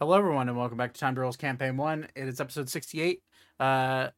[0.00, 2.06] Hello, everyone, and welcome back to Time Rolls Campaign 1.
[2.14, 3.20] It is episode 68.
[3.58, 4.10] Uh,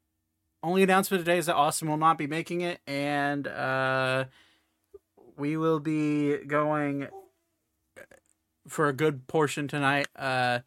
[0.62, 4.27] only announcement today is that Austin will not be making it, and uh,
[5.38, 7.08] we will be going
[8.69, 10.06] for a good portion tonight.
[10.14, 10.58] Uh,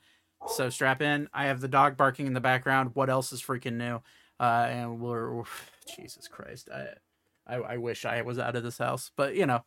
[0.47, 1.27] so strap in.
[1.31, 2.95] I have the dog barking in the background.
[2.95, 4.01] What else is freaking new?
[4.39, 5.43] Uh, and we're, we're
[5.95, 6.69] Jesus Christ.
[6.73, 6.87] I,
[7.45, 9.63] I I wish I was out of this house, but you know,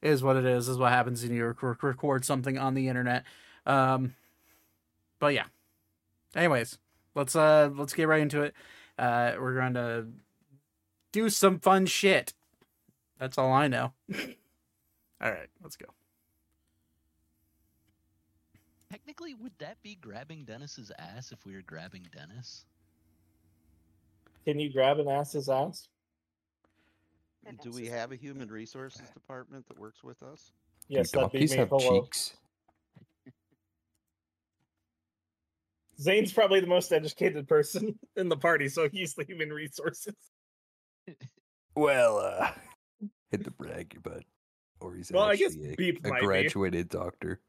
[0.00, 0.68] is what it is.
[0.68, 3.24] Is what happens when you rec- record something on the internet.
[3.66, 4.14] Um,
[5.18, 5.46] but yeah.
[6.34, 6.78] Anyways,
[7.14, 8.54] let's uh let's get right into it.
[8.98, 10.06] Uh, we're going to
[11.12, 12.32] do some fun shit.
[13.18, 13.92] That's all I know.
[14.14, 15.86] all right, let's go.
[18.90, 22.64] Technically, would that be grabbing Dennis's ass if we were grabbing Dennis?
[24.44, 25.88] Can you grab an ass's ass?
[27.62, 30.52] Do we have a human resources department that works with us?
[30.88, 31.56] Yes, Do that'd be donkeys me.
[31.58, 32.02] have Hello.
[32.02, 32.36] cheeks?
[36.00, 40.14] Zane's probably the most educated person in the party, so he's the human resources.
[41.74, 42.50] Well, uh,
[43.30, 44.24] hit the brag your butt.
[44.80, 46.26] Or he's Well, I guess a, Beep a might be.
[46.26, 47.40] graduated doctor.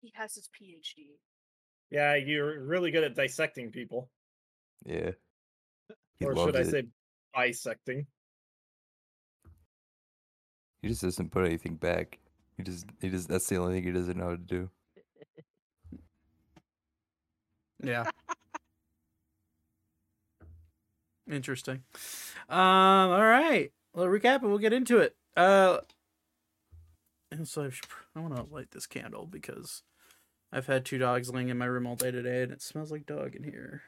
[0.00, 1.08] He has his PhD.
[1.90, 4.10] Yeah, you're really good at dissecting people.
[4.84, 5.10] Yeah.
[6.18, 6.70] He or loves should I it.
[6.70, 6.88] say
[7.34, 8.06] bisecting?
[10.82, 12.18] He just doesn't put anything back.
[12.56, 14.70] He just he just that's the only thing he doesn't know how to do.
[17.84, 18.10] Yeah.
[21.30, 21.82] Interesting.
[22.48, 23.72] Um, all right.
[23.94, 25.16] Well, recap and we'll get into it.
[25.36, 25.78] Uh,
[27.30, 29.82] and so I, should, I want to light this candle because
[30.52, 33.06] I've had two dogs laying in my room all day today and it smells like
[33.06, 33.82] dog in here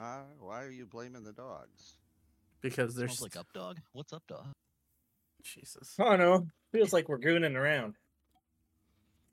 [0.00, 1.94] Uh, why are you blaming the dogs?
[2.60, 3.78] because there's Smells like up dog.
[3.92, 4.46] What's up dog?
[5.44, 5.94] Jesus.
[6.00, 7.94] Oh no, feels like we're gooning around.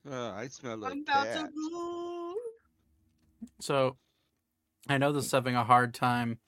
[0.07, 1.45] Uh, I smell like I'm about cat.
[1.45, 2.14] to move.
[3.59, 3.97] So
[4.87, 6.39] I know this is having a hard time.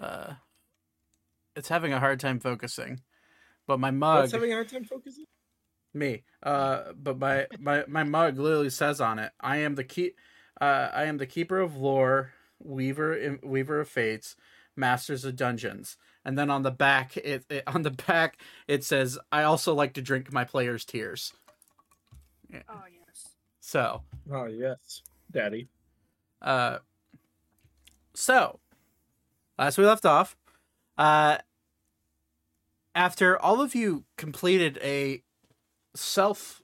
[0.00, 0.34] Uh,
[1.56, 3.00] it's having a hard time focusing,
[3.66, 4.22] but my mug.
[4.22, 5.24] What's having a hard time focusing?
[5.94, 10.12] me uh but my my my mug literally says on it i am the key
[10.60, 14.34] uh i am the keeper of lore weaver weaver of fates
[14.76, 19.18] masters of dungeons and then on the back it, it on the back it says
[19.30, 21.32] i also like to drink my players tears
[22.68, 23.28] Oh yes.
[23.60, 25.02] so Oh yes,
[25.32, 25.68] Daddy.
[26.44, 26.78] Uh
[28.14, 28.60] so
[29.58, 30.36] last we left off
[30.98, 31.38] uh
[32.94, 35.22] after all of you completed a
[35.94, 36.62] self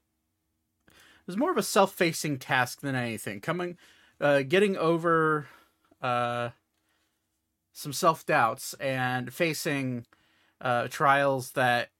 [0.89, 3.41] it was more of a self-facing task than anything.
[3.41, 3.77] Coming
[4.21, 5.49] uh getting over
[6.03, 6.51] uh
[7.73, 10.07] some self-doubts and facing
[10.61, 11.91] uh trials that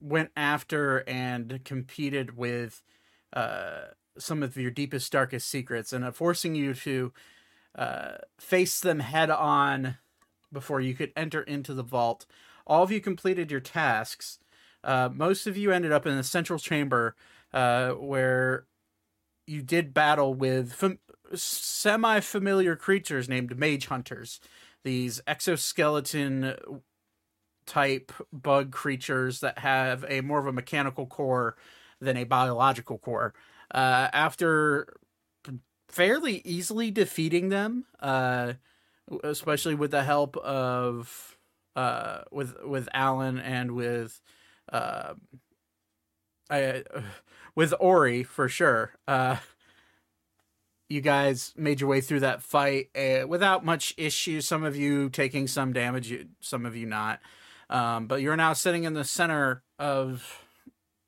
[0.00, 2.82] went after and competed with
[3.32, 3.88] uh
[4.18, 7.12] some of your deepest darkest secrets and uh, forcing you to
[7.76, 9.96] uh face them head on
[10.52, 12.26] before you could enter into the vault
[12.66, 14.38] all of you completed your tasks
[14.84, 17.16] uh, most of you ended up in the central chamber
[17.52, 18.66] uh, where
[19.46, 20.98] you did battle with fam-
[21.34, 24.40] semi familiar creatures named mage hunters.
[24.84, 26.54] These exoskeleton
[27.66, 31.56] type bug creatures that have a more of a mechanical core
[32.00, 33.34] than a biological core.
[33.72, 34.86] Uh, after
[35.88, 38.54] fairly easily defeating them, uh,
[39.22, 41.38] especially with the help of
[41.76, 44.20] uh, with with Alan and with
[44.72, 45.14] uh,
[46.50, 46.82] I,
[47.54, 48.92] with Ori for sure.
[49.06, 49.36] Uh,
[50.88, 54.40] you guys made your way through that fight uh, without much issue.
[54.40, 57.20] Some of you taking some damage, some of you not.
[57.70, 60.44] Um, but you're now sitting in the center of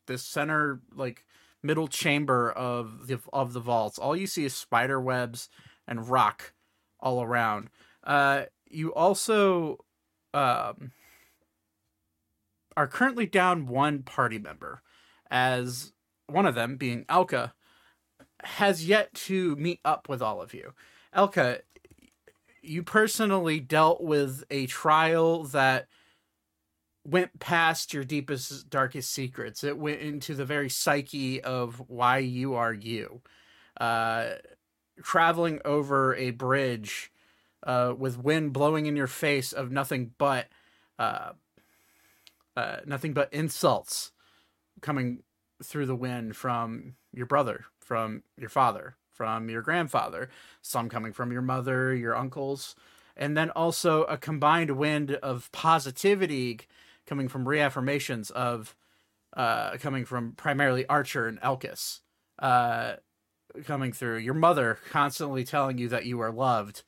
[0.07, 1.25] this center, like
[1.63, 3.99] middle chamber of the of the vaults.
[3.99, 5.49] All you see is spider webs
[5.87, 6.53] and rock
[7.01, 7.71] all around.
[8.05, 9.85] Uh, you also
[10.35, 10.93] um,
[12.77, 14.83] are currently down one party member,
[15.31, 15.93] as
[16.27, 17.53] one of them, being Elka,
[18.43, 20.73] has yet to meet up with all of you.
[21.15, 21.61] Elka,
[22.63, 25.87] you personally dealt with a trial that
[27.07, 29.63] went past your deepest, darkest secrets.
[29.63, 33.23] It went into the very psyche of why you are you.
[33.81, 34.31] Uh,
[35.03, 37.13] traveling over a bridge
[37.63, 40.49] uh, with wind blowing in your face of nothing but
[40.99, 41.33] uh,
[42.57, 44.13] uh, nothing but insults
[44.81, 45.23] coming
[45.63, 50.29] through the wind from your brother, from your father, from your grandfather,
[50.63, 52.75] some coming from your mother, your uncles,
[53.17, 56.61] and then also a combined wind of positivity
[57.07, 58.75] coming from reaffirmations of
[59.37, 62.01] uh, coming from primarily Archer and Elkis
[62.39, 62.95] uh,
[63.65, 64.19] coming through.
[64.19, 66.83] Your mother constantly telling you that you are loved.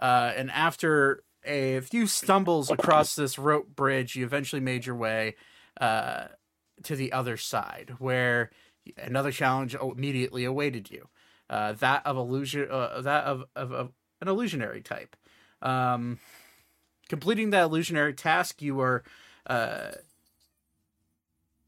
[0.00, 5.36] Uh, and after a few stumbles across this rope bridge, you eventually made your way
[5.80, 6.26] uh,
[6.82, 8.50] to the other side, where
[8.96, 11.08] another challenge immediately awaited you.
[11.48, 15.16] Uh, that of illusion, uh, that of, of, of an illusionary type.
[15.60, 16.18] Um,
[17.08, 19.02] completing that illusionary task, you were
[19.50, 19.90] uh,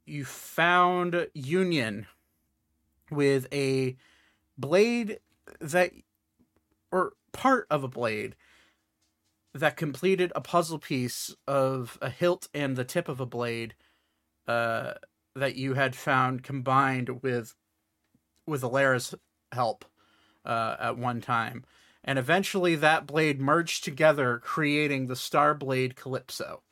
[0.07, 2.07] you found union
[3.11, 3.97] with a
[4.57, 5.19] blade
[5.61, 5.91] that
[6.93, 8.37] or part of a blade
[9.53, 13.75] that completed a puzzle piece of a hilt and the tip of a blade
[14.47, 14.93] uh,
[15.35, 17.57] that you had found combined with
[18.47, 19.13] with Alara's
[19.51, 19.85] help
[20.45, 21.65] uh, at one time.
[22.05, 26.63] And eventually that blade merged together, creating the Star Blade Calypso.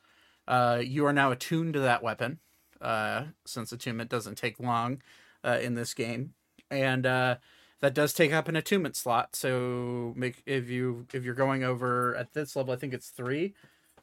[0.50, 2.40] Uh, you are now attuned to that weapon,
[2.80, 5.00] uh, since attunement doesn't take long
[5.44, 6.34] uh, in this game.
[6.72, 7.36] And uh,
[7.78, 9.36] that does take up an attunement slot.
[9.36, 13.54] So make if you if you're going over at this level, I think it's three.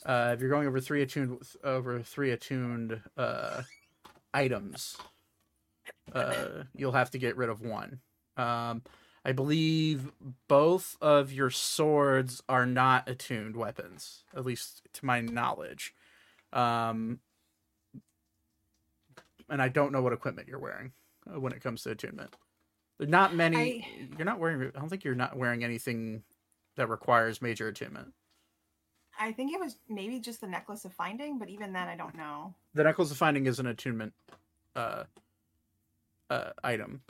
[0.06, 3.02] Uh, if you're going over three attuned over three attuned
[4.34, 4.96] items,
[6.76, 8.00] you'll have to get rid of one.
[8.38, 8.84] Um,
[9.26, 10.14] I believe
[10.48, 15.94] both of your swords are not attuned weapons, at least to my knowledge.
[16.54, 17.20] Um,
[19.50, 20.92] and I don't know what equipment you're wearing
[21.34, 22.36] uh, when it comes to attunement.
[22.98, 23.58] There are not many.
[23.84, 24.72] I- You're not wearing.
[24.76, 26.24] I don't think you're not wearing anything
[26.76, 28.14] that requires major attunement.
[29.20, 32.16] I think it was maybe just the necklace of finding, but even then, I don't
[32.16, 32.54] know.
[32.76, 34.14] The necklace of finding is an attunement
[34.76, 35.04] uh,
[36.30, 37.02] uh, item.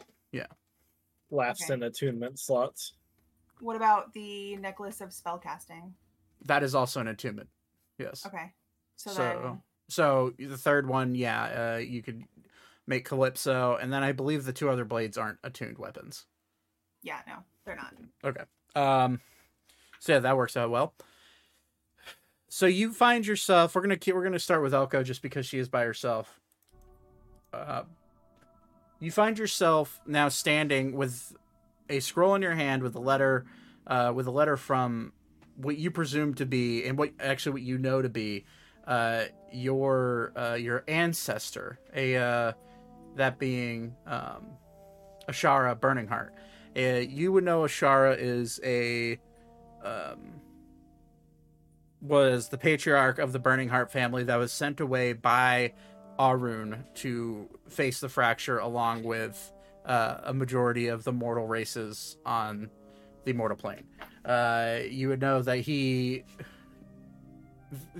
[1.30, 1.74] Last Okay.
[1.74, 2.94] in attunement slots.
[3.60, 5.92] What about the necklace of spellcasting?
[6.46, 7.50] That is also an attunement.
[7.98, 8.26] Yes.
[8.26, 8.54] Okay,
[8.98, 12.24] so, So, then so the third one, yeah, uh, you could
[12.86, 16.26] make Calypso, and then I believe the two other blades aren't attuned weapons.
[17.04, 17.36] yeah, no,
[17.66, 17.94] they're not.
[18.24, 18.44] Okay.
[18.76, 19.22] Um.
[20.00, 20.94] So yeah, that works out well.
[22.50, 23.76] So you find yourself.
[23.76, 24.16] We're gonna keep.
[24.16, 26.40] We're gonna start with Elka just because she is by herself.
[27.54, 27.84] Uh,
[29.00, 31.36] you find yourself now standing with
[31.90, 33.46] a scroll in your hand with a letter,
[33.88, 35.14] uh, with a letter from
[35.56, 38.46] what you presume to be, and what actually what you know to be,
[38.88, 42.54] uh, your uh, your ancestor, a uh,
[43.16, 44.48] that being um,
[45.28, 46.34] Ashara Burning Heart.
[46.76, 49.20] Uh, you would know Ashara is a
[49.84, 50.42] um,
[52.02, 55.74] was the patriarch of the Burning Heart family that was sent away by
[56.20, 59.52] Arun to face the fracture along with
[59.86, 62.70] uh, a majority of the mortal races on
[63.26, 63.84] the mortal plane.
[64.26, 66.24] Uh, you would know that he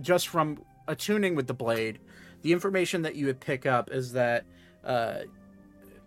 [0.02, 2.00] just from attuning with the blade,
[2.42, 4.46] the information that you would pick up is that
[4.84, 5.20] uh,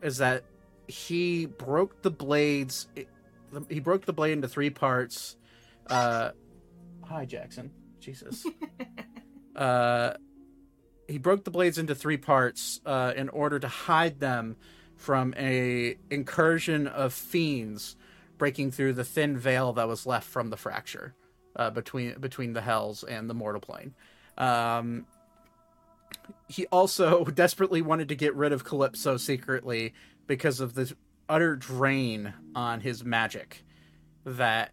[0.03, 0.44] is that
[0.87, 2.88] he broke the blades.
[3.69, 5.37] He broke the blade into three parts.
[5.87, 6.31] Uh,
[7.05, 7.71] hi, Jackson.
[8.00, 8.47] Jesus.
[9.56, 10.15] uh,
[11.09, 14.56] he broke the blades into three parts uh, in order to hide them
[14.97, 17.97] from a incursion of fiends
[18.38, 21.15] breaking through the thin veil that was left from the fracture
[21.56, 23.94] uh, between between the hells and the mortal plane.
[24.41, 25.06] Um,
[26.49, 29.94] he also desperately wanted to get rid of Calypso secretly
[30.27, 30.93] because of the
[31.29, 33.65] utter drain on his magic
[34.25, 34.73] that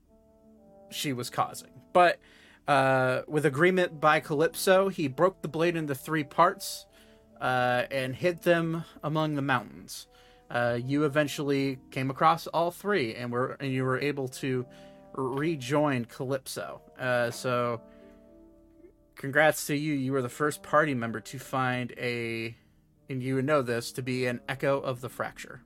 [0.90, 1.70] she was causing.
[1.94, 2.20] But
[2.68, 6.86] uh, with agreement by Calypso, he broke the blade into three parts
[7.40, 10.08] uh, and hid them among the mountains.
[10.50, 14.66] Uh, you eventually came across all three, and were and you were able to
[15.14, 16.82] rejoin Calypso.
[16.98, 17.82] Uh, so,
[19.18, 19.94] congrats to you!
[19.94, 22.56] You were the first party member to find a,
[23.10, 25.62] and you would know this to be an echo of the fracture.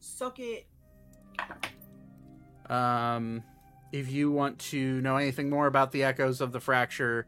[0.00, 0.66] Suck it.
[2.68, 3.42] Um,
[3.92, 7.26] if you want to know anything more about the echoes of the fracture,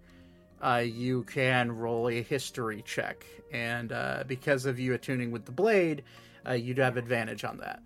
[0.62, 5.52] uh, you can roll a history check, and uh, because of you attuning with the
[5.52, 6.04] blade,
[6.46, 7.82] uh, you'd have advantage on that.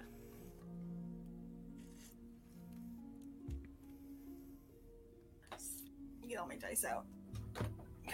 [6.29, 7.07] Get all my dice out.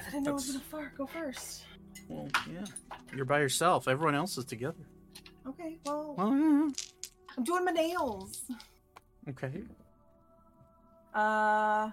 [0.05, 1.65] Because I didn't know I was gonna far go first.
[2.09, 2.65] Well, yeah,
[3.15, 3.87] you're by yourself.
[3.89, 4.85] Everyone else is together.
[5.47, 6.71] Okay, well, Well, yeah.
[7.37, 8.43] I'm doing my nails.
[9.29, 9.63] okay.
[11.15, 11.91] Uh,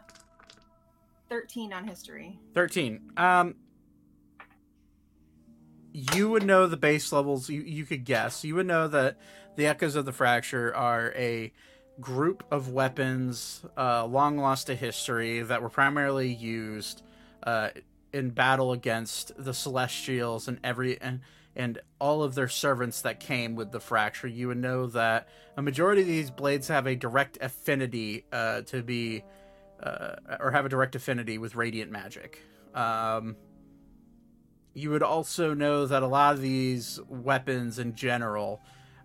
[1.30, 2.40] thirteen on history.
[2.54, 3.12] 13.
[3.18, 3.56] Um
[5.92, 8.44] you would know the base levels you, you could guess.
[8.46, 9.18] You would know that
[9.56, 11.52] the Echoes of the Fracture are a
[12.00, 17.02] group of weapons uh, long lost to history that were primarily used
[17.44, 17.70] uh,
[18.14, 21.22] in battle against the Celestials and every and
[21.56, 25.62] and all of their servants that came with the fracture, you would know that a
[25.62, 29.24] majority of these blades have a direct affinity uh, to be,
[29.84, 32.40] uh, or have a direct affinity with radiant magic.
[32.74, 33.36] Um,
[34.74, 38.62] you would also know that a lot of these weapons in general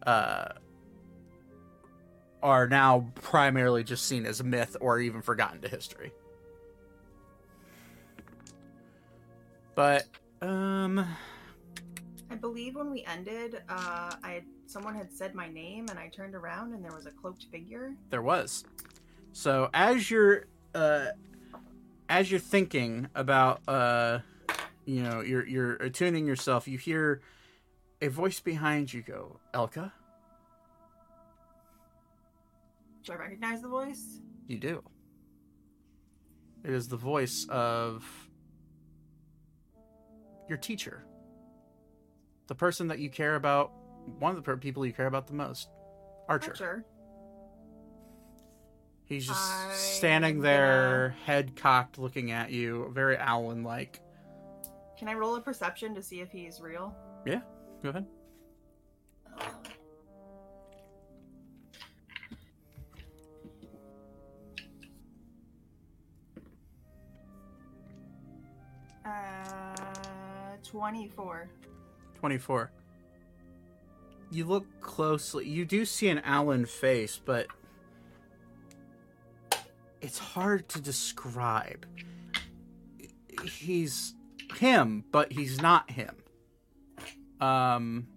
[0.06, 0.50] uh,
[2.42, 6.12] are now primarily just seen as myth or even forgotten to history.
[9.74, 10.06] But
[10.40, 11.06] um
[12.30, 16.34] I believe when we ended, uh, I someone had said my name, and I turned
[16.34, 17.94] around, and there was a cloaked figure.
[18.10, 18.64] there was.
[19.32, 21.06] So as you're uh
[22.08, 24.20] as you're thinking about uh
[24.86, 27.22] you know, you're you're attuning yourself, you hear
[28.02, 29.92] a voice behind you go, Elka,
[33.04, 34.20] Do I recognize the voice?
[34.46, 34.82] you do.
[36.64, 38.04] It is the voice of
[40.48, 41.04] your teacher.
[42.46, 43.72] The person that you care about,
[44.18, 45.68] one of the people you care about the most,
[46.28, 46.50] Archer.
[46.50, 46.84] Archer.
[49.06, 54.00] He's just I'm standing there, head cocked, looking at you, very Alan like.
[54.98, 56.94] Can I roll a perception to see if he's real?
[57.26, 57.40] Yeah,
[57.82, 58.06] go ahead.
[69.04, 69.83] Uh,
[70.64, 71.48] 24.
[72.18, 72.70] 24.
[74.30, 75.48] You look closely.
[75.48, 77.46] You do see an Alan face, but
[80.00, 81.86] it's hard to describe.
[83.42, 84.14] He's
[84.56, 86.16] him, but he's not him.
[87.40, 88.08] Um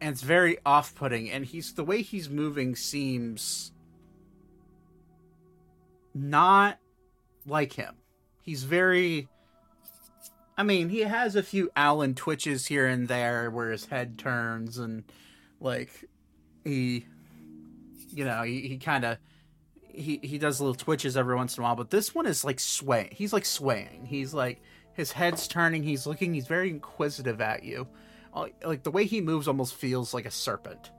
[0.00, 3.72] and it's very off-putting and he's the way he's moving seems
[6.14, 6.78] not
[7.46, 7.96] like him.
[8.42, 9.28] He's very
[10.58, 14.76] I mean, he has a few Alan twitches here and there where his head turns
[14.76, 15.04] and
[15.60, 16.04] like
[16.64, 17.06] he
[18.10, 19.18] you know, he, he kind of
[19.86, 22.58] he he does little twitches every once in a while, but this one is like
[22.58, 23.10] swaying.
[23.12, 24.06] He's like swaying.
[24.06, 24.60] He's like
[24.94, 27.86] his head's turning, he's looking, he's very inquisitive at you.
[28.64, 30.90] Like the way he moves almost feels like a serpent.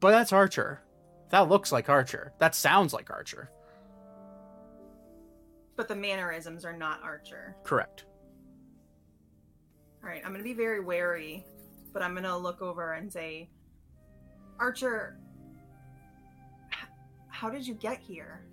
[0.00, 0.82] But that's Archer.
[1.30, 2.32] That looks like Archer.
[2.40, 3.51] That sounds like Archer.
[5.76, 7.56] But the mannerisms are not Archer.
[7.64, 8.04] Correct.
[10.02, 11.44] All right, I'm going to be very wary,
[11.92, 13.48] but I'm going to look over and say,
[14.58, 15.16] Archer,
[16.72, 16.88] h-
[17.28, 18.44] how did you get here?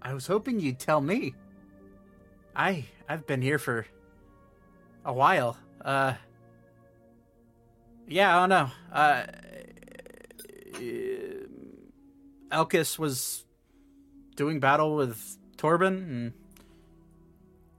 [0.00, 1.34] I was hoping you'd tell me.
[2.54, 3.86] I I've been here for
[5.04, 5.56] a while.
[5.84, 6.14] Uh
[8.06, 8.70] Yeah, I don't know.
[8.92, 9.26] Uh
[12.50, 13.44] Elkis was
[14.36, 16.32] doing battle with Torben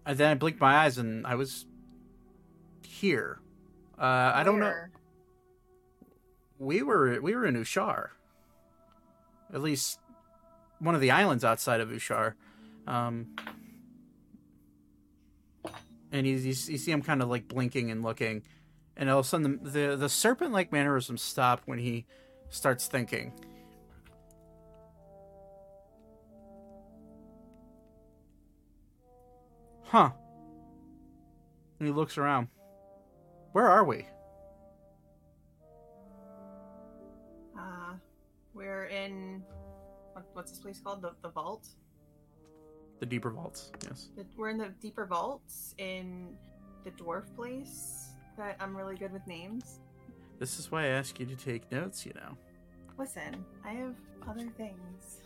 [0.05, 1.65] and, then I blinked my eyes and I was
[2.83, 3.39] here.
[3.97, 4.73] Uh I don't know.
[6.59, 8.09] We were we were in Ushar.
[9.53, 9.99] At least
[10.79, 12.35] one of the islands outside of Ushar.
[12.87, 13.35] Um,
[16.11, 18.41] and he's, he's, you see him kind of like blinking and looking,
[18.97, 22.05] and all of a sudden the the, the serpent like mannerisms stop when he
[22.49, 23.33] starts thinking.
[29.89, 30.11] Huh.
[31.79, 32.47] And he looks around.
[33.53, 34.05] Where are we?
[37.57, 37.93] Uh,
[38.53, 39.43] we're in.
[40.13, 41.01] What, what's this place called?
[41.01, 41.67] The, the vault?
[42.99, 43.71] The deeper vaults.
[43.83, 44.09] Yes.
[44.15, 46.35] The, we're in the deeper vaults in
[46.83, 48.09] the dwarf place.
[48.37, 49.79] That I'm really good with names.
[50.37, 52.05] This is why I ask you to take notes.
[52.05, 52.37] You know.
[52.99, 53.95] Listen, I have
[54.29, 55.21] other things.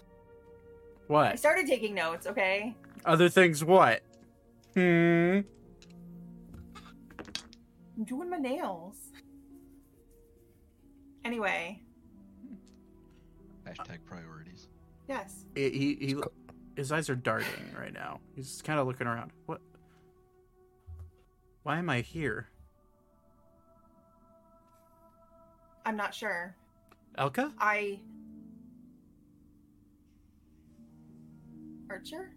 [1.07, 1.33] What?
[1.33, 2.77] I started taking notes, okay?
[3.03, 3.61] Other things?
[3.65, 4.01] What?
[4.73, 5.39] Hmm.
[7.95, 8.95] I'm doing my nails.
[11.25, 11.79] Anyway,
[13.65, 14.67] Hashtag priorities.
[15.07, 15.45] yes.
[15.55, 16.15] He, he, he
[16.75, 17.47] his eyes are darting
[17.79, 18.19] right now.
[18.35, 19.31] He's kind of looking around.
[19.45, 19.61] What?
[21.63, 22.49] Why am I here?
[25.85, 26.55] I'm not sure.
[27.17, 27.51] Elka?
[27.59, 27.99] I.
[31.89, 32.33] Archer?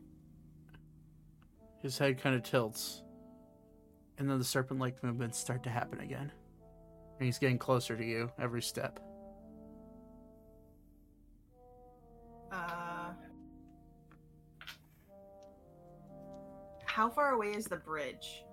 [1.87, 3.05] His head kind of tilts.
[4.19, 6.33] And then the serpent like movements start to happen again.
[7.21, 8.99] And he's getting closer to you every step.
[12.51, 13.13] Uh.
[16.87, 18.45] How far away is the bridge?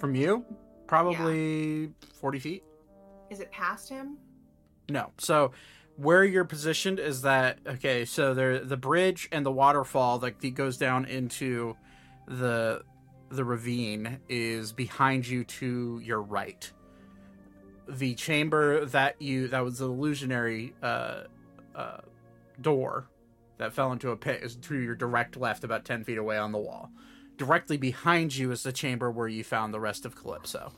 [0.00, 0.44] From you?
[0.88, 1.88] Probably
[2.20, 2.64] 40 feet?
[3.30, 4.18] Is it past him?
[4.88, 5.12] No.
[5.18, 5.52] So
[5.94, 10.54] where you're positioned is that okay, so there the bridge and the waterfall that that
[10.56, 11.76] goes down into
[12.26, 12.82] the
[13.30, 16.70] the ravine is behind you to your right.
[17.88, 21.22] The chamber that you that was the illusionary uh,
[21.74, 21.98] uh,
[22.60, 23.08] door
[23.58, 26.52] that fell into a pit is to your direct left, about ten feet away on
[26.52, 26.90] the wall.
[27.38, 30.72] Directly behind you is the chamber where you found the rest of Calypso.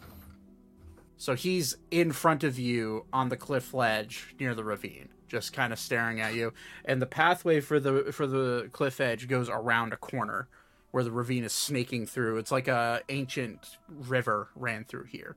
[1.16, 5.72] So he's in front of you on the cliff ledge near the ravine, just kind
[5.72, 6.52] of staring at you.
[6.84, 10.48] And the pathway for the for the cliff edge goes around a corner
[10.94, 12.38] where the ravine is snaking through.
[12.38, 15.34] It's like a ancient river ran through here.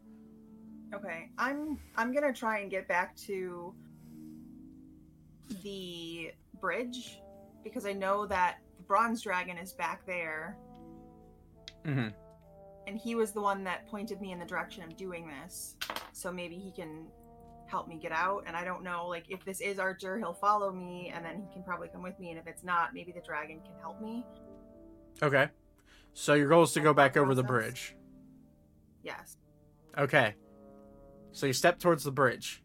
[0.93, 3.73] Okay, I'm I'm gonna try and get back to
[5.63, 6.29] the
[6.61, 7.19] bridge
[7.63, 10.55] because I know that the bronze dragon is back there,
[11.87, 12.09] Mm-hmm.
[12.85, 15.75] and he was the one that pointed me in the direction of doing this.
[16.13, 17.07] So maybe he can
[17.65, 18.43] help me get out.
[18.45, 21.51] And I don't know, like if this is Archer, he'll follow me, and then he
[21.51, 22.29] can probably come with me.
[22.29, 24.23] And if it's not, maybe the dragon can help me.
[25.21, 25.49] Okay.
[26.13, 27.95] So your goal is to go back over the bridge.
[29.03, 29.37] Yes.
[29.97, 30.35] Okay.
[31.31, 32.63] So you step towards the bridge.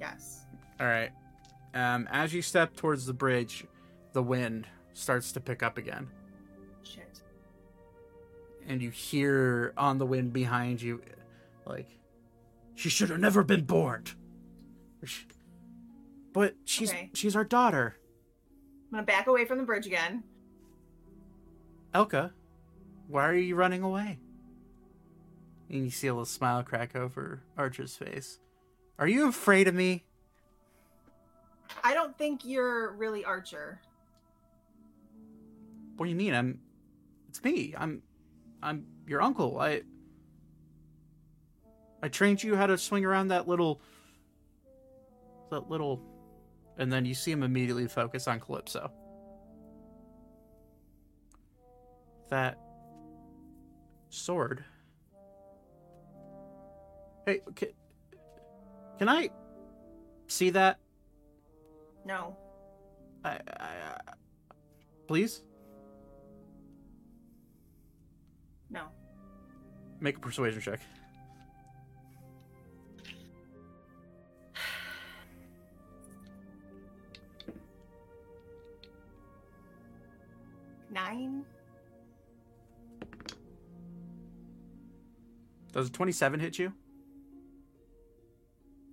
[0.00, 0.46] Yes.
[0.80, 1.10] All right.
[1.74, 3.64] Um, as you step towards the bridge,
[4.12, 6.08] the wind starts to pick up again,
[6.82, 7.22] Shit.
[8.66, 11.00] and you hear on the wind behind you,
[11.64, 11.88] like,
[12.74, 14.04] "She should have never been born."
[16.34, 17.10] But she's Okay.
[17.14, 17.96] she's our daughter,
[18.92, 20.22] gonna back away from the bridge again.
[21.94, 22.32] Elka.
[23.08, 24.18] Why are you running away?
[25.68, 28.38] And you see a little smile crack over Archer's face.
[28.98, 30.04] Are you afraid of me?
[31.82, 33.80] I don't think you're really Archer.
[35.96, 36.34] What do you mean?
[36.34, 36.60] I'm.
[37.28, 37.74] It's me.
[37.76, 38.02] I'm.
[38.62, 39.58] I'm your uncle.
[39.58, 39.82] I.
[42.02, 43.80] I trained you how to swing around that little.
[45.50, 46.02] That little.
[46.78, 48.90] And then you see him immediately focus on Calypso.
[52.30, 52.58] That.
[54.08, 54.64] Sword.
[57.24, 57.68] Hey, can,
[58.98, 59.30] can I
[60.26, 60.78] see that?
[62.04, 62.36] No.
[63.24, 64.12] I, I, I,
[65.06, 65.42] please
[68.70, 68.88] No.
[70.00, 70.80] make a persuasion check.
[80.92, 81.44] Nine?
[85.72, 86.72] Does a 27 hit you?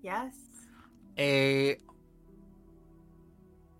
[0.01, 0.33] Yes.
[1.17, 1.77] A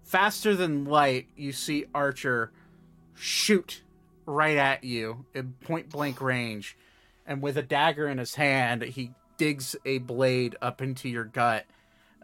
[0.04, 2.52] faster than light, you see Archer
[3.16, 3.84] shoot
[4.26, 6.78] right at you in point blank range,
[7.26, 11.66] and with a dagger in his hand, he digs a blade up into your gut.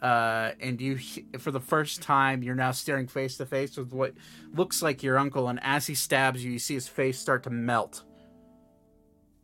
[0.05, 0.99] Uh, and you,
[1.39, 4.13] for the first time, you're now staring face to face with what
[4.53, 5.47] looks like your uncle.
[5.47, 8.03] And as he stabs you, you see his face start to melt.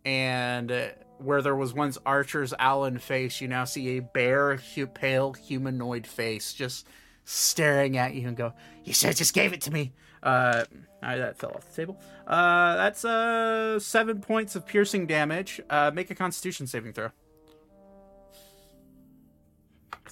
[0.05, 4.85] And uh, where there was once Archer's Allen face, you now see a bare, hu-
[4.85, 6.87] pale humanoid face just
[7.25, 10.65] staring at you and go, "You should have just gave it to me." Uh,
[11.01, 11.99] that fell off the table.
[12.27, 15.59] Uh, that's uh seven points of piercing damage.
[15.71, 17.09] Uh, make a Constitution saving throw.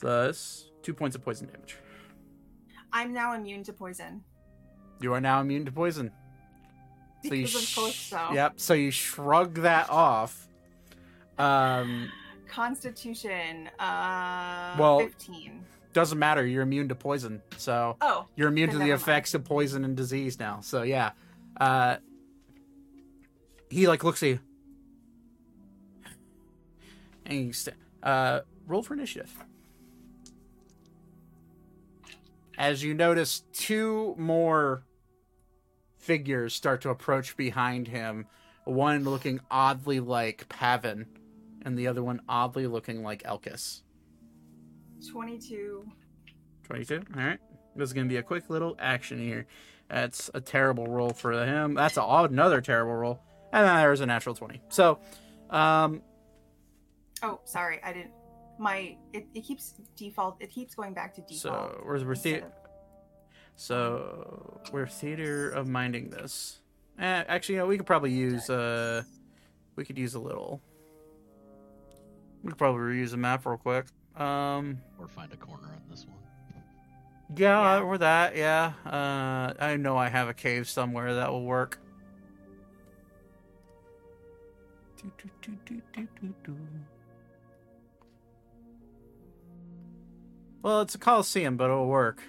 [0.02, 1.78] Plus two points of poison damage.
[2.92, 4.24] I'm now immune to poison.
[5.02, 6.12] You are now immune to poison.
[7.28, 8.32] So you sh- Calypso.
[8.34, 8.60] Yep.
[8.60, 10.48] So you shrug that off.
[11.38, 12.10] Um,
[12.48, 15.66] Constitution, uh, Well- 15.
[15.94, 16.46] doesn't matter.
[16.46, 17.42] You're immune to poison.
[17.58, 19.02] So Oh, you're immune to the never mind.
[19.02, 20.60] effects of poison and disease now.
[20.62, 21.12] So yeah.
[21.60, 21.98] Uh,
[23.70, 24.40] he like looks at you.
[27.26, 29.32] And he st- uh, roll for initiative.
[32.60, 34.84] As you notice, two more
[35.98, 38.28] figures start to approach behind him.
[38.65, 41.06] One looking oddly like Pavin,
[41.63, 43.82] and the other one oddly looking like Elkis.
[45.10, 45.86] 22.
[46.63, 47.02] 22.
[47.15, 47.39] All right.
[47.78, 49.48] This is going to be a quick little action here.
[49.89, 51.76] That's a terrible roll for him.
[51.76, 53.22] That's a, another terrible roll.
[53.54, 54.62] And then there's a natural 20.
[54.67, 55.00] So,
[55.50, 56.02] um,
[57.24, 58.12] Oh, sorry, I didn't.
[58.60, 60.36] My it, it keeps default.
[60.41, 61.39] It keeps going back to default.
[61.39, 62.52] so we're, we're, instead the- of-
[63.56, 66.60] so we're theater of minding this.
[67.00, 69.04] Eh, actually, you know, we could probably use, uh,
[69.78, 70.62] we could use a little.
[72.43, 73.86] We could probably reuse a map real quick.
[74.17, 76.17] Um, Or find a corner on this one.
[77.38, 77.82] yeah, Yeah.
[77.82, 78.74] or that, yeah.
[78.86, 81.80] Uh, I know I have a cave somewhere that will work.
[85.02, 86.58] Do, do, do,
[90.62, 92.22] Well, it's a coliseum, but it'll work.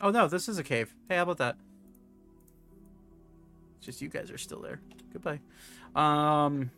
[0.00, 0.94] Oh no, this is a cave.
[1.08, 1.56] Hey, how about that?
[3.80, 4.80] Just you guys are still there.
[5.12, 5.40] Goodbye.
[5.94, 6.70] Um.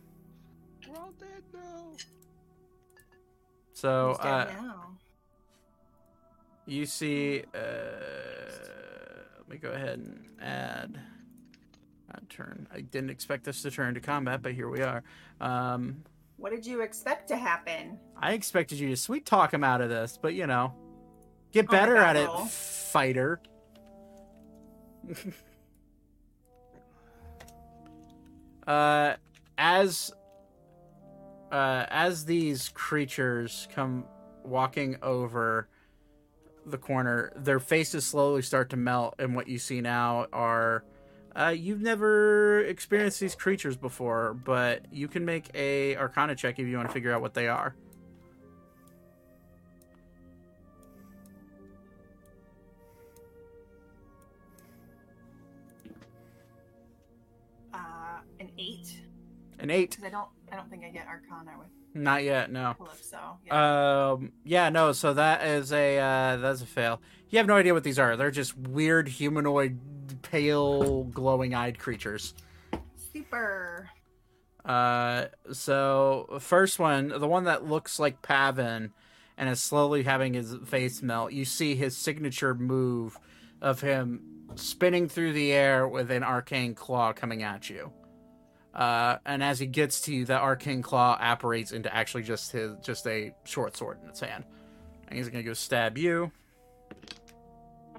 [0.87, 1.91] We're all dead now.
[3.73, 4.97] So dead uh, now?
[6.65, 7.43] you see.
[7.55, 7.59] Uh,
[9.39, 10.99] let me go ahead and add.
[12.13, 12.67] Add turn.
[12.73, 15.03] I didn't expect this to turn to combat, but here we are.
[15.41, 16.03] Um,
[16.37, 17.99] What did you expect to happen?
[18.15, 20.73] I expected you to sweet talk him out of this, but you know,
[21.51, 23.41] get Oh better God, at it, fighter.
[28.67, 29.15] uh,
[29.57, 30.11] as
[31.51, 34.05] uh, as these creatures come
[34.43, 35.67] walking over
[36.67, 40.83] the corner, their faces slowly start to melt, and what you see now are.
[41.37, 46.65] Uh, you've never experienced these creatures before, but you can make a Arcana check if
[46.65, 47.75] you want to figure out what they are.
[57.71, 57.77] Uh,
[58.39, 58.99] an eight.
[59.59, 59.91] An eight.
[59.91, 61.67] Because I don't, I don't think I get Arcana with
[61.97, 62.51] Not yet.
[62.51, 62.75] No.
[62.77, 63.37] Calypso.
[63.45, 64.11] Yeah.
[64.11, 64.31] Um.
[64.43, 64.69] Yeah.
[64.69, 64.91] No.
[64.91, 67.01] So that is a uh, that's a fail.
[67.29, 68.15] You have no idea what these are.
[68.15, 69.79] They're just weird humanoid,
[70.21, 72.33] pale, glowing-eyed creatures.
[73.13, 73.89] Super.
[74.63, 75.25] Uh.
[75.51, 78.91] So first one, the one that looks like Pavin,
[79.37, 81.33] and is slowly having his face melt.
[81.33, 83.17] You see his signature move
[83.61, 84.21] of him
[84.55, 87.91] spinning through the air with an arcane claw coming at you.
[88.77, 92.73] Uh, and as he gets to you, the arcane claw apparates into actually just his
[92.83, 94.43] just a short sword in its hand,
[95.07, 96.31] and he's gonna go stab you.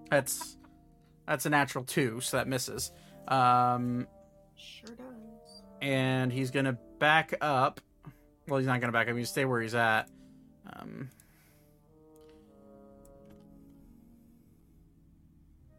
[0.09, 0.57] That's
[1.27, 2.93] that's a natural two, so that misses.
[3.27, 4.07] Um,
[4.57, 5.63] Sure does.
[5.83, 7.81] and he's gonna back up.
[8.47, 9.17] Well, he's not gonna back up.
[9.17, 10.09] He's stay where he's at.
[10.73, 11.11] Um,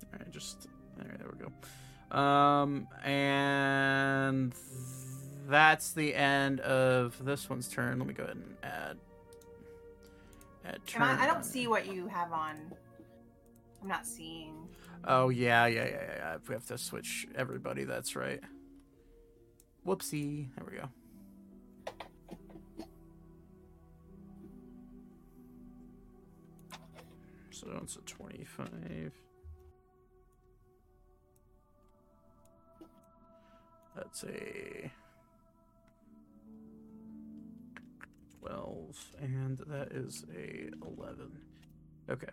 [0.04, 1.16] all right, just there.
[1.18, 2.18] There we go.
[2.18, 4.54] Um, and
[5.50, 8.00] that's the end of this one's turn.
[8.00, 8.98] Let me go ahead and add.
[10.66, 12.56] Add Am I, I don't see what you have on.
[13.82, 14.68] I'm not seeing.
[15.06, 16.38] Oh yeah, yeah, yeah, yeah.
[16.48, 17.84] We have to switch everybody.
[17.84, 18.42] That's right.
[19.88, 20.50] Whoopsie.
[20.56, 20.90] There we go.
[27.52, 29.14] So it's a twenty-five.
[33.96, 34.92] That's a
[38.39, 41.32] twelve, and that is a eleven.
[42.10, 42.30] Okay.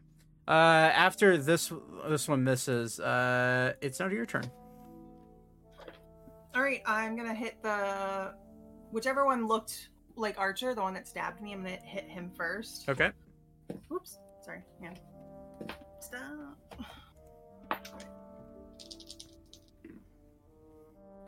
[0.49, 0.51] Uh,
[0.95, 1.73] after this
[2.09, 4.51] this one misses, uh, it's now your turn.
[6.55, 8.33] All right, I'm gonna hit the
[8.91, 11.53] whichever one looked like Archer, the one that stabbed me.
[11.53, 12.89] I'm gonna hit him first.
[12.89, 13.11] Okay.
[13.93, 14.63] Oops, sorry.
[14.81, 14.95] Yeah.
[16.01, 16.57] Stop.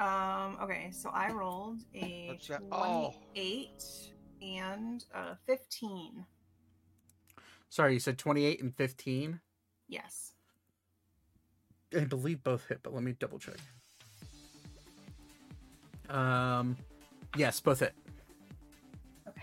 [0.01, 0.59] Um.
[0.63, 2.63] Okay, so I rolled a What's that?
[2.71, 3.15] Oh.
[4.39, 6.25] Twenty-eight and a fifteen.
[7.69, 9.41] Sorry, you said twenty-eight and fifteen.
[9.89, 10.33] Yes.
[11.97, 13.57] I believe both hit, but let me double check.
[16.11, 16.77] Um,
[17.37, 17.95] yes, both hit.
[19.27, 19.43] Okay.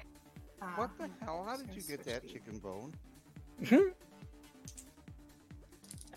[0.76, 1.44] What the Um, hell?
[1.48, 2.34] How did you get that these.
[2.34, 2.94] chicken bone?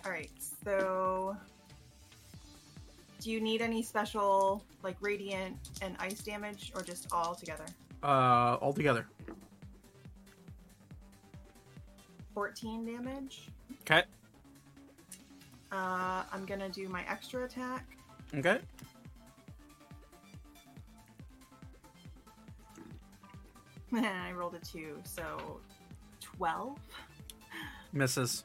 [0.05, 0.31] All right,
[0.65, 1.37] so
[3.21, 7.65] do you need any special like radiant and ice damage, or just all together?
[8.03, 9.07] Uh, all together.
[12.35, 13.49] 14 damage.
[13.83, 14.05] Okay.
[15.73, 17.85] Uh, I'm gonna do my extra attack.
[18.35, 18.59] Okay.
[23.93, 25.61] And I rolled a two, so
[26.21, 26.79] 12.
[27.93, 28.45] Misses.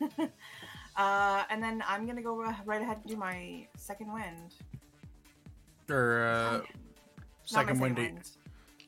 [0.96, 4.54] Uh, and then I'm gonna go right ahead and do my second wind.
[5.90, 6.64] Or uh, my
[7.44, 8.02] second windy.
[8.02, 8.30] wind.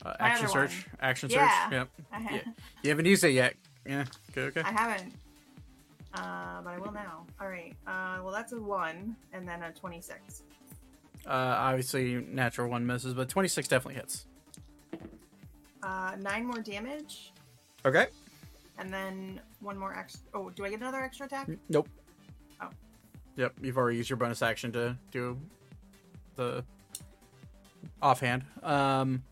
[0.05, 0.87] Uh, action surge.
[1.01, 1.65] Action Yeah.
[1.65, 1.73] surge.
[1.73, 1.89] Yep.
[2.33, 2.41] Yeah.
[2.83, 3.55] You haven't used it yet.
[3.87, 4.05] Yeah.
[4.31, 4.43] Okay.
[4.43, 4.61] Okay.
[4.63, 5.13] I haven't.
[6.15, 7.27] Uh, but I will now.
[7.41, 7.75] All right.
[7.87, 10.43] Uh, well, that's a one, and then a 26.
[11.27, 14.27] Uh, obviously, natural one misses, but twenty-six definitely hits.
[15.83, 17.33] Uh, nine more damage,
[17.85, 18.07] Okay.
[18.79, 20.21] and then one more extra.
[20.35, 21.49] Oh, do I get another extra attack?
[21.69, 21.89] Nope.
[22.61, 22.69] Oh.
[23.37, 25.39] Yep, you've already used your bonus action to do
[26.37, 26.65] the
[28.03, 28.45] offhand.
[28.63, 29.23] Um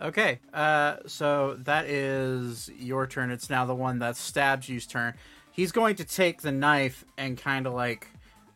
[0.00, 0.40] okay.
[0.52, 3.30] Uh so that is your turn.
[3.30, 5.14] It's now the one that stabs you's turn.
[5.52, 8.08] He's going to take the knife and kind of like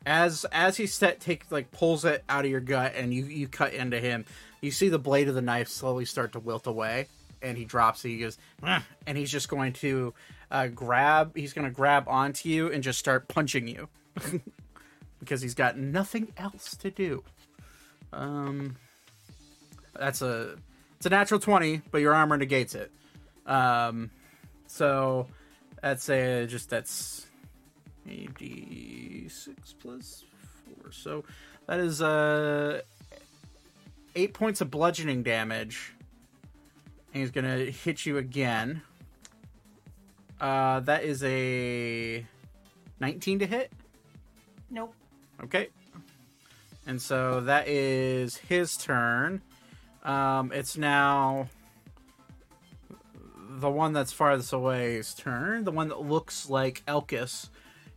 [0.06, 3.48] as as he set take like pulls it out of your gut and you you
[3.48, 4.24] cut into him.
[4.60, 7.08] You see the blade of the knife slowly start to wilt away
[7.42, 8.08] and he drops it.
[8.10, 10.14] He goes, and he's just going to
[10.50, 11.36] uh, grab.
[11.36, 13.88] He's going to grab onto you and just start punching you
[15.20, 17.24] because he's got nothing else to do.
[18.12, 18.76] Um,
[19.98, 20.56] that's a
[21.02, 22.92] it's a natural twenty, but your armor negates it.
[23.44, 24.12] Um,
[24.68, 25.26] so
[25.82, 27.26] that's a just that's
[28.08, 30.24] a d six plus
[30.64, 30.92] four.
[30.92, 31.24] So
[31.66, 32.82] that is uh
[34.14, 35.92] eight points of bludgeoning damage.
[37.12, 38.82] And he's gonna hit you again.
[40.40, 42.24] Uh, that is a
[43.00, 43.72] nineteen to hit.
[44.70, 44.94] Nope.
[45.42, 45.70] Okay.
[46.86, 49.42] And so that is his turn.
[50.02, 51.48] Um, it's now
[53.38, 55.64] the one that's farthest away's turn.
[55.64, 57.48] The one that looks like Elkis.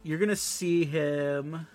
[0.04, 1.68] You're gonna see him.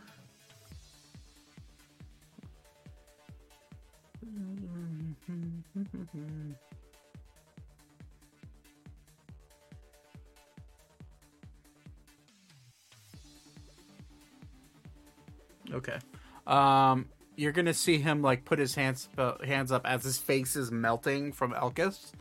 [15.72, 15.98] Okay.
[16.46, 17.06] Um,
[17.40, 20.70] you're gonna see him like put his hands uh, hands up as his face is
[20.70, 22.12] melting from Elkis,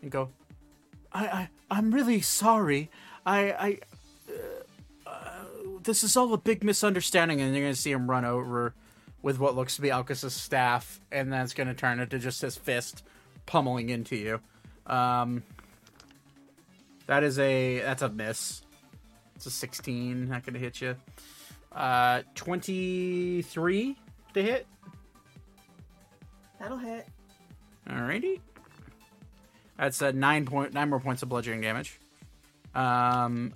[0.00, 0.30] and go,
[1.12, 2.90] "I I I'm really sorry.
[3.26, 3.78] I I
[4.30, 5.44] uh, uh,
[5.82, 8.72] this is all a big misunderstanding." And you're gonna see him run over
[9.20, 12.56] with what looks to be Elkis's staff, and then it's gonna turn into just his
[12.56, 13.04] fist
[13.44, 14.40] pummeling into you.
[14.86, 15.42] Um,
[17.06, 18.62] that is a that's a miss.
[19.36, 20.26] It's a 16.
[20.28, 20.96] Not gonna hit you.
[21.70, 23.94] Uh, 23
[24.34, 24.66] to hit.
[26.60, 27.06] That'll hit.
[27.88, 28.40] Alrighty.
[29.78, 31.98] That's a nine point nine more points of bludgeoning damage.
[32.74, 33.52] Um,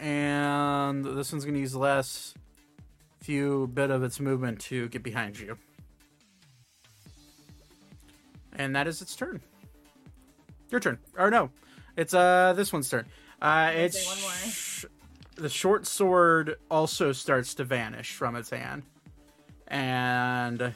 [0.00, 2.34] and this one's gonna use less
[3.20, 5.56] few bit of its movement to get behind you.
[8.56, 9.40] And that is its turn.
[10.70, 10.98] Your turn.
[11.16, 11.50] Or no,
[11.96, 13.06] it's uh this one's turn.
[13.40, 14.30] Uh, it's one more.
[14.30, 14.65] sh-
[15.36, 18.82] the short sword also starts to vanish from its hand,
[19.68, 20.74] and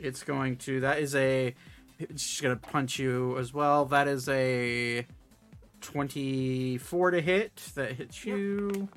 [0.00, 0.80] it's going to.
[0.80, 1.54] That is a.
[1.98, 3.84] It's just gonna punch you as well.
[3.86, 5.06] That is a
[5.80, 7.56] twenty-four to hit.
[7.74, 8.88] That hits you.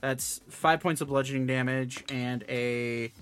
[0.00, 3.12] That's five points of bludgeoning damage and a.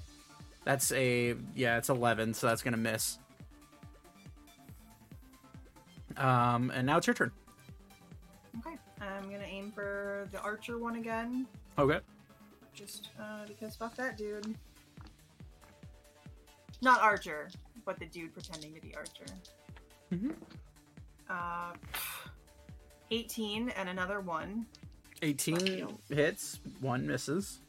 [0.64, 1.78] That's a yeah.
[1.78, 3.18] It's eleven, so that's gonna miss.
[6.16, 7.32] Um, and now it's your turn.
[9.04, 9.14] Okay.
[9.16, 11.46] I'm gonna aim for the archer one again.
[11.78, 12.00] Okay.
[12.74, 14.54] Just uh, because fuck that dude.
[16.82, 17.48] Not Archer,
[17.84, 19.24] but the dude pretending to be Archer.
[20.12, 20.34] Mhm.
[21.30, 21.72] Uh,
[23.10, 24.66] 18 and another one.
[25.22, 27.60] 18 hits, one misses.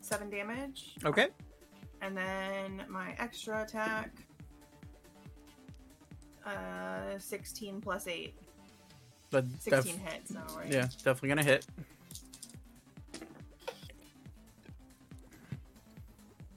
[0.00, 0.94] Seven damage.
[1.04, 1.28] Okay.
[2.00, 4.10] And then my extra attack.
[6.46, 8.34] Uh, 16 plus 8.
[9.30, 10.70] But 16 hits, so right?
[10.72, 11.66] yeah, definitely gonna hit.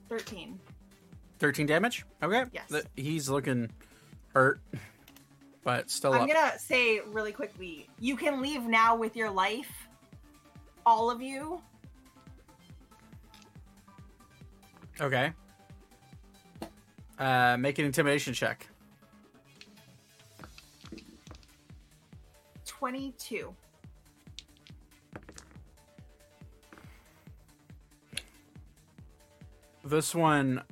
[0.08, 0.58] 13.
[1.38, 2.04] 13 damage.
[2.22, 2.44] Okay.
[2.52, 2.68] Yes.
[2.68, 3.70] Th- He's looking
[4.34, 4.60] hurt,
[5.64, 6.28] but still I'm up.
[6.28, 9.70] gonna say really quickly you can leave now with your life.
[10.86, 11.60] All of you.
[15.00, 15.32] Okay.
[17.18, 18.66] Uh, make an intimidation check.
[22.80, 23.54] 22.
[29.84, 30.62] This one,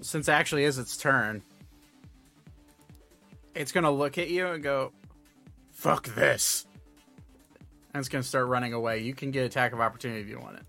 [0.00, 1.42] since it actually is its turn,
[3.54, 4.94] it's gonna look at you and go,
[5.72, 6.66] "Fuck this,"
[7.92, 9.00] and it's gonna start running away.
[9.00, 10.64] You can get attack of opportunity if you want it.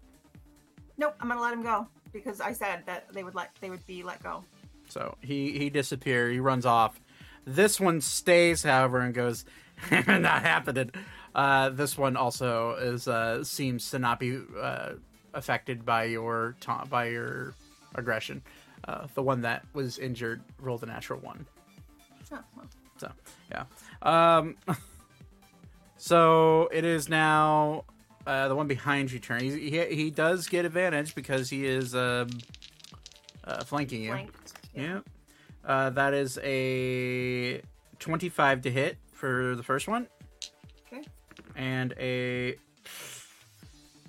[0.97, 3.85] Nope, I'm gonna let him go because I said that they would let they would
[3.87, 4.43] be let go.
[4.89, 6.33] So he he disappears.
[6.33, 6.99] He runs off.
[7.45, 9.45] This one stays, however, and goes,
[10.07, 10.91] "Not happening."
[11.35, 14.93] Uh, this one also is uh, seems to not be uh,
[15.33, 17.53] affected by your ta- by your
[17.95, 18.41] aggression.
[18.87, 21.45] Uh, the one that was injured rolled a natural one.
[22.31, 22.67] Oh, well.
[22.97, 23.11] So
[23.51, 23.65] yeah.
[24.01, 24.55] Um,
[25.97, 27.85] so it is now
[28.27, 29.41] uh, the one behind you turn.
[29.41, 32.29] He, he he does get advantage because he is um,
[33.43, 34.11] uh, flanking you.
[34.11, 34.53] Flanked.
[34.75, 34.99] Yeah.
[35.65, 37.61] Uh, that is a
[37.99, 40.05] 25 to hit for the first one.
[40.85, 41.01] Okay.
[41.55, 42.57] And a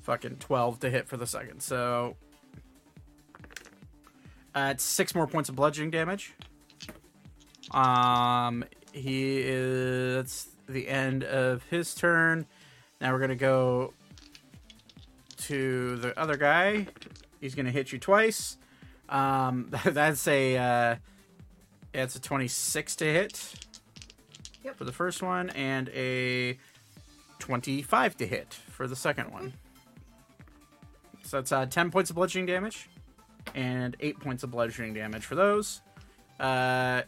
[0.02, 1.60] fucking 12 to hit for the second.
[1.60, 2.16] So
[4.56, 6.34] uh, it's six more points of bludgeoning damage.
[7.70, 12.44] Um, he is that's the end of his turn.
[13.00, 13.92] Now we're gonna go
[15.42, 16.88] to the other guy.
[17.40, 18.56] He's gonna hit you twice.
[19.08, 20.96] Um, that's a uh,
[21.92, 23.63] it's a 26 to hit
[24.64, 24.76] Yep.
[24.76, 26.58] for the first one, and a
[27.38, 29.52] 25 to hit for the second one.
[31.22, 32.88] So that's uh, 10 points of bludgeoning damage
[33.54, 35.82] and 8 points of bludgeoning damage for those.
[36.40, 37.02] Uh,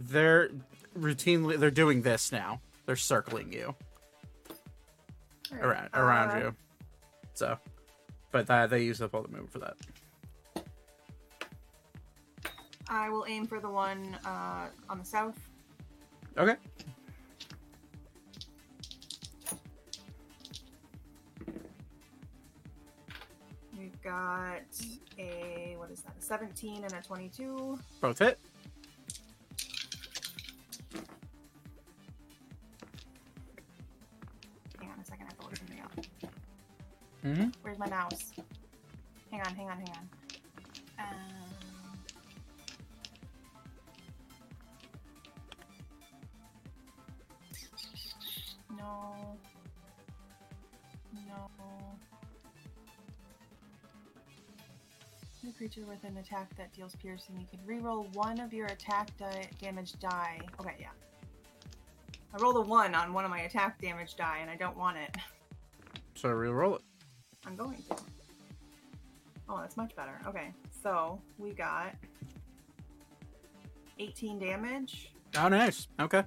[0.00, 0.50] they're
[0.98, 2.60] routinely they're doing this now.
[2.86, 3.74] They're circling you
[5.52, 6.54] Alright, around around uh, you.
[7.34, 7.58] So,
[8.30, 9.76] but uh, they use up all the movement for that.
[12.88, 15.38] I will aim for the one uh, on the south.
[16.38, 16.56] Okay.
[23.78, 24.62] We've got
[25.18, 26.14] a what is that?
[26.18, 27.78] A 17 and a 22.
[28.00, 28.38] Both hit.
[34.80, 35.92] Hang on a second, I have to look something up.
[37.24, 37.48] Mm-hmm.
[37.62, 38.32] Where's my mouse?
[39.30, 40.08] Hang on, hang on, hang on.
[40.98, 41.41] Um,
[48.82, 49.36] no.
[51.28, 51.48] No.
[55.44, 59.16] The creature with an attack that deals piercing, you can reroll one of your attack
[59.18, 60.40] di- damage die.
[60.60, 60.88] Okay, yeah.
[62.34, 64.96] I rolled a one on one of my attack damage die, and I don't want
[64.98, 65.16] it.
[66.14, 66.82] So I reroll it.
[67.46, 67.96] I'm going to.
[69.48, 70.18] Oh, that's much better.
[70.26, 71.94] Okay, so we got
[73.98, 75.88] 18 damage, Oh, nice.
[76.00, 76.22] Okay.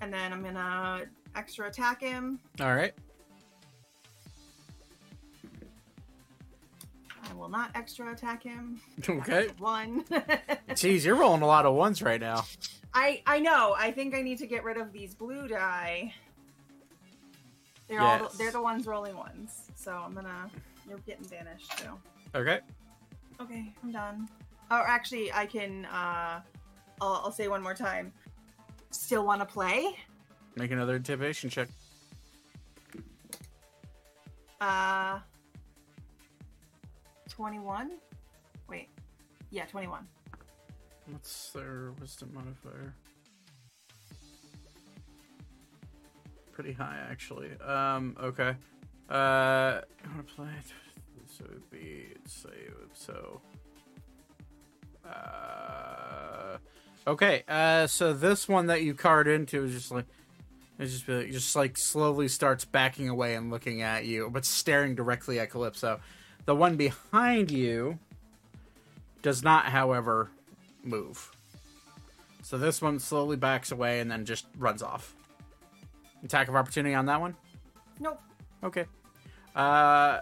[0.00, 1.02] and then I'm gonna
[1.34, 2.38] extra attack him.
[2.60, 2.92] All right.
[7.30, 8.80] I will not extra attack him.
[9.08, 9.48] Okay.
[9.58, 10.04] One.
[10.70, 12.44] Jeez, you're rolling a lot of ones right now.
[12.94, 13.74] I I know.
[13.76, 16.12] I think I need to get rid of these blue die.
[17.88, 19.70] They're all the, they're the ones rolling ones.
[19.74, 20.50] So I'm gonna
[20.88, 21.90] you're getting banished too.
[22.34, 22.60] Okay.
[23.40, 24.28] Okay, I'm done.
[24.70, 25.86] Or actually, I can.
[25.86, 26.40] uh
[27.00, 28.12] I'll, I'll say one more time.
[28.90, 29.96] Still want to play?
[30.56, 31.68] Make another intimidation check.
[34.60, 35.18] Uh,
[37.28, 37.92] 21?
[38.68, 38.88] Wait.
[39.50, 40.06] Yeah, 21.
[41.10, 42.94] What's their wisdom modifier?
[46.52, 47.50] Pretty high, actually.
[47.60, 48.54] Um, okay.
[49.10, 50.72] Uh, I want to play it.
[51.26, 52.50] So it would be, say,
[52.92, 53.40] so.
[55.04, 56.58] Uh,
[57.06, 57.42] okay.
[57.48, 60.06] Uh, so this one that you card into is just like,
[60.78, 64.44] it's just be like, just like slowly starts backing away and looking at you, but
[64.44, 66.00] staring directly at Calypso.
[66.44, 67.98] The one behind you
[69.22, 70.30] does not, however,
[70.82, 71.30] move.
[72.42, 75.14] So this one slowly backs away and then just runs off.
[76.24, 77.36] Attack of opportunity on that one?
[78.00, 78.20] Nope.
[78.64, 78.86] Okay.
[79.54, 80.20] Uh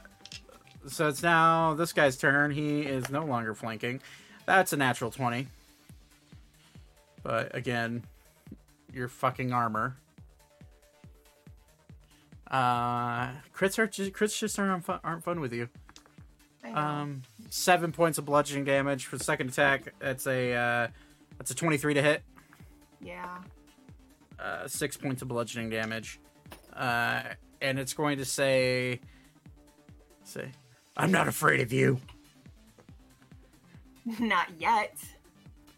[0.86, 2.50] so it's now this guy's turn.
[2.50, 4.00] He is no longer flanking.
[4.46, 5.46] That's a natural 20.
[7.22, 8.02] But again,
[8.92, 9.96] your fucking armor.
[12.50, 15.68] Uh crits are just, crits just aren't fun, aren't fun with you.
[16.74, 19.94] Um, seven points of bludgeoning damage for the second attack.
[19.98, 20.88] That's a uh,
[21.38, 22.22] that's a twenty-three to hit.
[23.00, 23.38] yeah.
[24.38, 26.18] Uh, six points of bludgeoning damage,
[26.74, 27.22] uh,
[27.60, 28.98] and it's going to say,
[30.24, 30.50] say,
[30.96, 32.00] I'm not afraid of you.
[34.18, 34.96] Not yet.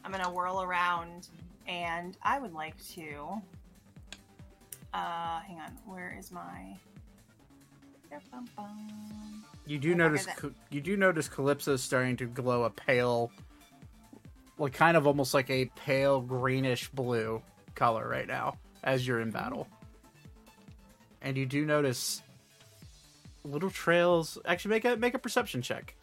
[0.05, 1.29] I'm gonna whirl around,
[1.67, 3.41] and I would like to.
[4.93, 5.77] Uh, hang on.
[5.87, 6.77] Where is my?
[9.67, 10.27] You do Oh, notice
[10.71, 13.31] you do notice Calypso starting to glow a pale,
[14.59, 17.41] like kind of almost like a pale greenish blue
[17.75, 19.67] color right now as you're in battle.
[21.23, 22.23] And you do notice
[23.45, 24.37] little trails.
[24.45, 25.95] Actually, make a make a perception check.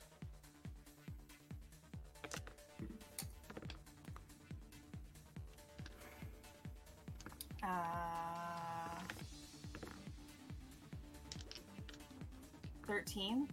[12.90, 13.48] 13.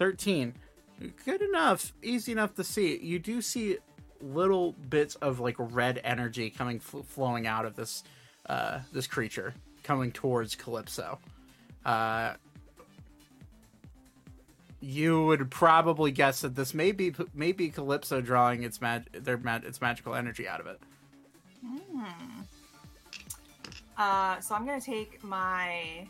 [0.00, 0.52] 13.
[1.24, 1.92] Good enough.
[2.02, 2.98] Easy enough to see.
[2.98, 3.78] You do see
[4.20, 8.02] little bits of like red energy coming flowing out of this
[8.46, 9.54] uh, this creature
[9.84, 11.20] coming towards Calypso.
[11.84, 12.34] Uh,
[14.80, 19.64] you would probably guess that this may be maybe Calypso drawing its mag- their mag-
[19.64, 20.80] its magical energy out of it.
[21.64, 22.04] Mm.
[23.96, 26.08] Uh, so I'm gonna take my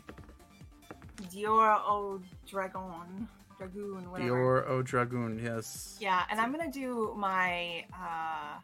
[1.31, 4.27] Dior au Dragon, Dragoon, whatever.
[4.27, 8.59] your o dragoon yes Yeah, and I'm gonna do my uh,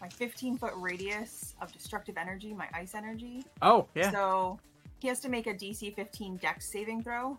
[0.00, 3.44] my 15 foot radius of destructive energy, my ice energy.
[3.62, 4.58] oh yeah So
[4.98, 7.38] he has to make a DC 15 Dex saving throw.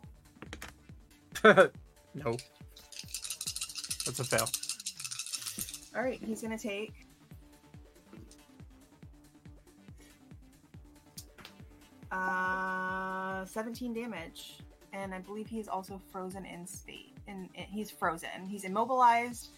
[1.43, 2.37] no
[4.05, 4.47] that's a fail
[5.95, 6.93] All right, he's gonna take.
[12.11, 14.57] Uh, 17 damage.
[14.93, 16.65] and I believe he is also frozen in.
[17.27, 18.45] In, in he's frozen.
[18.47, 19.49] He's immobilized.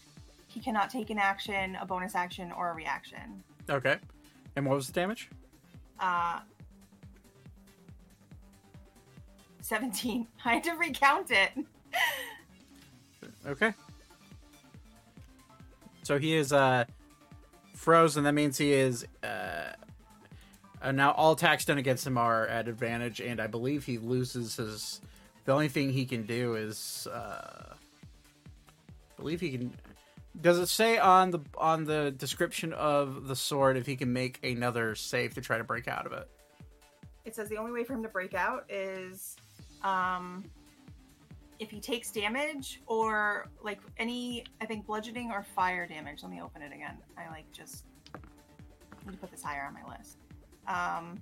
[0.46, 3.42] He cannot take an action, a bonus action, or a reaction.
[3.68, 3.96] Okay.
[4.54, 5.30] And what was the damage?
[5.98, 6.40] Uh,
[9.62, 10.26] 17.
[10.44, 11.50] I had to recount it.
[13.46, 13.72] Okay.
[16.02, 16.84] So he is uh
[17.72, 18.24] frozen.
[18.24, 19.72] That means he is uh,
[20.84, 24.56] uh now all attacks done against him are at advantage, and I believe he loses
[24.56, 25.00] his.
[25.44, 27.74] The only thing he can do is uh
[29.12, 29.72] I believe he can.
[30.40, 34.44] Does it say on the on the description of the sword if he can make
[34.44, 36.28] another save to try to break out of it?
[37.24, 39.36] It says the only way for him to break out is
[39.82, 40.44] um,
[41.58, 46.22] if he takes damage or like any, I think bludgeoning or fire damage.
[46.22, 46.98] Let me open it again.
[47.16, 47.84] I like just
[49.06, 50.18] need to put this higher on my list.
[50.66, 51.20] Um,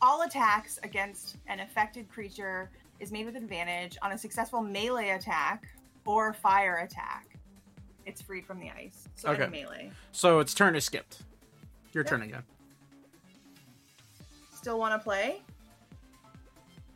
[0.00, 2.70] all attacks against an affected creature
[3.00, 5.68] is made with advantage on a successful melee attack
[6.06, 7.38] or fire attack.
[8.06, 9.08] It's freed from the ice.
[9.14, 9.46] So Okay.
[9.46, 9.92] melee.
[10.10, 11.22] So its turn is skipped.
[11.92, 12.10] Your Yep.
[12.10, 12.42] turn again.
[14.54, 15.42] Still want to play?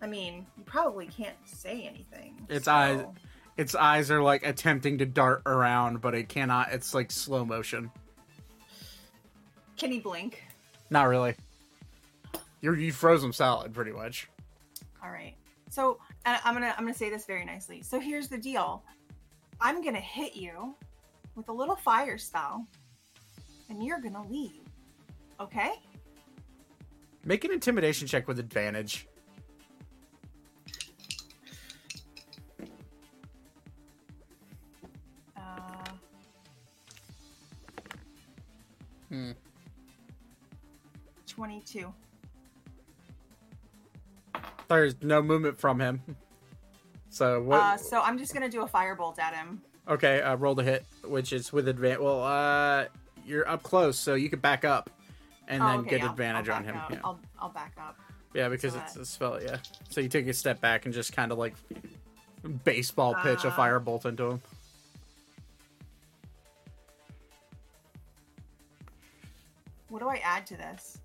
[0.02, 2.44] I mean, you probably can't say anything.
[2.48, 3.06] Its so- eyes-
[3.56, 6.72] Its eyes are like attempting to dart around, but it cannot.
[6.72, 7.90] It's like slow motion.
[9.78, 10.44] Can he blink?
[10.90, 11.34] Not really.
[12.60, 14.28] You're you froze him solid, pretty much.
[15.02, 15.34] All right.
[15.68, 17.82] So and I'm gonna I'm gonna say this very nicely.
[17.82, 18.82] So here's the deal.
[19.60, 20.74] I'm gonna hit you
[21.34, 22.66] with a little fire spell,
[23.68, 24.60] and you're gonna leave.
[25.40, 25.72] Okay?
[27.24, 29.06] Make an intimidation check with advantage.
[35.36, 35.40] Uh,
[39.08, 39.32] Hmm.
[41.36, 41.92] Twenty-two.
[44.68, 46.00] There's no movement from him.
[47.10, 47.60] So what?
[47.60, 49.60] Uh, so I'm just gonna do a firebolt at him.
[49.88, 52.00] okay, uh, roll the hit, which is with advantage.
[52.00, 52.86] Well, uh,
[53.24, 54.90] you're up close, so you could back up
[55.48, 56.74] and Oh, then okay, get I'll- advantage I'll on him.
[56.90, 56.98] Yeah.
[57.04, 57.96] I'll I'll back up.
[58.34, 59.42] yeah, because so it's that- a spell.
[59.42, 59.58] Yeah.
[59.90, 61.54] So you take a step back and just kind of like
[62.64, 64.42] baseball pitch a Uh, firebolt into him.
[69.88, 70.98] What do I add to this?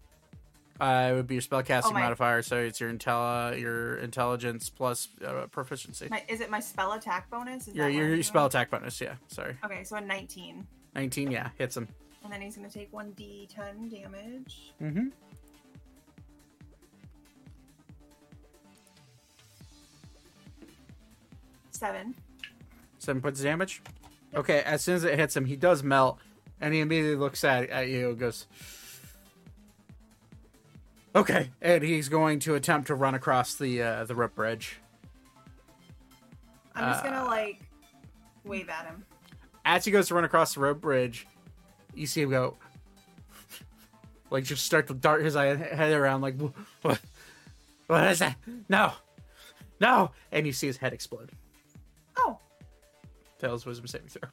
[0.82, 4.68] Uh, it would be your spellcasting Oh, my- modifier, so it's your intel, your intelligence
[4.72, 6.08] plus uh, proficiency.
[6.10, 7.68] My, is it my spell attack bonus?
[7.68, 9.00] Is Your that your, your spell attack bonus.
[9.00, 9.56] Yeah, sorry.
[9.64, 10.66] Okay, so a 19.
[10.96, 11.88] 19, yeah, hits him.
[12.24, 14.74] And then he's going to take 1d10 damage.
[14.82, 15.10] Mm-hmm.
[21.72, 22.16] Seven.
[23.00, 23.82] Seven points of damage.
[24.36, 26.20] Okay, as soon as it hits him, he does melt,
[26.60, 28.48] and he immediately looks at at you and goes,
[31.16, 34.78] "Okay," and he's going to attempt to run across the uh, the rope bridge.
[36.76, 37.60] I'm just Uh, to, like,
[38.46, 39.04] wave at him.
[39.66, 41.28] As he goes to run across the rope bridge,
[41.94, 42.58] you see him go,
[44.30, 46.40] like, just start to dart his head around, like,
[46.82, 47.00] "What?
[47.88, 48.38] What is that?
[48.70, 48.94] No,
[49.82, 51.32] no!" And you see his head explode.
[52.18, 52.40] Oh,
[53.38, 54.30] Tails wisdom saving throw.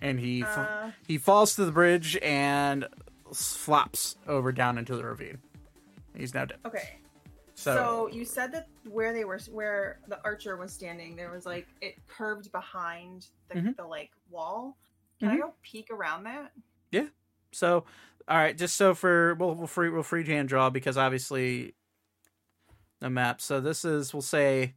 [0.00, 2.86] And he uh, he falls to the bridge and
[3.34, 5.38] flops over down into the ravine.
[6.16, 6.58] He's now dead.
[6.66, 6.98] okay.
[7.56, 11.46] So, So, you said that where they were, where the archer was standing, there was,
[11.46, 13.76] like, it curved behind the, Mhm.
[13.76, 14.76] the like, wall.
[15.20, 15.40] Can I Mhm.
[15.40, 16.52] go peek around that?
[16.90, 17.08] Yeah.
[17.52, 17.84] So
[18.26, 21.74] all right, just so for we'll we'll free we'll free hand draw because obviously
[23.00, 23.40] the map.
[23.40, 24.74] So this is we'll say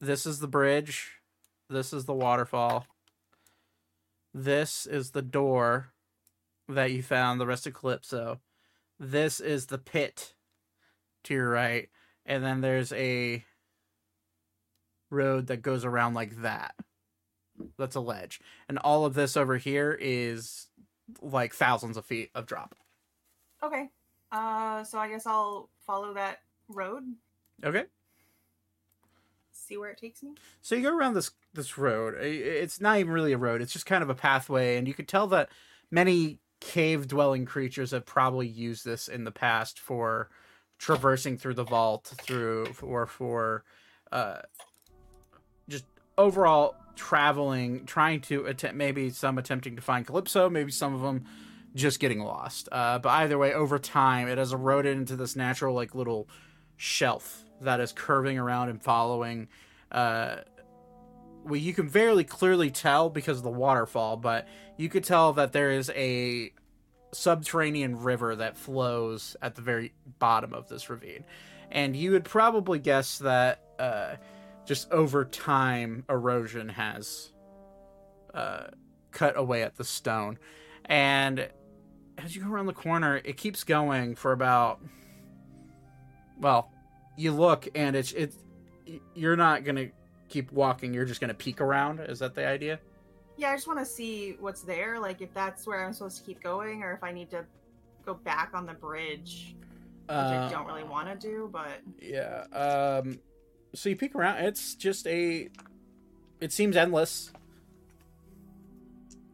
[0.00, 1.20] this is the bridge,
[1.68, 2.86] this is the waterfall,
[4.34, 5.91] this is the door
[6.72, 8.40] that you found the rest of Calypso.
[8.98, 10.34] This is the pit
[11.24, 11.88] to your right,
[12.26, 13.44] and then there's a
[15.10, 16.74] road that goes around like that.
[17.78, 18.40] That's a ledge.
[18.68, 20.68] And all of this over here is
[21.20, 22.74] like thousands of feet of drop.
[23.62, 23.90] Okay.
[24.30, 27.04] Uh, so I guess I'll follow that road,
[27.62, 27.84] Okay.
[29.52, 30.34] see where it takes me.
[30.62, 32.14] So you go around this this road.
[32.18, 33.60] It's not even really a road.
[33.60, 35.50] It's just kind of a pathway, and you could tell that
[35.90, 40.30] many cave dwelling creatures have probably used this in the past for
[40.78, 43.64] traversing through the vault, through or for
[44.12, 44.38] uh,
[45.68, 45.84] just
[46.16, 48.76] overall traveling, trying to attempt.
[48.76, 50.48] Maybe some attempting to find Calypso.
[50.48, 51.24] Maybe some of them
[51.74, 52.68] just getting lost.
[52.70, 56.28] Uh, but either way, over time, it has eroded into this natural like little
[56.76, 59.48] shelf that is curving around and following.
[59.90, 60.36] Uh,
[61.44, 65.52] well, you can very clearly tell because of the waterfall, but you could tell that
[65.52, 66.52] there is a
[67.12, 71.24] subterranean river that flows at the very bottom of this ravine.
[71.70, 74.16] And you would probably guess that uh,
[74.66, 77.32] just over time, erosion has
[78.34, 78.68] uh,
[79.10, 80.38] cut away at the stone.
[80.84, 81.48] And
[82.18, 84.80] as you go around the corner, it keeps going for about.
[86.38, 86.70] Well,
[87.16, 88.36] you look and it's it's
[89.14, 89.88] you're not gonna
[90.32, 90.94] keep walking.
[90.94, 92.00] You're just gonna peek around.
[92.00, 92.80] Is that the idea?
[93.36, 94.98] Yeah, I just want to see what's there.
[94.98, 97.44] Like if that's where I'm supposed to keep going, or if I need to
[98.04, 99.54] go back on the bridge,
[100.06, 101.48] which I don't really Uh, want to do.
[101.52, 102.44] But Yeah.
[102.52, 103.20] Um.
[103.74, 104.38] So you peek around.
[104.44, 105.48] It's just a.
[106.40, 107.32] It seems endless.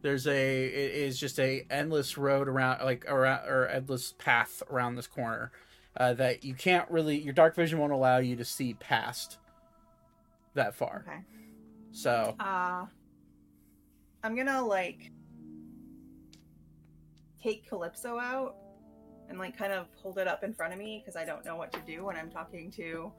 [0.01, 0.65] There's a.
[0.65, 5.51] It is just a endless road around, like around, or endless path around this corner,
[5.97, 7.19] uh, that you can't really.
[7.19, 9.37] Your dark vision won't allow you to see past.
[10.55, 11.05] That far.
[11.07, 11.21] okay.
[11.91, 12.35] So.
[12.39, 12.85] Uh,
[14.23, 15.11] I'm gonna like
[17.41, 18.55] take Calypso out
[19.29, 21.55] and like kind of hold it up in front of me because I don't know
[21.55, 23.11] what to do when I'm talking to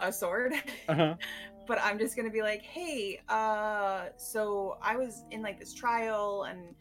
[0.00, 0.54] a sword.
[0.88, 1.14] Uh-huh.
[1.66, 6.44] but I'm just gonna be like, hey, uh, so I was in like this trial
[6.48, 6.74] and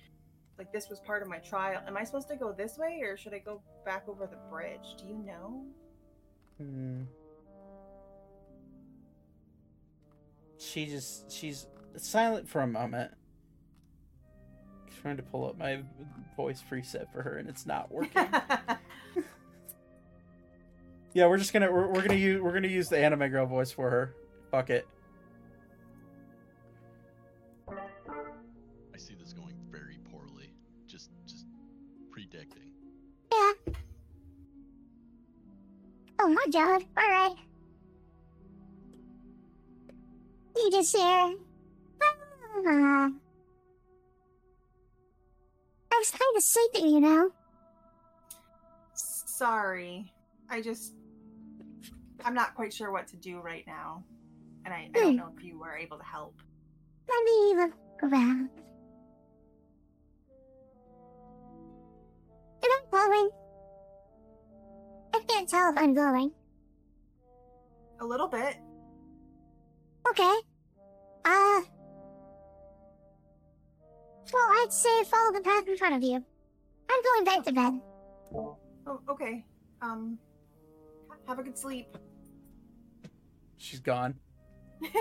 [0.57, 1.81] like this was part of my trial.
[1.87, 4.95] Am I supposed to go this way or should I go back over the bridge?
[4.97, 5.65] Do you know?
[6.57, 7.03] Hmm.
[10.61, 11.65] She just she's
[11.97, 13.11] silent for a moment.
[15.01, 15.81] Trying to pull up my
[16.37, 18.11] voice preset for her and it's not working.
[21.13, 23.71] yeah, we're just gonna we're, we're gonna use we're gonna use the anime girl voice
[23.71, 24.13] for her.
[24.51, 24.87] Fuck it.
[27.67, 30.53] I see this going very poorly.
[30.85, 31.47] Just, just
[32.11, 32.69] predicting.
[33.31, 33.51] Yeah.
[36.19, 36.85] Oh my god.
[36.95, 37.37] Alright.
[40.61, 41.35] You just here.
[42.03, 43.09] Ah.
[45.91, 47.31] I was kind of sleeping, you know.
[48.93, 50.13] Sorry.
[50.49, 50.93] I just
[52.23, 54.03] I'm not quite sure what to do right now.
[54.65, 56.39] And I, I don't know if you were able to help.
[57.09, 58.49] Let me look around.
[62.63, 63.29] Am I glowing?
[65.15, 66.31] I can't tell if I'm glowing.
[67.99, 68.57] A little bit.
[70.07, 70.35] Okay.
[71.25, 71.61] Uh.
[74.33, 76.15] Well, I'd say follow the path in front of you.
[76.89, 77.79] I'm going back to bed.
[78.33, 78.57] Oh,
[79.09, 79.45] okay.
[79.81, 80.17] Um
[81.27, 81.95] have a good sleep.
[83.57, 84.15] She's gone.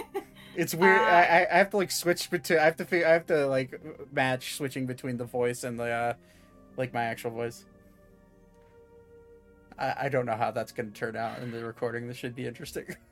[0.56, 0.98] It's weird.
[0.98, 2.58] Uh, I I- I have to like switch between.
[2.58, 3.80] I have to fig- I have to like
[4.12, 6.14] match switching between the voice and the uh,
[6.76, 7.64] like my actual voice.
[9.78, 12.08] I I don't know how that's gonna turn out in the recording.
[12.08, 12.84] This should be interesting.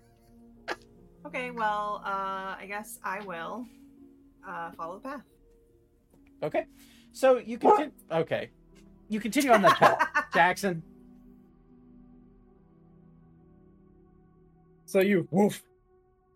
[1.29, 3.67] Okay, well, uh I guess I will
[4.47, 5.23] uh follow the path.
[6.43, 6.65] Okay,
[7.13, 7.93] so you continue.
[8.11, 8.49] Okay,
[9.11, 10.83] you continue on that path, Jackson.
[14.87, 15.63] So you woof.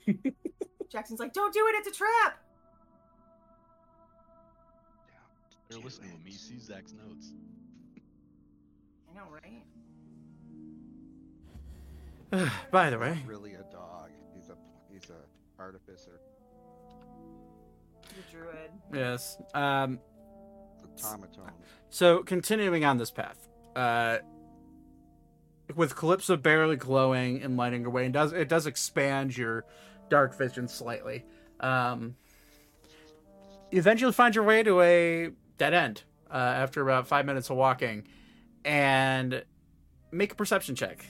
[0.90, 1.74] Jackson's like, "Don't do it.
[1.76, 2.38] It's a trap."
[5.70, 6.32] They're listening to me.
[6.32, 7.32] See Zach's notes.
[9.10, 9.64] I know, right?
[12.70, 14.01] By the way, really a dog.
[15.02, 16.20] He's a artificer.
[18.08, 18.70] The druid.
[18.94, 19.38] yes.
[19.54, 19.98] Um.
[21.04, 21.44] Automaton.
[21.90, 24.18] So continuing on this path, uh,
[25.74, 29.64] with Calypso barely glowing and lighting away, and does it does expand your
[30.08, 31.24] dark vision slightly.
[31.60, 32.16] Um,
[33.70, 37.56] you eventually find your way to a dead end uh, after about five minutes of
[37.56, 38.06] walking,
[38.64, 39.44] and
[40.10, 41.06] make a perception check.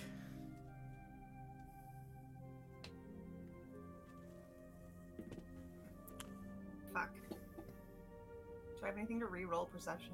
[8.93, 10.13] Have anything to re-roll perception?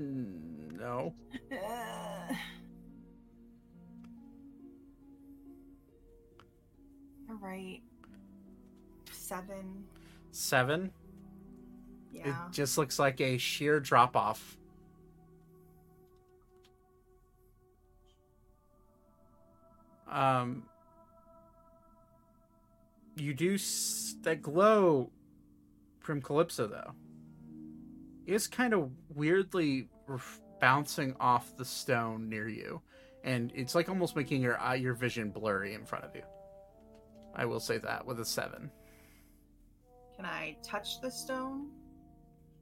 [0.00, 1.12] Mm, No.
[7.28, 7.80] All right.
[9.10, 9.84] Seven.
[10.30, 10.92] Seven.
[12.12, 12.28] Yeah.
[12.46, 14.56] It just looks like a sheer drop off.
[20.08, 20.64] Um,
[23.16, 25.10] you do s- that glow
[26.06, 26.92] from Calypso though.
[28.26, 29.88] It's kind of weirdly
[30.60, 32.80] bouncing off the stone near you,
[33.24, 36.22] and it's like almost making your eye, your vision blurry in front of you.
[37.34, 38.70] I will say that with a seven.
[40.16, 41.70] Can I touch the stone?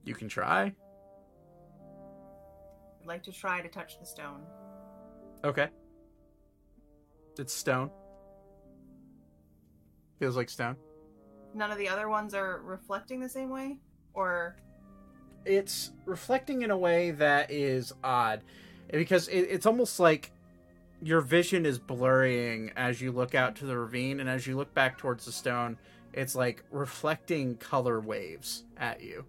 [0.05, 0.75] You can try.
[3.01, 4.43] I'd like to try to touch the stone.
[5.45, 5.69] Okay.
[7.39, 7.91] It's stone.
[10.19, 10.77] Feels like stone.
[11.55, 13.79] None of the other ones are reflecting the same way,
[14.13, 14.57] or
[15.45, 18.43] it's reflecting in a way that is odd
[18.91, 20.31] because it, it's almost like
[21.03, 24.73] your vision is blurring as you look out to the ravine and as you look
[24.73, 25.77] back towards the stone
[26.15, 29.23] it's like reflecting color waves at you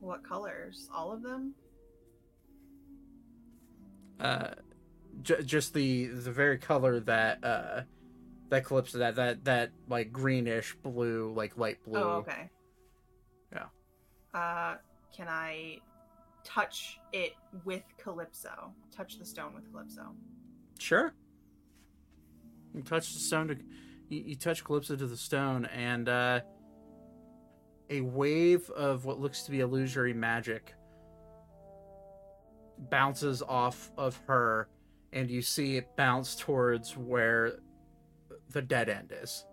[0.00, 0.88] What colors?
[0.92, 1.54] All of them?
[4.18, 4.48] uh
[5.22, 7.82] j- just the the very color that uh
[8.52, 12.50] that calypso that that that like greenish blue like light blue Oh, okay.
[13.50, 14.38] Yeah.
[14.38, 14.76] Uh,
[15.16, 15.78] can I
[16.44, 17.32] touch it
[17.64, 18.74] with Calypso?
[18.94, 20.14] Touch the stone with Calypso.
[20.78, 21.14] Sure.
[22.74, 23.56] You touch the stone to
[24.10, 26.40] you, you touch Calypso to the stone, and uh,
[27.88, 30.74] a wave of what looks to be illusory magic
[32.90, 34.68] bounces off of her,
[35.14, 37.54] and you see it bounce towards where
[38.52, 39.44] the dead end is.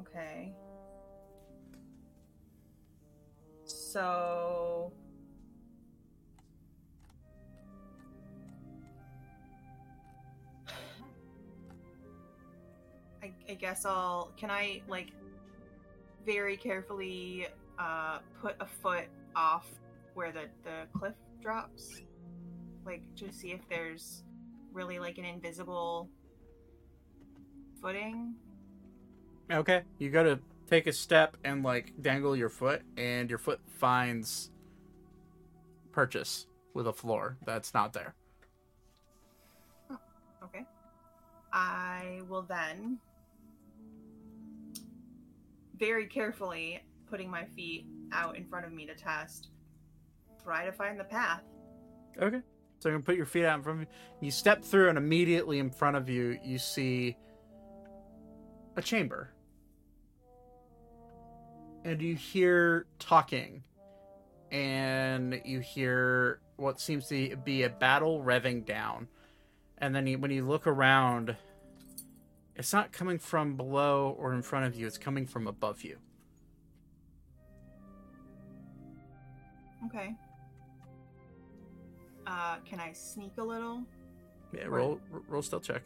[0.00, 0.52] Okay.
[3.64, 4.92] So.
[13.22, 14.32] I, I guess I'll.
[14.36, 15.12] Can I, like,
[16.26, 17.46] very carefully
[17.78, 19.66] uh, put a foot off
[20.14, 22.02] where the, the cliff drops?
[22.84, 24.24] Like, to see if there's
[24.72, 26.08] really, like, an invisible
[27.80, 28.34] footing?
[29.50, 33.60] Okay, you got to take a step and like dangle your foot, and your foot
[33.78, 34.50] finds
[35.92, 38.14] purchase with a floor that's not there.
[39.90, 39.98] Oh,
[40.42, 40.64] okay.
[41.52, 42.98] I will then
[45.78, 49.50] very carefully putting my feet out in front of me to test
[50.42, 51.42] try to find the path.
[52.20, 52.40] Okay.
[52.80, 53.94] So you can put your feet out in front of you.
[54.20, 57.16] You step through, and immediately in front of you, you see
[58.76, 59.30] a chamber.
[61.84, 63.62] And you hear talking.
[64.50, 69.08] And you hear what seems to be a battle revving down.
[69.78, 71.36] And then you, when you look around,
[72.54, 75.98] it's not coming from below or in front of you, it's coming from above you.
[79.86, 80.14] Okay.
[82.26, 83.82] Uh, can I sneak a little?
[84.52, 85.82] Yeah, roll roll stealth check.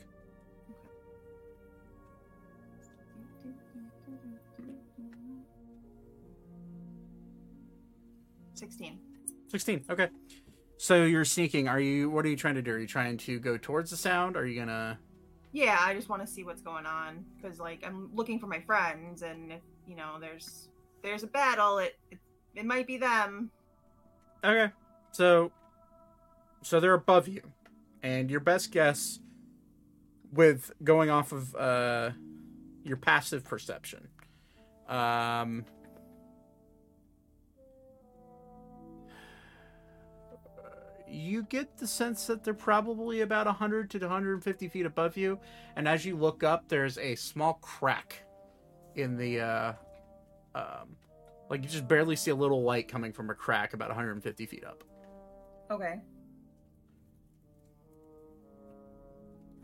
[8.55, 8.99] Sixteen.
[9.49, 10.09] 16 okay
[10.77, 13.39] so you're sneaking are you what are you trying to do are you trying to
[13.39, 14.99] go towards the sound are you gonna
[15.53, 18.61] Yeah, I just want to see what's going on because, like, I'm looking for my
[18.61, 20.69] friends, and if you know, there's
[21.03, 22.19] there's a battle, it it,
[22.55, 23.51] it might be them.
[24.45, 24.71] okay
[25.13, 25.51] so
[26.63, 27.43] so they're above you.
[28.03, 29.19] And your best guess
[30.33, 32.11] with going off of uh
[32.85, 34.09] your passive perception
[34.89, 35.65] um
[41.11, 45.39] you get the sense that they're probably about 100 to 150 feet above you.
[45.75, 48.23] And as you look up there's a small crack
[48.95, 49.73] in the uh
[50.55, 50.97] um
[51.49, 54.65] like you just barely see a little light coming from a crack about 150 feet
[54.65, 54.85] up.
[55.71, 56.01] Okay.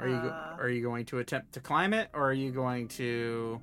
[0.05, 0.57] Are you Uh.
[0.59, 3.61] are you going to attempt to climb it or are you going to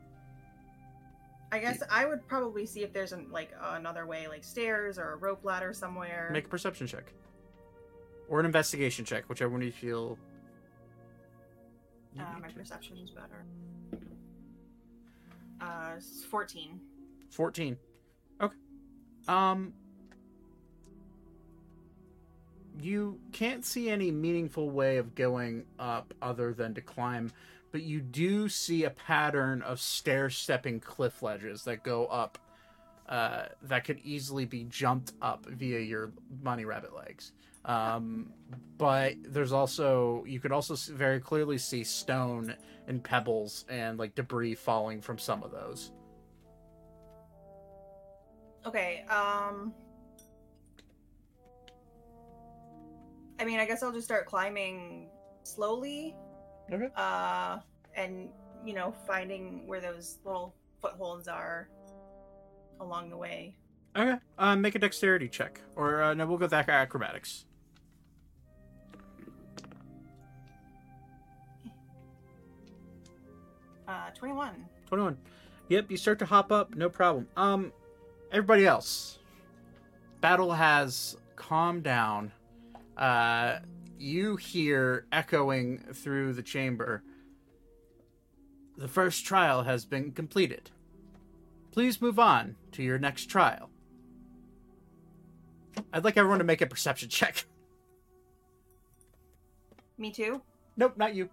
[1.54, 5.12] I guess I would probably see if there's an, like another way, like stairs or
[5.12, 6.30] a rope ladder somewhere.
[6.32, 7.12] make a perception check
[8.30, 10.18] or an investigation check whichever one you feel
[12.18, 12.98] uh, my to.
[13.04, 13.46] is better.
[15.60, 16.80] Uh, fourteen.
[17.30, 17.78] 14
[18.42, 18.56] okay
[19.30, 19.74] um
[22.80, 27.32] you can't see any meaningful way of going up other than to climb
[27.72, 32.38] but you do see a pattern of stair stepping cliff ledges that go up
[33.10, 36.12] uh, that could easily be jumped up via your
[36.44, 37.34] bunny rabbit legs
[37.66, 38.32] um,
[38.78, 42.56] but there's also you could also very clearly see stone
[42.88, 45.92] and pebbles and like debris falling from some of those
[48.66, 49.04] Okay.
[49.10, 49.74] Um.
[53.42, 55.10] I mean, I guess I'll just start climbing
[55.42, 56.16] slowly.
[56.72, 56.90] Okay.
[56.96, 57.58] Uh,
[57.96, 58.30] and
[58.64, 61.68] you know, finding where those little footholds are
[62.80, 63.56] along the way.
[63.98, 64.18] Okay.
[64.38, 67.46] Um, make a dexterity check, or uh, no, we'll go back to acrobatics.
[73.88, 74.68] Uh, twenty-one.
[74.86, 75.18] Twenty-one.
[75.70, 77.28] Yep, you start to hop up, no problem.
[77.36, 77.74] Um,
[78.32, 79.18] everybody else,
[80.22, 82.32] battle has calmed down.
[82.98, 83.60] Uh,
[83.98, 87.04] you hear echoing through the chamber
[88.78, 90.72] The first trial has been completed.
[91.72, 93.70] Please move on to your next trial.
[95.94, 97.46] I'd like everyone to make a perception check.
[99.98, 100.42] Me too.
[100.78, 101.30] Nope, not you.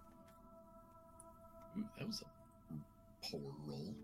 [1.97, 3.95] That was a poor roll.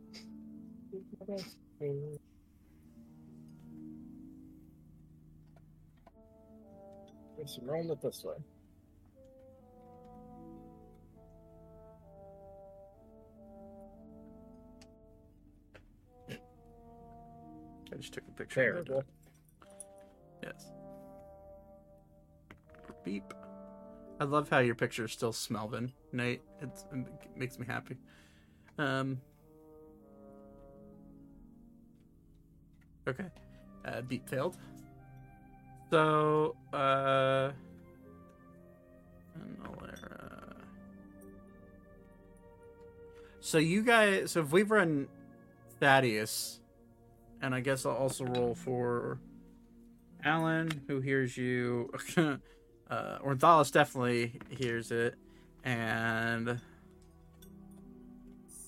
[7.46, 8.34] Let's roll it this way.
[16.32, 18.84] I just took a picture.
[18.84, 19.06] There.
[20.42, 20.72] Yes.
[23.04, 23.32] Beep.
[24.20, 26.42] I love how your picture is still Smelvin, Nate.
[26.64, 27.06] It's, it
[27.38, 27.98] makes me happy.
[28.80, 29.22] Um.
[33.08, 33.26] Okay.
[33.86, 34.58] Uh, beep failed.
[35.92, 37.52] So, uh.
[43.46, 45.08] So you guys, so if we run
[45.80, 46.62] Thaddeus,
[47.44, 49.20] and I guess I'll also roll for
[50.24, 51.92] Alan, who hears you.
[52.18, 55.14] uh, Orthalis definitely hears it,
[55.64, 56.60] and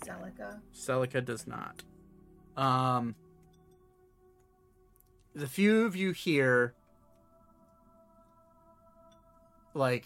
[0.05, 0.59] Celica.
[0.75, 1.81] Celica does not.
[2.55, 3.15] Um,
[5.33, 6.75] the few of you here,
[9.77, 10.05] like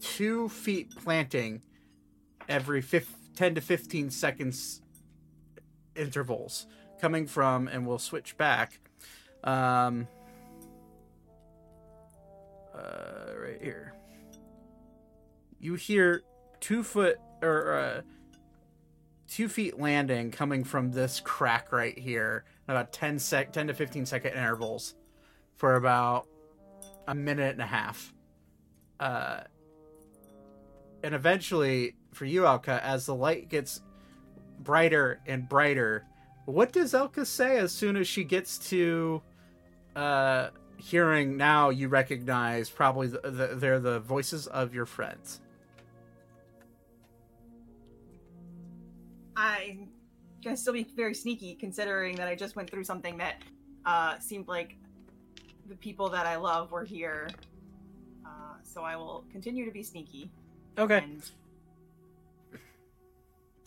[0.00, 1.62] two feet planting
[2.48, 4.82] every fif- 10 to 15 seconds
[5.96, 6.66] intervals
[7.00, 8.80] coming from, and we'll switch back.
[9.44, 10.06] Um,
[12.74, 13.94] uh, right here.
[15.60, 16.22] You hear
[16.60, 18.00] two foot or uh,
[19.28, 24.06] two feet landing coming from this crack right here, about 10 sec, 10 to 15
[24.06, 24.94] second intervals,
[25.56, 26.26] for about
[27.08, 28.12] a minute and a half.
[29.02, 29.42] Uh,
[31.02, 33.80] and eventually, for you, Elka, as the light gets
[34.60, 36.06] brighter and brighter,
[36.44, 39.20] what does Elka say as soon as she gets to
[39.96, 41.36] uh, hearing?
[41.36, 45.40] Now you recognize probably the, the, they're the voices of your friends.
[49.34, 49.88] I'm
[50.44, 53.42] gonna still be very sneaky, considering that I just went through something that
[53.84, 54.76] uh, seemed like
[55.68, 57.28] the people that I love were here.
[58.72, 60.30] So I will continue to be sneaky.
[60.78, 60.98] Okay.
[60.98, 61.22] And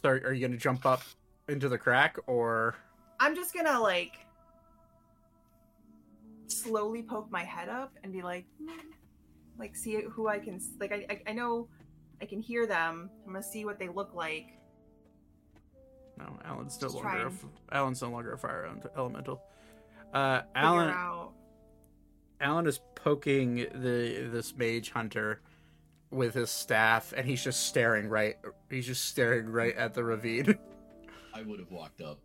[0.01, 1.03] So are, are you going to jump up
[1.47, 2.75] into the crack or?
[3.19, 4.13] I'm just gonna like
[6.47, 8.89] slowly poke my head up and be like, "Hmm,"
[9.57, 10.91] like see who I can like.
[10.91, 11.69] I I, I know
[12.21, 13.09] I can hear them.
[13.25, 14.47] I'm gonna see what they look like.
[16.17, 17.31] No, Alan's no Just longer.
[17.71, 19.41] A, Alan's no longer a fire elemental.
[20.13, 21.29] Uh, figure Alan.
[22.39, 25.41] Out- Alan is poking the this mage hunter
[26.11, 28.35] with his staff, and he's just staring right.
[28.69, 30.57] He's just staring right at the ravine.
[31.33, 32.19] I would have walked up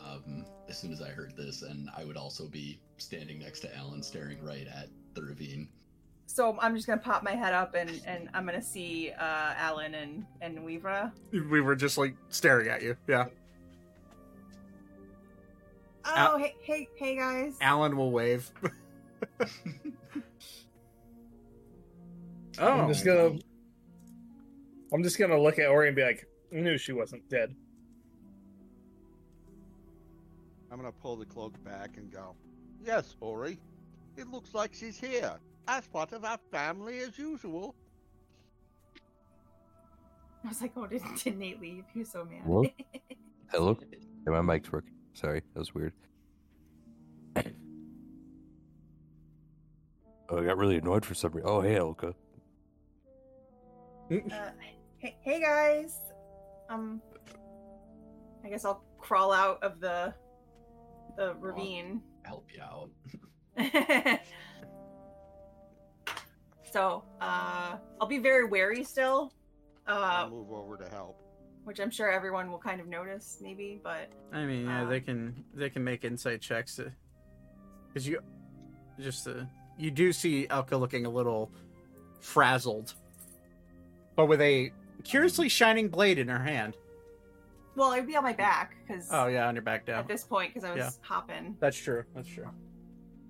[0.00, 3.74] um, as soon as I heard this, and I would also be standing next to
[3.76, 5.68] Alan, staring right at the ravine.
[6.26, 9.94] So I'm just gonna pop my head up and and I'm gonna see uh, Alan
[9.94, 11.12] and and Weavra.
[11.32, 12.96] we were just like staring at you.
[13.06, 13.26] Yeah.
[16.04, 17.54] Oh, Al- hey, hey, hey, guys.
[17.60, 18.50] Alan will wave.
[22.58, 23.30] oh, I'm just oh.
[23.30, 23.40] gonna.
[24.92, 27.54] I'm just gonna look at Ori and be like, I knew she wasn't dead.
[30.70, 32.34] I'm gonna pull the cloak back and go.
[32.84, 33.58] Yes, Ori.
[34.16, 35.34] It looks like she's here,
[35.68, 37.74] as part of our family as usual.
[40.44, 41.84] I was like, oh, did, did Nate leave?
[41.92, 42.42] He was so mad.
[42.44, 42.64] Hello?
[43.50, 43.78] Hello?
[44.26, 44.94] Yeah, my mic's working.
[45.14, 45.92] Sorry, that was weird.
[50.32, 51.50] Oh, I got really annoyed for some reason.
[51.50, 52.14] Oh, hey, Elka.
[54.10, 54.50] uh,
[54.98, 55.98] hey, hey, guys.
[56.70, 57.02] Um,
[58.42, 60.14] I guess I'll crawl out of the
[61.18, 62.00] the ravine.
[62.22, 62.90] Help you out.
[66.72, 69.32] so, uh, I'll be very wary still.
[69.86, 71.18] I'll Uh, move over to help.
[71.64, 73.78] which I'm sure everyone will kind of notice, maybe.
[73.84, 76.80] But I mean, yeah, Uh, they can they can make insight checks
[77.88, 78.20] because you
[78.98, 79.44] just uh,
[79.78, 81.50] you do see Elka looking a little
[82.20, 82.94] frazzled,
[84.16, 84.70] but with a
[85.04, 86.76] curiously shining blade in her hand.
[87.74, 89.98] well, it would be on my back because Oh yeah, on your back down.
[90.00, 90.90] at this point because I was Yeah.
[91.00, 91.56] hopping.
[91.58, 92.04] That's true.
[92.14, 92.48] That's true.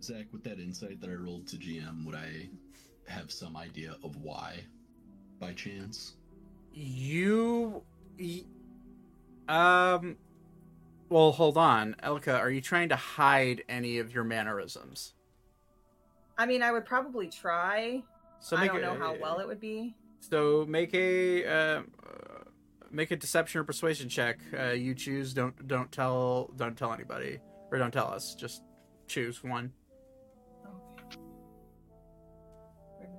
[0.02, 2.48] Zach, with that insight that I rolled to GM, would I
[3.06, 4.64] have some idea of why,
[5.38, 6.14] by chance?
[6.74, 7.82] You,
[8.18, 8.42] y-
[9.48, 10.16] um,
[11.08, 12.36] well, hold on, Elka.
[12.36, 15.14] Are you trying to hide any of your mannerisms?
[16.38, 18.02] I mean, I would probably try.
[18.40, 19.94] So I don't a- know how well it would be.
[20.20, 21.82] So make a uh, uh,
[22.90, 24.38] make a deception or persuasion check.
[24.58, 25.34] Uh, you choose.
[25.34, 27.38] Don't don't tell don't tell anybody
[27.70, 28.34] or don't tell us.
[28.34, 28.62] Just
[29.06, 29.72] choose one.
[32.98, 33.10] Okay.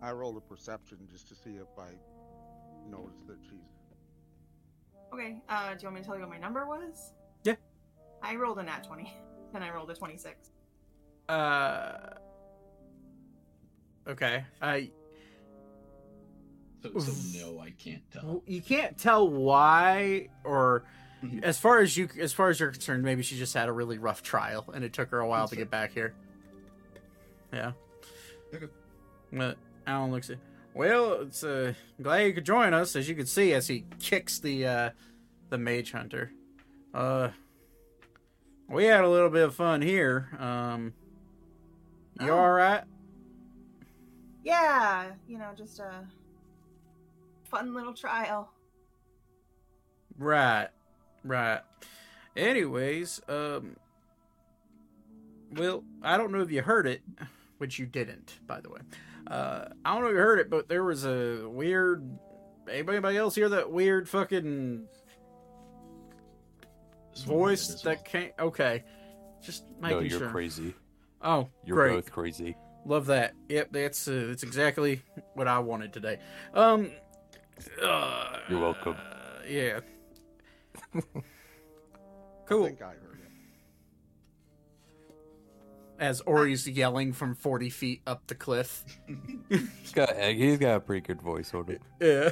[0.00, 1.90] I rolled a perception just to see if I
[2.88, 3.58] noticed that she's.
[5.12, 5.40] Okay.
[5.48, 7.14] Uh, do you want me to tell you what my number was?
[7.44, 7.54] Yeah.
[8.22, 9.12] I rolled a nat twenty,
[9.54, 10.50] and I rolled a twenty-six.
[11.28, 11.92] Uh.
[14.06, 14.44] Okay.
[14.62, 14.90] I.
[16.82, 18.42] So, so no, I can't tell.
[18.46, 20.84] you can't tell why or
[21.24, 21.42] Mhm.
[21.42, 23.98] as far as you as far as you're concerned maybe she just had a really
[23.98, 25.64] rough trial and it took her a while That's to fair.
[25.64, 26.14] get back here
[27.52, 27.72] yeah
[28.54, 28.68] Okay.
[29.32, 29.58] but
[29.88, 30.38] alan looks at
[30.74, 34.38] well it's uh glad you could join us as you can see as he kicks
[34.38, 34.90] the uh
[35.50, 36.30] the mage hunter
[36.94, 37.30] uh
[38.68, 40.92] we had a little bit of fun here um
[42.20, 42.38] you Oh.
[42.38, 42.84] all right
[44.44, 46.06] Yeah, you know, just a
[47.44, 48.50] fun little trial.
[50.18, 50.68] Right.
[51.24, 51.60] Right.
[52.36, 53.76] Anyways, um
[55.50, 57.00] well, I don't know if you heard it,
[57.58, 58.80] which you didn't, by the way.
[59.26, 62.08] Uh I don't know if you heard it, but there was a weird
[62.70, 64.86] anybody else hear that weird fucking
[67.14, 68.04] This one I voice that well.
[68.04, 68.84] came okay.
[69.42, 70.30] Just making No, you're sure.
[70.30, 70.74] crazy.
[71.22, 71.94] Oh, You're great.
[71.94, 72.56] both crazy.
[72.84, 73.34] Love that.
[73.48, 75.02] Yep, that's uh, that's exactly
[75.34, 76.18] what I wanted today.
[76.54, 76.90] Um
[77.82, 78.96] uh, You're welcome.
[79.48, 79.80] yeah.
[80.94, 81.00] I
[82.46, 82.66] cool.
[82.66, 85.14] think I heard it.
[85.98, 88.84] as Ori's yelling from 40 feet up the cliff.
[89.48, 91.82] He's got he's got a pretty good voice on it.
[92.00, 92.30] Yeah.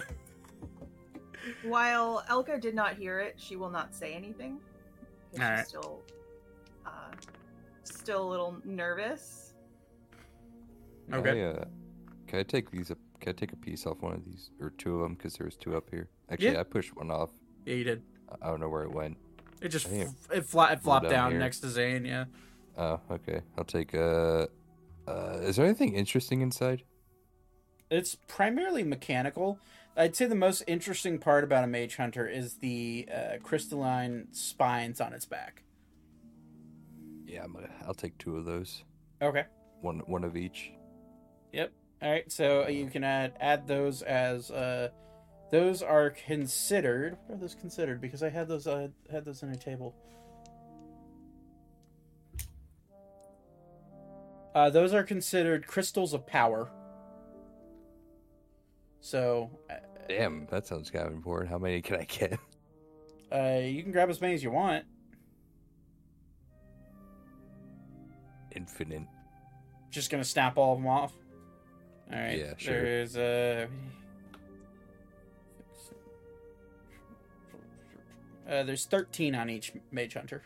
[1.65, 4.59] While Elka did not hear it, she will not say anything.
[5.35, 5.59] Alright.
[5.61, 6.03] She's still,
[6.85, 6.91] uh,
[7.95, 9.55] still a little nervous.
[11.13, 11.43] Okay.
[11.43, 11.65] I, uh,
[12.27, 12.91] can I take these?
[12.91, 15.15] Up, can I take a piece off one of these or two of them?
[15.15, 16.09] Because there's two up here.
[16.31, 16.61] Actually, Yeah.
[16.61, 17.31] I pushed one off.
[17.65, 18.03] Yeah, you did.
[18.43, 19.17] I don't know where it went.
[19.61, 20.09] It just Damn.
[20.09, 22.05] f- it, fla- it flopped down down, next to Zane.
[22.05, 22.25] Yeah.
[22.77, 23.41] Oh, okay.
[23.57, 23.95] I'll take.
[23.95, 24.47] Uh,
[25.07, 26.83] uh, is there anything interesting inside?
[27.91, 29.59] It's primarily mechanical.
[29.97, 35.01] I'd say the most interesting part about a mage hunter is the uh, crystalline spines
[35.01, 35.63] on its back.
[37.27, 38.85] Yeah, I'm gonna, I'll take two of those.
[39.21, 39.45] Okay.
[39.81, 40.73] One one of each.
[41.53, 41.73] Yep.
[42.03, 42.31] All right.
[42.31, 44.89] So you can add add those as uh,
[45.51, 47.17] those are considered.
[47.27, 48.01] What are those considered?
[48.01, 48.67] Because I had those.
[48.67, 49.95] I had those in a table.
[54.55, 56.71] Uh, those are considered crystals of power.
[59.01, 59.51] So,
[60.09, 61.51] Damn, that sounds kind of important.
[61.51, 62.39] How many can I get?
[63.31, 64.85] uh, you can grab as many as you want.
[68.57, 69.03] Infinite.
[69.91, 71.13] Just gonna snap all of them off.
[72.13, 72.39] All right.
[72.39, 72.83] Yeah, sure.
[72.83, 73.67] There's uh,
[78.49, 80.43] uh, there's thirteen on each mage hunter.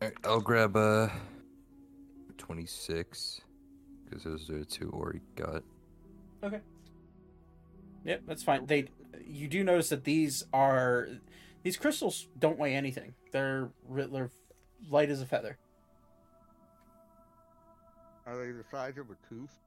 [0.00, 1.08] All right, I'll grab uh,
[2.36, 3.40] twenty six.
[4.04, 5.62] Because those are the two Ori got.
[6.44, 6.60] Okay.
[8.04, 8.66] Yep, that's fine.
[8.66, 8.88] They,
[9.24, 11.08] you do notice that these are,
[11.62, 13.14] these crystals don't weigh anything.
[13.32, 14.28] They're they're
[14.90, 15.58] light as a feather.
[18.26, 19.58] Are they the size of a tooth?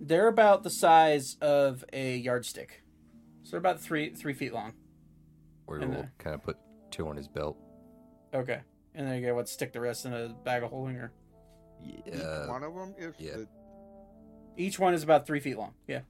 [0.00, 2.82] They're about the size of a yardstick,
[3.42, 4.72] so they're about three three feet long.
[5.66, 6.56] Or And we'll the- kind of put
[6.90, 7.56] two on his belt.
[8.34, 8.60] Okay,
[8.94, 11.12] and then you get what stick the rest in a bag of holding, or
[11.84, 12.42] Yeah.
[12.44, 13.36] Each one of them is yeah.
[13.36, 13.48] the
[14.56, 15.74] each one is about three feet long.
[15.86, 16.00] Yeah,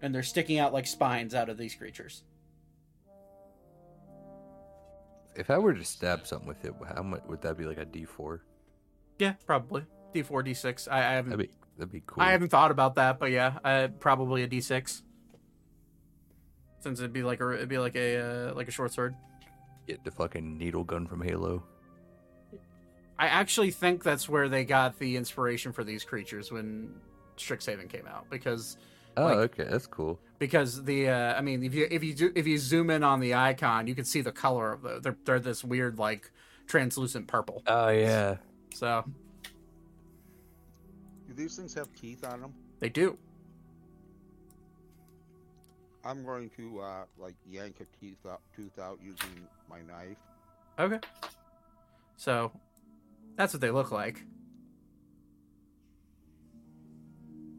[0.00, 2.22] and they're sticking out like spines out of these creatures.
[5.38, 7.64] If I were to stab something with it, how much would that be?
[7.64, 8.42] Like a D four?
[9.18, 10.88] Yeah, probably D four, D six.
[10.88, 12.22] I, I haven't That'd be that'd be cool.
[12.22, 15.02] I haven't thought about that, but yeah, uh, probably a D6.
[16.80, 19.14] Since it'd be like a it'd be like a uh, like a short sword.
[19.86, 21.62] Get the fucking needle gun from Halo.
[23.18, 26.94] I actually think that's where they got the inspiration for these creatures when
[27.36, 28.76] Strixhaven came out because
[29.18, 30.18] Oh, Like- okay, that's cool.
[30.38, 33.18] because the uh, I mean if you if you do if you zoom in on
[33.20, 36.30] the icon you can see the color of the they're they're this weird like
[36.66, 37.62] translucent purple.
[37.66, 38.36] Oh yeah.
[38.74, 39.04] So
[41.26, 42.54] Do these things have teeth on them?
[42.80, 43.18] they do.
[46.04, 50.16] I'm going to uh like yank a teeth out, tooth out using my knife.
[50.78, 51.00] Okay.
[52.16, 52.52] So
[53.36, 54.22] that's what they look like.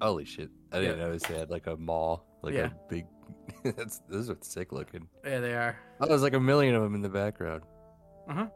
[0.01, 0.49] Holy shit!
[0.71, 1.05] I didn't Yeah.
[1.05, 2.67] notice they had like a maw, like Yeah.
[2.67, 3.05] a big.
[3.75, 5.07] that's those are sick looking.
[5.25, 5.77] Yeah, they are.
[5.99, 7.63] Oh, there's like a million of them in the background.
[8.29, 8.47] Uh huh.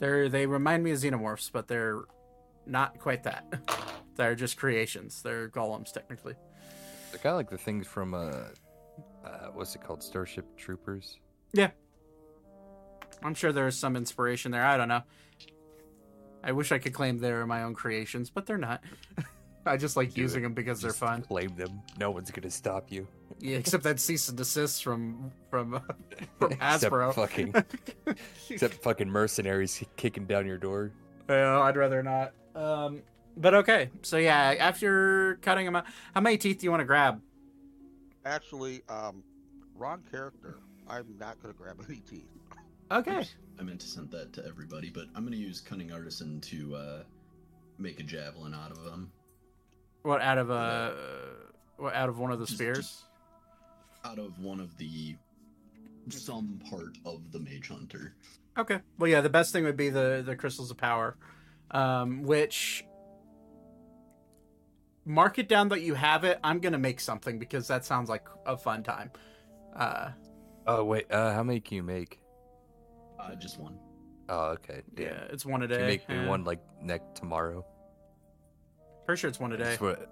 [0.00, 2.02] They're they remind me of xenomorphs, but they're
[2.66, 3.52] not quite that.
[4.16, 5.22] they're just creations.
[5.22, 6.34] They're golems technically.
[7.10, 8.18] They're kind of like the things from uh,
[9.24, 10.02] uh, what's it called?
[10.02, 11.18] Starship Troopers.
[11.52, 11.70] Yeah.
[13.22, 14.64] I'm sure there's some inspiration there.
[14.64, 15.02] I don't know.
[16.44, 18.82] I wish I could claim they're my own creations, but they're not.
[19.68, 20.42] I just like Do using it.
[20.44, 21.24] them because they're fun.
[21.28, 21.80] Blame them.
[21.98, 23.06] No one's gonna stop you.
[23.40, 25.80] Yeah, except that cease and desist from from uh,
[26.38, 27.14] from Except Hasbro.
[27.14, 27.54] fucking,
[28.50, 30.90] except fucking mercenaries kicking down your door.
[31.28, 32.32] Well, I'd rather not.
[32.54, 33.02] Um,
[33.36, 33.90] but okay.
[34.02, 37.20] So yeah, after cutting them out, how many teeth do you want to grab?
[38.24, 39.22] Actually, um,
[39.76, 40.58] wrong character.
[40.88, 42.26] I'm not gonna grab any teeth.
[42.90, 43.20] Okay.
[43.20, 46.74] Oops, I meant to send that to everybody, but I'm gonna use cunning artisan to
[46.74, 47.02] uh,
[47.78, 49.12] make a javelin out of them.
[50.08, 50.92] What out of uh,
[51.76, 52.76] what out of one of the Just- spears?
[52.78, 53.04] just
[54.06, 55.16] out of one of the
[56.08, 58.14] some part of the mage hunter.
[58.56, 58.78] Okay.
[58.98, 61.14] Well, yeah, the best thing would be the the crystals of power,
[61.72, 62.86] um, which
[65.04, 66.38] mark it down that you have it.
[66.42, 69.10] I'm gonna make something because that sounds like a fun time.
[69.76, 70.12] Uh,
[70.66, 72.18] Oh wait, uh, how many can you make?
[73.20, 73.78] Uh, just one.
[74.30, 74.80] Oh, okay.
[74.94, 75.04] Damn.
[75.06, 75.82] yeah, it's one a Can day.
[75.82, 76.28] you make me yeah.
[76.28, 77.66] one like next tomorrow?
[79.08, 80.06] Pretty sure it's one a day, That's what-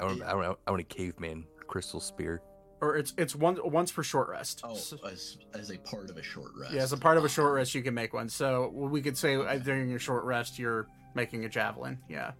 [0.00, 0.22] I want.
[0.22, 0.58] I want.
[0.66, 2.40] I want a caveman crystal spear.
[2.80, 4.62] or it's it's one once per short rest.
[4.64, 6.72] Oh, as, as a part of a short rest.
[6.72, 8.30] yeah, as a part of a short rest, you can make one.
[8.30, 9.58] So we could say uh, Okay.
[9.58, 11.98] during your short rest, you're making a javelin.
[12.08, 12.32] Yeah.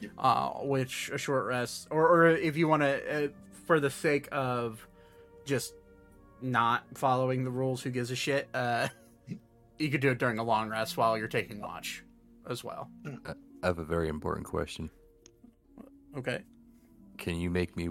[0.00, 0.10] Yep.
[0.16, 3.28] Uh, which a short rest, or or if you want to, uh,
[3.66, 4.86] for the sake of
[5.44, 5.74] just
[6.40, 8.48] not following the rules, who gives a shit?
[8.54, 8.86] Uh,
[9.80, 12.04] you could do it during a long rest while you're taking watch,
[12.48, 12.88] as well.
[13.64, 14.90] I have a very important question.
[16.16, 16.40] Okay.
[17.18, 17.90] Can you make me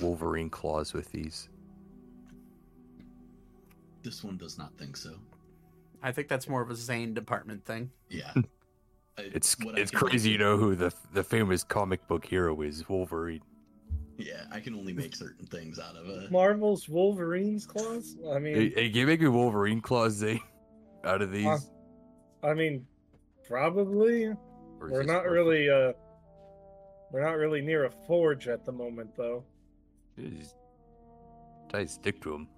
[0.00, 1.48] Wolverine claws with these?
[4.02, 5.14] This one does not think so.
[6.02, 7.90] I think that's more of a Zane department thing.
[8.10, 8.32] Yeah.
[9.16, 12.88] I- It's it's crazy, only- you know who the the famous comic book hero is
[12.88, 13.42] Wolverine.
[14.18, 16.28] Yeah, I can only make certain things out of a.
[16.30, 18.16] Marvel's Wolverine's claws.
[18.32, 20.40] I mean, Hey, hey, can you make me Wolverine claws, Zane?
[21.04, 21.58] Out of these, Uh,
[22.44, 22.86] I mean,
[23.48, 24.26] probably.
[24.26, 24.36] Or
[24.80, 25.68] We're not for- really.
[25.70, 25.92] uh
[27.14, 29.44] We're not really near a forge at the moment, though.
[30.18, 30.56] Just
[31.68, 32.48] tie stick to him.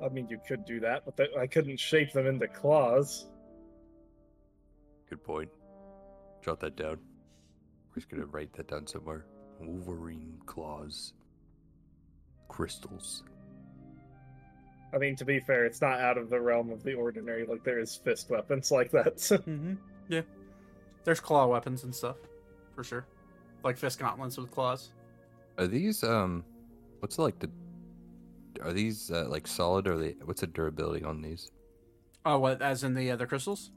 [0.00, 3.26] I mean, you could do that, but that, I couldn't shape them into claws.
[5.10, 5.50] Good point.
[6.44, 6.98] Jot that down.
[7.90, 9.26] We're just gonna write that down somewhere.
[9.60, 11.12] Wolverine claws.
[12.46, 13.24] Crystals.
[14.94, 17.44] I mean, to be fair, it's not out of the realm of the ordinary.
[17.46, 19.16] Like there is fist weapons like that.
[19.16, 19.74] Mm-hmm.
[20.08, 20.20] Yeah.
[21.06, 22.16] There's claw weapons and stuff,
[22.74, 23.06] for sure.
[23.62, 24.90] Like fist gauntlets with claws.
[25.56, 26.44] Are these um
[26.98, 27.48] what's like the
[28.60, 31.52] are these uh, like solid or they what's the durability on these?
[32.24, 32.60] Oh, what?
[32.60, 33.70] As in the the crystals?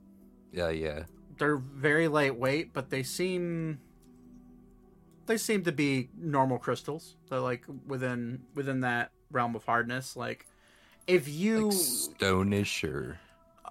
[0.51, 1.03] Yeah, yeah.
[1.37, 3.79] They're very lightweight, but they seem
[5.27, 7.15] they seem to be normal crystals.
[7.29, 10.15] They're like within within that realm of hardness.
[10.15, 10.47] Like
[11.05, 13.19] if you Like stonish or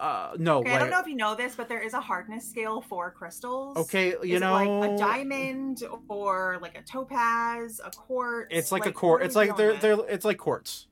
[0.01, 2.49] uh no Okay, I don't know if you know this, but there is a hardness
[2.49, 3.77] scale for crystals.
[3.77, 8.49] okay you Is know like a diamond or like a topaz, a quartz?
[8.51, 9.25] it's like, a quartz.
[9.25, 10.87] It's like they're they're it's like quartz.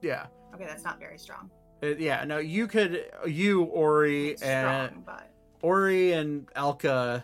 [0.00, 0.26] Yeah.
[0.54, 1.50] Okay, that's not very strong.
[1.82, 2.24] Uh, yeah.
[2.24, 5.30] No, you could you Ori It's and strong, but
[5.62, 7.22] Ori and Elka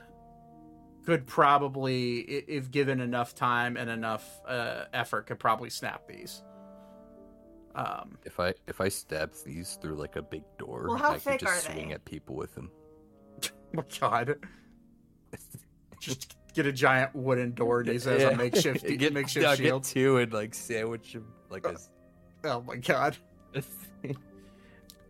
[1.04, 6.42] could probably, if given enough time and enough uh, effort, could probably snap these.
[7.78, 11.18] Um, if I if I stab these through like a big door, Well, how I
[11.18, 11.94] thick can just swing they?
[11.94, 12.70] at people with them.
[13.72, 14.36] my God,
[16.00, 19.54] just get a giant wooden door and use it as a makeshift get, makeshift yeah,
[19.54, 19.82] shield.
[19.84, 21.70] Get two and like sandwich them like a.
[21.72, 21.90] s-
[22.44, 23.16] Oh my God.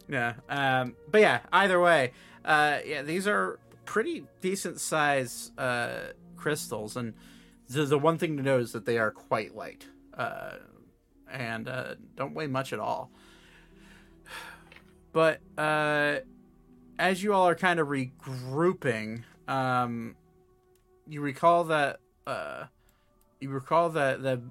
[0.09, 0.35] Yeah.
[0.49, 2.13] Um, but yeah, either way,
[2.45, 7.13] uh, yeah, these are pretty decent size uh, crystals, and
[7.69, 10.53] the the one thing to know is that they are quite light, uh,
[11.31, 13.11] and uh, don't weigh much at all.
[15.13, 16.19] But uh,
[16.99, 20.17] as you all are kind of regrouping, um,
[21.07, 22.65] you recall that uh,
[23.41, 24.43] you recall that the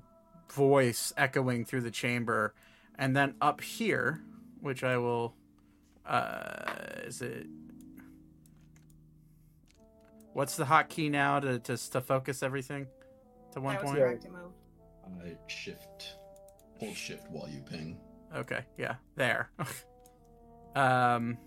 [0.52, 2.54] voice echoing through the chamber,
[2.98, 4.22] and then up here,
[4.62, 5.36] which I will
[6.06, 6.72] uh
[7.04, 7.46] is it
[10.32, 12.88] what's the hotkey now to to, to focus everything
[13.52, 14.52] to one that was point correct to move.
[15.06, 16.17] Uh, shift.
[16.80, 17.98] Hold shift while you ping.
[18.36, 19.50] okay yeah there
[20.76, 21.38] um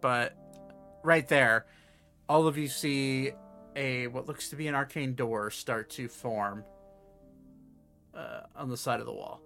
[0.00, 0.36] but
[1.02, 1.66] right there
[2.28, 3.32] all of you see
[3.74, 6.64] a what looks to be an arcane door start to form
[8.14, 9.40] uh, on the side of the wall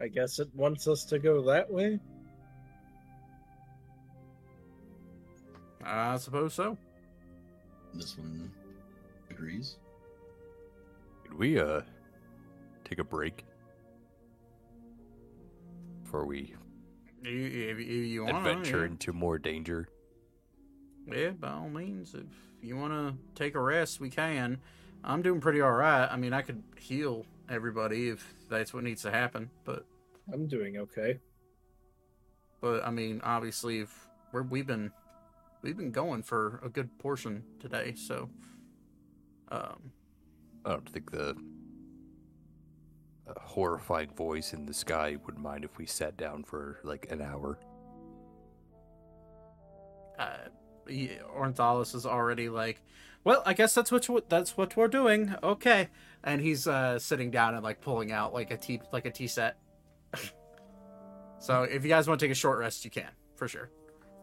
[0.00, 1.98] I guess it wants us to go that way.
[5.82, 6.76] i suppose so
[7.94, 8.50] this one
[9.30, 9.78] agrees.
[11.26, 11.80] Could we uh
[12.84, 13.44] take a break
[16.02, 16.54] before we
[17.24, 18.92] You, if, if you want adventure yeah.
[18.92, 19.88] into more danger?
[21.12, 22.26] Yeah, by all means, if
[22.62, 24.58] you want to take a rest, we can.
[25.04, 26.06] I'm doing pretty all right.
[26.10, 29.84] I mean, I could heal everybody if that's what needs to happen, but
[30.32, 31.18] I'm doing okay.
[32.60, 34.92] but I mean, obviously, if we're we've been
[35.62, 38.30] we've been going for a good portion today, so
[39.50, 39.92] um,
[40.66, 41.36] I don't think the
[43.28, 47.22] uh, horrifying voice in the sky would mind if we sat down for like an
[47.22, 47.58] hour.
[50.18, 50.36] uh,
[50.88, 52.82] he, Ornithalis is already like,
[53.24, 55.34] well, I guess that's what you, that's what we're doing.
[55.42, 55.88] Okay,
[56.22, 59.26] and he's uh, sitting down and like pulling out like a tea like a tea
[59.26, 59.56] set.
[61.38, 63.70] so if you guys want to take a short rest, you can for sure.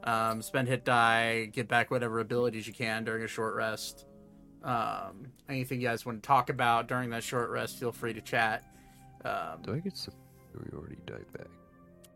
[0.03, 4.05] Um, spend hit die, get back whatever abilities you can during a short rest.
[4.63, 8.21] Um, anything you guys want to talk about during that short rest, feel free to
[8.21, 8.63] chat.
[9.25, 11.47] Um, Do I get superiority We already died back.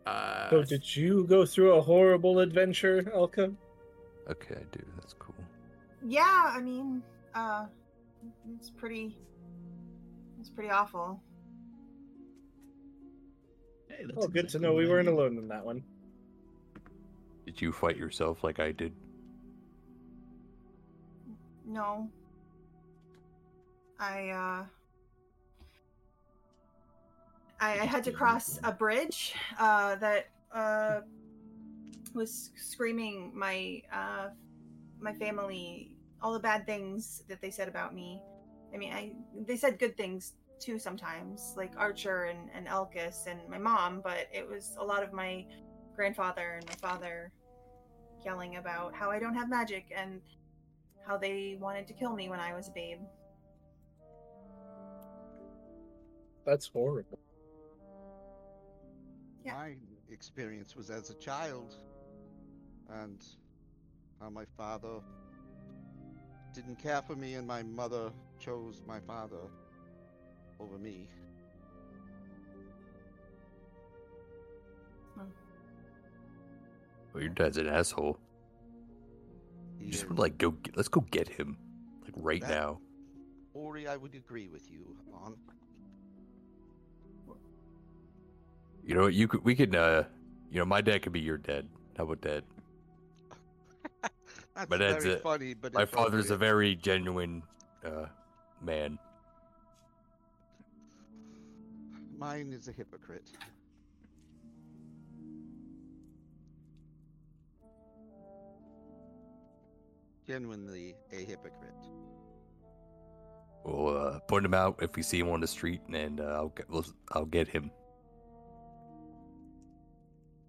[0.06, 3.54] uh, So, did you go through a horrible adventure, Elka?
[4.30, 4.80] Okay, I do.
[4.96, 5.34] That's cool.
[6.06, 7.02] Yeah, I mean,
[7.34, 7.66] uh,
[8.56, 9.16] it's pretty.
[10.40, 11.20] It's pretty awful.
[13.88, 15.12] Hey, that's Oh, good to know we what I weren't need.
[15.14, 15.82] alone in that one.
[17.46, 18.92] Did you fight yourself like I did?
[21.66, 22.08] No.
[23.98, 24.64] I uh
[27.60, 31.00] I, I had to cross a bridge uh that uh
[32.14, 34.28] was screaming my uh
[35.00, 35.92] my family
[36.22, 38.22] all the bad things that they said about me.
[38.72, 39.12] I mean I
[39.46, 44.26] they said good things too sometimes, like Archer and, and Elkis and my mom, but
[44.32, 45.44] it was a lot of my
[45.94, 47.32] grandfather and my father
[48.24, 50.20] yelling about how I don't have magic and
[51.06, 52.98] how they wanted to kill me when I was a babe.
[56.48, 57.18] That's horrible.
[59.44, 59.52] Yeah.
[59.52, 59.74] My
[60.10, 61.74] experience was as a child,
[62.88, 63.22] and
[64.18, 65.02] how my father
[66.54, 69.42] didn't care for me, and my mother chose my father
[70.58, 71.06] over me.
[75.18, 75.26] Well,
[77.14, 78.18] oh, your dad's an asshole.
[79.78, 80.52] He You just is- would like go.
[80.52, 81.58] Get, let's go get him,
[82.04, 82.80] like right That- now.
[83.52, 85.36] Ori, I would agree with you on.
[88.88, 89.44] You know, you could.
[89.44, 89.76] We could.
[89.76, 90.04] uh
[90.50, 91.68] You know, my dad could be your dad.
[91.98, 92.42] How about that?
[94.56, 97.42] That's My dad's very a- funny, but My father's a very genuine
[97.84, 98.06] uh
[98.62, 98.98] man.
[102.16, 103.30] Mine is a hypocrite.
[110.26, 111.72] Genuinely a hypocrite.
[113.64, 116.48] We'll uh, point him out if we see him on the street, and uh, I'll
[116.48, 116.68] get.
[116.70, 117.70] We'll, I'll get him.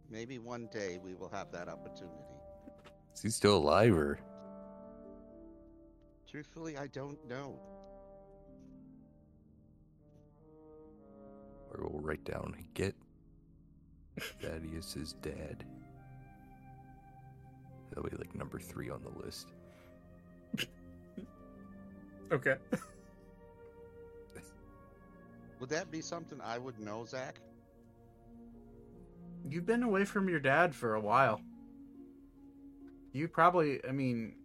[0.09, 2.15] Maybe one day we will have that opportunity.
[3.15, 4.19] Is he still alive, or
[6.29, 7.59] Truthfully, I don't know.
[11.71, 12.95] or we'll write down get
[14.41, 15.63] Thaddeus's dad.
[17.89, 19.53] That'll be like number three on the list.
[22.31, 22.55] okay.
[25.59, 27.39] Would that be something I would know, Zach?
[29.47, 31.41] You've been away from your dad for a while.
[33.13, 34.35] You probably, I mean,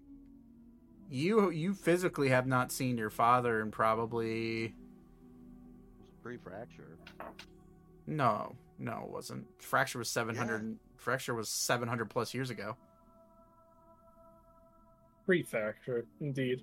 [1.11, 4.75] you you physically have not seen your father in probably
[6.23, 6.99] pre-fracture.
[8.07, 9.47] no, no, it wasn't.
[9.61, 10.79] Fracture was seven hundred.
[10.97, 12.77] Fracture was seven hundred plus years ago.
[15.27, 16.63] Pre-fracture, indeed.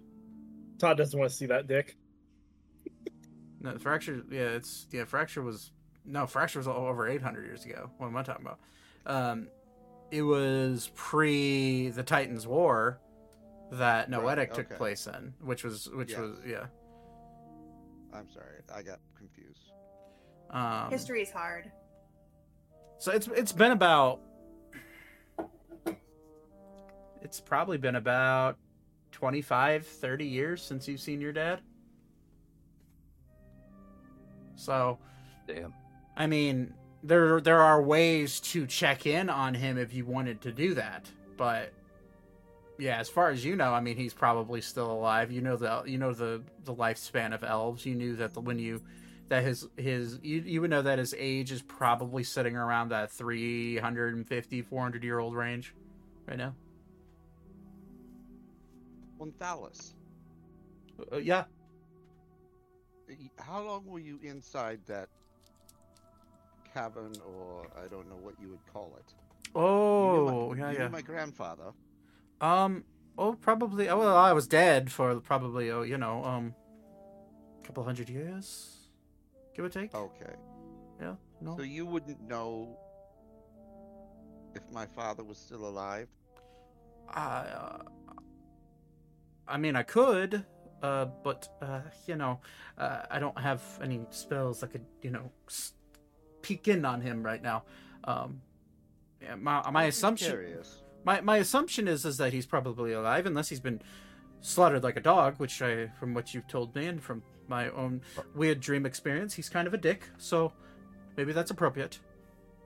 [0.79, 1.95] Todd doesn't want to see that dick.
[3.59, 4.23] No, fracture.
[4.31, 5.05] Yeah, it's yeah.
[5.05, 5.71] Fracture was
[6.05, 6.25] no.
[6.27, 7.89] Fracture was all over eight hundred years ago.
[7.97, 8.59] What am I talking about?
[9.05, 9.47] Um,
[10.11, 12.99] it was pre the Titans War
[13.71, 16.19] that Noetic Right, took place in, which was which Yes.
[16.19, 16.65] was yeah.
[18.13, 19.71] I'm sorry, I got confused.
[20.49, 21.71] Um, History is hard.
[22.97, 24.19] So it's it's been about
[27.21, 28.57] it's probably been about
[29.11, 31.61] 25 30 years since you've seen your dad.
[34.55, 34.99] So,
[35.47, 35.73] Damn.
[36.15, 36.73] I mean,
[37.03, 41.09] there there are ways to check in on him if you wanted to do that,
[41.37, 41.73] but
[42.77, 45.31] yeah, as far as you know, I mean, he's probably still alive.
[45.31, 47.85] You know the you know the the lifespan of elves.
[47.85, 48.81] You knew that the, when you
[49.29, 53.11] that his his you, you would know that his age is probably sitting around that
[53.11, 55.73] 350 400 year old range
[56.27, 56.55] right now.
[59.39, 59.93] Thalos.
[61.11, 61.43] Uh, yeah.
[63.37, 65.09] How long were you inside that
[66.73, 69.13] cavern, or I don't know what you would call it?
[69.53, 70.87] You Oh, my, yeah, you yeah.
[70.87, 71.73] My grandfather.
[72.39, 72.83] Um.
[73.17, 73.89] Oh, probably.
[73.89, 75.69] Oh, well, I was dead for probably.
[75.71, 76.55] Oh, you know, um,
[77.61, 78.87] a couple hundred years,
[79.55, 79.93] give or take.
[79.93, 80.33] Okay.
[80.99, 81.15] Yeah.
[81.41, 81.57] No.
[81.57, 82.77] So you wouldn't know
[84.55, 86.07] if my father was still alive.
[87.09, 87.19] I.
[87.19, 87.83] Uh,
[89.47, 90.45] I mean, I could.
[90.81, 92.39] Uh, but uh, you know,
[92.77, 95.73] uh, I don't have any spells that could, you know, s-
[96.41, 97.63] peek in on him right now.
[98.03, 98.41] Um,
[99.39, 100.31] my my I'm assumption.
[100.31, 100.81] Curious.
[101.03, 103.81] My my assumption is is that he's probably alive, unless he's been
[104.41, 108.01] slaughtered like a dog, which I, from what you've told me and from my own
[108.35, 110.09] weird dream experience, he's kind of a dick.
[110.17, 110.53] So
[111.17, 111.99] maybe that's appropriate.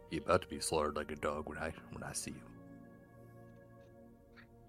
[0.10, 2.42] He about to be slaughtered like a dog when I when I see him.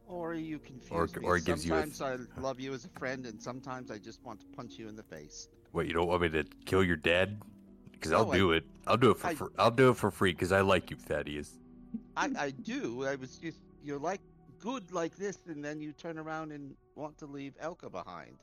[0.08, 1.16] Or are you confused?
[1.16, 1.26] Or- me?
[1.26, 2.00] or it gives you a- sometimes
[2.36, 4.94] I love you as a friend, and sometimes I just want to punch you in
[4.96, 5.48] the face.
[5.72, 7.40] Wait, you don't want me to kill your dad?
[7.96, 8.64] Because I'll No, I- do it.
[8.86, 10.96] I'll do it for I- fr- I'll do it for free because I like you,
[10.96, 11.58] Thaddeus.
[12.16, 13.04] I, I do.
[13.04, 14.20] I was just you're like
[14.60, 18.36] good like this, and then you turn around and want to leave Elka behind.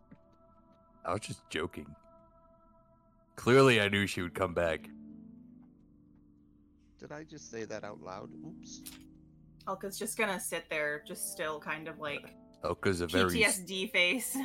[1.06, 1.86] I was just joking.
[3.36, 4.90] Clearly, I knew she would come back.
[7.00, 8.30] Did I just say that out loud?
[8.46, 8.82] Oops.
[9.68, 14.38] Elka's just gonna sit there, just still kind of like Elka's a very PTSD face.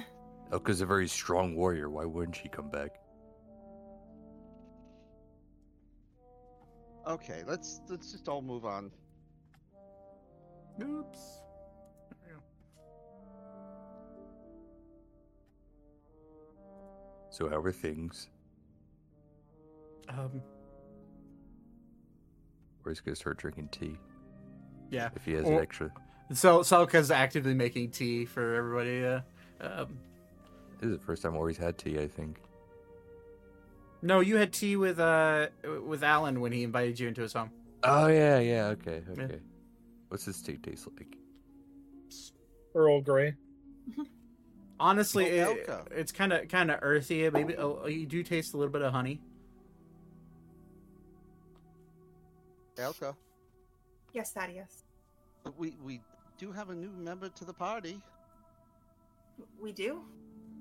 [0.50, 1.90] Elka's a very strong warrior.
[1.90, 3.00] Why wouldn't she come back?
[7.08, 8.90] Okay, let's let's just all move on.
[10.82, 11.40] Oops.
[17.30, 18.28] So how are things?
[20.08, 20.42] Um.
[22.84, 23.96] Or he's gonna start drinking tea
[24.90, 25.10] Yeah.
[25.14, 25.92] if he has Or- an extra.
[26.32, 29.04] So Salka's actively making tea for everybody.
[29.04, 29.20] Uh,
[29.60, 29.98] um,
[30.78, 32.40] This is the first time Ori's had tea, I think.
[34.02, 35.48] No, you had tea with uh
[35.86, 37.50] with Alan when he invited you into his home.
[37.84, 39.24] Oh yeah, yeah, okay, Yeah.
[39.24, 39.40] okay.
[40.08, 41.16] What's this tea taste like?
[42.74, 43.34] Earl Grey.
[44.80, 47.28] Honestly, Oh, it- it's kind of kind of earthy.
[47.30, 49.20] Maybe oh, you do taste a little bit of honey.
[52.76, 53.16] Elka,
[54.12, 54.84] Yes, Thaddeus.
[55.56, 56.00] we we
[56.38, 58.00] do have a new member to the party.
[59.60, 60.02] We do?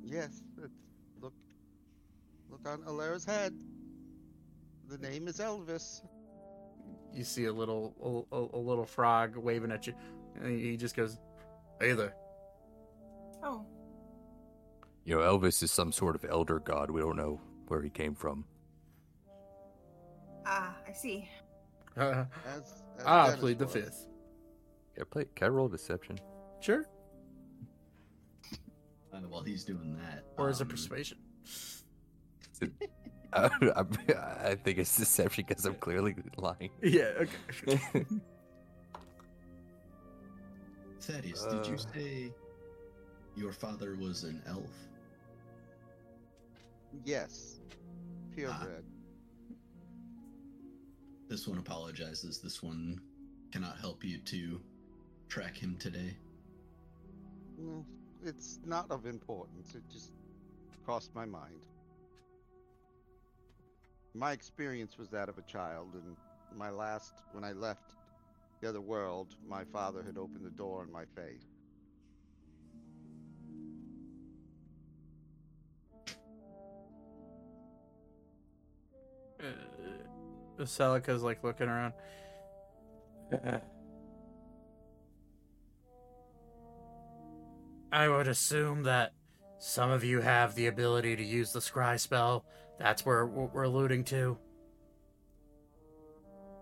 [0.03, 0.73] Yes, it's,
[2.49, 3.53] look look on Alara's head.
[4.89, 6.01] The name is Elvis.
[7.13, 9.93] You see a little a, a, a little frog waving at you,
[10.41, 11.17] and he just goes,
[11.79, 12.13] "Hey there."
[13.43, 13.65] Oh,
[15.05, 16.89] You know, Elvis is some sort of elder god.
[16.91, 18.45] We don't know where he came from.
[20.45, 21.29] ah, I see.
[21.95, 22.61] Uh, As,
[22.99, 23.73] as ah, Dennis plead the was.
[23.73, 24.07] fifth.
[24.95, 25.25] Can I play?
[25.35, 26.17] Can I roll deception?
[26.61, 26.85] Sure.
[29.13, 31.17] Uh, while he's doing that, Or is it um, persuasion?
[33.33, 33.49] I,
[34.43, 36.69] I think it's deception because I'm clearly lying.
[36.81, 37.11] Yeah.
[37.21, 37.79] Okay.
[41.01, 41.93] Thaddeus, did you Uh.
[41.93, 42.33] say
[43.35, 44.71] your father was an elf?
[47.05, 47.59] Yes,
[48.35, 48.83] purebred.
[51.29, 52.39] This one apologizes.
[52.39, 53.01] This one
[53.51, 54.59] cannot help you to
[55.29, 56.15] track him today.
[57.61, 57.83] Mm,
[58.23, 59.75] It's not of importance.
[59.75, 60.11] It just
[60.85, 61.59] crossed my mind.
[64.17, 66.17] My experience was that of a child, and
[66.57, 67.93] my last, when I left
[68.61, 71.45] the other world, my father had opened the door in my face.
[79.39, 81.93] Uh, Celica's like looking around.
[87.91, 89.13] I would assume that
[89.59, 92.45] some of you have the ability to use the scry spell.
[92.79, 94.37] That's where what we're alluding to.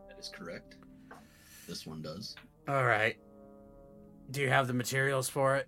[0.07, 0.75] That is correct.
[1.67, 2.35] This one does.
[2.67, 3.17] All right.
[4.31, 5.67] Do you have the materials for it?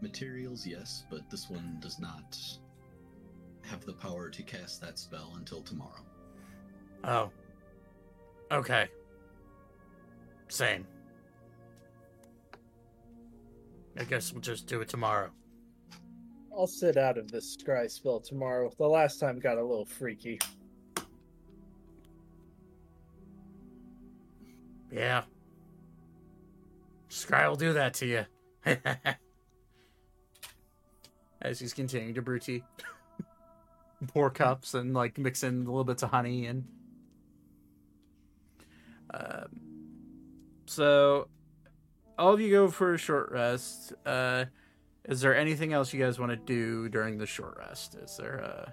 [0.00, 2.38] Materials, yes, but this one does not
[3.62, 6.04] have the power to cast that spell until tomorrow.
[7.02, 7.30] Oh.
[8.52, 8.88] Okay.
[10.48, 10.86] Same.
[13.98, 15.30] I guess we'll just do it tomorrow.
[16.56, 18.72] I'll sit out of this scry spell tomorrow.
[18.78, 20.38] The last time got a little freaky.
[24.90, 25.24] Yeah.
[27.10, 28.24] Scry will do that to you.
[31.42, 32.64] As he's continuing to brew tea.
[34.06, 36.64] Pour cups and like mix in little bits of honey and.
[39.12, 39.60] Um,
[40.64, 41.28] so,
[42.18, 43.92] all of you go for a short rest.
[44.04, 44.46] Uh,
[45.08, 47.94] is there anything else you guys want to do during the short rest?
[47.94, 48.70] Is there, uh,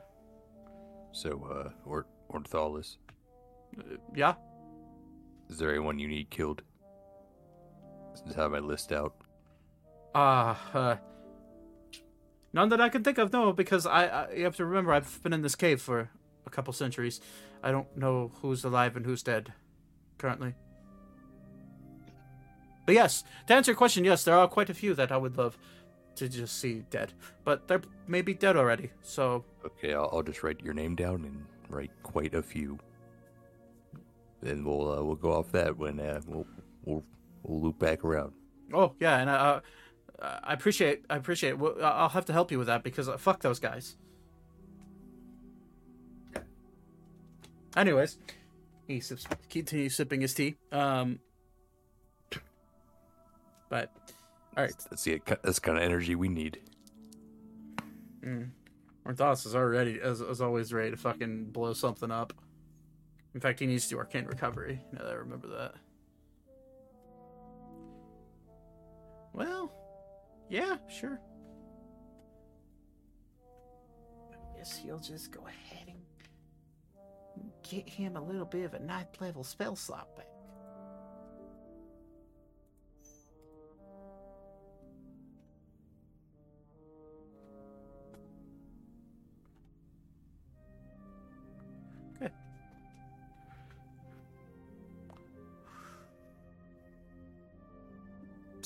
[1.11, 2.97] So, uh, or Ornithalis,
[4.15, 4.33] yeah?
[5.49, 6.63] is there anyone you need killed?
[8.15, 9.15] Since I have my list out.
[10.15, 10.95] Ah, uh,
[12.53, 13.31] none that I can think of.
[13.33, 16.09] No, because I, I, you have to remember, I've been in this cave for
[16.45, 17.21] a couple centuries.
[17.63, 19.53] I don't know who's alive and who's dead,
[20.17, 20.53] currently.
[22.85, 25.37] But yes, to answer your question, yes, there are quite a few that I would
[25.37, 25.57] love
[26.15, 27.13] to just see dead,
[27.43, 28.91] but they're maybe dead already.
[29.01, 32.77] So Okay, I'll, I'll just write your name down and write quite a few.
[34.41, 36.45] Then we'll uh, we'll go off that when uh, we'll
[36.85, 37.03] we'll
[37.43, 38.33] we'll loop back around.
[38.73, 39.61] Oh yeah, and uh,
[40.21, 41.55] I appreciate I appreciate.
[41.81, 43.95] I'll have to help you with that because uh, fuck those guys.
[47.75, 48.19] Anyways,
[48.87, 50.55] he sips, continues sipping his tea.
[50.71, 51.19] Um,
[53.69, 53.91] but
[54.55, 56.59] all right, That's the that's the kind of energy we need.
[58.23, 58.49] mm.
[59.05, 62.31] Orthos is already as, as always ready to fucking blow something up.
[63.33, 64.79] In fact, he needs to do arcane recovery.
[64.93, 65.73] Now that I remember that.
[69.33, 69.73] Well,
[70.49, 71.19] yeah, sure.
[74.31, 75.97] I guess he'll just go ahead and
[77.69, 80.27] get him a little bit of a ninth level spell slot back.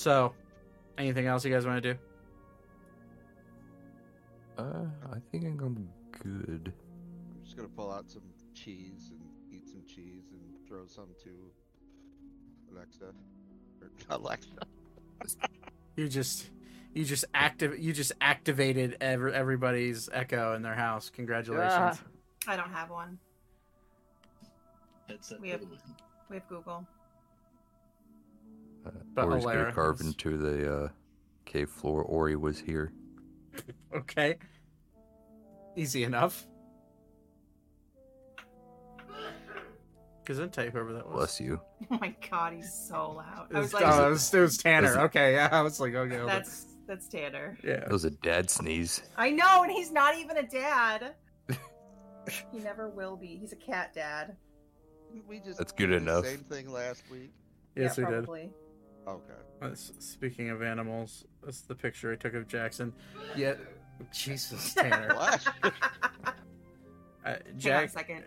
[0.07, 0.31] So,
[0.97, 1.99] anything else you guys want to do?
[4.57, 5.89] Uh, I think I'm gonna be
[6.23, 6.71] good.
[6.71, 8.21] I'm just gonna pull out some
[8.53, 9.19] cheese and
[9.51, 11.29] eat some cheese and throw some to
[12.73, 13.07] Alexa.
[13.81, 14.47] Or Alexa.
[15.97, 16.51] You just,
[16.93, 21.09] you just active, you just activated ever everybody's echo in their house.
[21.09, 22.01] Congratulations.
[22.47, 23.19] I don't have one.
[25.09, 25.77] Headset We have- blue.
[26.29, 26.87] We have Google.
[28.87, 30.89] Uh, But Ori's Alara gonna carve has- into the uh,
[31.45, 32.03] cave floor.
[32.03, 32.91] Ori was here.
[33.95, 34.37] Okay.
[35.75, 36.45] Easy enough.
[40.25, 41.15] Gesundheit, whoever that was.
[41.15, 41.59] Bless you.
[41.89, 43.47] Oh my god, he's so loud.
[43.49, 44.87] It I was, was like, oh, it was, it was Tanner.
[44.89, 46.35] Was it- Okay, yeah, I was like, okay, hold on.
[46.37, 47.57] that's that's Tanner.
[47.63, 47.79] yeah.
[47.81, 49.01] That was a dad sneeze.
[49.15, 51.15] I know, and he's not even a dad.
[52.51, 53.37] he never will be.
[53.39, 54.35] He's a cat dad.
[55.27, 56.23] We just That's good did enough.
[56.23, 57.31] The same thing last week.
[57.75, 58.23] Yes, yeah, we did.
[58.25, 58.49] probably.
[59.07, 59.33] Okay.
[59.61, 62.93] Uh, Speaking of animals, that's the picture I took of Jackson.
[63.35, 63.55] Yeah,
[64.11, 65.15] Jesus, Tanner.
[65.15, 65.47] What?
[65.53, 65.71] Uh,
[67.23, 68.23] Hang on a Jack, second.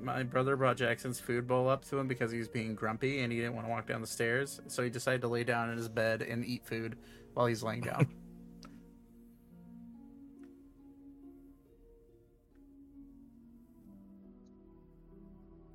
[0.00, 3.32] my brother brought Jackson's food bowl up to him because he was being grumpy and
[3.32, 4.60] he didn't want to walk down the stairs.
[4.68, 6.96] So he decided to lay down in his bed and eat food
[7.34, 8.08] while he's laying down.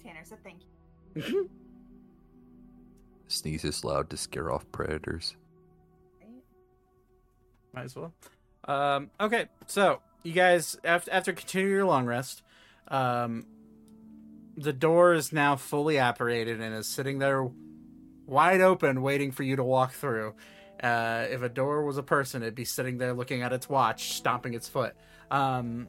[0.03, 0.61] Tanner said thank
[1.15, 1.49] you.
[3.29, 5.35] Sneeze is loud to scare off predators.
[7.73, 8.13] Might as well.
[8.65, 12.41] Um, okay, so you guys, after after continuing your long rest,
[12.87, 13.45] um,
[14.57, 17.47] the door is now fully operated and is sitting there
[18.25, 20.33] wide open, waiting for you to walk through.
[20.81, 24.13] Uh, if a door was a person, it'd be sitting there looking at its watch,
[24.13, 24.95] stomping its foot.
[25.29, 25.87] Um,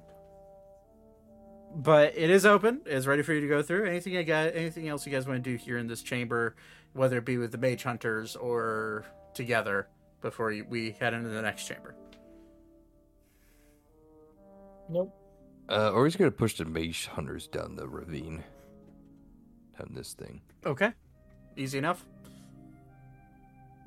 [1.75, 2.81] but it is open.
[2.85, 3.87] It's ready for you to go through.
[3.87, 4.55] Anything you got?
[4.55, 6.57] Anything else you guys want to do here in this chamber,
[6.93, 9.05] whether it be with the mage hunters or
[9.35, 9.89] together,
[10.21, 11.95] before we head into the next chamber?
[14.89, 15.15] Nope.
[15.69, 18.43] Uh, Ori's gonna push the mage hunters down the ravine.
[19.79, 20.43] Down this thing.
[20.67, 20.93] Okay,
[21.57, 22.05] easy enough.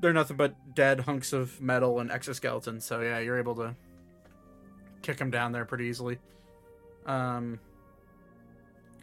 [0.00, 3.74] They're nothing but dead hunks of metal and exoskeletons, so yeah, you're able to
[5.02, 6.18] kick them down there pretty easily.
[7.06, 7.60] Um,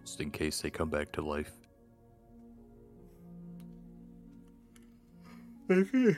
[0.04, 1.52] Just in case they come back to life.
[5.72, 6.18] Okay.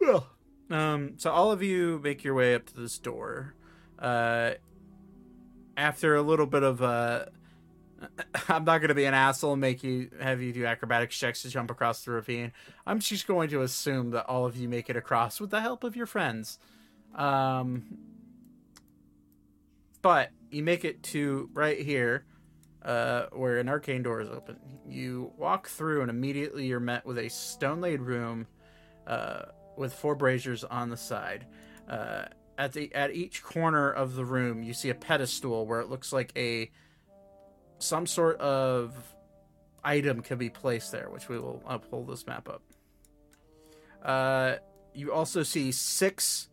[0.00, 0.26] Well,
[0.70, 3.54] um, so all of you make your way up to this door.
[3.98, 4.52] Uh,
[5.76, 7.26] after a little bit of uh,
[8.48, 11.50] I'm not gonna be an asshole and make you have you do acrobatics checks to
[11.50, 12.52] jump across the ravine.
[12.86, 15.84] I'm just going to assume that all of you make it across with the help
[15.84, 16.58] of your friends.
[17.14, 17.98] Um,
[20.02, 22.24] but you make it to right here,
[22.84, 24.56] uh, where an arcane door is open.
[24.88, 28.46] You walk through, and immediately you're met with a stone laid room
[29.06, 29.42] uh,
[29.76, 31.46] with four braziers on the side.
[31.88, 32.24] Uh,
[32.58, 36.12] at the at each corner of the room, you see a pedestal where it looks
[36.12, 36.70] like a
[37.78, 38.94] some sort of
[39.82, 41.62] item could be placed there, which we will.
[41.66, 42.62] I'll pull this map up.
[44.04, 44.56] Uh,
[44.94, 46.48] you also see six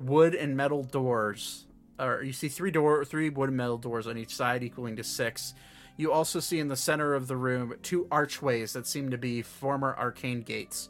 [0.00, 1.66] wood and metal doors,
[1.98, 5.54] or you see three door, three wooden metal doors on each side, equaling to six.
[5.96, 9.42] You also see in the center of the room two archways that seem to be
[9.42, 10.88] former arcane gates.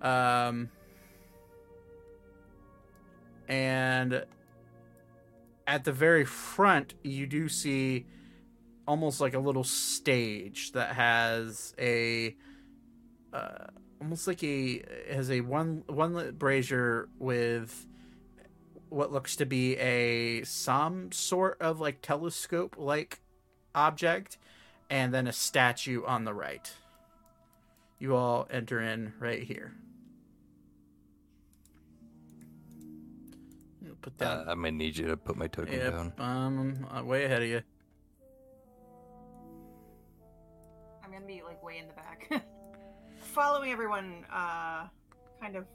[0.00, 0.70] Um,
[3.48, 4.24] and
[5.66, 8.06] at the very front, you do see
[8.86, 12.34] almost like a little stage that has a
[13.32, 13.66] uh,
[14.00, 17.86] almost like a has a one one lit brazier with
[18.88, 23.20] what looks to be a some sort of like telescope like
[23.74, 24.38] object
[24.88, 26.72] and then a statue on the right.
[27.98, 29.74] You all enter in right here.
[33.88, 36.12] I'll put Uh, I'm gonna need you to put my token Yep, down.
[36.18, 37.62] um uh, way ahead of you.
[41.04, 42.44] I'm gonna be like way in the back,
[43.20, 44.88] following everyone, uh,
[45.40, 45.66] kind of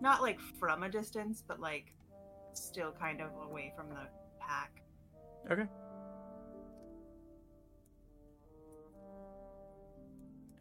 [0.00, 1.92] not like from a distance, but like
[2.58, 4.06] still kind of away from the
[4.40, 4.82] pack.
[5.50, 5.66] Okay.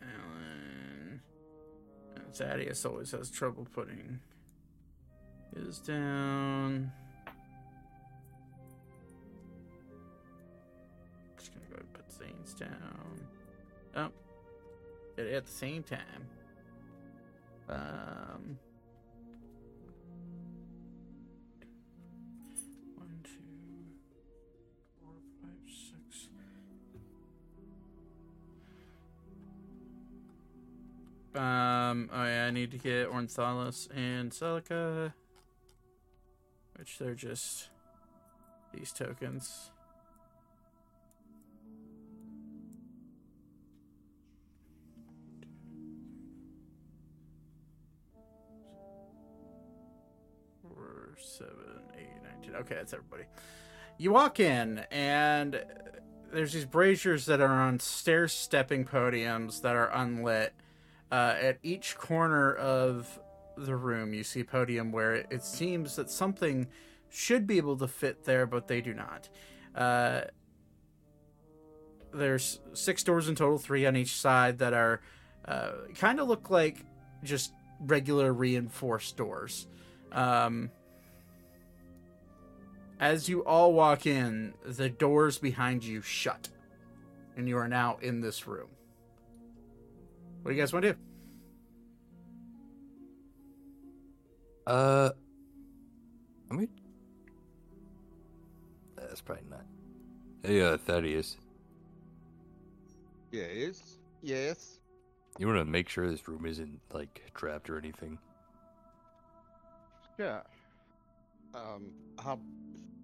[0.02, 1.22] Alan.
[2.34, 4.20] Thaddeus always has trouble putting
[5.56, 6.92] his down.
[11.38, 13.28] Just gonna go and put Zane's down.
[13.96, 14.12] Oh.
[15.18, 16.28] At the same time.
[17.70, 18.60] Um.
[31.36, 35.14] Um, oh yeah, I need to get Ornithalis and Celica.
[36.76, 37.70] Which they're just
[38.74, 39.72] these tokens.
[50.62, 51.54] Four, seven,
[51.98, 52.56] eight, nine, ten.
[52.56, 53.24] Okay, that's everybody.
[53.98, 55.64] You walk in, and
[56.32, 60.54] there's these braziers that are on stair stepping podiums that are unlit.
[61.12, 63.20] Uh, at each corner of
[63.56, 66.68] the room, you see podium where it, it seems that something
[67.10, 69.30] should be able to fit there, but they do not.
[69.74, 70.22] Uh,
[72.14, 75.02] there's six doors in total, three on each side that are
[75.46, 76.84] uh, kind of look like
[77.24, 79.68] just regular reinforced doors.
[80.12, 80.72] Um,
[83.00, 86.50] as you all walk in, the doors behind you shut,
[87.36, 88.70] and you are now in this room.
[90.42, 91.00] What do you guys want to do?
[94.66, 95.10] Uh,
[96.52, 96.68] I mean,
[98.98, 99.66] that's probably not.
[100.44, 101.38] Hey, uh, Thaddeus,
[103.32, 103.98] Yes.
[104.22, 104.80] Yes.
[105.38, 108.18] you want to make sure this room isn't like trapped or anything?
[110.20, 110.40] Yeah.
[111.54, 111.92] Um.
[112.24, 112.40] How?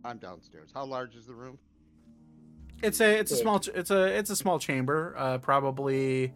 [0.03, 0.69] I'm downstairs.
[0.73, 1.57] How large is the room?
[2.81, 5.13] It's a it's a small it's a it's a small chamber.
[5.17, 6.33] Uh, probably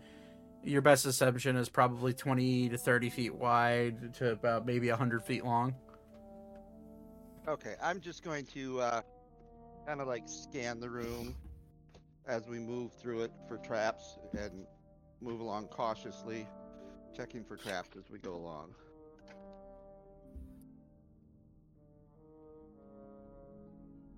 [0.68, 5.46] your best assumption is probably twenty to thirty feet wide to about maybe hundred feet
[5.46, 5.76] long.
[7.48, 7.76] Okay.
[7.82, 9.02] I'm just going to uh,
[9.86, 11.36] kind of like scan the room
[12.28, 14.66] as we move through it for traps and
[15.22, 16.46] move along cautiously,
[17.16, 18.76] checking for traps as we go along.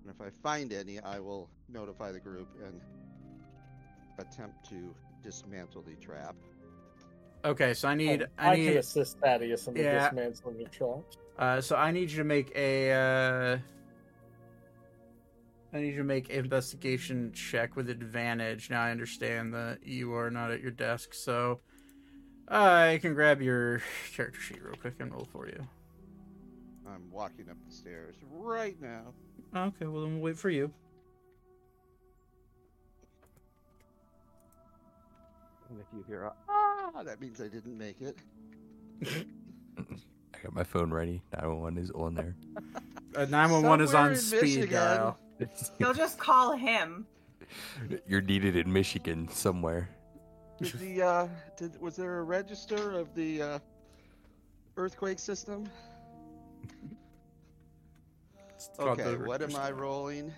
[0.02, 2.80] And if I find any, I will notify the group and
[4.18, 4.92] attempt to
[5.22, 6.34] dismantle the trap.
[7.44, 10.08] Okay, so I need I, I can need assist Thaddeus in the Yeah.
[10.10, 11.16] dismantling of traps.
[11.38, 13.58] uh, so I need you to make a uh,
[15.72, 18.68] I need you to make an investigation check with advantage.
[18.70, 21.60] Now I understand that you are not at your desk, so
[22.48, 23.80] I can grab your
[24.14, 25.66] character sheet real quick and roll for you.
[26.86, 29.14] I'm walking up the stairs right now.
[29.56, 30.72] Okay, well then we'll wait for you.
[35.70, 38.16] And if you hear a ah, that means I didn't make it.
[39.78, 41.22] I got my phone ready.
[41.32, 42.36] 911 is on there.
[43.16, 44.70] Uh, 911 is Somewhere on in speed Michigan.
[44.70, 45.18] dial.
[45.80, 47.04] You'll just call him.
[48.06, 49.88] You're needed in Michigan somewhere.
[50.62, 53.58] Did the uh, did was there a register of the uh,
[54.76, 55.68] earthquake system?
[58.54, 59.58] It's called Okay, the what am recursion.
[59.58, 60.32] I rolling?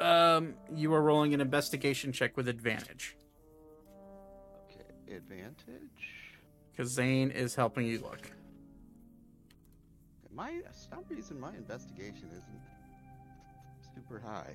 [0.00, 3.17] Um, you are rolling an investigation check with advantage Okay,
[5.14, 6.34] advantage.
[6.70, 8.30] because Zane is helping you look.
[10.32, 12.60] My some reason my investigation isn't
[13.94, 14.54] super high.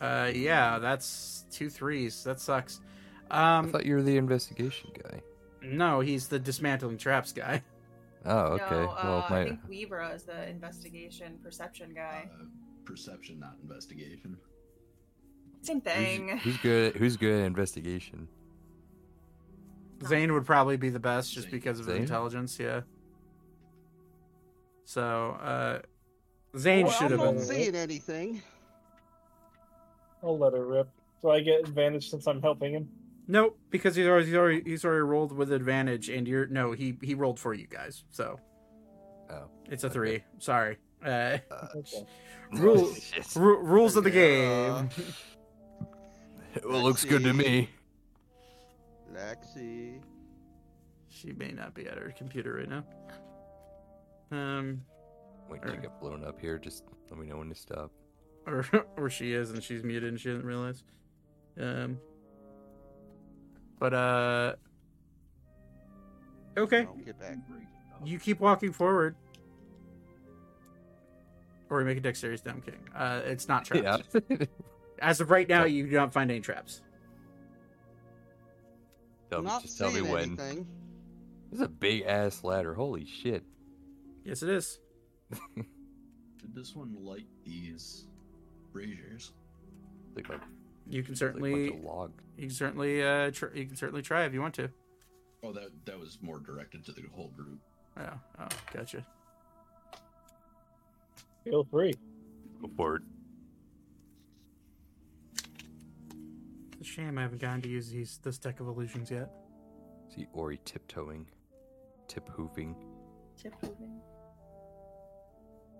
[0.00, 2.24] Uh, yeah, that's two threes.
[2.24, 2.80] That sucks.
[3.30, 5.20] Um, I thought you were the investigation guy.
[5.62, 7.62] no, he's the dismantling traps guy.
[8.28, 8.74] Oh, okay.
[8.74, 12.28] No, well, uh, my I think Weaver is the investigation perception guy.
[12.34, 12.46] Uh,
[12.84, 14.36] perception, not investigation.
[15.62, 16.38] Same who's, thing.
[16.38, 16.94] who's good?
[16.94, 18.26] At, who's good at investigation?
[20.04, 21.52] Zane would probably be the best just Zane.
[21.52, 22.80] because of his intelligence, yeah.
[24.84, 25.80] So, uh
[26.58, 28.42] Zane Well, should have I'm been not seeing anything.
[30.22, 30.88] I'll let her rip.
[31.22, 32.88] So I get advantage since I'm helping him.
[33.28, 36.96] Nope, because he's already he's already he's already rolled with advantage and you're no, he
[37.02, 38.04] he rolled for you guys.
[38.10, 38.38] So,
[39.28, 39.94] Oh, it's a Okay.
[39.94, 40.24] 3.
[40.38, 40.76] Sorry.
[41.04, 41.38] Uh uh,
[41.76, 42.06] Okay.
[42.52, 43.26] Rule- shit.
[43.34, 44.86] ru- rules of the Yeah.
[44.96, 45.04] game.
[46.64, 47.68] well, looks good to me.
[49.16, 50.00] Lexi.
[51.08, 52.84] She may not be at her computer right now.
[54.30, 54.82] Um
[55.48, 56.58] Wait, you get blown up here.
[56.58, 57.92] Just let me know when to stop.
[58.46, 58.64] or
[58.96, 60.82] or she is and she's muted and she doesn't realize.
[61.60, 61.98] Um
[63.78, 64.54] but uh
[66.58, 66.84] Okay.
[66.84, 67.36] Don't get back.
[68.04, 69.14] You keep walking forward.
[71.68, 72.42] Or we make a dexterity.
[72.46, 72.62] No, I'm.
[72.94, 74.08] Uh, it's not traps.
[74.28, 74.36] Yeah.
[75.00, 76.80] As of right now, you do not find any traps.
[79.30, 80.22] Tell me, not just tell me when.
[80.38, 80.66] anything.
[81.50, 82.74] This is a big ass ladder.
[82.74, 83.44] Holy shit.
[84.24, 84.78] Yes, it is.
[85.56, 88.06] Did this one light these
[88.72, 89.32] braziers?
[90.14, 90.40] Like, like,
[90.88, 92.12] You can it's like a certainly, log.
[92.36, 94.68] you can certainly, uh, tr- you can certainly try if you want to.
[95.42, 97.60] Oh, that that was more directed to the whole group.
[97.98, 98.02] Oh,
[98.40, 99.06] oh, gotcha.
[101.44, 101.94] Feel free.
[102.60, 103.02] Go for it.
[106.86, 109.28] It's a shame I haven't gotten to use these this deck of illusions yet.
[110.14, 111.26] See Ori tiptoeing,
[112.06, 112.76] tip hoofing.
[113.36, 114.00] Tip moving.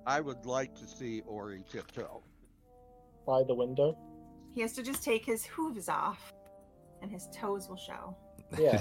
[0.05, 2.25] I would like to see Ori tiptoe.
[3.25, 3.97] By the window.
[4.53, 6.33] He has to just take his hooves off,
[7.03, 8.17] and his toes will show.
[8.59, 8.81] Yeah.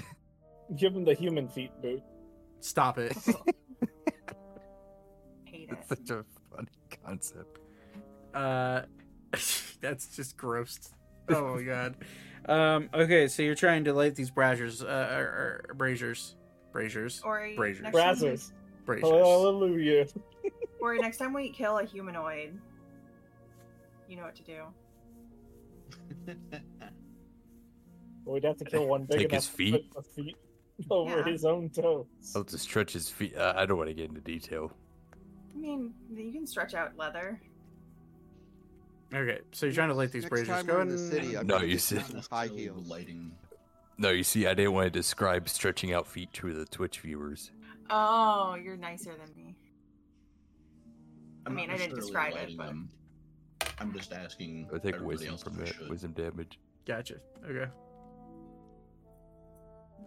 [0.75, 2.03] Give him the human feet boot.
[2.59, 3.17] Stop it.
[5.45, 6.07] Hate That's it.
[6.07, 6.25] such a
[6.55, 6.67] funny
[7.03, 7.59] concept.
[8.33, 8.81] uh,
[9.81, 10.79] that's just gross.
[11.29, 11.95] Oh my god.
[12.47, 12.89] Um.
[12.93, 14.85] Okay, so you're trying to light these braziers, uh,
[15.17, 16.35] or, or braziers,
[16.71, 17.81] braziers, Or Braziers.
[17.81, 18.51] next time, we, Brazzers.
[18.85, 19.01] braziers.
[19.11, 20.05] Hallelujah.
[20.79, 22.59] or next time we kill a humanoid,
[24.07, 24.61] you know what to do.
[28.25, 29.91] We'd have to kill one big Take enough his to feet?
[29.93, 30.37] put the feet
[30.89, 31.23] over Yeah.
[31.25, 32.05] his own toes.
[32.35, 33.35] I'll have to stretch his feet.
[33.37, 34.71] Uh, I don't want to get into detail.
[35.13, 37.39] I mean, you can stretch out leather.
[39.15, 40.63] Okay, so you're trying to light these Next braziers.
[40.63, 42.61] Go ahead in the and city, I'm No, you get said- some Not high necessarily
[42.63, 42.87] heels.
[42.89, 43.31] lighting.
[43.97, 47.51] No, you see, I didn't want to describe stretching out feet to the Twitch viewers.
[47.89, 49.55] Oh, you're nicer than me.
[51.45, 52.89] I I'm mean, I didn't describe it, but- them.
[53.79, 54.69] I'm just asking.
[54.73, 55.89] I take wisdom else from if I that.
[55.89, 56.59] Wisdom damage.
[56.85, 57.15] Gotcha.
[57.49, 57.69] Okay.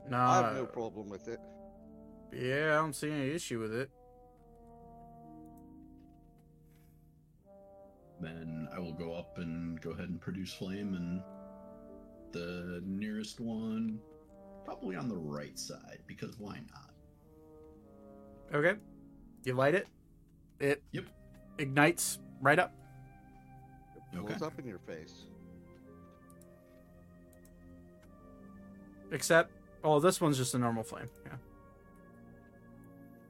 [0.08, 0.16] No.
[0.16, 1.38] I have no problem with it.
[2.32, 3.90] Yeah, I don't see any issue with it.
[8.20, 11.22] Then I will go up and go ahead and produce flame, and
[12.32, 14.00] the nearest one,
[14.64, 16.94] probably on the right side, because why not?
[18.54, 18.78] Okay.
[19.44, 19.88] You light it.
[20.58, 21.04] It Yep.
[21.58, 22.74] ignites right up.
[23.96, 24.26] It Okay.
[24.26, 25.26] blows up in your face.
[29.10, 29.50] Except,
[29.84, 31.08] oh, this one's just a normal flame.
[31.24, 31.36] Yeah.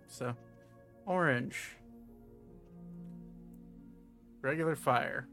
[0.08, 0.34] So,
[1.06, 1.76] orange.
[4.42, 5.28] Regular fire.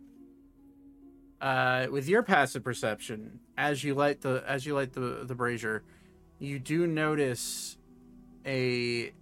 [1.41, 5.83] Uh, with your passive perception, as you light the as you light the the brazier,
[6.39, 7.77] you do notice
[8.45, 9.13] a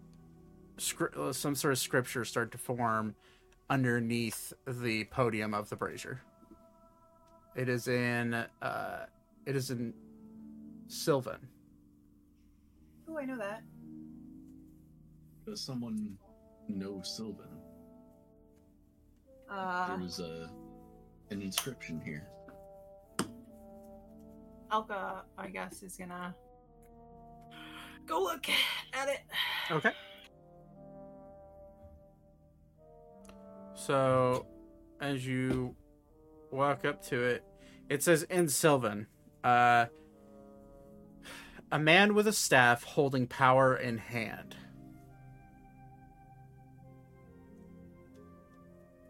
[1.18, 3.16] uh, some sort of scripture start to form
[3.70, 6.22] underneath the podium of the brazier.
[7.56, 9.06] It is in uh,
[9.46, 9.94] it is in
[10.88, 11.48] Sylvan.
[13.10, 13.64] Oh, I know that.
[15.46, 16.18] Does someone
[16.70, 17.53] know Sylvan?
[19.54, 20.50] Uh, there was a
[21.30, 22.28] an inscription here.
[24.72, 26.34] Elka, I guess, is gonna
[28.08, 28.48] go look
[28.94, 29.20] at it.
[29.70, 29.92] Okay.
[33.76, 34.48] So,
[35.00, 35.76] as you
[36.52, 37.44] walk up to it,
[37.90, 39.08] it says in Sylvan,
[39.44, 39.86] uh,
[41.72, 44.56] a man with a staff holding power in hand.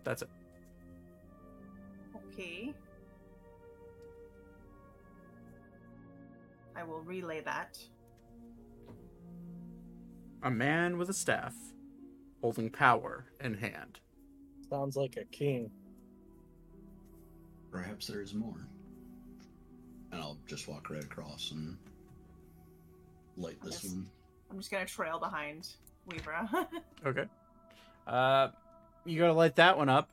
[0.04, 0.30] That's it.
[2.32, 2.74] Okay.
[6.76, 7.78] I will relay that.
[10.44, 11.54] A man with a staff
[12.42, 14.00] holding power in hand.
[14.70, 15.70] Sounds like a king.
[17.72, 18.68] Perhaps there is more.
[20.12, 21.78] And I'll just walk right across and
[23.38, 23.94] light this Yes.
[23.94, 24.10] one.
[24.52, 25.70] I'm just gonna trail behind
[26.10, 26.68] Weebra.
[27.06, 27.26] Okay.
[28.08, 28.50] Uh,
[29.06, 30.10] you gotta light that one up,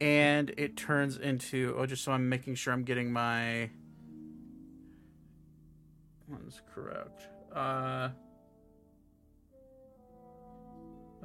[0.00, 1.74] and it turns into.
[1.78, 3.70] Oh, just so I'm making sure I'm getting my
[6.28, 7.28] one's correct.
[7.52, 8.10] Uh.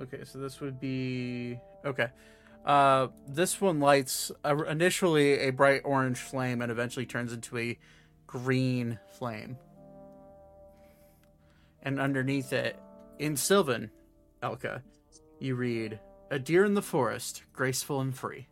[0.01, 2.07] Okay, so this would be okay.
[2.65, 7.77] Uh, this one lights uh, initially a bright orange flame and eventually turns into a
[8.27, 9.57] green flame.
[11.81, 12.77] And underneath it,
[13.17, 13.91] in Sylvan,
[14.43, 14.81] Elka,
[15.39, 15.99] you read,
[16.31, 18.47] A deer in the forest, graceful and free.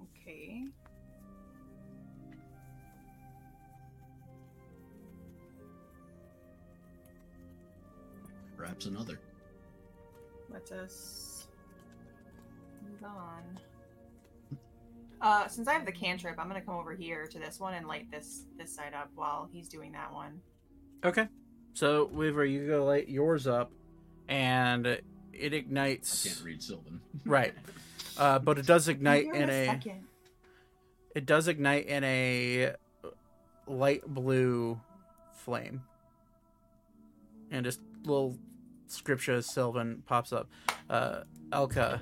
[0.00, 0.64] okay.
[8.56, 9.20] Perhaps another.
[10.50, 11.48] Let us
[12.82, 13.58] move on.
[15.20, 17.86] Uh, since I have the cantrip, I'm gonna come over here to this one and
[17.86, 20.40] light this this side up while he's doing that one.
[21.04, 21.28] Okay.
[21.74, 23.70] So, Weaver, you go light yours up,
[24.28, 25.54] and it ignites.
[25.54, 26.24] I ignites.
[26.34, 27.00] can't read Sylvan.
[27.24, 27.54] Right.
[28.18, 29.66] Uh, but it does ignite Here in a.
[29.66, 30.04] second.
[31.14, 32.72] It does ignite in a
[33.66, 34.80] light blue
[35.34, 35.82] flame.
[37.50, 38.38] And just little
[38.86, 40.48] scripture Sylvan pops up.
[40.88, 42.00] Uh, Elka,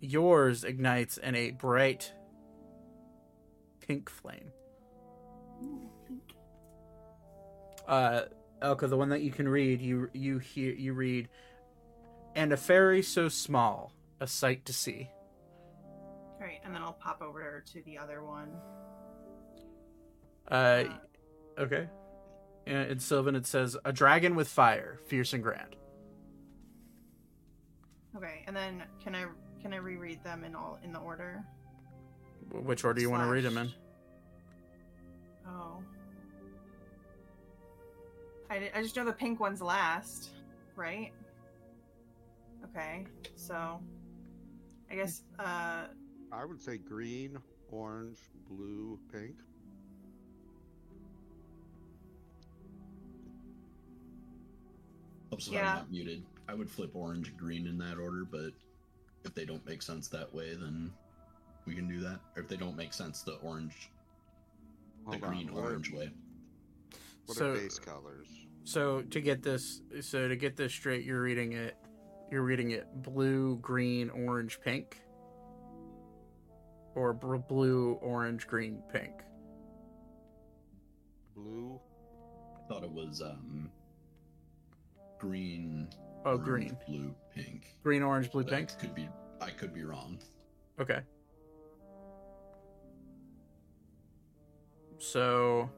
[0.00, 2.12] yours ignites in a bright
[3.80, 4.52] pink flame.
[5.62, 6.22] Ooh, pink.
[7.86, 8.22] Uh,
[8.62, 11.28] Elka, the one that you can read, you you hear you read,
[12.34, 15.08] and a fairy so small, a sight to see.
[16.40, 18.50] All right, and then I'll pop over to the other one.
[20.48, 20.84] Uh,
[21.58, 21.88] okay.
[22.66, 25.76] And in Sylvan, it says a dragon with fire, fierce and grand.
[28.16, 29.26] Okay, and then can I
[29.60, 31.44] can I reread them in all in the order?
[32.50, 33.70] Which order do you want to read them in?
[35.46, 35.82] Oh.
[38.50, 40.30] I, I just know the pink one's last,
[40.76, 41.12] right?
[42.64, 43.06] Okay,
[43.36, 43.80] so
[44.90, 45.86] I guess uh
[46.32, 47.36] I would say green,
[47.70, 48.18] orange,
[48.48, 49.36] blue, pink.
[55.38, 55.70] So Yeah.
[55.70, 56.24] I'm not muted.
[56.48, 58.52] I would flip orange, green in that order, but
[59.24, 60.92] if they don't make sense that way, then
[61.66, 62.20] we can do that.
[62.36, 63.90] Or if they don't make sense the orange,
[65.06, 66.12] the Hold on, green what are- orange way.
[67.26, 68.28] What So- are base colors?
[68.64, 71.76] So to get this, so to get this straight, you're reading it.
[72.32, 75.02] You're reading it blue, green, orange, pink,
[76.94, 79.12] or br- blue, orange, green, pink.
[81.36, 81.78] Blue.
[82.56, 83.70] I thought it was um
[85.18, 85.88] green.
[86.24, 87.76] Oh, orange, green, blue, pink.
[87.82, 88.78] green, orange, blue, But I pink.
[88.78, 89.10] could be
[89.42, 90.18] I could be wrong.
[90.80, 91.00] Okay.
[94.96, 95.68] So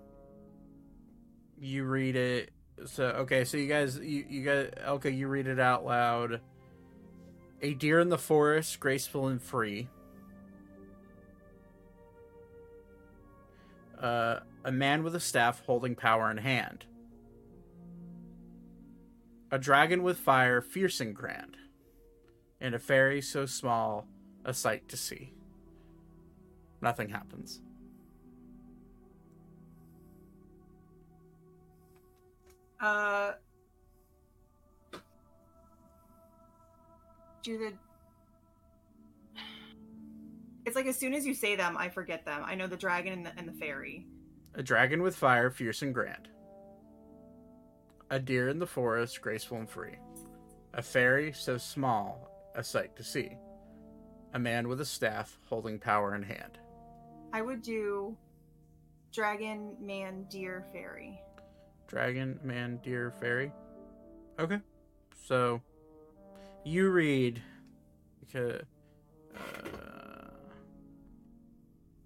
[1.58, 2.53] you read it.
[2.86, 6.40] So okay, so you guys, you you guys, Elka, you read it out loud.
[7.62, 9.88] A deer in the forest, graceful and free.
[13.98, 16.84] Uh, a man with a staff holding power in hand.
[19.50, 21.56] A dragon with fire, fierce and grand.
[22.60, 24.06] And a fairy so small,
[24.44, 25.32] a sight to see.
[26.82, 27.60] Nothing happens.
[32.84, 33.32] Uh
[37.42, 37.72] do the
[40.66, 42.42] It's like as soon as you say them, I forget them.
[42.44, 44.06] I know the dragon and the, and the fairy.
[44.54, 46.28] A dragon with fire, fierce and grand.
[48.10, 49.96] A deer in the forest, graceful and free.
[50.74, 53.36] A fairy so small, a sight to see.
[54.32, 56.58] A man with a staff holding power in hand.
[57.32, 58.16] I would do
[59.12, 61.20] dragon, man, deer, fairy.
[61.86, 63.52] Dragon, man, deer, fairy.
[64.38, 64.60] Okay.
[65.26, 65.60] So
[66.64, 67.42] you read
[68.20, 68.62] because
[69.36, 69.94] uh,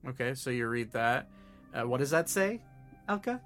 [0.09, 1.29] Okay, so you read that.
[1.75, 2.61] Uh, what does that say,
[3.09, 3.41] Elka?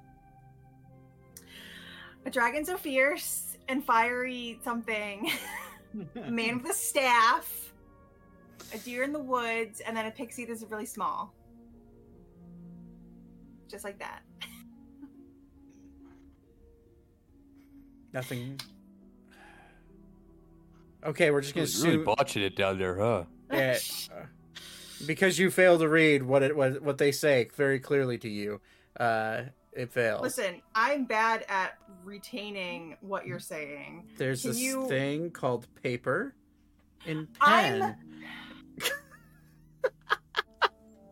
[2.25, 5.31] A dragon so fierce and fiery something.
[6.25, 7.73] a man with a staff.
[8.73, 11.35] A deer in the woods, and then a pixie that's really small.
[13.69, 14.23] Just like that.
[18.13, 18.61] Nothing.
[21.05, 23.25] Okay, we're just gonna Really, really assume botching it down there, huh?
[23.51, 23.79] Yeah,
[24.15, 24.25] uh,
[25.07, 28.61] because you fail to read what it what, what they say very clearly to you.
[28.99, 30.23] Uh, it fails.
[30.23, 34.05] Listen, I'm bad at retaining what you're saying.
[34.17, 36.35] There's can this you- thing called paper
[37.07, 37.97] and pen.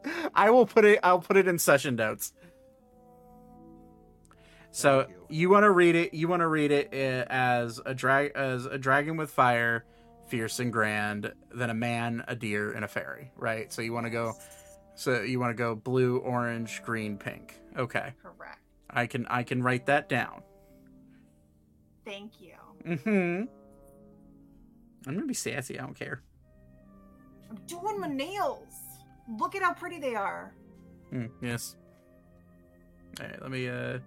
[0.35, 1.01] I will put it.
[1.03, 2.33] I'll put it in session notes.
[4.73, 6.15] So Thank you, want to read it?
[6.15, 9.85] You want to read it uh, as a drag as a dragon with fire,
[10.29, 13.73] fierce and grand, then a man, a deer, and a fairy, right?
[13.73, 14.35] So you want to go.
[14.95, 17.59] So you want to go blue, orange, green, pink.
[17.77, 18.61] Okay, Correct.
[18.89, 20.43] I can I can write that down.
[22.05, 22.55] Thank you.
[22.87, 23.45] Mm-hmm.
[25.07, 25.79] I'm gonna be sassy.
[25.79, 26.23] I don't care.
[27.51, 28.75] I'm doing my nails.
[29.39, 30.55] Look at how pretty they are.
[31.13, 31.77] Mm, yes.
[33.21, 33.43] All right.
[33.43, 33.99] Let me uh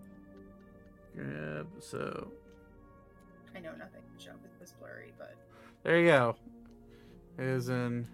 [1.15, 1.67] grab.
[1.79, 2.31] So
[3.55, 5.35] I know nothing show with this blurry, but
[5.83, 6.35] there you go.
[7.37, 8.07] Is in.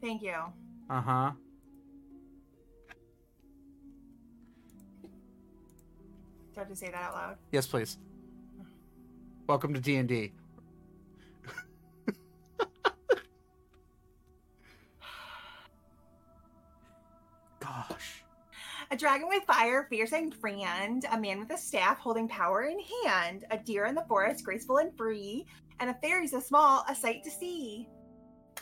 [0.00, 0.34] thank you.
[0.90, 1.32] Uh huh.
[5.02, 5.08] Do
[6.56, 7.36] I have to say that out loud?
[7.52, 7.98] Yes, please.
[9.46, 10.32] Welcome to D and D.
[17.60, 18.17] Gosh.
[18.90, 22.78] A dragon with fire, fierce and grand, a man with a staff holding power in
[23.04, 25.44] hand, a deer in the forest, graceful and free,
[25.78, 27.86] and a fairy so small, a sight to see.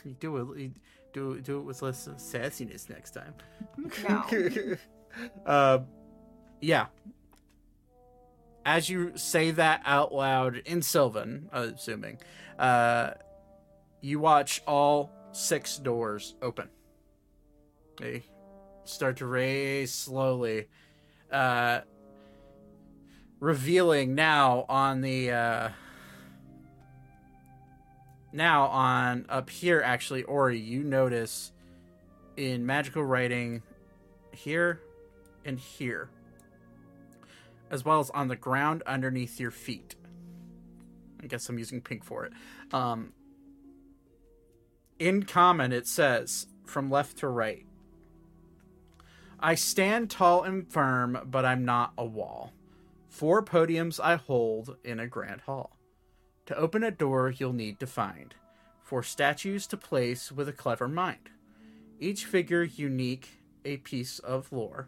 [0.03, 0.71] You do it.
[1.13, 3.33] Do do it with less sassiness next time.
[4.07, 4.77] No.
[5.45, 5.79] uh,
[6.59, 6.87] yeah.
[8.65, 12.19] As you say that out loud in Sylvan, assuming,
[12.59, 13.11] uh,
[14.01, 16.67] you watch all six doors open.
[17.97, 18.23] They
[18.89, 20.67] start to raise slowly,
[21.31, 21.81] uh,
[23.39, 25.69] revealing now on the uh,
[28.31, 29.81] now on up here.
[29.83, 31.51] Actually, Ori, you notice
[32.35, 33.61] in magical writing
[34.31, 34.81] here
[35.45, 36.09] and here,
[37.69, 39.95] as well as on the ground underneath your feet.
[41.21, 42.33] I guess I'm using pink for it.
[42.71, 43.13] Um,
[44.99, 47.66] in common, it says from left to right
[49.39, 52.53] I stand tall and firm, but I'm not a wall.
[53.07, 55.77] Four podiums I hold in a grand hall.
[56.47, 58.33] To open a door, you'll need to find
[58.87, 61.29] four statues to place with a clever mind.
[61.99, 64.87] Each figure unique, a piece of lore.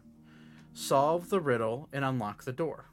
[0.72, 2.86] Solve the riddle and unlock the door.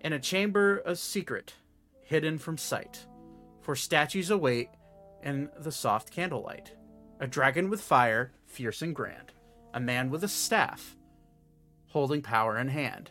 [0.00, 1.54] In a chamber, a secret,
[2.02, 3.06] hidden from sight.
[3.60, 4.70] Four statues await
[5.22, 6.74] in the soft candlelight.
[7.20, 9.32] A dragon with fire, fierce and grand.
[9.72, 10.96] A man with a staff,
[11.88, 13.10] holding power in hand.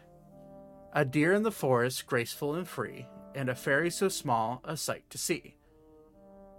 [0.93, 3.07] A deer in the forest, graceful and free.
[3.35, 5.55] And a fairy so small, a sight to see.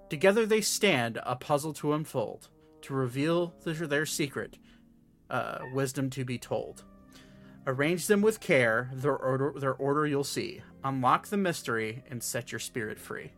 [0.08, 2.48] Together they stand, a puzzle to unfold,
[2.82, 4.58] to reveal their, secret,
[5.28, 6.84] uh, wisdom to be told.
[7.66, 10.62] Arrange them with care, their order, their order you'll see.
[10.82, 13.32] Unlock the mystery and set your spirit free.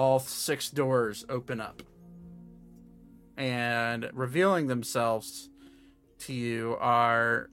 [0.00, 1.82] All six doors open up.
[3.36, 5.50] And revealing themselves
[6.20, 7.50] to you are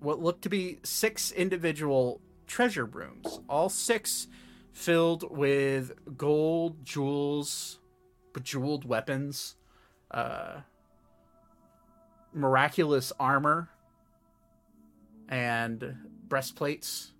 [0.00, 4.28] what look to be six individual treasure rooms, all six
[4.74, 7.78] filled with gold, jewels,
[8.34, 9.56] bejeweled weapons,
[10.10, 10.60] uh,
[12.34, 13.70] miraculous armor,
[15.26, 15.96] and
[16.28, 17.14] breastplates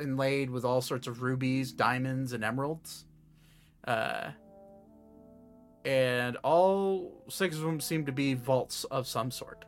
[0.00, 3.06] inlaid with all sorts of rubies, diamonds, and emeralds.
[3.86, 4.30] Uh,
[5.84, 9.64] and all six of them seem to be vaults of some sort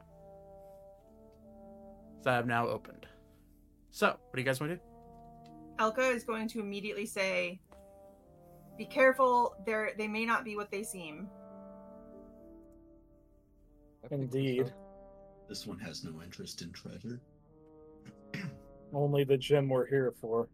[2.23, 3.07] that I have now opened.
[3.91, 4.83] So, what do you guys want to do?
[5.79, 7.61] Elka is going to immediately say,
[8.79, 9.57] "Be careful.
[9.67, 11.29] They're they may not be what they seem."
[14.11, 14.73] Indeed.
[15.49, 17.21] This one has no interest in treasure.
[18.93, 20.49] Only the gem we're here for.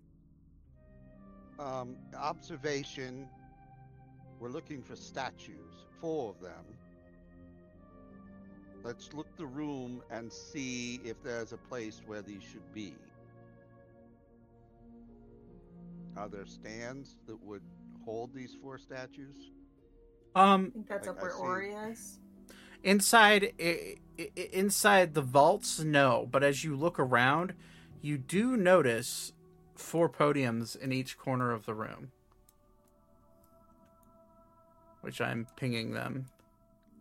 [1.58, 3.28] Um, observation.
[4.40, 6.64] We're looking for statues, four of them.
[8.82, 12.94] Let's look the room and see if there's a place where these should be.
[16.16, 17.62] Are there stands that would
[18.04, 19.50] hold these four statues?
[20.34, 21.34] Um, I think that's I- up where.
[21.34, 22.18] Ori is.
[22.82, 27.52] inside i- i- inside the vaults no but as you look around
[28.00, 29.34] you do notice
[29.74, 32.10] four podiums in each corner of the room
[35.02, 36.26] which i'm pinging them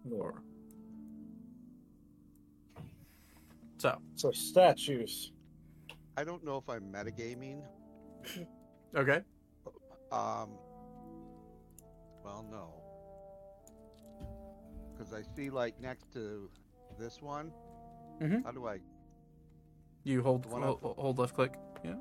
[0.09, 0.41] for
[3.77, 5.31] so So statues.
[6.17, 7.61] I don't know if I'm metagaming.
[8.95, 9.21] okay
[10.11, 10.49] Um.
[12.25, 12.73] Well, no.
[14.91, 16.49] Because I see, like, next to
[16.99, 17.53] this one.
[18.21, 18.41] Mm-hmm.
[18.43, 18.79] How do I?
[20.03, 21.53] you hold The one hold, up- hold left click
[21.85, 21.95] yeah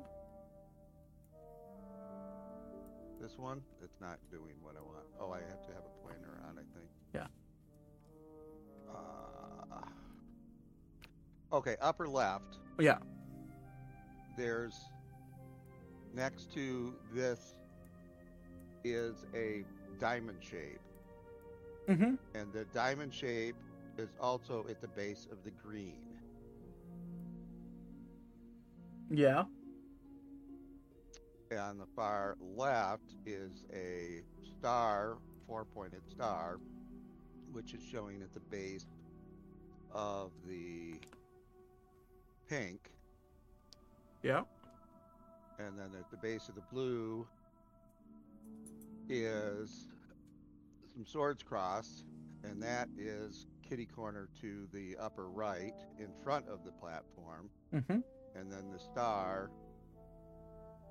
[3.21, 3.61] This one?
[3.83, 5.05] It's not doing what I want.
[5.19, 5.71] Oh, I have to
[11.51, 12.59] Okay, upper left.
[12.79, 12.99] Yeah.
[14.37, 14.91] There's
[16.13, 17.55] next to this
[18.83, 19.65] is a
[19.99, 20.79] diamond shape,
[21.87, 22.15] Mm-hmm.
[22.35, 23.55] and the diamond shape
[23.97, 26.01] is also at the base of the green.
[29.09, 29.43] Yeah.
[31.51, 35.17] And on the far left is a star,
[35.47, 36.59] four-pointed star,
[37.51, 38.85] which is showing at the base
[39.91, 40.99] of the
[42.49, 42.91] pink.
[44.23, 44.41] Yeah.
[45.59, 47.27] And then at the base of the blue
[49.07, 49.87] is
[50.93, 52.05] some swords crossed,
[52.43, 57.49] and that is kitty corner to the upper right in front of the platform.
[57.73, 57.99] Mm-hmm.
[58.35, 59.51] And then the star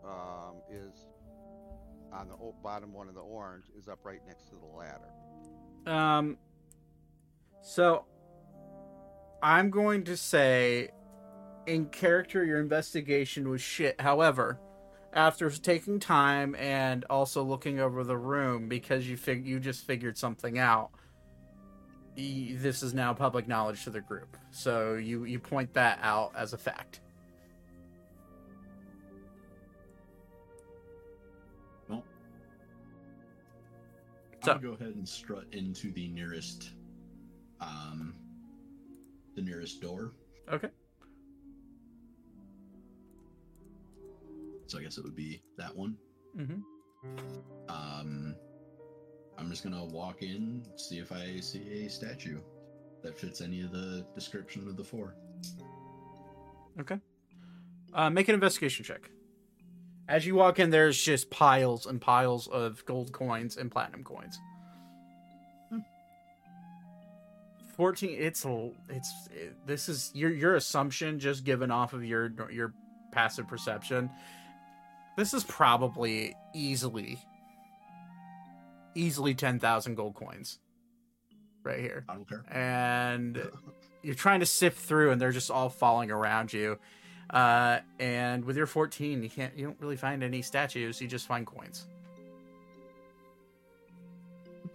[0.05, 1.06] um, is
[2.12, 5.10] on the bottom one of the orange, is up right next to the ladder.
[5.86, 6.39] Um.
[7.60, 8.05] So,
[9.43, 10.90] I'm going to say,
[11.68, 14.00] in character, your investigation was shit.
[14.00, 14.58] However,
[15.12, 20.16] after taking time and also looking over the room because you fig- you just figured
[20.16, 20.90] something out,
[22.16, 24.36] y- this is now public knowledge to the group.
[24.50, 27.00] So you you point that out as a fact.
[31.88, 32.02] Well,
[34.42, 36.70] So- I'll go ahead and strut into the nearest,
[37.60, 38.14] um,
[39.34, 40.12] the nearest door.
[40.50, 40.70] Okay.
[44.68, 45.96] So I guess it would be that one.
[46.38, 46.60] Mm-hmm.
[47.68, 48.36] Um,
[49.36, 52.38] I'm just gonna walk in, see if I see a statue
[53.02, 55.16] that fits any of the description of the four.
[56.80, 57.00] Okay.
[57.92, 59.10] Uh, make an investigation check.
[60.08, 64.38] As you walk in, there's just piles and piles of gold coins and platinum coins.
[67.76, 68.16] Fourteen.
[68.18, 68.44] It's.
[68.88, 69.28] It's.
[69.30, 72.74] It, this is your your assumption, just given off of your your
[73.12, 74.10] passive perception.
[75.18, 77.18] This is probably easily,
[78.94, 80.60] easily ten thousand gold coins,
[81.64, 82.44] right here I don't care.
[82.50, 83.42] and
[84.04, 86.78] you're trying to sift through and they're just all falling around you
[87.30, 91.26] uh, and with your 14 you can't you don't really find any statues you just
[91.26, 91.88] find coins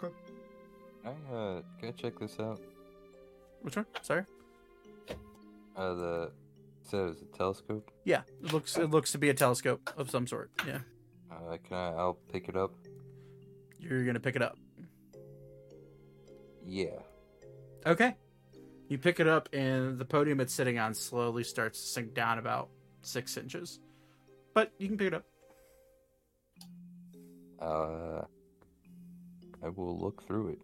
[0.03, 0.13] Okay.
[1.05, 2.59] I uh, can I check this out?
[3.61, 4.25] which one sorry
[5.77, 6.31] Uh, the
[6.85, 7.91] said it was a telescope.
[8.05, 10.79] yeah it looks it looks to be a telescope of some sort yeah
[11.31, 11.87] Uh, can I?
[11.93, 12.71] I'll pick it up.
[13.79, 14.57] you're gonna pick it up
[16.65, 16.99] Yeah.
[17.85, 18.15] okay
[18.89, 22.37] you pick it up and the podium it's sitting on slowly starts to sink down
[22.37, 22.69] about
[23.01, 23.79] six inches
[24.53, 25.25] but you can pick it up
[27.61, 28.25] Uh,
[29.63, 30.59] I will look through it.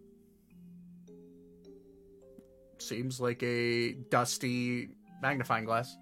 [2.78, 4.90] seems like a dusty
[5.22, 5.96] magnifying glass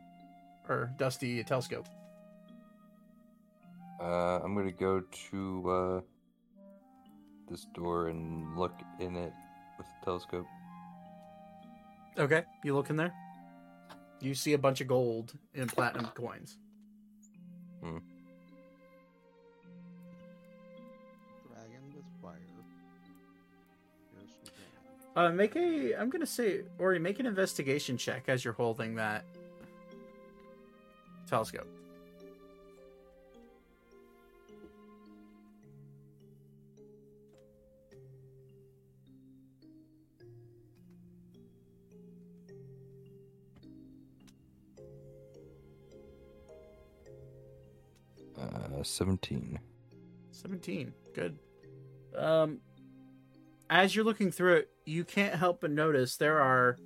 [0.69, 1.87] or dusty telescope
[4.01, 5.01] Uh, I'm gonna go
[5.31, 6.01] to uh
[7.51, 9.33] this door and look in it
[9.79, 10.47] with the telescope.
[12.19, 13.13] Okay, you look in there.
[14.21, 16.59] You see a bunch of gold and platinum coins.
[17.81, 18.03] Dragon
[21.95, 22.39] with fire.
[24.13, 24.53] Here's some
[25.15, 25.33] dragon.
[25.33, 25.95] Uh, make a.
[25.99, 29.25] I'm gonna say, Ori, make an investigation check as you're holding that
[31.29, 31.69] telescope.
[48.39, 49.59] Uh, seventeen.
[50.31, 50.93] 17.
[51.15, 51.37] Good.
[52.17, 52.61] Um,
[53.69, 56.79] as you're looking through it, you can't help but notice there are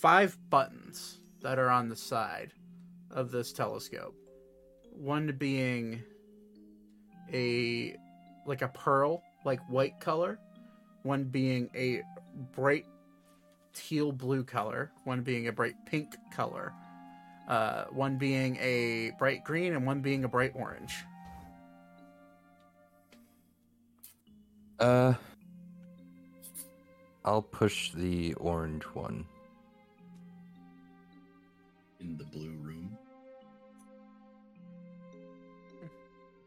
[0.00, 2.52] five buttons that are on the side
[3.16, 4.14] of this telescope.
[4.92, 6.02] One being
[7.32, 7.96] a
[8.46, 10.38] like a pearl, like white color.
[11.02, 12.02] One being a
[12.54, 12.86] bright
[13.74, 14.92] teal blue color.
[15.04, 16.72] One being a bright pink color.
[17.48, 20.94] Uh, one being a bright green and one being a bright orange.
[24.78, 25.14] Uh,
[27.24, 29.24] I'll push the orange one.
[32.00, 32.95] In the blue room.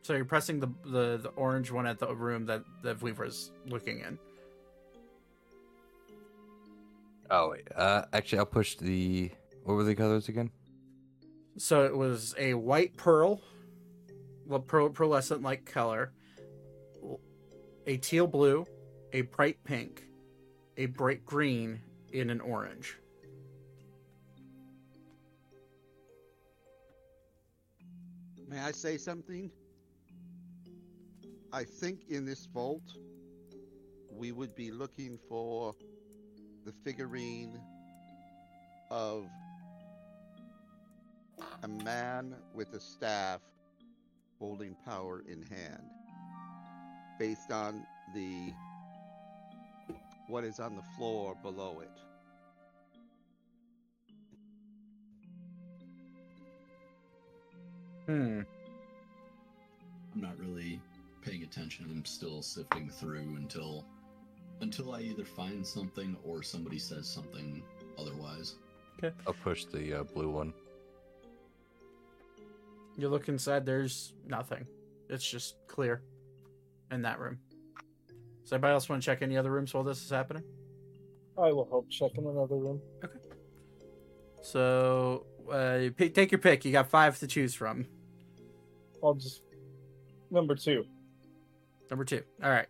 [0.10, 3.99] So you're pressing the, the, the orange one at the room that that Weaver's looking
[3.99, 4.18] in.
[7.30, 9.30] Oh wait, uh, actually, I'll push the.
[9.65, 10.49] What were the colors again?
[11.57, 13.40] So it was a white pearl,
[14.48, 16.11] well, pearl, pearlescent like color,
[17.86, 18.65] a teal blue,
[19.14, 20.06] a bright pink,
[20.76, 21.81] a bright green,
[22.15, 22.98] and an orange.
[28.48, 29.52] May I say something?
[31.52, 32.94] I think in this vault,
[34.12, 35.76] we would be looking for
[36.64, 37.60] the figurine
[38.92, 39.26] of
[41.64, 43.42] a man with a staff
[44.38, 45.84] holding power in hand.
[47.18, 48.54] Based on the
[50.28, 51.90] what is on the floor below it.
[58.06, 58.42] Hmm.
[60.14, 60.80] I'm not really
[61.30, 61.86] paying attention.
[61.90, 63.86] I'm still sifting through until
[64.62, 67.64] until I either find something or somebody says something
[67.98, 68.56] otherwise.
[68.98, 69.16] Okay.
[69.26, 70.54] I'll push the uh, blue one.
[72.98, 74.68] You look inside, there's nothing.
[75.10, 76.02] It's just clear
[76.92, 77.40] in that room.
[78.44, 80.44] Does anybody else want to check any other rooms while this is happening?
[81.38, 82.82] I will help check in another room.
[83.06, 83.20] Okay.
[84.42, 86.66] So, uh, pick, take your pick.
[86.66, 87.86] You got five to choose from.
[89.02, 89.44] I'll just
[90.30, 90.86] number two.
[91.90, 92.24] Number two.
[92.44, 92.68] All right.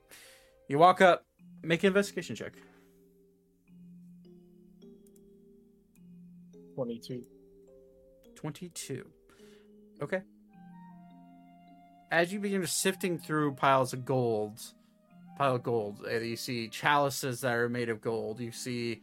[0.68, 1.26] You walk up,
[1.64, 2.54] make an investigation check.
[6.76, 7.24] Twenty-two.
[8.40, 9.06] 22.
[10.02, 10.22] Okay.
[12.10, 14.62] As you begin sifting through piles of gold,
[15.38, 18.40] pile of gold, uh, you see chalices that are made of gold.
[18.40, 19.02] You see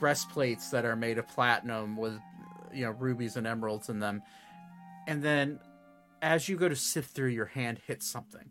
[0.00, 2.18] breastplates that are made of platinum with,
[2.72, 4.22] you know, rubies and emeralds in them.
[5.06, 5.60] And then,
[6.22, 8.48] as you go to sift through, your hand hits something.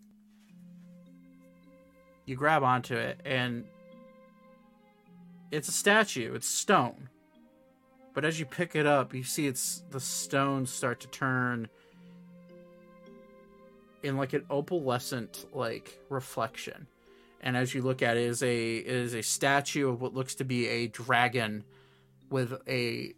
[2.25, 3.65] You grab onto it, and
[5.51, 6.33] it's a statue.
[6.33, 7.09] It's stone.
[8.13, 11.67] But as you pick it up, you see it's the stones start to turn
[14.03, 16.87] in like an opalescent like reflection.
[17.41, 20.13] And as you look at it, it is a it is a statue of what
[20.13, 21.63] looks to be a dragon
[22.29, 23.13] with a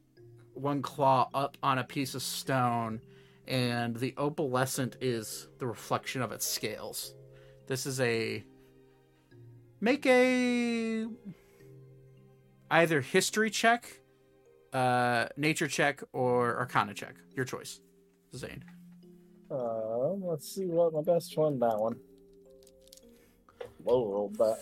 [0.53, 3.01] one claw up on a piece of stone,
[3.47, 7.13] and the opalescent is the reflection of its scales.
[7.67, 8.43] This is a
[9.85, 11.05] make a
[12.71, 14.01] either history check
[14.73, 17.15] uh, nature check or arcana check.
[17.35, 17.81] Your choice,
[18.35, 18.63] Zane.
[19.49, 21.59] Uh, let's see what my best one.
[21.59, 21.95] That one.
[23.85, 24.57] Low rolled that.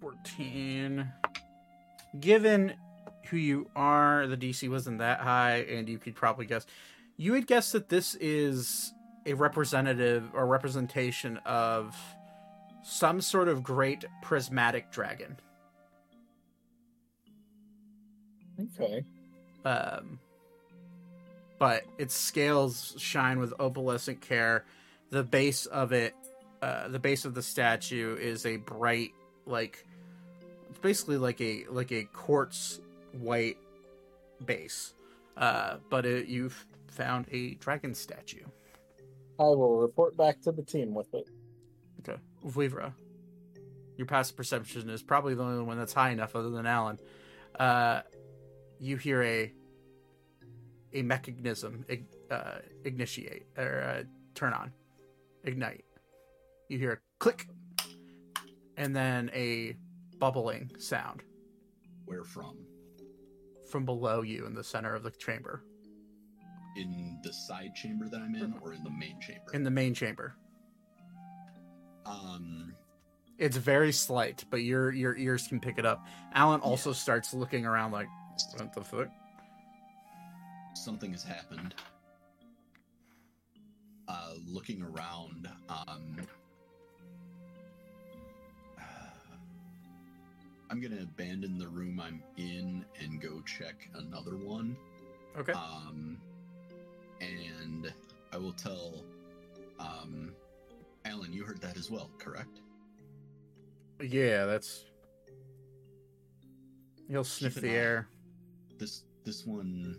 [0.00, 1.10] 14.
[2.18, 2.74] Given
[3.30, 6.66] who you are, the DC wasn't that high, and you could probably guess.
[7.16, 8.92] You would guess that this is
[9.26, 11.96] a representative or representation of
[12.86, 15.36] some sort of great prismatic dragon.
[18.78, 19.04] Okay.
[19.64, 20.18] um,
[21.58, 24.64] but its scales shine with opalescent care.
[25.10, 26.14] The base of it,
[26.62, 29.10] uh, the base of the statue is a bright,
[29.46, 29.84] like
[30.70, 32.80] it's basically like a like a quartz
[33.12, 33.58] white
[34.44, 34.94] base.
[35.36, 38.44] Uh, but it, you've found a dragon statue.
[39.38, 41.28] I will report back to the team with it.
[42.46, 42.92] Okay, Vuivra,
[43.96, 46.98] your passive perception is probably the only one that's high enough, other than Alan.
[47.58, 48.02] Uh,
[48.78, 49.52] you hear a
[50.92, 54.02] a mechanism ig- uh, initiate or uh,
[54.34, 54.72] turn on,
[55.44, 55.84] ignite.
[56.68, 57.46] You hear a click,
[58.76, 59.76] and then a
[60.18, 61.22] bubbling sound
[62.06, 62.56] Where from?
[63.70, 65.64] from below you in the center of the chamber,
[66.76, 69.50] In the side chamber that I'm in, or in the main chamber?
[69.54, 70.36] in the main chamber.
[72.06, 72.74] Um,
[73.38, 76.06] It's very slight, but your your ears can pick it up.
[76.32, 78.08] Alan also starts looking around like,
[78.56, 79.08] what the fuck?
[80.74, 81.74] something has happened.
[84.06, 86.16] Uh, looking around, um,
[90.70, 94.76] I'm gonna abandon the room I'm in and go check another one.
[95.36, 95.52] Okay.
[95.52, 96.18] Um,
[97.20, 97.92] and
[98.32, 99.02] I will tell,
[99.80, 100.32] um,
[101.06, 102.60] Alan, you heard that as well, correct?
[104.02, 104.84] Yeah, that's.
[107.08, 107.74] He'll sniff the eye.
[107.74, 108.08] air.
[108.78, 109.96] This this one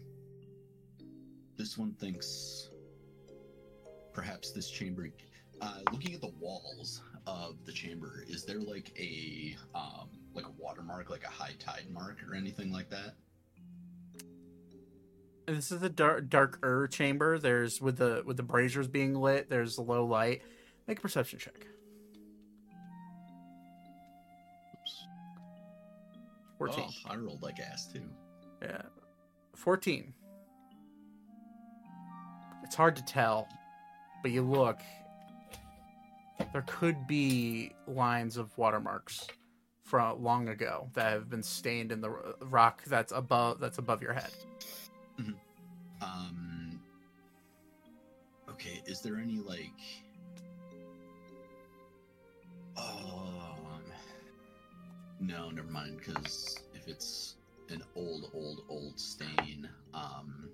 [1.58, 2.70] this one thinks
[4.14, 5.10] perhaps this chamber
[5.62, 10.52] uh, looking at the walls of the chamber is there like a um, like a
[10.58, 13.16] watermark like a high tide mark or anything like that
[15.48, 17.40] This is a dark, darker chamber.
[17.40, 19.50] There's with the with the braziers being lit.
[19.50, 20.42] There's low light.
[20.88, 21.68] Make a perception check.
[24.74, 25.08] Oops.
[26.58, 26.86] Fourteen.
[26.88, 28.02] oh i rolled like ass too
[28.62, 28.82] Yeah,
[29.56, 30.14] fourteen.
[32.64, 33.48] It's hard to tell,
[34.22, 34.80] but you look.
[36.54, 39.28] There could be lines of watermarks
[39.84, 42.10] from long ago that have been stained in the
[42.42, 44.30] rock that's above that's above your head.
[46.02, 46.80] um
[48.50, 49.72] okay is there any like
[52.78, 53.84] um
[55.20, 57.36] no never mind because if it's
[57.70, 60.50] an old old old stain um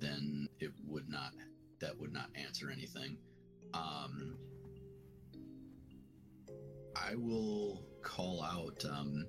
[0.00, 1.32] then it would not
[1.80, 3.16] that would not answer anything.
[3.74, 4.36] Um
[6.94, 9.26] i will call out um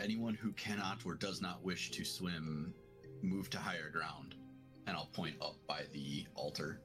[0.00, 2.72] anyone who cannot or does not wish to swim
[3.22, 4.34] move to higher ground
[4.86, 6.80] and i'll point up by the altar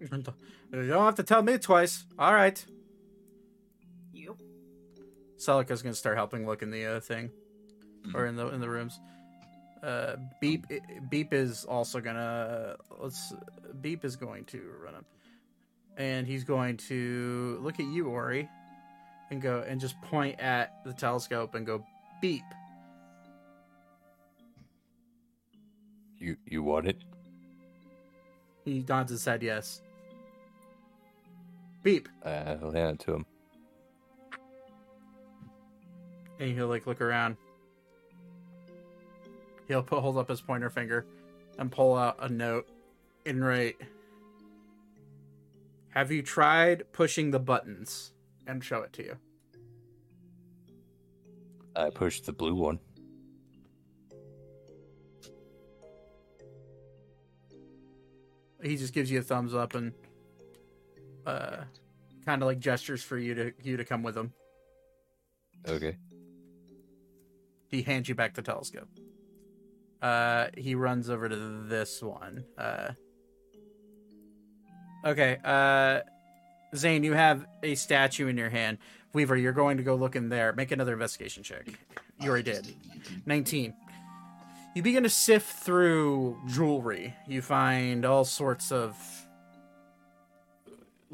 [0.00, 2.04] You don't have to tell me twice.
[2.18, 2.64] All right.
[4.12, 4.36] You.
[5.38, 7.30] Celica's gonna start helping look in the uh, thing,
[8.14, 8.98] or in the in the rooms.
[9.82, 10.66] Uh, Beep
[11.10, 13.32] Beep is also gonna let's
[13.80, 15.04] Beep is going to run up,
[15.96, 18.48] and he's going to look at you, Ori,
[19.30, 21.84] and go and just point at the telescope and go
[22.20, 22.42] Beep.
[26.18, 26.96] You you want it?
[28.64, 29.80] He nods his head yes.
[31.86, 33.26] Beep, Uh, I'll hand it to him.
[36.40, 37.36] and he'll like look around.
[39.68, 41.06] He'll put hold up his pointer finger
[41.60, 42.68] and pull out a note
[43.24, 43.76] and write
[45.90, 48.12] Have you tried pushing the buttons?
[48.48, 49.16] And show it to you.
[51.76, 52.80] I pushed the blue one.
[58.62, 59.92] He just gives you a thumbs up and
[61.26, 61.64] uh
[62.24, 64.32] kind of like gestures for you to you to come with him.
[65.68, 65.96] Okay.
[67.68, 68.88] He hands you back the telescope.
[70.00, 72.44] Uh, he runs over to this one.
[72.56, 72.90] Uh,
[75.04, 75.38] okay.
[75.44, 76.00] Uh,
[76.76, 78.78] Zane, you have a statue in your hand.
[79.14, 80.52] Weaver, you're going to go look in there.
[80.52, 81.66] Make another investigation check.
[82.20, 82.74] You already did.
[83.24, 83.74] 19.
[84.74, 87.14] You begin to sift through jewelry.
[87.26, 89.25] You find all sorts of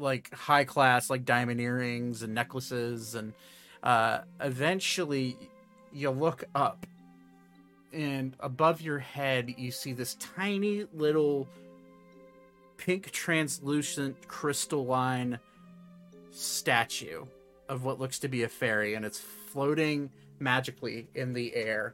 [0.03, 3.33] like high class, like diamond earrings and necklaces, and
[3.81, 5.37] uh, eventually
[5.91, 6.85] you look up
[7.91, 11.47] and above your head you see this tiny little
[12.77, 15.37] pink translucent crystalline
[16.31, 17.23] statue
[17.69, 20.09] of what looks to be a fairy and it's floating
[20.39, 21.93] magically in the air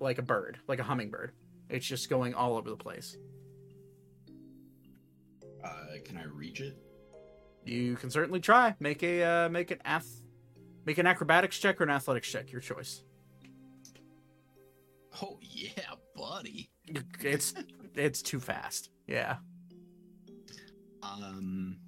[0.00, 1.32] like a bird like a hummingbird.
[1.68, 3.18] It's just going all over the place
[6.04, 6.76] can i reach it?
[7.64, 8.74] You can certainly try.
[8.80, 10.08] Make a uh, make an ath
[10.84, 13.02] make an acrobatics check or an athletics check your choice.
[15.22, 16.70] Oh yeah buddy.
[17.20, 17.54] It's
[17.94, 18.90] it's too fast.
[19.06, 19.36] Yeah.
[21.02, 21.78] Um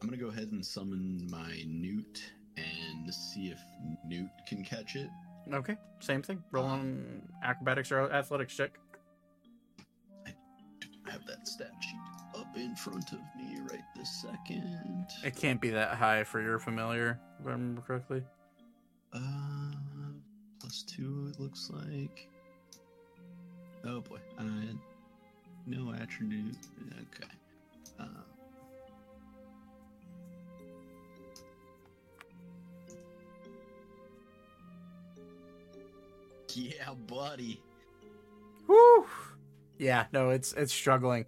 [0.00, 2.22] i'm gonna go ahead and summon my newt
[2.56, 3.58] and see if
[4.06, 5.08] newt can catch it.
[5.52, 6.42] Okay, same thing.
[6.50, 8.78] Roll on acrobatics or athletics check.
[12.58, 15.06] In front of me right this second.
[15.24, 18.22] It can't be that high for your familiar, if I remember correctly.
[19.12, 19.72] Uh,
[20.60, 22.28] plus two, it looks like.
[23.84, 24.18] Oh boy.
[24.38, 24.42] Uh,
[25.66, 26.56] no attribute.
[26.92, 27.28] Okay.
[27.98, 28.04] Uh,
[36.54, 37.60] yeah, buddy.
[38.66, 39.06] Woo!
[39.78, 41.24] Yeah, no, it's it's struggling.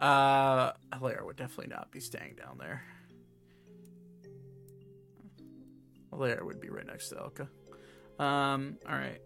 [0.00, 2.82] Uh, Hilaire would definitely not be staying down there.
[6.10, 7.48] Hilaire would be right next to Elka.
[8.22, 9.20] Um, all right.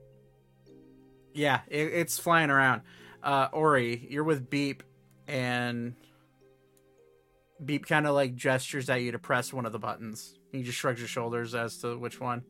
[1.32, 2.82] Yeah, it, it's flying around.
[3.22, 4.82] Uh, Ori, you're with Beep,
[5.26, 5.94] and
[7.64, 10.38] Beep kind of like gestures at you to press one of the buttons.
[10.52, 12.42] He just shrugs your shoulders as to which one.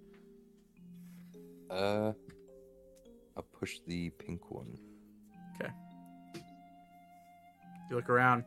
[1.70, 2.12] Uh,
[3.36, 4.78] I'll push the pink one.
[7.86, 7.90] Okay.
[7.90, 8.44] You look around.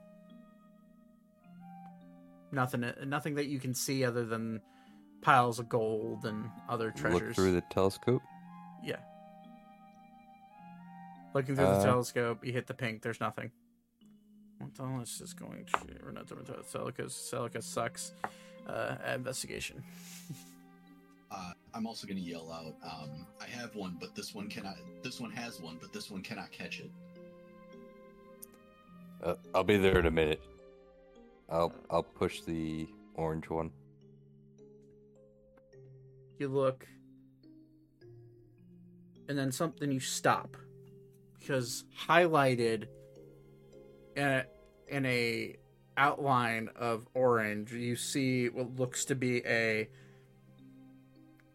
[2.52, 2.86] Nothing.
[3.06, 4.62] Nothing that you can see other than
[5.22, 7.22] piles of gold and other treasures.
[7.22, 8.22] Look through the telescope.
[8.84, 8.98] Yeah.
[11.34, 13.02] Looking through Uh, the telescope, you hit the pink.
[13.02, 13.52] There's nothing.
[14.60, 15.80] What the hell is going to?
[16.04, 17.06] We're not doing Celica.
[17.06, 18.14] Celica sucks.
[18.68, 19.84] Uh, at investigation.
[21.30, 22.76] Uh, I'm also gonna yell out.
[22.90, 24.78] Um, I have one, but this one cannot.
[25.04, 26.90] This one has one, but this one cannot catch it.
[29.24, 30.42] Uh, I'll be there in a minute.
[31.50, 33.72] I'll I'll push the orange one.
[36.38, 36.88] You look,
[39.28, 39.92] and then something.
[39.92, 40.56] You stop
[41.40, 42.88] because highlighted
[44.16, 44.46] in a,
[44.88, 45.56] in a
[45.96, 49.88] outline of orange, you see what looks to be a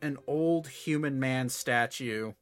[0.01, 2.33] an old human man statue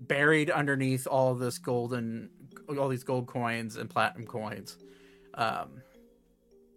[0.00, 2.30] buried underneath all this golden
[2.68, 4.76] all these gold coins and platinum coins.
[5.34, 5.82] Um,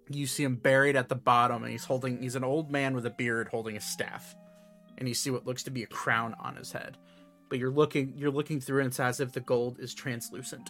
[0.09, 2.21] you see him buried at the bottom, and he's holding.
[2.21, 4.35] He's an old man with a beard holding a staff,
[4.97, 6.97] and you see what looks to be a crown on his head.
[7.49, 10.69] But you're looking, you're looking through, and it's as if the gold is translucent.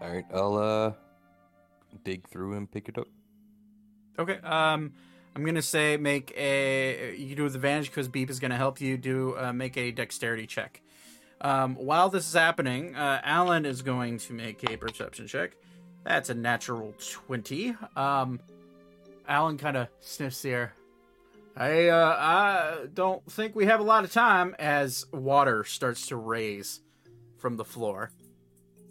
[0.00, 0.92] All right, I'll uh
[2.04, 3.08] dig through and pick it up.
[4.18, 4.38] Okay.
[4.42, 4.92] Um,
[5.34, 7.14] I'm gonna say make a.
[7.16, 10.46] You do with advantage because Beep is gonna help you do uh, make a dexterity
[10.46, 10.82] check.
[11.40, 15.56] Um, while this is happening, uh, Alan is going to make a perception check.
[16.04, 16.94] That's a natural
[17.26, 17.74] twenty.
[17.96, 18.40] Um,
[19.26, 20.74] Alan kind of sniffs the air.
[21.56, 26.16] I uh, I don't think we have a lot of time as water starts to
[26.16, 26.80] raise
[27.38, 28.10] from the floor.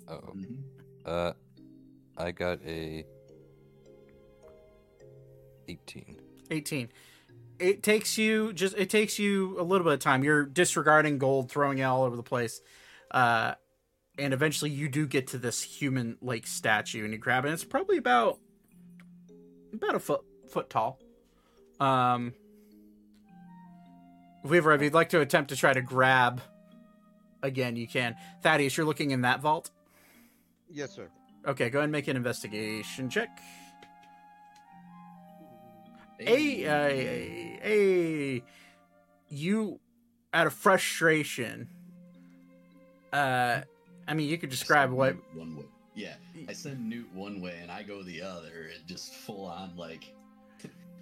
[0.07, 0.57] Oh, Mhm.
[1.05, 1.33] uh,
[2.17, 3.05] I got a
[5.67, 6.20] eighteen.
[6.51, 6.89] 18
[7.61, 10.23] it takes you just it takes you a little bit of time.
[10.23, 12.59] You're disregarding gold throwing it all over the place
[13.11, 13.53] uh
[14.17, 17.63] and eventually you do get to this human like statue and you grab it it's
[17.63, 18.39] probably about
[19.73, 20.99] about a foot foot tall.
[21.79, 22.33] Um
[24.43, 26.41] Weaver, if you'd like to attempt to try to grab
[27.43, 28.15] again you can.
[28.41, 29.69] Thaddeus you're looking in that vault?
[30.67, 31.09] Yes, sir.
[31.47, 33.29] okay go ahead and make an investigation check
[36.27, 38.43] a a a
[39.29, 39.79] you
[40.33, 41.67] out of frustration
[43.13, 43.61] uh
[44.07, 45.65] i mean you could describe what one way.
[45.93, 46.15] Yeah,
[46.47, 50.05] I send Newt one way and I go the other, and just full on like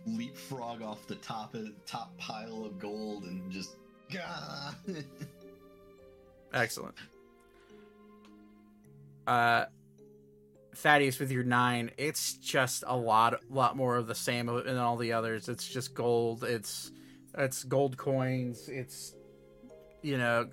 [0.08, 3.76] leapfrog off the top of top pile of gold and just
[4.12, 4.74] gah.
[6.54, 6.96] excellent
[9.28, 9.66] uh
[10.80, 14.98] thaddeus with your nine it's just a lot lot more of the same than all
[14.98, 16.92] the others it's just gold it's
[17.38, 19.16] it's gold coins it's
[20.02, 20.48] you know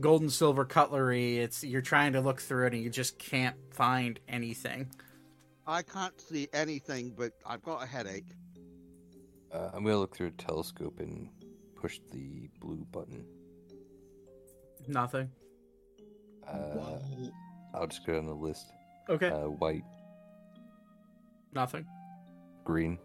[0.00, 3.56] gold and silver cutlery it's you're trying to look through it and you just can't
[3.72, 4.88] find anything
[5.66, 8.36] I can't see anything, but I've got a headache.
[9.52, 11.28] Uh, I'm gonna look through a telescope and
[11.74, 13.26] push the blue button.
[14.86, 15.28] nothing
[16.46, 16.98] Uh,
[17.74, 18.66] I'll just go down the list.
[19.08, 19.28] Okay.
[19.28, 19.84] Uh, white,
[21.52, 21.86] nothing.
[22.64, 22.98] Green,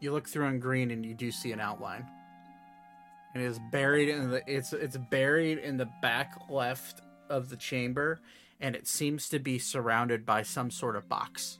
[0.00, 2.06] you look through on green and you do see an outline.
[3.34, 7.56] And it is buried in the it's it's buried in the back left of the
[7.56, 8.20] chamber
[8.60, 11.58] and it seems to be surrounded by some sort of box.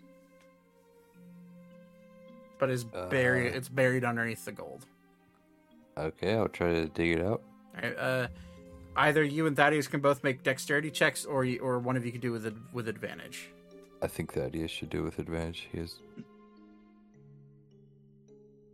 [2.59, 3.57] But is buried Uh.
[3.57, 4.87] it's buried underneath the gold.
[5.97, 7.43] Okay, I'll try to dig it out.
[7.77, 8.27] Alright, uh
[8.97, 12.13] either you and Thaddeus can both make dexterity checks or you, or one of you
[12.13, 13.51] can do with ad- with advantage
[14.03, 15.69] I think Thaddeus should do with advantage.
[15.71, 15.99] He is.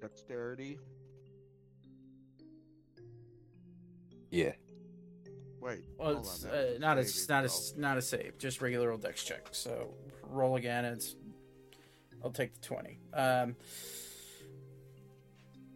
[0.01, 0.79] Dexterity.
[4.31, 4.53] Yeah.
[5.61, 5.85] Wait.
[5.99, 9.25] well it's uh, not a saving not a not a save just regular old dex
[9.25, 11.17] check so roll again it's
[12.23, 13.57] i'll take the 20 um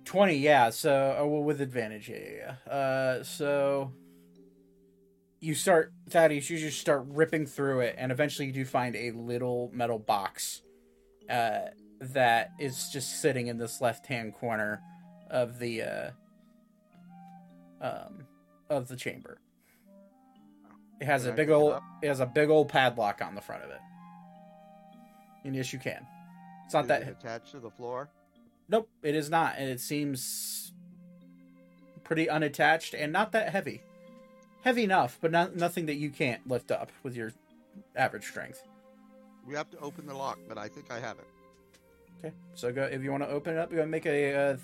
[0.04, 2.72] 20 yeah so oh, well, with advantage yeah yeah, yeah.
[2.72, 3.90] uh so
[5.40, 9.10] you start thaddeus you just start ripping through it and eventually you do find a
[9.12, 10.62] little metal box
[11.28, 11.60] uh
[12.00, 14.80] that is just sitting in this left hand corner
[15.30, 16.10] of the uh
[17.80, 18.26] um
[18.68, 19.38] of the chamber
[21.00, 23.34] it has Can a big pick it old it has a big old padlock on
[23.34, 23.80] the front of it
[25.44, 26.06] and yes you can
[26.70, 28.08] it's not Is that it attached to the floor.
[28.68, 30.72] Nope, it is not, and it seems
[32.04, 33.82] pretty unattached and not that heavy.
[34.62, 37.32] Heavy enough, but not nothing that you can't lift up with your
[37.96, 38.62] average strength.
[39.46, 41.26] We have to open the lock, but I think I have it.
[42.18, 44.34] Okay, so go if you want to open it up, you want to make a
[44.34, 44.56] uh,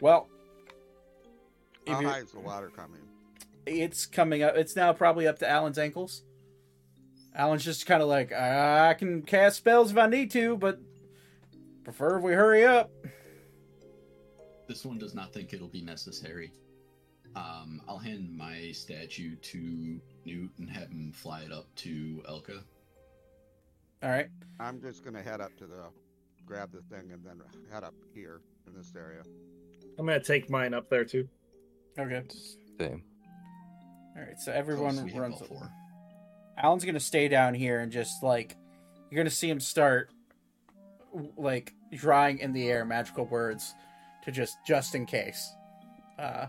[0.00, 0.28] well.
[1.86, 3.00] How high is the water coming?
[3.66, 4.56] it's coming up.
[4.56, 6.22] It's now probably up to Alan's ankles.
[7.34, 10.80] Alan's just kind of like, I can cast spells if I need to, but
[11.84, 12.90] prefer if we hurry up.
[14.68, 16.52] this one does not think it'll be necessary.
[17.36, 22.62] Um, I'll hand my statue to Newt and have him fly it up to Elka.
[24.02, 24.28] All right.
[24.58, 25.84] I'm just gonna head up to the,
[26.44, 27.40] grab the thing, and then
[27.72, 29.22] head up here in this area.
[29.98, 31.28] I'm gonna take mine up there too.
[31.98, 32.22] Okay.
[32.78, 33.02] Same.
[34.16, 34.38] All right.
[34.38, 35.40] So everyone Close, runs.
[35.40, 35.70] all four.
[36.58, 38.56] Alan's gonna stay down here and just like
[39.10, 40.10] you're gonna see him start
[41.36, 43.74] like drawing in the air magical words
[44.24, 45.52] to just just in case.
[46.18, 46.46] Uh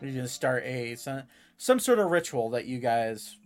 [0.00, 1.22] he's gonna start a some,
[1.58, 3.36] some sort of ritual that you guys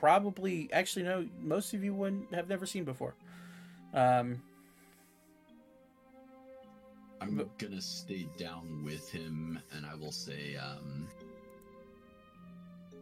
[0.00, 3.14] probably actually no most of you wouldn't have never seen before.
[3.92, 4.40] Um
[7.20, 11.06] I'm gonna stay down with him, and I will say, um,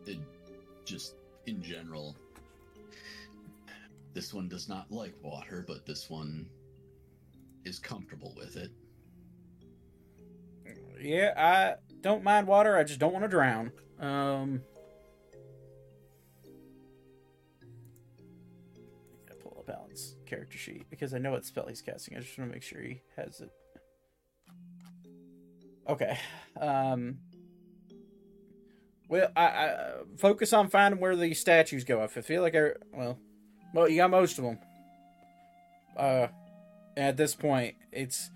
[0.07, 0.19] it,
[0.85, 1.15] just
[1.47, 2.17] in general,
[4.15, 6.49] this one does not like water, but this one
[7.65, 8.73] is comfortable with it.
[11.01, 12.77] Yeah, I don't mind water.
[12.77, 13.73] I just don't want to drown.
[14.01, 14.63] Um,
[19.27, 22.17] gotta pull up Alan's character sheet because I know what spell he's casting.
[22.17, 23.51] I just want to make sure he has it.
[25.89, 26.19] Okay.
[26.61, 27.19] Um.
[29.09, 32.05] Well, I, I focus on finding where these statues go.
[32.05, 33.19] If I feel like I well,
[33.75, 34.59] well, you got most of them.
[35.97, 36.29] Uh,
[36.97, 38.31] at this point, it's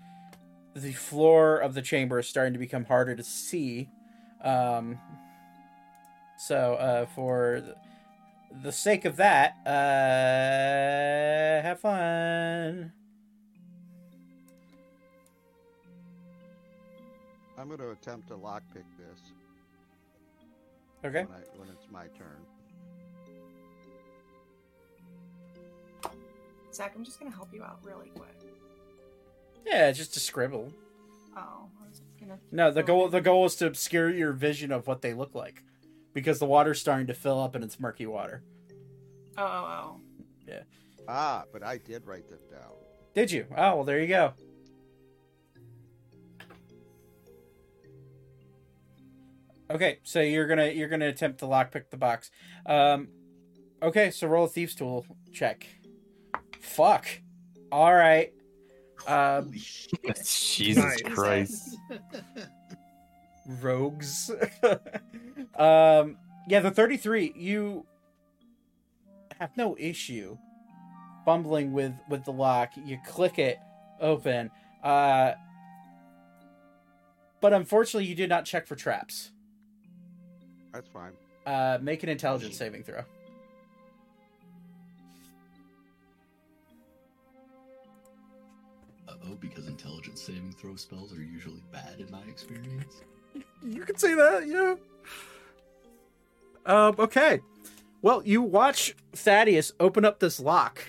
[0.75, 3.89] the floor of the chamber is starting to become harder to see.
[4.43, 4.99] Um,
[6.37, 7.75] so, uh, for the,
[8.63, 9.71] the sake of that, uh,
[11.65, 12.91] have fun.
[17.57, 19.19] I'm going to attempt to lockpick this
[21.05, 21.23] Okay.
[21.25, 22.39] when, I, when it's my turn.
[26.73, 28.35] Zach, I'm just gonna help you out really quick.
[29.65, 30.71] Yeah, just a scribble.
[31.35, 32.39] Oh, I was gonna.
[32.51, 35.63] No, the goal the goal is to obscure your vision of what they look like,
[36.13, 38.43] because the water's starting to fill up and it's murky water.
[39.37, 40.01] Oh, oh,
[40.47, 40.61] yeah
[41.07, 42.71] Ah, but I did write this down.
[43.13, 43.45] Did you?
[43.51, 44.33] Oh, well, there you go.
[49.71, 52.29] Okay, so you're gonna you're gonna attempt to lockpick the box.
[52.65, 53.07] Um,
[53.81, 55.67] okay, so roll a thieves tool check.
[56.59, 57.07] Fuck.
[57.71, 58.33] All right.
[59.07, 60.15] Um, Holy shit!
[60.25, 61.01] Jesus Nice.
[61.01, 61.77] Christ.
[63.61, 64.31] rogues.
[65.55, 66.17] um,
[66.47, 67.33] yeah, the 33.
[67.35, 67.85] You
[69.39, 70.37] have no issue
[71.25, 72.71] fumbling with with the lock.
[72.85, 73.59] You click it
[73.99, 74.49] open.
[74.83, 75.33] Uh,
[77.41, 79.31] but unfortunately, you did not check for traps.
[80.73, 81.11] That's fine.
[81.45, 83.03] Uh, make an intelligence saving throw.
[89.39, 93.03] Because intelligence saving throw spells are usually bad in my experience.
[93.61, 94.75] You can say that, yeah.
[96.65, 97.41] Um, okay.
[98.01, 100.81] Well, you watch Thaddeus open up this lock.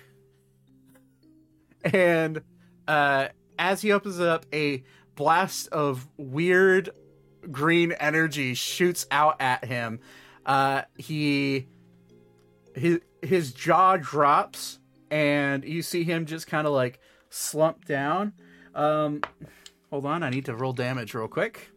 [1.85, 2.43] And
[2.89, 3.29] uh
[3.59, 4.83] as he opens it up, a
[5.15, 6.91] blast of weird
[7.51, 10.01] green energy shoots out at him.
[10.47, 11.69] Uh he
[12.75, 14.79] his his jaw drops
[15.11, 16.99] and you see him just kind of like
[17.35, 18.33] slump down.
[18.75, 19.23] Um
[19.91, 21.71] hold on, I need to roll damage real quick.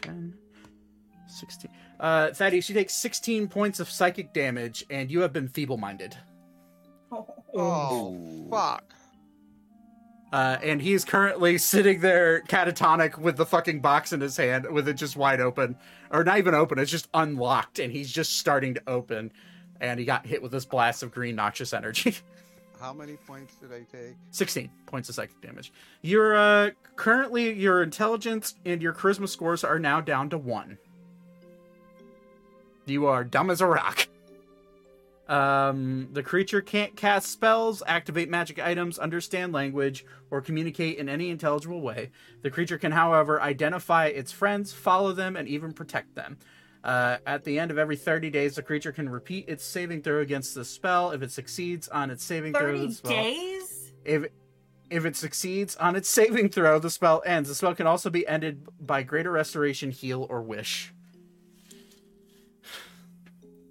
[0.00, 0.34] 10,
[1.28, 1.70] 16.
[2.00, 6.16] Uh, Thaddeus, you take 16 points of psychic damage, and you have been feeble minded.
[7.12, 7.26] oh.
[7.54, 8.92] Oh, fuck.
[10.32, 14.88] Uh, and he's currently sitting there catatonic with the fucking box in his hand, with
[14.88, 15.76] it just wide open.
[16.10, 19.30] Or not even open, it's just unlocked, and he's just starting to open.
[19.82, 22.16] And he got hit with this blast of green, noxious energy.
[22.80, 24.14] How many points did I take?
[24.30, 25.72] 16 points of psychic damage.
[26.00, 30.78] You're uh, currently, your intelligence and your charisma scores are now down to one.
[32.86, 34.08] You are dumb as a rock.
[35.28, 41.30] Um, the creature can't cast spells, activate magic items, understand language, or communicate in any
[41.30, 42.10] intelligible way.
[42.42, 46.38] The creature can, however, identify its friends, follow them, and even protect them.
[46.84, 50.20] Uh, at the end of every 30 days, the creature can repeat its saving throw
[50.20, 51.12] against the spell.
[51.12, 53.92] If it succeeds on its saving throw, 30 days?
[54.04, 54.26] if
[54.90, 57.48] if it succeeds on its saving throw, the spell ends.
[57.48, 60.92] The spell can also be ended by greater restoration, heal, or wish.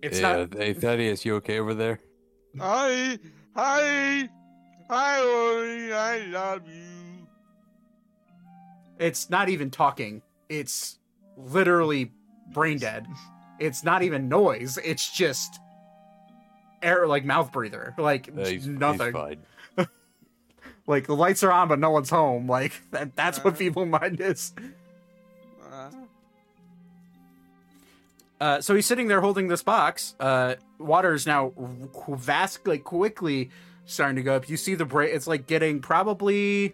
[0.04, 0.56] It's yeah, not.
[0.56, 2.00] hey Thaddeus, you okay over there?
[2.58, 3.20] Hi,
[3.56, 4.28] hi,
[4.90, 7.28] hi, Ori, I love you.
[8.98, 10.24] It's not even talking.
[10.50, 10.98] It's
[11.38, 12.14] literally
[12.54, 13.08] brain dead.
[13.60, 14.78] It's not even noise.
[14.84, 15.60] It's just
[16.82, 17.94] air, like mouth breather.
[17.98, 19.08] Like Uh, he's, nothing.
[19.08, 19.38] he's fine.
[20.88, 22.48] Like the lights are on, but no one's home.
[22.50, 23.58] Like that, that's what Uh.
[23.58, 24.54] feeble mind is.
[25.72, 25.90] Uh,
[28.40, 30.16] Uh, so he's sitting there holding this box.
[30.20, 31.50] Uh, water is now
[31.94, 33.52] qu- vast, like quickly
[33.86, 34.50] starting to go up.
[34.50, 35.14] You see the break.
[35.14, 36.74] It's like getting probably.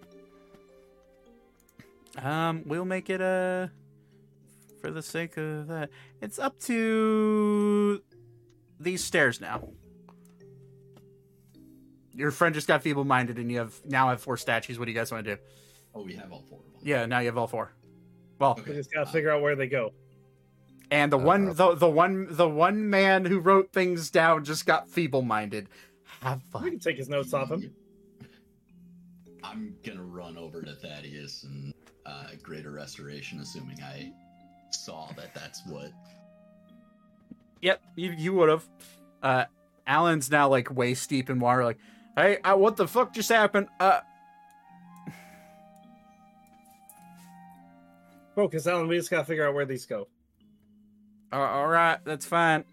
[2.17, 3.69] Um, we'll make it a.
[4.81, 5.89] For the sake of that,
[6.21, 8.01] it's up to
[8.79, 9.69] these stairs now.
[12.13, 14.79] Your friend just got feeble-minded, and you have now have four statues.
[14.79, 15.41] What do you guys want to do?
[15.93, 16.81] Oh, we have all four of them.
[16.83, 17.71] Yeah, now you have all four.
[18.39, 19.93] Well, We just gotta uh, figure out where they go.
[20.91, 24.65] And the one Uh, the the one the one man who wrote things down just
[24.65, 25.69] got feeble minded.
[26.21, 26.63] Have fun.
[26.63, 27.73] We can take his notes off him.
[29.43, 31.73] I'm gonna run over to Thaddeus and
[32.05, 34.11] uh, Greater Restoration, assuming I
[34.71, 35.91] saw that that's what.
[37.61, 38.67] Yep, you you would have.
[39.23, 39.45] Uh,
[39.87, 41.63] Alan's now like waist deep in water.
[41.63, 41.77] Like,
[42.15, 43.67] hey, uh, what the fuck just happened?
[43.79, 44.01] Uh,
[48.35, 48.87] Focus, Alan.
[48.87, 50.07] We just gotta figure out where these go.
[51.33, 52.63] uh, all right, that's fine.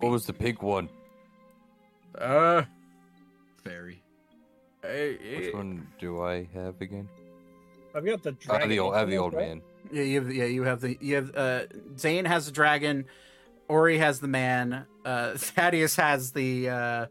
[0.00, 0.88] What was the pink one?
[2.16, 2.62] Uh,
[3.64, 4.02] Fairy.
[4.82, 7.08] hey, Which one do I have again?
[7.94, 8.60] I've got the I dragon.
[8.60, 9.48] have the old, I have the old right?
[9.48, 9.62] man.
[9.92, 11.62] Yeah, you have yeah, you have the you have uh
[11.96, 13.06] Zane has the dragon,
[13.68, 17.06] Ori has the man, uh Thaddeus has the uh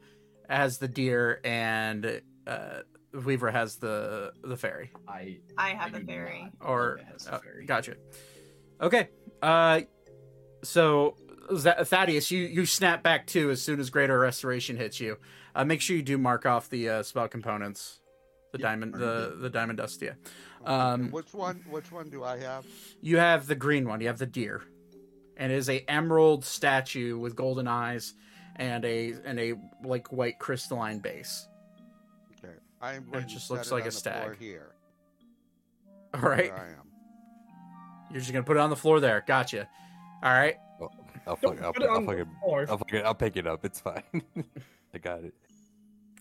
[0.49, 2.79] has the deer and uh
[3.13, 4.91] Weaver has the the fairy.
[5.07, 6.51] I I have the fairy.
[6.61, 7.65] Or has a uh, fairy.
[7.65, 7.95] gotcha.
[8.81, 9.09] Okay.
[9.41, 9.81] Uh
[10.63, 11.15] so
[11.49, 15.17] Thaddeus, you you snap back too as soon as Greater Restoration hits you.
[15.55, 17.99] Uh make sure you do mark off the uh spell components.
[18.53, 20.13] The Yep, diamond the the diamond dust, yeah.
[20.67, 21.63] Um, which one?
[21.69, 22.65] Which one do I have?
[23.01, 24.01] You have the green one.
[24.01, 24.63] You have the deer,
[25.37, 28.13] and it is a emerald statue with golden eyes
[28.57, 29.53] and a and a
[29.83, 31.47] like white crystalline base.
[32.37, 34.39] Okay, I am going just to looks set like it a on the floor stag.
[34.39, 34.71] here.
[36.13, 36.87] All right, Where I am.
[38.11, 39.23] you're just gonna put it on the floor there.
[39.25, 39.69] Gotcha.
[40.21, 40.57] All right.
[41.25, 42.65] I'll, fuck, I'll, put it I'll, on the fucking, floor.
[42.69, 43.65] I'll, fucking, I'll pick it up.
[43.65, 44.03] It's fine.
[44.93, 45.33] I got it.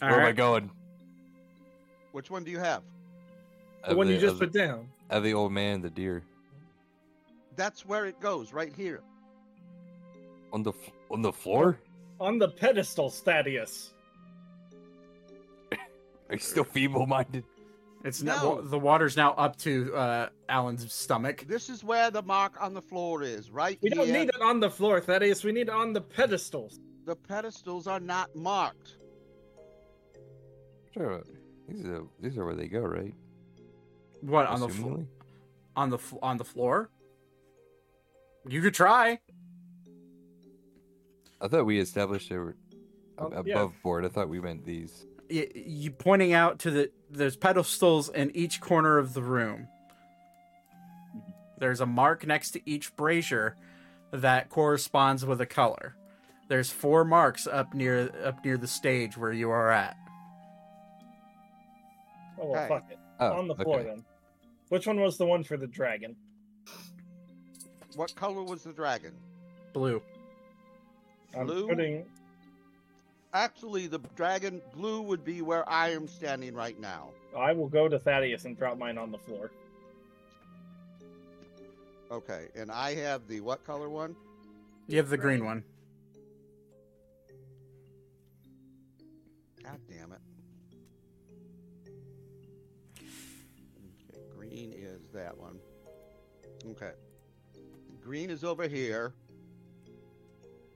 [0.02, 0.70] All Where am I going?
[2.10, 2.82] Which one do you have?
[3.86, 4.88] I The have one you just have put down.
[5.10, 6.24] I have the old man, the deer,
[7.54, 9.00] That's where it goes, right here.
[10.52, 10.72] on the
[11.10, 11.78] on the floor.
[12.18, 13.92] On the pedestal, Thaddeus.
[15.72, 15.78] Are
[16.32, 17.44] you still feeble-minded?
[18.04, 21.44] It's now the water's now up to uh, Alan's stomach.
[21.46, 24.58] This is where the mark on the floor is, right We don't need it on
[24.60, 25.44] the floor, Thaddeus.
[25.44, 26.80] We need it on the pedestals.
[27.04, 28.96] The pedestals are not marked.
[30.92, 31.22] Sure.
[31.68, 33.14] These are these are where they go, right?
[34.26, 35.06] What on the flo- Assumingly?
[35.76, 36.90] on the on the floor?
[38.48, 39.20] You could try.
[41.40, 42.56] I thought we established they were
[43.18, 43.54] Oh, ab- yeah.
[43.54, 44.04] above board.
[44.04, 45.06] I thought we meant these.
[45.30, 49.68] Y- you pointing out to the there's pedestals in each corner of the room.
[51.58, 53.56] There's a mark next to each brazier
[54.12, 55.96] that corresponds with a color.
[56.48, 59.96] There's four marks up near up near the stage where you are at.
[62.40, 62.98] Oh well, fuck it.
[63.18, 63.88] Oh, on the floor okay.
[63.88, 64.04] then.
[64.68, 66.16] Which one was the one for the dragon?
[67.94, 69.12] What color was the dragon?
[69.72, 70.02] Blue.
[71.36, 71.68] I'm Blue?
[71.68, 72.04] putting.
[73.32, 77.10] Actually, the dragon blue would be where I am standing right now.
[77.36, 79.50] I will go to Thaddeus and drop mine on the floor.
[82.10, 84.16] Okay, and I have the what color one?
[84.86, 85.64] You have the green one.
[95.16, 95.58] That one.
[96.70, 96.92] Okay.
[98.02, 99.14] Green is over here.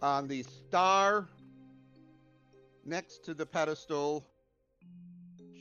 [0.02, 1.28] On the star
[2.84, 4.26] next to the pedestal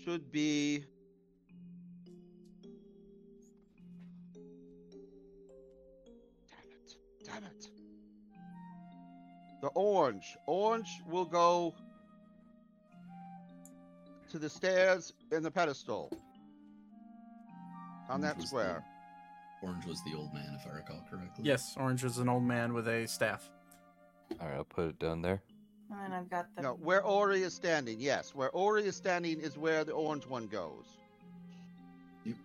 [0.04, 0.86] should be
[6.50, 6.96] Damn it.
[7.26, 7.68] Damn it.
[9.62, 10.38] The orange.
[10.48, 11.76] Orange will go
[14.32, 16.10] to the stairs in the pedestal
[18.10, 18.84] on Orange that was the-
[19.62, 21.44] Orange was the old man, if I recall correctly.
[21.44, 23.50] Yes, orange is an old man with a staff.
[24.40, 25.42] All right, I'll put it down there.
[25.92, 28.34] And then I've got the No, where Ori is standing, yes.
[28.34, 30.86] Where Ori is standing is where the orange one goes.
[32.26, 32.36] and,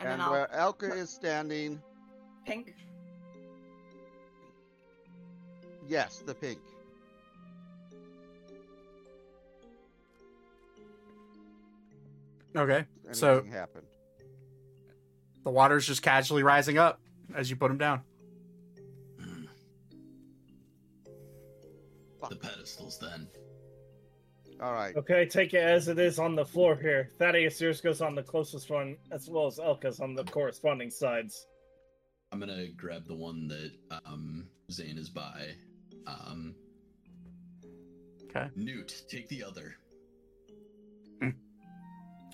[0.00, 1.80] And, then I'll where Elka is standing,
[2.44, 2.74] pink.
[5.86, 6.58] yes, the pink.
[12.56, 12.86] Okay.
[13.12, 13.86] So happened.
[15.48, 17.00] The water's just casually rising up
[17.34, 18.02] as you put them down.
[19.18, 19.44] Hmm.
[22.28, 23.26] The pedestals, then.
[24.60, 24.94] All right.
[24.94, 27.08] Okay, take it as it is on the floor here.
[27.18, 31.46] Thaddeus, yours goes on the closest one, as well as Elka's on the corresponding sides.
[32.30, 33.72] I'm gonna grab the one that
[34.04, 35.52] um Zane is by.
[36.06, 36.54] Um
[38.24, 38.50] Okay.
[38.54, 39.76] Newt, take the other.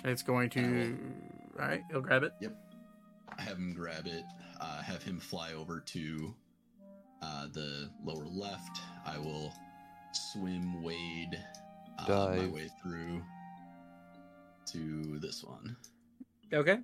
[0.05, 0.99] It's going to.
[1.59, 2.33] All right, he'll grab it.
[2.43, 2.49] I
[3.39, 4.25] have him grab it.
[4.61, 6.35] Uh, have him fly over to
[7.23, 8.81] uh, the lower left.
[9.05, 9.53] I will
[10.13, 11.39] swim, wade
[11.99, 13.23] uh, my way through
[14.73, 15.77] to this one.
[16.53, 16.79] Okay.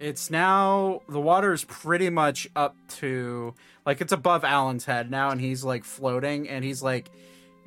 [0.00, 3.54] It's now the water is pretty much up to
[3.84, 7.10] like it's above Alan's head now, and he's like floating, and he's like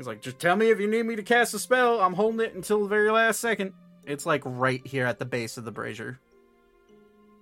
[0.01, 2.01] He's like, just tell me if you need me to cast a spell.
[2.01, 3.73] I'm holding it until the very last second.
[4.11, 6.19] It's like right here at the base of the brazier.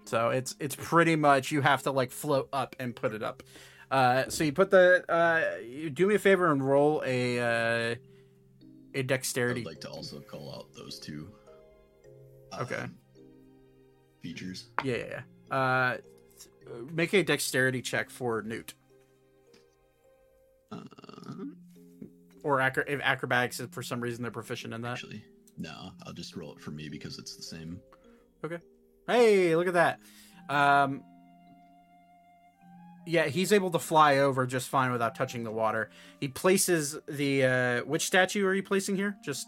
[0.05, 3.43] So it's it's pretty much you have to like float up and put it up.
[3.91, 7.95] Uh, so you put the uh, you do me a favor and roll a uh,
[8.93, 9.61] a dexterity.
[9.63, 11.29] would like to also call out those two.
[12.59, 12.75] Okay.
[12.75, 12.95] um,
[14.21, 14.67] Features.
[14.83, 15.21] Yeah, yeah,
[15.51, 15.55] yeah.
[15.55, 15.97] Uh,
[16.91, 18.73] make a dexterity check for Newt
[20.71, 20.77] Uh,
[22.43, 23.59] or acro- if acrobatics.
[23.59, 24.93] If for some reason they're proficient in that.
[24.93, 25.23] actually,
[25.59, 25.91] no.
[26.05, 27.79] I'll just roll it for me because it's the same.
[28.43, 28.59] Okay.
[29.07, 29.99] Hey, look at that.
[30.49, 31.03] Um,
[33.05, 35.89] yeah, he's able to fly over just fine without touching the water.
[36.19, 39.17] He places the uh, which statue are you placing here?
[39.23, 39.47] Just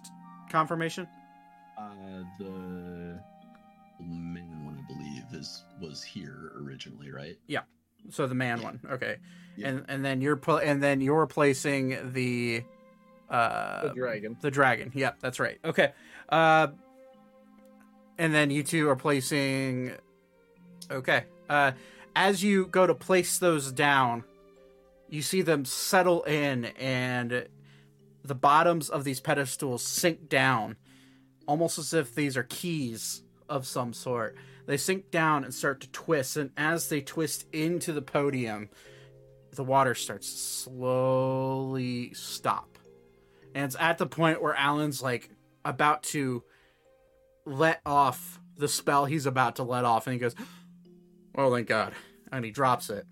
[0.50, 1.08] confirmation.
[1.78, 3.18] Uh, the
[4.00, 7.38] man one, I believe, is was here originally, right?
[7.48, 7.62] Yeah.
[8.10, 9.18] So the man one, okay.
[9.56, 9.70] Yeah.
[9.70, 12.64] And and then you're pl- and then you're placing the
[13.32, 14.38] uh The dragon.
[14.42, 14.92] the dragon.
[14.94, 15.58] Yep, that's right.
[15.66, 15.94] Okay.
[16.30, 16.68] Uh,
[18.18, 19.94] and then you two are placing.
[20.92, 21.24] Okay.
[21.50, 21.72] Uh,
[22.16, 24.24] as you go to place those down,
[25.10, 27.48] you see them settle in, and
[28.24, 30.76] the bottoms of these pedestals sink down,
[31.48, 34.36] almost as if these are keys of some sort.
[34.68, 38.70] They sink down and start to twist, and as they twist into the podium,
[39.56, 42.78] the water starts to slowly stop.
[43.54, 45.30] And it's at the point where Alan's like
[45.66, 46.44] about to
[47.46, 50.36] let off the spell he's about to let off, and he goes,
[51.36, 51.94] Oh, thank God.
[52.32, 53.06] And he drops it.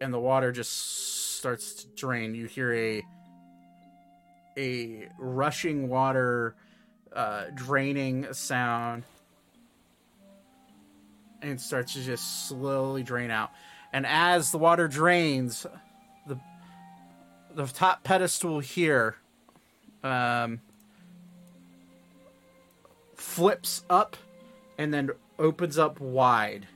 [0.00, 2.34] And the water just starts to drain.
[2.34, 3.02] You hear a
[4.58, 6.56] a rushing water
[7.12, 9.04] uh, draining sound.
[11.42, 13.50] And it starts to just slowly drain out.
[13.92, 15.66] And as the water drains,
[17.56, 19.16] the top pedestal here
[20.04, 20.60] um,
[23.14, 24.16] flips up
[24.76, 26.68] and then opens up wide.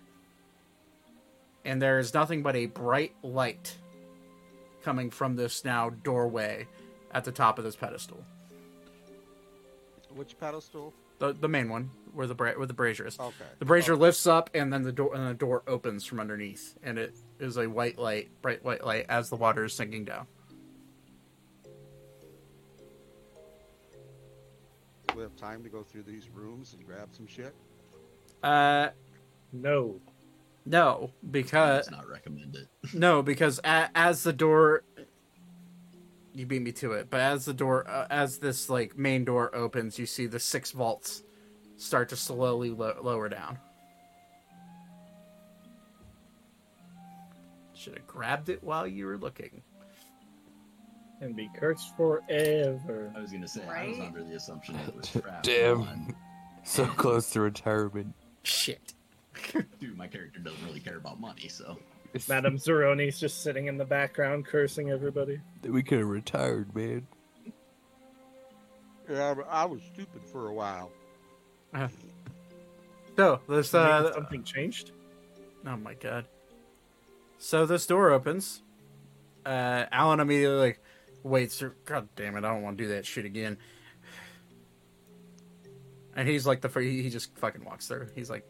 [1.66, 3.76] And there is nothing but a bright light
[4.82, 6.66] coming from this now doorway
[7.12, 8.24] at the top of this pedestal.
[10.14, 10.94] Which pedestal?
[11.18, 13.20] The, the main one, where the bra- where the brazier is.
[13.20, 13.34] Okay.
[13.58, 16.98] The brazier lifts up, and then the door and the door opens from underneath, and
[16.98, 20.26] it is a white light, bright white light, as the water is sinking down.
[25.16, 27.54] We have time to go through these rooms and grab some shit?
[28.42, 28.88] Uh,
[29.52, 30.00] No.
[30.66, 32.68] no, because It's not recommended.
[32.94, 34.84] no, because a- as the door,
[36.32, 37.08] you beat me to it.
[37.10, 40.70] But as the door, uh, as this like main door opens, you see the six
[40.72, 41.22] vaults
[41.76, 43.58] start to slowly lo- lower down.
[47.74, 49.62] Should have grabbed it while you were looking.
[51.20, 53.12] And be cursed forever.
[53.14, 54.06] I was gonna say I was Right?
[54.06, 55.44] under the assumption it was trapped.
[55.44, 55.82] Damn.
[55.82, 56.14] on-
[56.64, 58.14] So close to retirement.
[58.42, 58.94] Shit.
[59.80, 61.78] Dude, my character doesn't really care about money, so
[62.28, 65.40] Madame Zeroni's just sitting in the background cursing everybody.
[65.62, 67.06] We could have retired, man.
[69.10, 70.90] Yeah, but I was stupid for a while.
[73.16, 74.92] So this Maybe uh, something changed.
[75.66, 76.24] Oh my god.
[77.38, 78.62] So this door opens.
[79.44, 80.80] Uh, Alan immediately like
[81.22, 81.58] waits.
[81.58, 82.44] through- God damn it!
[82.44, 83.56] I don't want to do that shit again.
[86.16, 88.08] And he's like the fir- he he just fucking walks through.
[88.14, 88.48] He's like,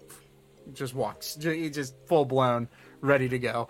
[0.73, 1.35] just walks.
[1.35, 2.69] J- He just full blown,
[3.01, 3.69] ready to go.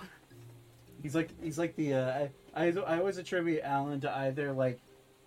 [1.02, 4.78] He's like he's like the uh, I, I I always attribute Alan to either like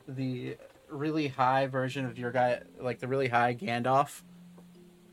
[0.08, 0.56] the
[0.90, 4.22] really high version of your guy, like the really high Gandalf,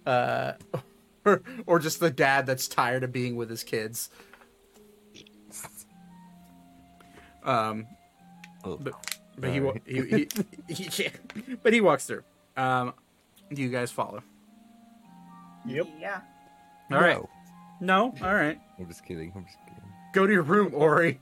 [0.07, 0.53] uh,
[1.25, 4.11] or, or just the dad that's tired of being with his kids.
[7.43, 7.87] Um,
[8.65, 8.95] Oh, but
[9.39, 10.29] but he, wa- he, he,
[10.75, 11.11] he yeah,
[11.63, 12.23] but he walks through.
[12.57, 12.93] Um,
[13.53, 14.23] do you guys follow?
[15.67, 15.87] Yep.
[15.99, 16.21] Yeah.
[16.91, 17.17] All right.
[17.81, 18.13] No.
[18.13, 18.27] No.
[18.27, 18.59] All right.
[18.79, 19.33] I'm just kidding.
[19.35, 19.83] I'm just kidding.
[20.13, 21.21] Go to your room, Ori.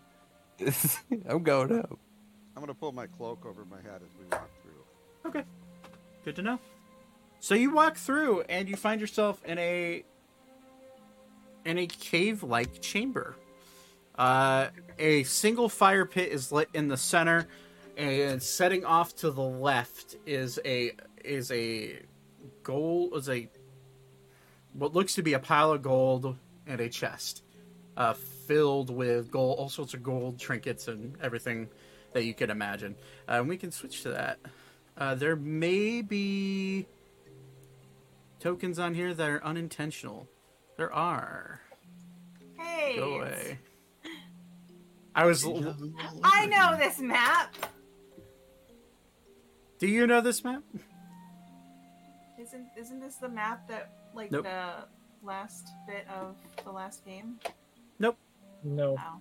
[1.28, 1.98] I'm going up.
[2.56, 5.30] I'm gonna pull my cloak over my head as we walk through.
[5.30, 5.44] Okay.
[6.24, 6.58] Good to know.
[7.40, 10.02] So you walk through and you find yourself in a
[11.64, 13.36] in a cave-like chamber.
[14.18, 14.68] Uh,
[14.98, 17.46] a single fire pit is lit in the center,
[17.96, 20.92] and setting off to the left is a
[21.24, 22.00] is a
[22.64, 23.48] gold is a
[24.72, 26.36] what looks to be a pile of gold
[26.66, 27.42] and a chest,
[27.96, 31.68] uh, filled with gold, all sorts of gold trinkets and everything
[32.12, 32.96] that you could imagine.
[33.28, 34.38] Uh, and we can switch to that.
[34.96, 36.86] Uh, there may be
[38.40, 40.28] tokens on here that are unintentional.
[40.76, 41.60] There are.
[42.56, 42.96] Hey.
[42.96, 43.58] Go away.
[45.18, 45.42] I was.
[45.42, 47.52] Deja vu all I know this map.
[49.80, 50.62] Do you know this map?
[52.40, 54.44] Isn't isn't this the map that like Nope.
[54.44, 54.86] the
[55.26, 57.40] last bit of the last game?
[57.98, 58.16] Nope.
[58.62, 58.96] No.
[58.96, 59.20] Oh,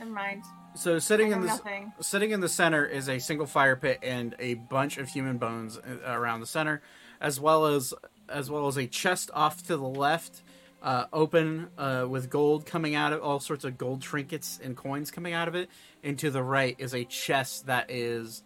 [0.00, 0.42] never mind.
[0.74, 1.92] So sitting in the nothing.
[2.00, 5.78] sitting in the center is a single fire pit and a bunch of human bones
[5.78, 6.82] uh, around the center,
[7.20, 7.94] as well as
[8.28, 10.42] as well as a chest off to the left,
[10.82, 15.10] uh, open uh, with gold coming out of all sorts of gold trinkets and coins
[15.10, 15.68] coming out of it.
[16.02, 18.42] And to the right is a chest that is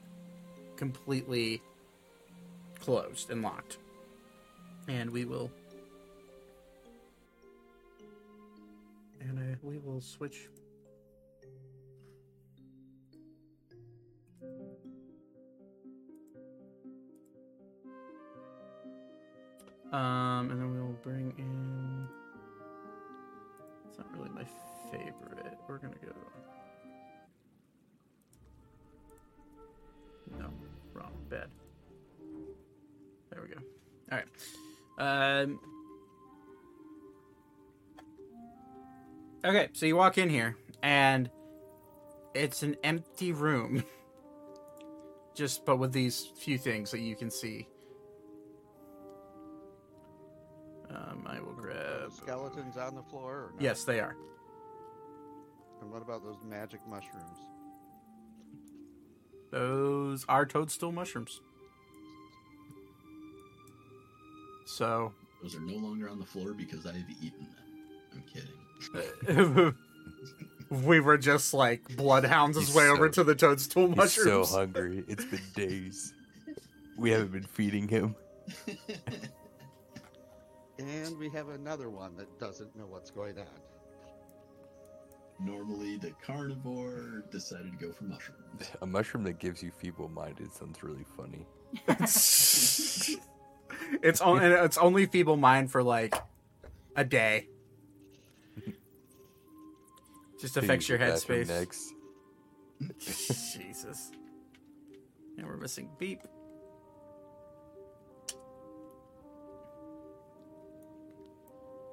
[0.76, 1.62] completely
[2.80, 3.78] closed and locked.
[4.88, 5.50] And we will.
[9.20, 10.48] And uh, we will switch
[19.94, 21.73] Um, and then we'll bring in.
[24.96, 25.58] Favorite.
[25.68, 26.12] We're gonna go.
[30.38, 30.46] No,
[30.92, 31.48] wrong, bad.
[33.30, 33.60] There we go.
[34.12, 35.42] All right.
[35.42, 35.60] Um.
[39.44, 41.28] Okay, so you walk in here, and
[42.34, 43.84] it's an empty room.
[45.34, 47.66] Just, but with these few things that you can see.
[50.88, 52.12] Um, I will grab.
[52.12, 53.32] Skeletons on the floor?
[53.34, 53.60] Or not?
[53.60, 54.16] Yes, they are.
[55.84, 57.38] And what about those magic mushrooms?
[59.50, 61.42] Those are toadstool mushrooms.
[64.64, 65.12] So,
[65.42, 68.24] Those are no longer on the floor because I've eaten them.
[68.88, 69.74] I'm kidding.
[70.86, 74.48] we were just like bloodhounds his He's way over to the toadstool He's mushrooms.
[74.48, 75.04] so hungry.
[75.06, 76.14] It's been days.
[76.96, 78.16] We haven't been feeding him.
[80.76, 83.46] And we have another one that doesn't know what's going on.
[85.40, 88.70] Normally, the carnivore decided to go for mushrooms.
[88.82, 91.46] A mushroom that gives you feeble-minded sounds really funny.
[94.02, 96.14] it's only it's only feeble mind for like
[96.94, 97.48] a day.
[100.40, 101.48] Just affects your the bathroom headspace.
[101.48, 101.94] Next.
[103.56, 104.12] Jesus.
[105.36, 106.20] And we're missing beep.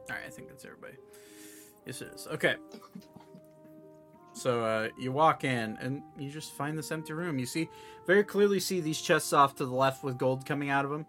[0.09, 0.95] Alright, I think that's everybody.
[1.85, 2.27] Yes, it is.
[2.27, 2.55] Okay.
[4.33, 7.37] So uh, you walk in and you just find this empty room.
[7.37, 7.69] You see,
[8.07, 11.05] very clearly see these chests off to the left with gold coming out of them.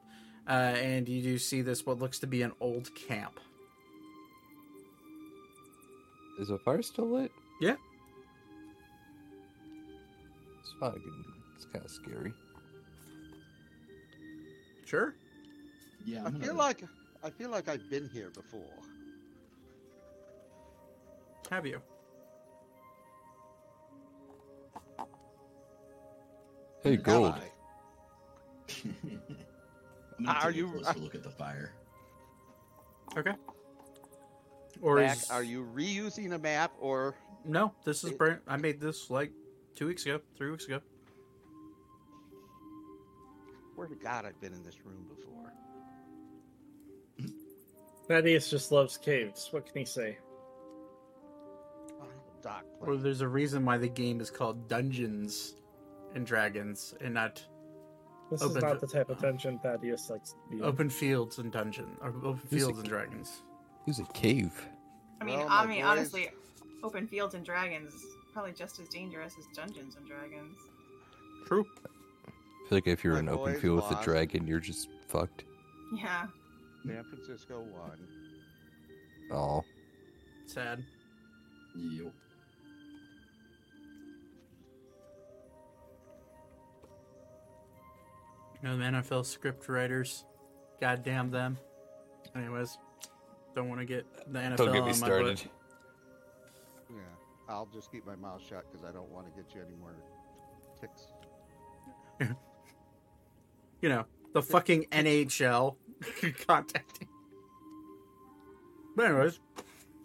[0.48, 3.38] Uh, and you do see this, what looks to be an old camp.
[6.40, 7.30] Is the fire still lit?
[7.60, 7.76] Yeah.
[10.60, 11.24] It's fucking.
[11.56, 12.32] It's kind of scary.
[14.84, 15.14] Sure.
[16.04, 16.82] Yeah, I I'm feel gonna- like
[17.22, 18.60] I feel like I've been here before.
[21.50, 21.80] Have you?
[26.82, 27.34] Hey, Have gold.
[27.34, 27.40] I?
[30.18, 31.72] I'm gonna Are take you- a closer look at the fire.
[33.16, 33.34] Okay.
[34.80, 37.72] Or Mac, is are you reusing a map or no?
[37.84, 38.40] This is It- brand.
[38.46, 39.30] I made this like
[39.74, 40.80] two weeks ago, three weeks ago.
[43.74, 45.52] where to God I've been in this room before?
[48.06, 49.48] Thaddeus just loves caves.
[49.50, 50.18] What can he say?
[52.00, 52.06] Oh,
[52.42, 55.54] Doc Or there's a reason why the game is called Dungeons
[56.14, 57.42] and Dragons and not
[58.30, 60.62] This Open is not the type of dungeon Thaddeus likes to be.
[60.62, 63.42] Open Fields and Dungeon or Open Who's Fields a- and Dragons.
[63.86, 64.66] It was a cave.
[65.20, 66.30] I mean, Well, I mean, boys- honestly,
[66.82, 70.56] open fields and dragons is probably just as dangerous as Dungeons and Dragons.
[71.46, 71.64] True.
[72.26, 74.60] I feel like if you're My in an open boys field with a dragon, you're
[74.60, 75.44] just fucked.
[75.94, 76.26] Yeah.
[76.86, 78.08] San Francisco one.
[79.30, 79.62] Oh.
[80.46, 80.82] Sad.
[81.76, 82.12] Yup.
[88.62, 90.24] You know the NFL script writers.
[90.80, 91.58] Goddamn them.
[92.36, 92.78] Anyways,
[93.54, 95.36] don't want to get the NFL Don't get on me my started.
[95.36, 95.46] butt.
[96.90, 96.96] Yeah,
[97.48, 99.94] I'll just keep my mouth shut because I don't want to get you any more
[100.80, 101.06] ticks.
[103.80, 105.74] You know the fucking NHL
[106.46, 107.08] contacting.
[108.94, 109.40] But anyways,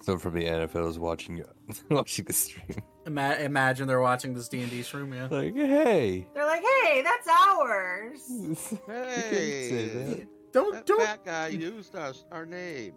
[0.02, 1.44] So from the NFL is watching
[1.92, 2.82] watching the stream.
[3.08, 5.14] Ima- imagine they're watching this D and D stream.
[5.14, 5.28] Yeah.
[5.32, 6.28] Like, hey.
[6.36, 8.78] They're like, hey, that's ours.
[8.88, 10.28] Hey, that.
[10.54, 11.00] Don't that don't.
[11.00, 12.94] That guy used us our name.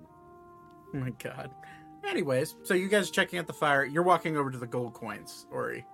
[0.95, 1.51] Oh my god.
[2.07, 3.85] Anyways, so you guys are checking out the fire.
[3.85, 5.85] You're walking over to the gold coins, Ori.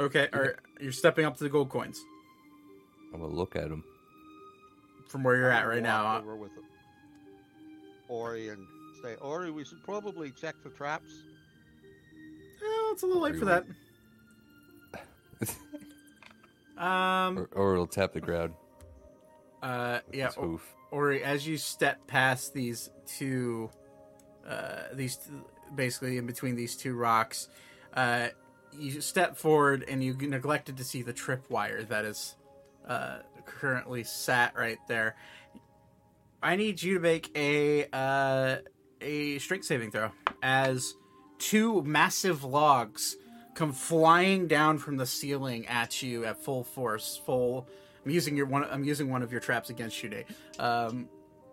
[0.00, 2.04] Okay, or you're stepping up to the gold coins
[3.14, 3.82] I'm gonna look at them
[5.08, 6.16] from where you're I'm at right now.
[6.16, 6.52] Uh, over with
[8.08, 8.66] Ori and
[9.06, 11.12] say, Ori, we should probably check for traps.
[12.62, 13.64] Eh, it's a little late for that.
[16.78, 17.38] Um.
[17.38, 18.52] Or, or it'll tap the ground.
[19.62, 20.00] Uh.
[20.12, 20.26] Yeah.
[20.26, 20.74] its hoof.
[20.90, 23.70] or as you step past these two
[24.46, 25.18] uh these
[25.74, 27.48] basically in between these two rocks
[27.94, 28.28] uh
[28.78, 32.36] you step forward and you neglected to see the tripwire that is
[32.86, 35.16] uh currently sat right there
[36.42, 38.56] i need you to make a uh
[39.00, 40.10] a strength saving throw
[40.42, 40.94] as
[41.38, 43.16] two massive logs
[43.54, 47.68] come flying down from the ceiling at you at full force full
[48.04, 50.26] i'm using your one i'm using one of your traps against you Nate.
[50.58, 51.08] um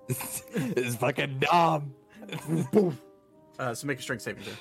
[0.10, 1.94] it's fucking dumb.
[3.60, 4.54] Uh, so make a strength saving throw.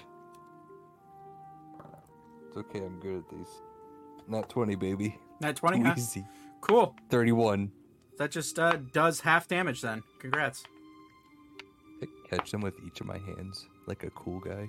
[2.47, 3.49] It's okay, I'm good at these.
[4.29, 5.19] Not 20, baby.
[5.41, 6.27] Not 20, easy.
[6.61, 6.95] Cool.
[7.09, 7.73] 31.
[8.19, 10.03] That just uh, does half damage then.
[10.19, 10.65] Congrats.
[12.33, 14.69] I catch them with each of my hands like a cool guy.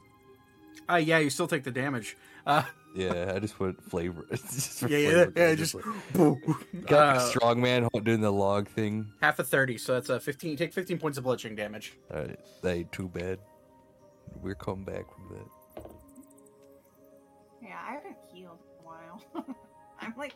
[0.90, 2.18] Uh, yeah, you still take the damage.
[2.46, 2.64] Uh,
[2.96, 4.26] Yeah, I just put flavor.
[4.32, 6.40] just yeah, yeah, flavor, yeah, I just like- boo.
[6.86, 9.08] got Uh, a strong man doing the log thing.
[9.22, 10.58] half a 30, so that's a 15.
[10.58, 11.94] Take 15 points of bludgeoning damage.
[12.12, 13.40] Alright, that ain't too bad.
[14.42, 15.86] We're coming back from that.
[17.62, 19.56] Yeah, I haven't healed in a while.
[20.02, 20.34] I'm like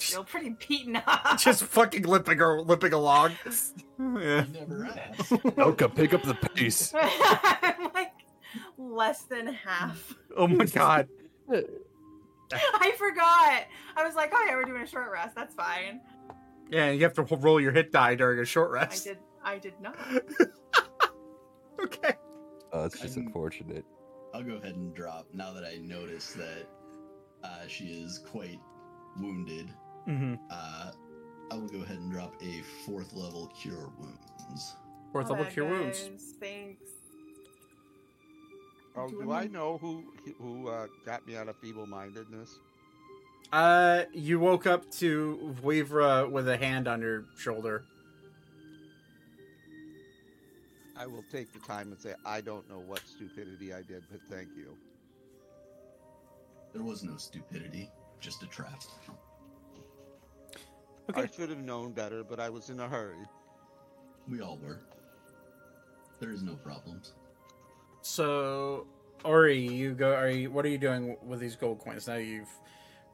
[0.00, 1.38] still pretty beaten up.
[1.38, 3.32] Just fucking limping, or limping along.
[3.98, 4.44] yeah.
[4.52, 5.32] Never asked.
[5.58, 6.92] Oka, pick up the pace.
[6.94, 8.12] I'm like
[8.78, 10.14] less than half.
[10.36, 11.08] Oh my god.
[12.52, 13.64] I forgot.
[13.96, 15.34] I was like, oh yeah, we're doing a short rest.
[15.34, 16.00] That's fine.
[16.70, 19.06] Yeah, you have to roll your hit die during a short rest.
[19.06, 19.18] I did.
[19.42, 19.96] I did not.
[21.82, 22.12] Okay.
[22.72, 23.84] Oh, it's just I'm- unfortunate.
[24.32, 26.68] I'll go ahead and drop now that I notice that
[27.42, 28.60] uh, she is quite
[29.18, 29.68] wounded.
[30.08, 30.34] Mm-hmm.
[30.50, 30.92] Uh,
[31.50, 34.76] I will go ahead and drop a fourth level cure wounds.
[35.12, 36.08] Fourth level that cure wounds.
[36.38, 36.82] Thanks.
[38.96, 40.04] Oh, Do do I I know who
[40.38, 42.58] who uh, got me out of feeble-mindedness?
[43.52, 47.84] Uh, you woke up to Wavra with a hand on your shoulder.
[50.96, 54.20] I will take the time and say I don't know what stupidity I did, but
[54.30, 54.76] thank you.
[56.72, 58.82] There was no stupidity, just a trap.
[61.10, 61.22] Okay.
[61.22, 63.18] I should have known better, but I was in a hurry.
[64.28, 64.80] We all were.
[66.20, 67.14] There is no problems.
[68.02, 68.86] So,
[69.24, 70.14] Ori, you go.
[70.14, 70.50] Are you?
[70.50, 72.16] What are you doing with these gold coins now?
[72.16, 72.48] You've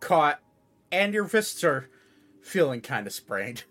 [0.00, 0.40] caught,
[0.92, 1.88] and your fists are
[2.42, 3.64] feeling kind of sprained.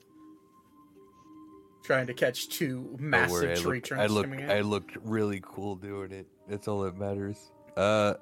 [1.83, 4.51] Trying to catch two massive worry, tree looked, trunks I looked, coming in.
[4.51, 6.25] I looked really cool doing it.
[6.49, 7.51] That's all that matters.
[7.77, 8.15] Uh,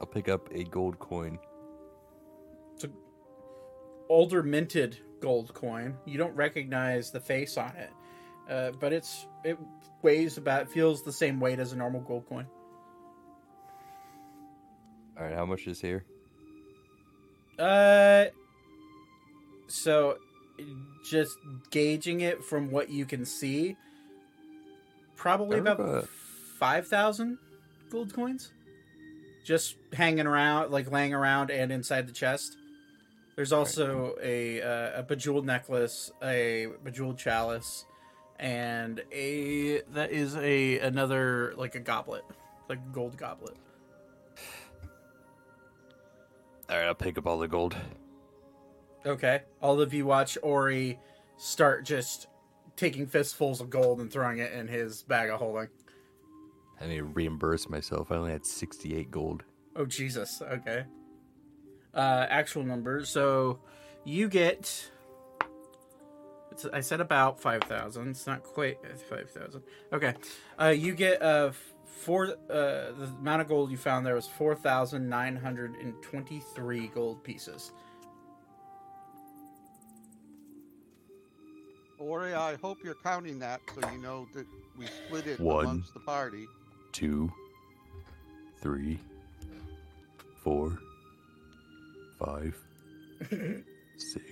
[0.00, 1.38] I'll pick up a gold coin.
[2.74, 2.90] It's a
[4.08, 5.96] older minted gold coin.
[6.04, 7.90] You don't recognize the face on it,
[8.50, 9.58] uh, but it's it
[10.02, 12.46] weighs about feels the same weight as a normal gold coin.
[15.18, 16.04] All right, how much is here?
[17.58, 18.26] Uh,
[19.66, 20.18] so
[21.10, 21.36] just
[21.70, 23.76] gauging it from what you can see,
[25.16, 26.08] probably about remember-
[26.58, 27.38] five thousand
[27.90, 28.52] gold coins,
[29.44, 32.57] just hanging around, like laying around, and inside the chest.
[33.38, 37.86] There's also a uh, a bejeweled necklace, a bejeweled chalice,
[38.36, 42.24] and a that is a another like a goblet,
[42.68, 43.54] like a gold goblet.
[46.68, 47.76] All right, I'll pick up all the gold.
[49.06, 49.42] Okay.
[49.62, 50.98] All of you watch Ori
[51.36, 52.26] start just
[52.74, 55.68] taking fistfuls of gold and throwing it in his bag of holding.
[56.80, 58.10] I need to reimburse myself.
[58.10, 59.44] I only had 68 gold.
[59.76, 60.42] Oh Jesus.
[60.42, 60.86] Okay.
[61.98, 63.10] Uh actual numbers.
[63.10, 63.58] So
[64.04, 64.90] you get.
[66.72, 68.08] I said about 5,000.
[68.08, 68.78] It's not quite
[69.08, 69.62] 5,000.
[69.92, 70.14] Okay.
[70.60, 71.52] Uh you get uh
[71.84, 77.72] four uh the amount of gold you found there was 4,923 gold pieces.
[81.98, 84.46] Ori, I hope you're counting that so you know that
[84.76, 85.64] we split it One.
[85.64, 86.46] amongst the party.
[86.92, 87.32] Two,
[88.60, 88.98] three,
[90.44, 90.78] four,
[92.18, 92.56] five,
[93.96, 94.24] six.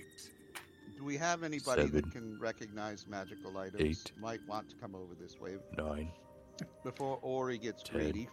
[0.97, 1.95] Do we have anybody Seven.
[2.01, 3.81] that can recognize magical items?
[3.81, 4.11] Eight.
[4.19, 6.11] Might want to come over this way nine,
[6.83, 7.97] before Ori gets Ten.
[8.01, 8.29] greedy.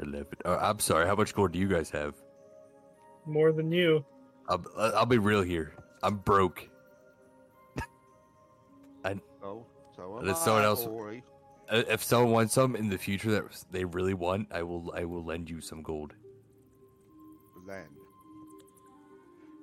[0.00, 0.26] 11.
[0.44, 2.14] Uh, I'm sorry, how much gold do you guys have?
[3.26, 4.04] More than you.
[4.48, 5.72] I'll, I'll be real here.
[6.02, 6.68] I'm broke.
[9.40, 11.22] So, so am There's someone I, else- Ori.
[11.68, 15.04] Uh, If someone wants some in the future that they really want, I will I
[15.04, 16.14] will lend you some gold.
[17.66, 17.86] Then.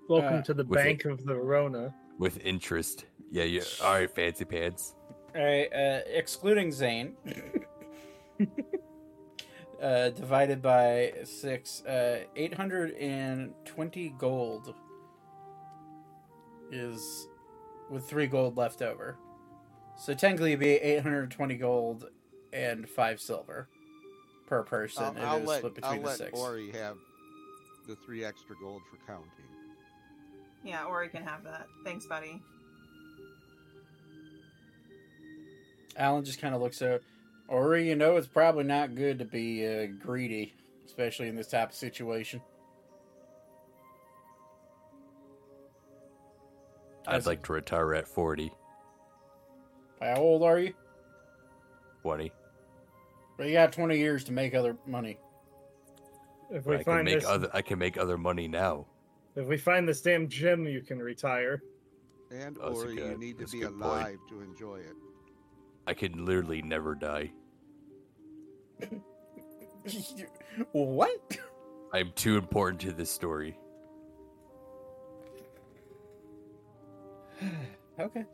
[0.10, 0.84] Welcome Uh, to the with it.
[0.84, 1.94] Bank of the Rona.
[2.18, 3.06] With interest.
[3.32, 3.62] Yeah, yeah.
[3.84, 4.96] All right, fancy pants.
[5.36, 7.16] All right, uh, excluding Zane.
[9.82, 14.74] uh, divided by six, uh, 820 gold
[16.72, 17.28] is
[17.90, 19.18] with three gold left over.
[19.98, 22.10] So technically, it'd be 820 gold
[22.54, 23.68] and five silver
[24.48, 25.04] per person.
[25.04, 26.40] I'll, I'll it was let, split I'll between the let six.
[26.40, 26.98] Ori have
[27.92, 29.28] the three extra gold for counting.
[30.64, 31.68] Yeah, Ori can have that.
[31.84, 32.42] Thanks, buddy.
[35.98, 37.02] Alan just kind of looks at
[37.50, 37.90] Ori.
[37.90, 40.54] You know, it's probably not good to be uh, greedy,
[40.86, 42.42] especially in this type of situation.
[47.08, 48.54] I'd like to retire at 40,
[50.00, 50.74] How old are you?
[52.04, 52.32] 20.
[53.38, 55.18] But you got 20 years to make other money.
[56.52, 58.86] If we I can make this, other I can make other money now.
[59.36, 61.64] if we find this damn gem, you can retire.
[62.30, 63.84] And oh, That's a Ori, you need to that's be good point.
[63.84, 64.96] alive to enjoy it.
[65.88, 67.32] I can literally never die.
[70.72, 71.38] what?
[71.94, 73.58] I'm too important to this story.
[78.00, 78.26] Okay.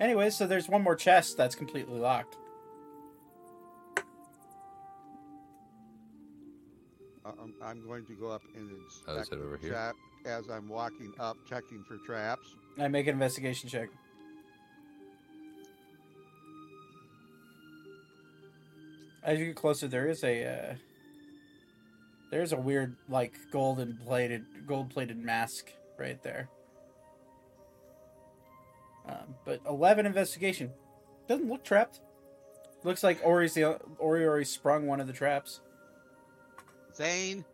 [0.00, 2.38] Anyway, so there's one more chest that's completely locked.
[7.28, 8.70] Um, I'm going to go up and
[9.06, 9.92] Oh, inspect it over the here?
[10.26, 12.54] as I'm walking up, checking for traps.
[12.78, 13.88] I make an investigation check.
[19.22, 20.74] As you get closer, there is a uh,
[22.30, 26.48] there's a weird like golden plated gold plated mask right there.
[29.06, 30.70] Um, but eleven investigation
[31.28, 32.00] doesn't look trapped.
[32.84, 35.60] Looks like Ori's the Ori Ori sprung one of the traps.
[36.98, 37.44] Zane,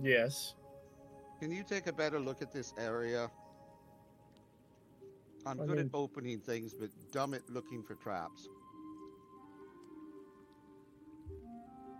[0.00, 0.54] Yes.
[1.40, 3.28] can you take a better look at this area?
[5.44, 8.48] I'm I good at opening things, but dumb at looking for traps.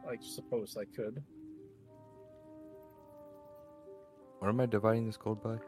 [0.09, 1.21] I suppose I could.
[4.39, 5.59] What am I dividing this gold by?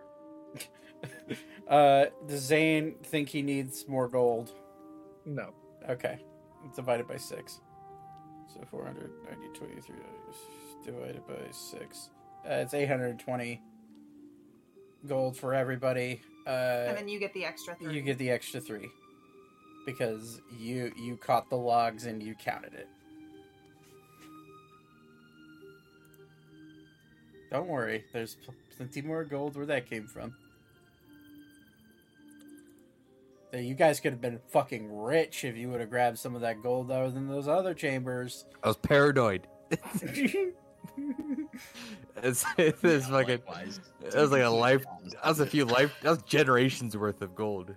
[1.69, 4.53] Uh, does Zane think he needs more gold?
[5.25, 5.55] No.
[5.89, 6.19] Okay.
[6.65, 7.61] It's divided by 6.
[8.55, 9.97] So 490, 23
[10.85, 12.11] divided by 6.
[12.45, 13.61] Uh, it's 820
[15.09, 16.21] gold for everybody.
[16.47, 17.95] Uh, and then you get the extra three.
[17.95, 18.89] you get the extra 3
[19.87, 22.89] because you you caught the logs and you counted it.
[27.51, 28.37] Don't worry, there's
[28.77, 30.35] plenty more gold where that came from.
[33.55, 36.41] That You guys could have been fucking rich if you would have grabbed some of
[36.41, 38.47] that gold out of those other chambers.
[38.65, 39.47] I was paranoid.
[39.71, 40.03] it's
[42.59, 43.13] it's Yeah, fucking.
[43.13, 43.81] likewise.
[44.01, 44.85] That was like a life.
[45.13, 45.95] That was a few life.
[46.03, 47.77] That was generations worth of gold.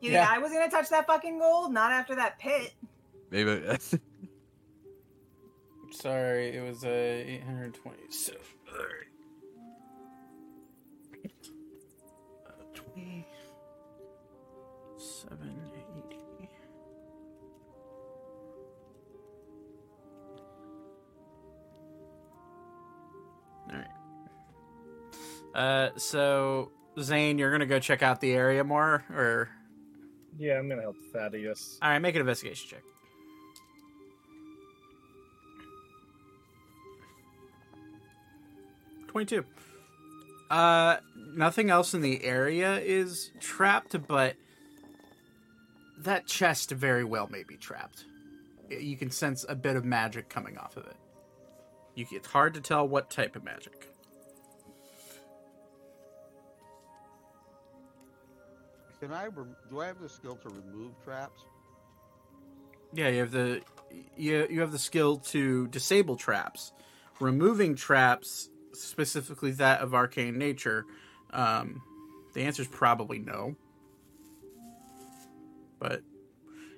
[0.00, 0.26] You Yeah.
[0.26, 1.72] think I was gonna touch that fucking gold?
[1.72, 2.74] Not after that pit.
[3.30, 3.52] Maybe.
[5.92, 7.96] Sorry, it was uh, 820.
[8.10, 8.32] So,
[8.72, 8.88] alright.
[12.48, 13.28] Uh, 20.
[15.04, 16.48] 780.
[23.70, 23.86] Alright.
[25.54, 29.50] Uh, so, Zane, you're gonna go check out the area more, or.
[30.38, 31.78] Yeah, I'm gonna help Thaddeus.
[31.82, 32.82] Alright, make an investigation check.
[39.08, 39.44] Twenty-two.
[40.50, 44.34] Uh, nothing else in the area is trapped, but
[46.04, 48.04] that chest very well may be trapped.
[48.70, 50.96] You can sense a bit of magic coming off of it.
[51.94, 53.88] You, it's hard to tell what type of magic.
[59.00, 59.26] Can I?
[59.26, 61.42] Rem- do I have the skill to remove traps?
[62.94, 63.60] Yeah, you have the
[64.16, 66.72] you you have the skill to disable traps,
[67.20, 70.86] removing traps, specifically that of arcane nature.
[71.32, 71.82] Um,
[72.32, 73.56] the answer is probably no,
[75.78, 76.02] but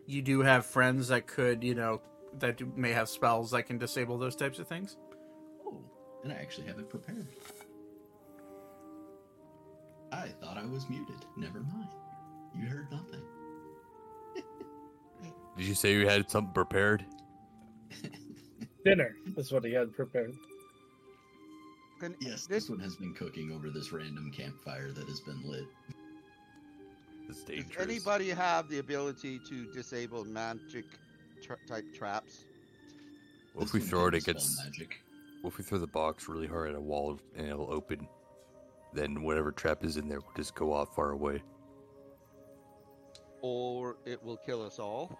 [0.07, 2.01] you do have friends that could, you know,
[2.39, 4.97] that do, may have spells that can disable those types of things.
[5.67, 5.81] Oh,
[6.23, 7.27] and I actually have it prepared.
[10.13, 11.25] I thought I was muted.
[11.37, 11.89] Never mind.
[12.55, 13.23] You heard nothing.
[15.57, 17.05] Did you say you had something prepared?
[18.85, 20.33] Dinner is what he had prepared.
[21.99, 25.43] Can, Yes, this, this one has been cooking over this random campfire that has been
[25.45, 25.65] lit.
[27.29, 30.85] It's does anybody have the ability to disable magic
[31.43, 32.45] tra- type traps?
[33.55, 34.65] What if we throw it can dispel against?
[34.65, 35.03] magic?
[35.43, 38.09] What if we throw the box really hard at a wall and it'll open?
[38.93, 41.43] Then whatever trap is in there will just go off far away.
[43.43, 45.19] Or it will kill us all?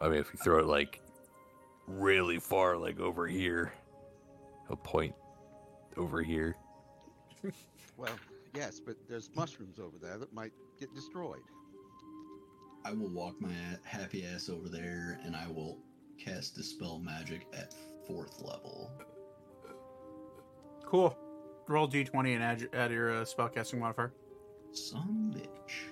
[0.00, 1.00] I mean, if we throw it like
[1.86, 3.72] really far, like over here,
[4.70, 5.14] a point
[5.96, 6.56] over here.
[7.96, 8.18] Well,
[8.54, 11.42] yes, but there's mushrooms over there that might get destroyed.
[12.84, 13.52] I will walk my
[13.84, 15.78] happy ass over there and I will
[16.18, 17.74] cast Dispel Magic at
[18.06, 18.90] fourth level.
[20.84, 21.16] Cool.
[21.68, 24.12] Roll d20 and add, your- add your uh, spellcasting modifier.
[24.72, 25.90] Some bitch.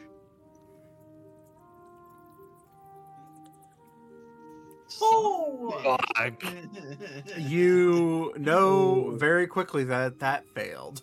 [5.01, 6.07] Oh!
[6.17, 6.43] Fuck.
[7.37, 11.03] You know very quickly that that failed.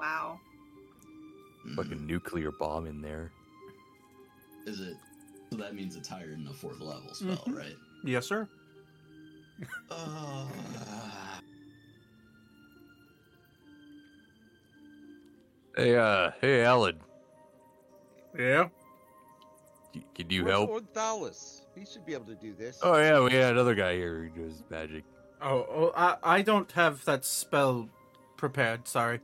[0.00, 0.40] Wow.
[1.76, 3.30] Fucking nuclear bomb in there.
[4.66, 4.96] Is it?
[5.50, 7.56] So that means it's higher than the fourth level spell, Mhm.
[7.56, 7.76] right?
[8.04, 8.48] Yes, sir.
[9.90, 10.46] Uh,
[15.76, 16.98] Hey, uh, hey, Alan,
[18.36, 18.68] Yeah.
[19.94, 20.70] c- can you Where's help?
[20.70, 21.62] Lord Thalos?
[21.74, 22.80] He should be able to do this.
[22.82, 25.04] Oh yeah, we had another guy here who does magic.
[25.40, 27.88] Oh, oh I, I don't have that spell
[28.36, 28.88] prepared.
[28.88, 29.20] Sorry.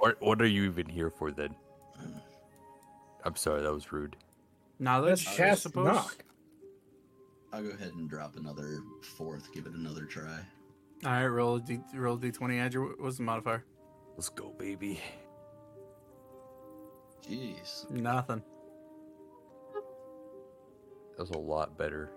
[0.00, 1.54] What What are you even here for then?
[3.22, 4.16] I'm sorry, that was rude.
[4.78, 5.86] Knowledge, Let's I suppose.
[5.86, 6.24] Knock.
[7.52, 9.52] I'll go ahead and drop another fourth.
[9.52, 10.38] Give it another try.
[11.04, 12.58] All right, roll a d roll a d20.
[12.58, 13.62] Add your what's the modifier?
[14.16, 15.00] Let's go, baby.
[17.28, 17.90] Jeez.
[17.90, 18.42] Nothing.
[21.16, 22.10] That was a lot better,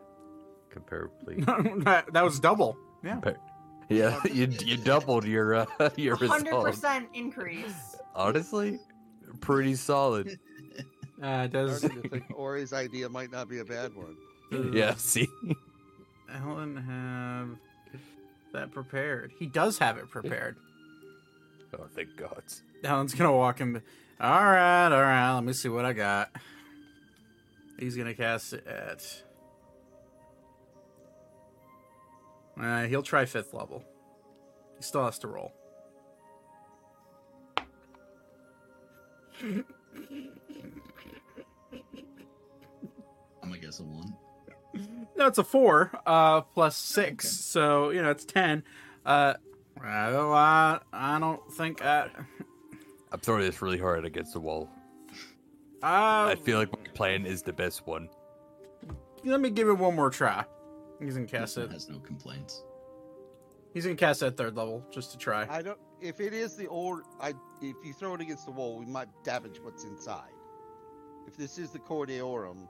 [0.73, 1.43] comparably.
[1.83, 2.77] that, that was double.
[3.03, 3.15] Yeah.
[3.19, 3.37] Compar-
[3.89, 6.65] yeah, you you doubled your uh, your Hundred result.
[6.65, 7.95] percent increase.
[8.15, 8.79] Honestly,
[9.41, 10.39] pretty solid.
[11.21, 14.15] Uh, does Starting think Ori's idea might not be a bad one.
[14.73, 15.27] Yeah, see,
[16.29, 17.57] Alan have
[18.53, 19.31] that prepared?
[19.39, 20.57] He does have it prepared.
[21.77, 22.43] oh thank God.
[22.83, 23.81] Alan's gonna walk him.
[24.19, 25.33] All right, all right.
[25.33, 26.29] Let me see what I got.
[27.79, 29.23] He's gonna cast it at.
[32.59, 33.83] Uh, he'll try fifth level.
[34.77, 35.53] He still has to roll.
[43.41, 44.15] I'm gonna guess a one.
[45.15, 47.31] No, it's a four uh, plus six, Okay.
[47.31, 48.63] so you know it's ten.
[49.05, 49.33] Uh,
[49.81, 52.09] well, I I don't think I.
[53.11, 54.69] I'm throwing this really hard against the wall.
[55.83, 58.09] Uh, I feel like my plan is the best one.
[59.23, 60.45] let me give it one more try.
[61.05, 61.71] He's gonna cast one it.
[61.71, 62.63] has no complaints.
[63.73, 65.47] He's gonna cast it at third level just to try.
[65.49, 65.79] I don't.
[66.01, 67.29] If it is the old, I
[67.61, 70.31] if you throw it against the wall, we might damage what's inside.
[71.27, 72.67] If this is the Cordeorum,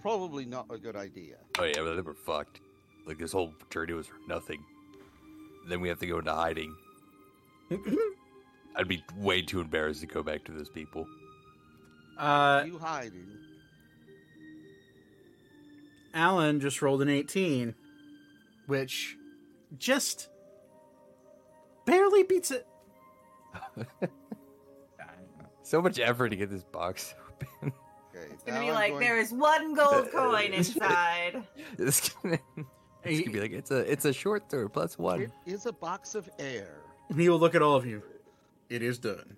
[0.00, 1.36] probably not a good idea.
[1.58, 2.60] Oh yeah, but then we're fucked.
[3.06, 4.64] Like this whole journey was for nothing.
[5.68, 6.74] Then we have to go into hiding.
[8.76, 11.06] I'd be way too embarrassed to go back to those people.
[12.18, 13.26] Uh, you hiding?
[16.16, 17.74] Alan just rolled an 18,
[18.66, 19.16] which
[19.78, 20.28] just
[21.84, 22.66] barely beats it.
[25.62, 27.12] So much effort to get this box
[27.60, 27.72] open.
[28.14, 31.42] Okay, It's gonna now be I'm like going- there is one gold coin inside.
[31.76, 32.38] It's gonna,
[33.02, 35.22] it's gonna be like it's a it's a short throw plus one.
[35.22, 36.82] It is a box of air.
[37.16, 38.00] He will look at all of you.
[38.70, 39.36] It is done.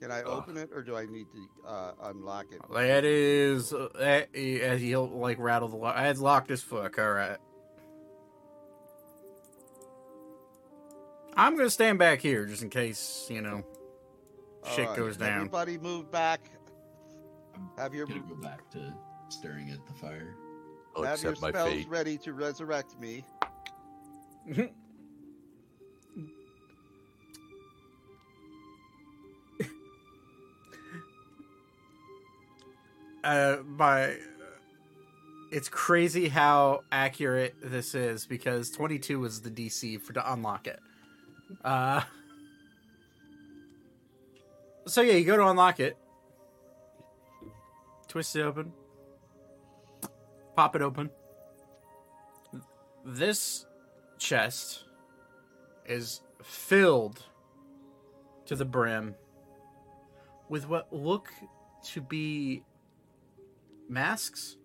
[0.00, 0.26] Can I Ugh.
[0.28, 2.60] open it, or do I need to uh, unlock it?
[2.72, 5.96] That is, uh, that- as he'll like rattle the lock.
[5.98, 6.98] It's locked as fuck.
[6.98, 7.38] All right.
[11.38, 13.62] I'm gonna stand back here just in case you know
[14.74, 15.36] shit Alright, goes down.
[15.36, 16.40] Everybody move back.
[17.54, 18.92] I'm Have your gonna go back to
[19.28, 20.34] staring at the fire.
[20.96, 21.88] I'll have your accept my spells fate.
[21.88, 23.24] ready to resurrect me.
[33.26, 34.16] uh, by
[35.50, 40.78] it's crazy how accurate this is because 22 is the DC for to unlock it.
[41.64, 42.02] Uh,
[44.86, 45.96] so yeah, you go to unlock it,
[48.06, 48.72] twist it open,
[50.54, 51.10] pop it open.
[53.04, 53.66] This
[54.18, 54.84] chest
[55.84, 57.24] is filled
[58.46, 59.16] to the brim
[60.48, 61.28] with what look
[61.84, 62.62] to be
[63.88, 64.56] masks.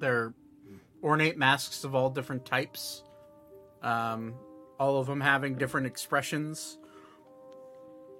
[0.00, 0.34] They're
[1.02, 3.02] ornate masks of all different types.
[3.82, 4.34] Um,
[4.80, 6.78] all of them having different expressions.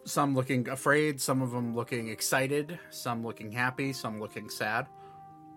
[0.05, 4.87] Some looking afraid, some of them looking excited, some looking happy, some looking sad.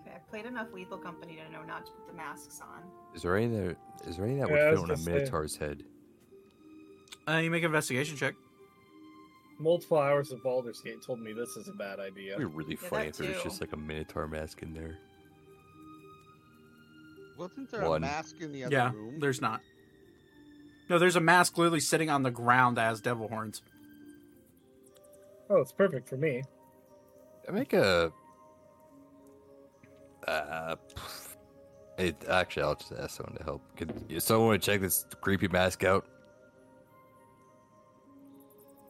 [0.01, 2.83] Okay, I've played enough Lethal Company to know not to put the masks on.
[3.14, 3.75] Is there any that
[4.07, 5.83] is there any that Yeah, would fit on a minotaur's head?
[7.27, 8.35] Uh, you make an investigation check.
[9.60, 12.34] Multiple hours of Baldur's Gate told me this is a bad idea.
[12.36, 14.74] It'd be really Yeah, funny that if there was just like a Minotaur mask in
[14.74, 14.98] there.
[17.38, 17.98] Wasn't there One.
[18.03, 19.19] a mask in the other Yeah, room?
[19.19, 19.61] there's not.
[20.90, 23.61] No, there's a mask literally sitting on the ground as devil horns.
[25.50, 26.44] Oh, it's perfect for me.
[27.48, 28.11] I make a.
[30.27, 30.76] Uh,
[31.98, 33.61] it actually, I'll just ask someone to help.
[33.77, 36.06] Could someone want to check this creepy mask out?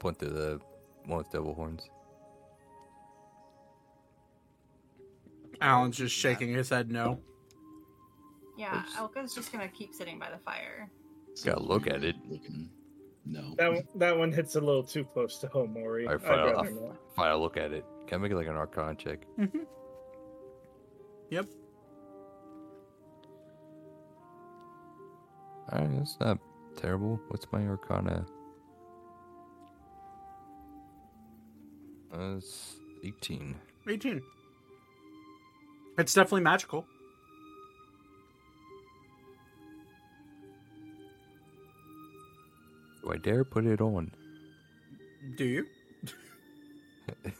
[0.07, 0.61] Point to the
[1.05, 1.89] one with devil horns.
[5.59, 7.19] Alan's just shaking his head no.
[8.57, 8.95] Yeah, Oops.
[8.95, 10.89] Elka's just gonna keep sitting by the fire.
[11.43, 12.15] Gotta look at it.
[13.25, 13.53] No.
[13.57, 16.07] That one, that one hits a little too close to home, Maury.
[16.07, 16.95] Alright, I'd fine, I'll- rather not.
[17.13, 17.83] Fine, I'll look at it.
[18.07, 19.25] Can I make it like an Arcana check?
[19.37, 19.59] Mm-hmm.
[21.31, 21.47] Yep.
[25.73, 26.39] Alright, that's not
[26.77, 27.19] terrible.
[27.27, 28.25] What's my Arcana?
[32.17, 33.55] Uh, it's 18.
[33.87, 34.21] 18.
[35.97, 36.85] It's definitely magical.
[43.03, 44.11] Do I dare put it on?
[45.37, 45.65] Do you?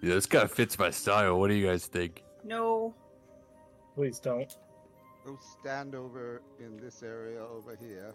[0.00, 1.40] Yeah, this kind of fits my style.
[1.40, 2.22] What do you guys think?
[2.44, 2.94] No.
[3.96, 4.56] Please don't.
[5.26, 8.14] Go stand over in this area over here.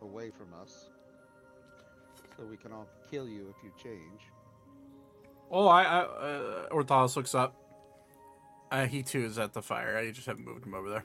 [0.00, 0.88] Away from us.
[2.36, 4.20] So we can all kill you if you change.
[5.50, 7.54] Oh, I, I uh, Orthalis looks up.
[8.70, 9.96] Uh, he too is at the fire.
[9.96, 11.04] I just haven't moved him over there.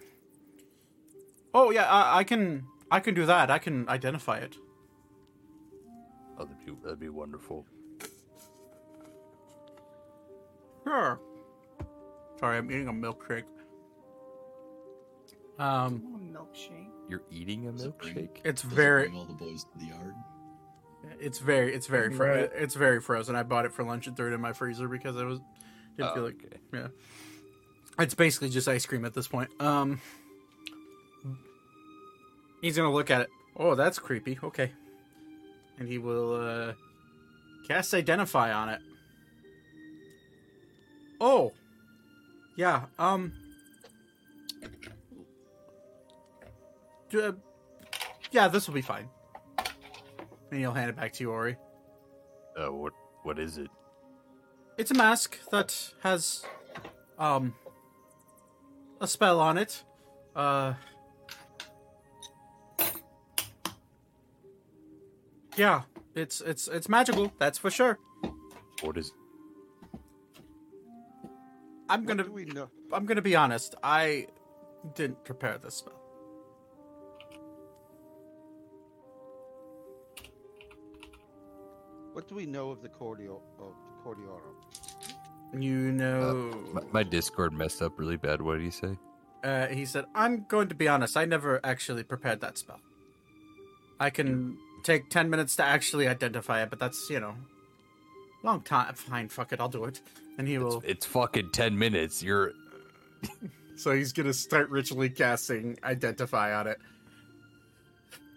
[1.53, 3.51] Oh yeah, I, I can, I can do that.
[3.51, 4.56] I can identify it.
[6.40, 7.66] Oh, that'd be, that'd be wonderful.
[10.84, 11.19] Sure.
[12.40, 13.43] Sorry, I'm eating a milkshake.
[15.60, 16.88] Um, milkshake.
[17.08, 18.38] You're eating a Does it bring- milkshake?
[18.43, 20.16] it's Does it very, bring all the boys to the yard.
[21.19, 22.51] It's very, it's very, fro- Right.
[22.55, 23.35] it's very frozen.
[23.35, 25.39] I bought it for lunch and threw it in my freezer because I was
[25.97, 26.57] didn't Oh, feel like okay.
[26.73, 26.88] Yeah.
[27.99, 29.49] It's basically just ice cream at this point.
[29.61, 29.99] Um
[32.61, 33.30] He's gonna look at it.
[33.57, 34.38] Oh, that's creepy.
[34.43, 34.71] Okay.
[35.80, 36.73] And he will uh
[37.67, 38.81] cast identify on it.
[41.19, 41.53] Oh.
[42.55, 43.33] Yeah, um
[47.13, 47.31] uh,
[48.31, 49.09] Yeah, this will be fine.
[50.51, 51.57] And he'll hand it back to you, Ori.
[52.57, 53.69] Uh, what what is it?
[54.77, 56.43] It's a mask that has
[57.17, 57.55] um
[58.99, 59.83] a spell on it.
[60.35, 60.73] Uh
[65.57, 65.81] Yeah,
[66.15, 67.99] it's it's it's magical, that's for sure.
[68.81, 69.11] What is?
[71.89, 72.69] I'm What going do to we know?
[72.93, 73.75] I'm going to be honest.
[73.83, 74.27] I
[74.95, 76.00] didn't prepare this spell.
[82.22, 85.59] What do we know of the Cordial of the cordiorum?
[85.59, 88.43] You know My, my Discord messed up really bad.
[88.43, 88.95] What did he say?
[89.43, 91.17] uh, he said, "I'm going to be honest.
[91.17, 92.80] I never actually prepared that spell.
[94.00, 97.33] I can take ten minutes to actually identify it, but that's you know,
[98.43, 98.93] long time.
[98.93, 100.00] Fine, fuck it, I'll do it."
[100.38, 100.83] And he It's, will.
[100.85, 102.22] it's fucking ten minutes.
[102.22, 102.51] You're
[103.77, 106.77] So he's gonna start ritually casting identify on it.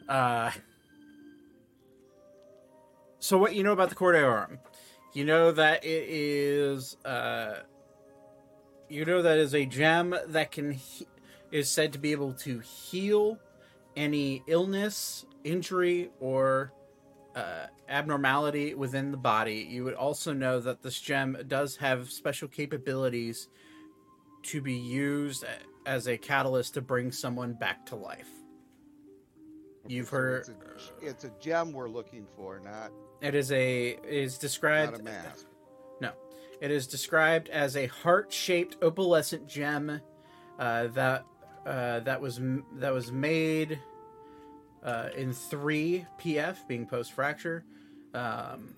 [0.09, 0.53] Uh.
[3.25, 4.59] So what you know about the Cordeorum?
[5.15, 6.99] You know that it is.
[7.07, 7.61] Uh,
[8.91, 11.07] you know that is a gem that can he-
[11.51, 13.39] is said to be able to heal
[13.97, 16.75] any illness, injury, or
[17.35, 19.67] uh, abnormality within the body.
[19.71, 23.49] You would also know that this gem does have special capabilities
[24.43, 25.47] to be used
[25.87, 28.44] as a catalyst to bring someone back to life.
[29.87, 32.91] You've So heard It's a, it's a gem we're looking for, not
[33.21, 35.47] it is a it is described not a mask.
[36.01, 36.11] No,
[36.61, 40.01] it is described as a heart-shaped opalescent gem
[40.59, 41.25] uh, that
[41.67, 42.41] uh, that was
[42.75, 43.79] that was made
[44.83, 47.65] uh, in three PF, being post fracture.
[48.13, 48.75] Um,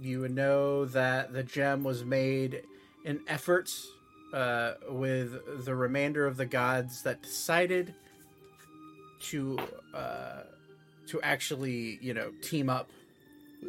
[0.00, 2.62] you would know that the gem was made
[3.04, 3.86] in efforts
[4.32, 7.94] uh, with the remainder of the gods that decided
[9.20, 9.58] to
[9.94, 10.42] uh,
[11.08, 12.90] to actually you know team up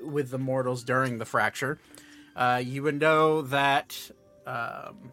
[0.04, 1.80] with the mortals during the fracture.
[2.36, 4.12] Uh, you would know that.
[4.46, 5.12] Um,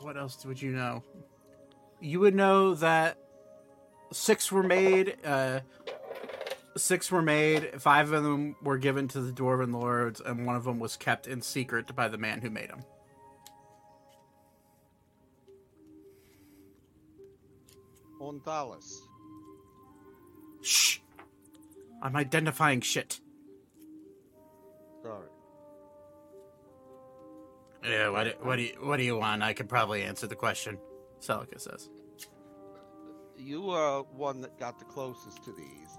[0.00, 1.02] what else would you know?
[2.00, 3.18] You would know that
[4.12, 5.16] six were made.
[5.24, 5.60] Uh,
[6.76, 7.80] six were made.
[7.80, 11.26] Five of them were given to the dwarven lords, and one of them was kept
[11.26, 12.84] in secret by the man who made them.
[18.32, 19.00] Onthalis.
[20.62, 20.98] Shh!
[22.02, 23.20] I'm identifying shit.
[25.02, 25.28] Sorry.
[27.84, 29.42] Yeah, what, do- what do you what do you want?
[29.42, 30.78] I could probably answer the question.
[31.20, 31.90] Celica says.
[33.36, 35.90] You are one that got the closest to these,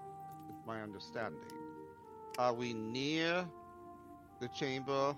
[0.50, 1.42] is my understanding.
[2.40, 3.46] Are we near
[4.40, 5.16] the chamber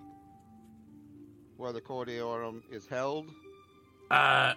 [1.58, 3.30] where the Cordiorum is held?
[4.12, 4.54] Uh,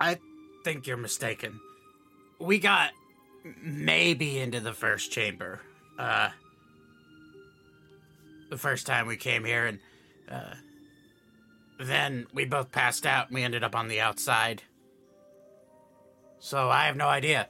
[0.00, 0.18] I
[0.64, 1.58] think you're mistaken.
[2.42, 2.90] We got
[3.62, 5.60] maybe into the first chamber.
[5.96, 6.30] Uh,
[8.50, 9.78] the first time we came here, and
[10.28, 10.54] uh,
[11.78, 14.62] then we both passed out, and we ended up on the outside.
[16.40, 17.48] So I have no idea.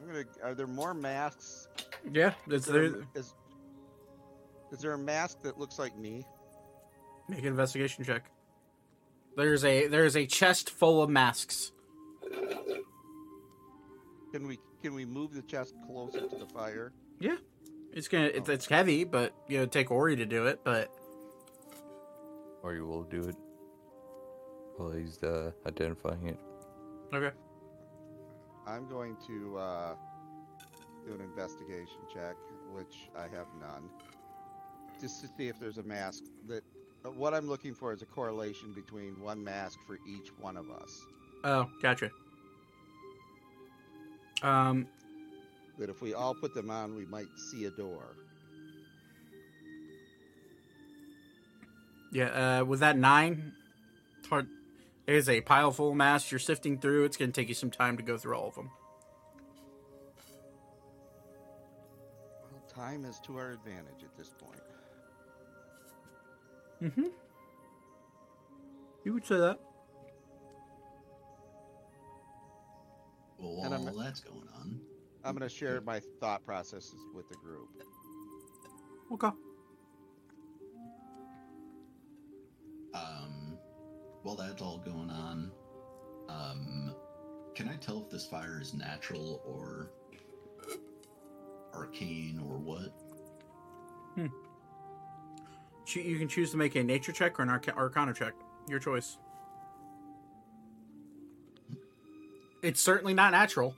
[0.00, 0.24] I'm gonna.
[0.42, 1.68] Are there more masks?
[2.10, 3.02] Yeah, Is there, there.
[3.14, 3.34] is,
[4.72, 6.24] is there a mask that looks like me?
[7.28, 8.30] Make an investigation check.
[9.36, 11.72] There's a there's a chest full of masks.
[14.32, 16.92] Can we can we move the chest closer to the fire?
[17.20, 17.36] Yeah,
[17.92, 20.60] it's gonna it's, it's heavy, but you know take Ori to do it.
[20.64, 20.90] But
[22.62, 23.36] Or you will do it
[24.76, 26.38] while he's uh, identifying it.
[27.12, 27.30] okay.
[28.66, 29.94] I'm going to uh,
[31.06, 32.36] do an investigation check,
[32.72, 33.88] which I have none,
[35.00, 36.64] just to see if there's a mask that.
[37.02, 41.00] What I'm looking for is a correlation between one mask for each one of us.
[41.44, 42.10] Oh, gotcha.
[44.42, 44.86] Um,
[45.78, 48.16] That if we all put them on, we might see a door.
[52.12, 52.60] yeah.
[52.60, 53.52] Uh, with that nine,
[54.18, 54.48] it's hard.
[55.06, 57.04] There's a pile full of masks you're sifting through.
[57.04, 58.70] It's gonna take you some time to go through all of them.
[62.50, 64.60] Well, time is to our advantage at this point.
[66.82, 67.06] Mm-hmm.
[69.04, 69.58] You would say that.
[73.38, 74.80] Well, And I'm- while that's going on,
[75.24, 77.68] I'm going to share my thought processes with the group.
[79.12, 79.30] Okay.
[82.94, 83.56] um,
[84.22, 85.50] while that's all going on,
[86.28, 86.94] um,
[87.54, 89.90] can I tell if this fire is natural or
[91.72, 92.92] arcane or what?
[94.16, 94.47] Cho-
[95.94, 98.34] You can choose to make a nature check or an arca- arcana check.
[98.68, 99.16] Your choice.
[102.62, 103.74] It's certainly not natural.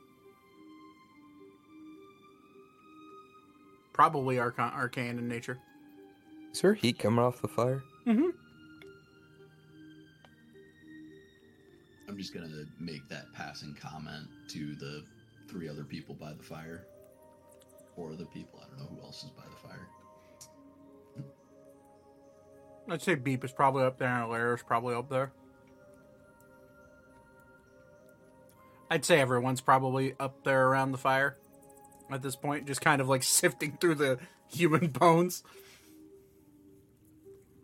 [3.93, 5.59] Probably arca- arcane in nature.
[6.53, 7.83] Is there heat coming off the fire?
[8.07, 8.31] Mm-hmm.
[12.09, 12.49] I'm just gonna
[12.81, 15.05] make that passing comment to the
[15.49, 16.87] three other people by the fire,
[17.97, 19.87] or the people I don't know who else is by the fire.
[22.89, 25.33] I'd say Beep is probably up there and Alara's probably up there.
[28.91, 31.37] I'd say everyone's probably up there around the fire
[32.11, 34.19] at this point, just kind of like sifting through the
[34.49, 35.45] human bones.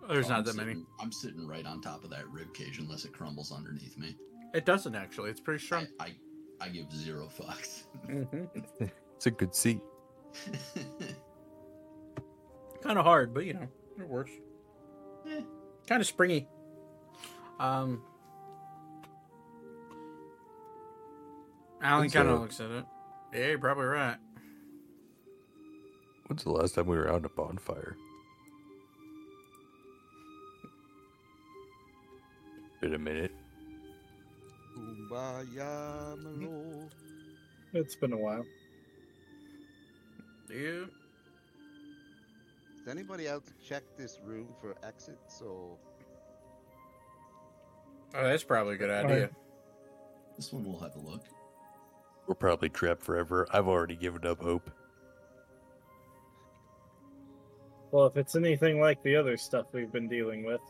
[0.08, 0.84] There's So not I'm that many.
[1.00, 4.16] I'm sitting right on top of that rib cage unless it crumbles underneath me.
[4.54, 5.30] It doesn't actually.
[5.30, 5.86] It's pretty I, strong.
[5.98, 6.14] I,
[6.60, 7.82] I give zero fucks.
[8.08, 8.84] Mm-hmm.
[9.16, 9.80] It's a good seat.
[12.82, 13.66] Kind of hard, but you know,
[13.98, 14.30] it works.
[15.28, 15.40] Eh.
[15.86, 16.46] Kind of springy.
[17.58, 18.02] Um,
[21.82, 22.84] Alan It's, kind of looks at it.
[23.32, 24.16] Yeah, you're probably right.
[26.26, 27.96] When's the last time we were out at a bonfire?
[32.80, 33.32] Been a minute.
[34.76, 36.90] Kumbaya, my lord.
[37.72, 38.44] It's been a while.
[40.50, 40.84] Yeah.
[42.86, 45.76] Does anybody else check this room for exits or
[48.14, 49.10] Oh, that's probably a good Alright.
[49.10, 49.30] idea.
[50.36, 51.24] this one we'll have a look.
[52.28, 53.48] We're probably trapped forever.
[53.50, 54.70] I've already given up hope.
[57.90, 60.60] Well, if it's anything like the other stuff we've been dealing with,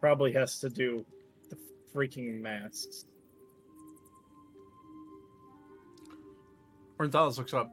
[0.00, 1.06] probably has to do
[1.48, 1.56] the
[1.94, 3.06] freaking masks.
[6.98, 7.70] Ornithalis looks up.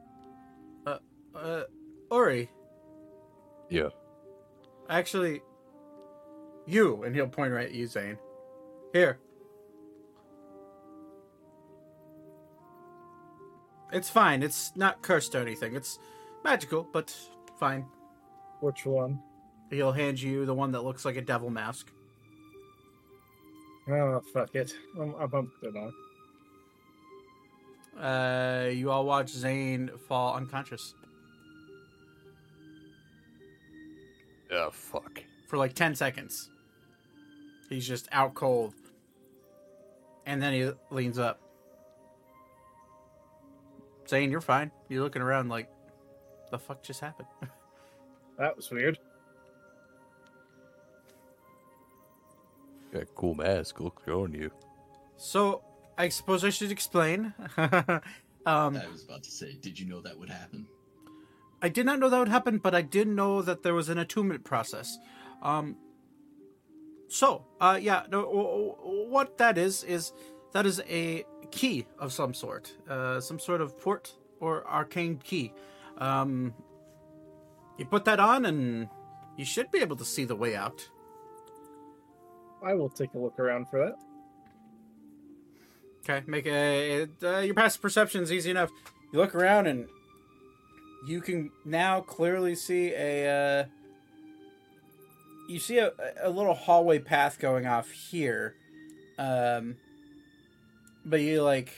[0.86, 0.98] Uh,
[1.34, 1.62] uh,
[2.08, 2.48] Ori,
[3.72, 3.88] Yeah.
[4.90, 5.40] actually,
[6.66, 8.18] you, and he'll point right at you, Zane.
[8.92, 9.18] Here.
[13.90, 14.42] It's fine.
[14.42, 15.74] It's not cursed or anything.
[15.74, 15.98] It's
[16.44, 17.16] magical, but
[17.58, 17.86] fine.
[18.60, 19.22] Which one?
[19.70, 21.90] He'll hand you the one that looks like a devil mask.
[23.88, 24.74] Oh, fuck it.
[25.00, 25.94] I'm, I'm it on.
[27.98, 30.94] Uh, you all watch Zane fall unconscious
[34.52, 35.22] Oh, fuck.
[35.48, 36.50] for like 10 seconds.
[37.68, 38.74] He's just out cold.
[40.26, 41.40] And then he leans up.
[44.04, 44.70] Saying you're fine.
[44.88, 45.70] You're looking around like
[46.50, 47.28] the fuck just happened.
[48.38, 48.98] That was weird.
[52.92, 53.78] Got a cool mask.
[53.78, 54.50] Look good on you.
[55.16, 55.62] So
[55.96, 57.34] I suppose I should explain.
[57.58, 58.02] um
[58.46, 60.66] I was about to say, did you know that would happen?
[61.62, 63.96] I did not know that would happen, but I did know that there was an
[63.96, 64.98] attunement process.
[65.42, 65.76] Um,
[67.08, 68.76] so, uh, yeah, no,
[69.08, 70.12] what that is is
[70.52, 75.52] that is a key of some sort, uh, some sort of port or arcane key.
[75.98, 76.52] Um,
[77.78, 78.88] you put that on, and
[79.36, 80.88] you should be able to see the way out.
[82.64, 83.94] I will take a look around for that.
[86.00, 88.70] Okay, make a uh, your passive perception is easy enough.
[89.12, 89.86] You look around and
[91.06, 93.60] you can now clearly see a.
[93.60, 93.64] Uh,
[95.48, 98.54] you see a, a little hallway path going off here,
[99.18, 99.76] um,
[101.04, 101.72] but you like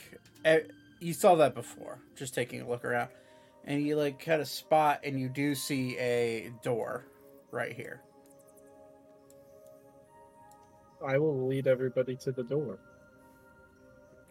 [0.99, 1.99] you saw that before.
[2.15, 3.09] Just taking a look around,
[3.65, 7.05] and you like kind of spot, and you do see a door
[7.51, 8.01] right here.
[11.05, 12.79] I will lead everybody to the door.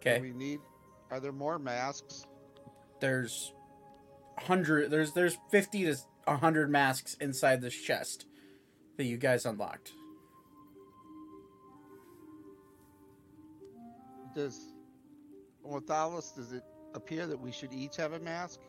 [0.01, 0.21] Okay.
[0.21, 0.61] We need.
[1.11, 2.27] Are there more masks?
[3.05, 3.53] there's
[4.47, 8.27] hundred there's there's 50 to 100 masks inside this chest
[8.97, 9.93] that you guys unlocked
[14.35, 14.73] Does,
[15.65, 16.65] Morthalis, does it
[16.95, 18.61] appear that we should each have a mask?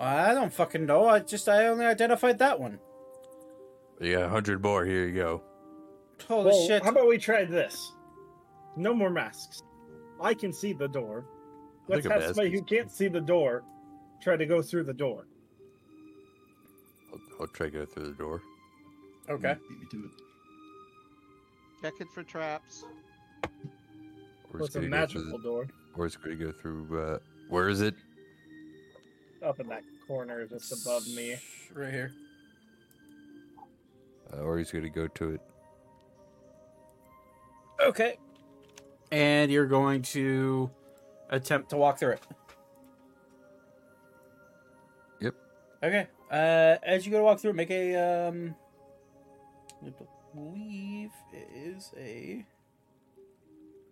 [0.00, 2.78] i don't fucking know i just i only identified that one
[4.00, 4.84] You got hundred more.
[4.84, 5.42] Here you go.
[6.28, 7.92] holy well, shit how about we try this?
[8.76, 9.62] No more masks.
[10.20, 11.24] I can see the door.
[11.88, 13.64] Let's have somebody who can't see the door
[14.22, 15.26] try to go through the door.
[17.12, 18.40] I'll, I'll try to go through the door.
[19.30, 20.10] okay Beat me to it.
[21.82, 22.84] Checking for traps.
[24.52, 25.66] We're Well, it's a gonna go through magical the, door
[25.96, 27.00] We're just gonna go through.
[27.00, 27.94] Uh, where is it?
[29.40, 31.36] up in that corner just above me.
[31.72, 32.10] right here
[34.32, 35.40] Uh, or he's gonna go to it.
[37.86, 38.16] okay
[39.12, 40.68] and you're going to
[41.30, 42.22] attempt to walk through it
[45.82, 47.96] okay uh as you go to walk through it make a
[48.28, 48.54] um
[49.84, 49.90] i
[50.34, 52.44] believe it is a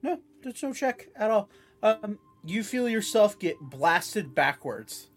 [0.03, 1.49] no there's no check at all.
[1.83, 5.09] Um you feel yourself get blasted backwards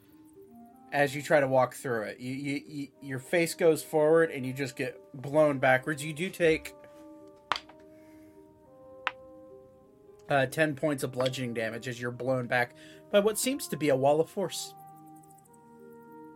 [0.92, 2.20] as you try to walk through it.
[2.20, 6.04] You, you, you your face goes forward and you just get blown backwards.
[6.04, 6.74] You do take
[10.30, 12.76] uh, 10 points of bludgeoning damage as you're blown back
[13.12, 14.74] by what seems to be a wall of force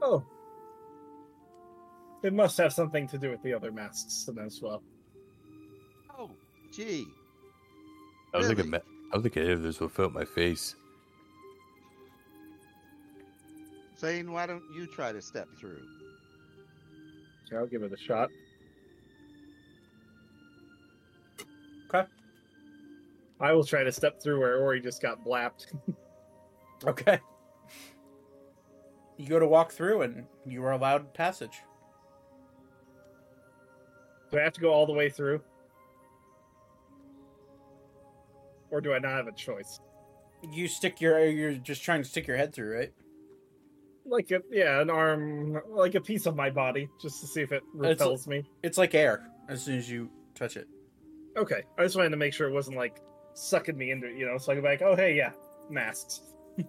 [0.04, 0.24] Oh.
[2.24, 4.84] It must have something to do with the other masks then as well.
[6.18, 6.30] Oh,
[6.74, 7.06] gee.
[8.34, 8.70] I don't think a Really?
[8.72, 8.78] ma-
[9.12, 10.76] I don't think any of this will fit my face.
[14.00, 15.82] Zane, why don't you try to step through?
[17.48, 18.30] Okay, I'll give it a shot.
[21.94, 22.08] Okay.
[23.40, 25.68] I will try to step through where Ori just got blapped.
[26.86, 27.18] Okay.
[29.18, 31.62] You go to walk through and you are allowed passage.
[34.32, 35.42] Do I have to go all the way through?
[38.72, 39.80] Or do I not have a choice?
[40.52, 42.94] You stick your you're just trying to stick your head through, right?
[44.06, 47.52] Like a yeah, an arm like a piece of my body, just to see if
[47.52, 48.44] it It's- repels me.
[48.64, 50.68] It's like air as soon as you touch it.
[51.38, 51.64] Okay.
[51.78, 53.00] I just wanted to make sure it wasn't like
[53.36, 55.32] sucking me into it, you know, so I could be like, oh hey, yeah,
[55.70, 56.22] masks.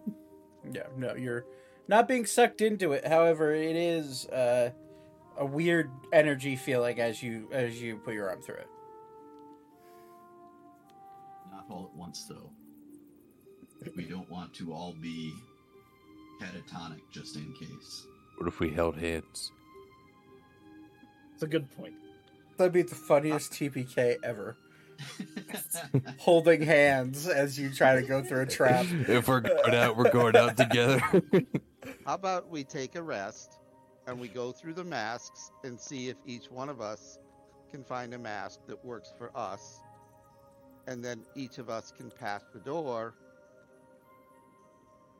[0.73, 1.45] Yeah, no, you're
[1.89, 3.07] not being sucked into it.
[3.07, 4.71] However, it is uh,
[5.37, 8.69] a weird energy feeling as you as you put your arm through it.
[11.51, 12.51] Not all at once, though.
[13.97, 15.33] We don't want to all be
[16.41, 18.07] catatonic just in case.
[18.39, 19.53] What if we held hands?
[21.35, 21.95] It's a good point.
[22.57, 24.57] That'd be the funniest TPK ever.
[26.19, 28.87] Holding hands as you try to go through a trap.
[28.91, 31.01] if we're going out, we're going out together.
[32.07, 33.59] How about we take a rest
[34.07, 37.19] and we go through the masks and see if each one of us
[37.71, 39.81] can find a mask that works for us.
[40.87, 43.15] And then each of us can pass the door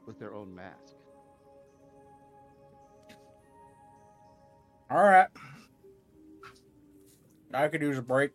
[0.07, 0.94] with their own mask.
[4.91, 5.28] All right.
[7.53, 8.33] I could use a break.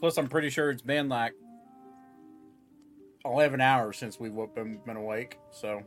[0.00, 1.34] Plus, I'm pretty sure it's been like
[3.24, 5.38] 11 hours since we've been, been awake.
[5.50, 5.82] So,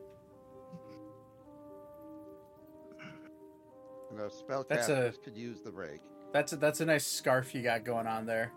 [4.11, 5.99] And our spellcasters That's a- could use the break.
[6.31, 8.51] that's a, that's a nice scarf you got going on there,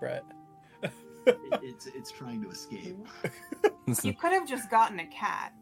[0.00, 0.24] Brett.
[1.24, 2.96] It, it's it's trying to escape.
[4.04, 5.52] You could have just gotten a cat.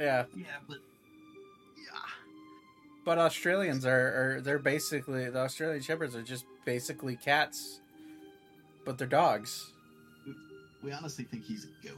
[0.00, 0.91] Yeah, Yeah, but yeah.
[3.04, 7.80] But Australians are, are they're basically the Australian shepherds are just basically cats,
[8.84, 9.72] but they're dogs.
[10.82, 11.96] We honestly think he's a goat.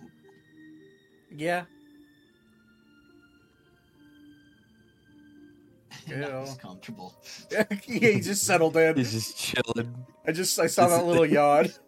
[1.37, 1.65] Yeah,
[6.07, 6.57] Now he's Ew.
[6.57, 7.15] comfortable.
[7.85, 8.97] he just settled in.
[8.97, 9.95] He's just chilling.
[10.27, 11.69] I just I saw This that is- little yawn.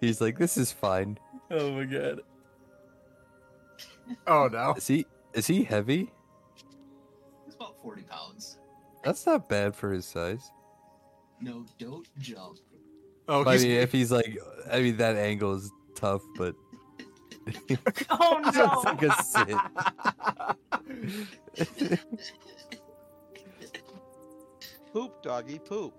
[0.00, 1.18] He's like, this is fine.
[1.50, 2.20] Oh my god.
[4.26, 4.74] Oh no.
[4.76, 6.10] Is he is he heavy?
[7.94, 8.58] He's about forty pounds.
[9.04, 10.50] That's not bad for his size.
[11.40, 12.58] No, don't jump.
[13.28, 14.38] Oh, I mean, if he's like,
[14.70, 16.54] I mean, that angle is tough, but
[18.10, 18.82] Oh it's no!
[18.84, 19.56] like a sit.
[24.92, 25.94] Poop, doggy, poop.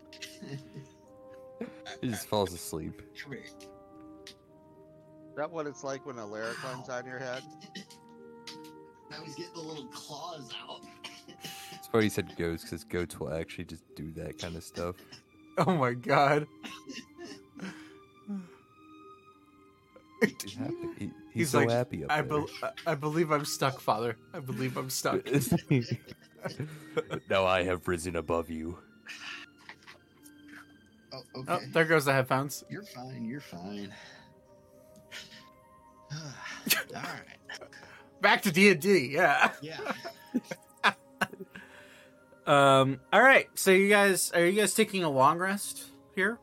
[2.02, 3.02] he just falls asleep.
[3.22, 3.42] Come here.
[3.44, 3.56] Is
[5.36, 7.44] that what it's like when Alara climbs on your head?
[9.12, 10.82] Now he's getting the little claws out.
[11.88, 14.98] It's funny you said goats because goats will actually just do that kind of stuff.
[15.58, 16.46] oh my god.
[20.20, 20.74] He's happy.
[20.98, 22.44] He, he's, He's so like, happy up I, there.
[22.86, 24.18] I believe I'm stuck, Father.
[24.34, 25.26] I believe I'm stuck.
[27.30, 28.78] now I have risen above you.
[31.14, 31.54] Oh, oh okay.
[31.54, 32.66] Oh, there goes the headphones.
[32.70, 33.24] You're fine.
[33.24, 33.94] You're fine.
[36.14, 36.20] All
[36.96, 37.70] right.
[38.20, 39.08] Back to D and D.
[39.14, 39.54] Yeah.
[39.62, 39.80] Yeah.
[42.48, 43.00] Um.
[43.12, 43.48] All right.
[43.56, 45.84] So you guys are you guys taking a long rest
[46.16, 46.40] here?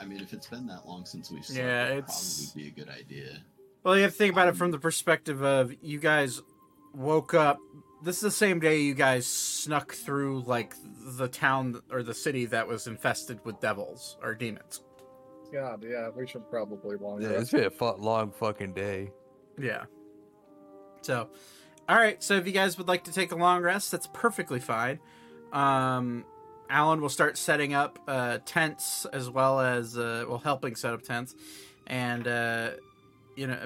[0.00, 2.68] I mean, if it's been that long since we've slept, Yeah, it'd it's- probably be
[2.68, 3.42] a good idea.
[3.84, 6.42] Well, you have to think about it from the perspective of you guys
[6.94, 7.58] woke up.
[8.02, 10.74] This is the same day you guys snuck through like
[11.16, 14.82] the town or the city that was infested with devils or demons.
[15.52, 17.40] God, yeah, we should probably long Yeah, rest.
[17.42, 19.10] it's been a fu- long fucking day.
[19.58, 19.84] Yeah.
[21.02, 21.30] So,
[21.88, 22.22] all right.
[22.22, 24.98] So if you guys would like to take a long rest, that's perfectly fine.
[25.52, 26.24] Um,
[26.70, 31.02] Alan will start setting up uh, tents as well as uh, well helping set up
[31.02, 31.34] tents,
[31.86, 32.70] and uh,
[33.36, 33.58] you know,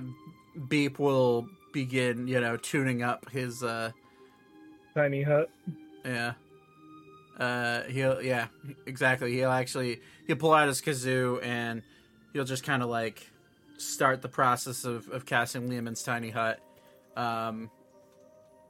[0.69, 3.91] Beep will begin you know tuning up his uh,
[4.95, 5.51] Tiny hut.
[6.05, 6.35] yeah.
[7.41, 8.47] Uh, he'll yeah
[8.87, 9.33] exactly.
[9.33, 11.83] He'll actually he'll pull out his kazoo and
[12.33, 13.27] he'll just kind of like
[13.79, 16.61] start the process of, of casting Leomund's tiny hut,
[17.17, 17.71] um,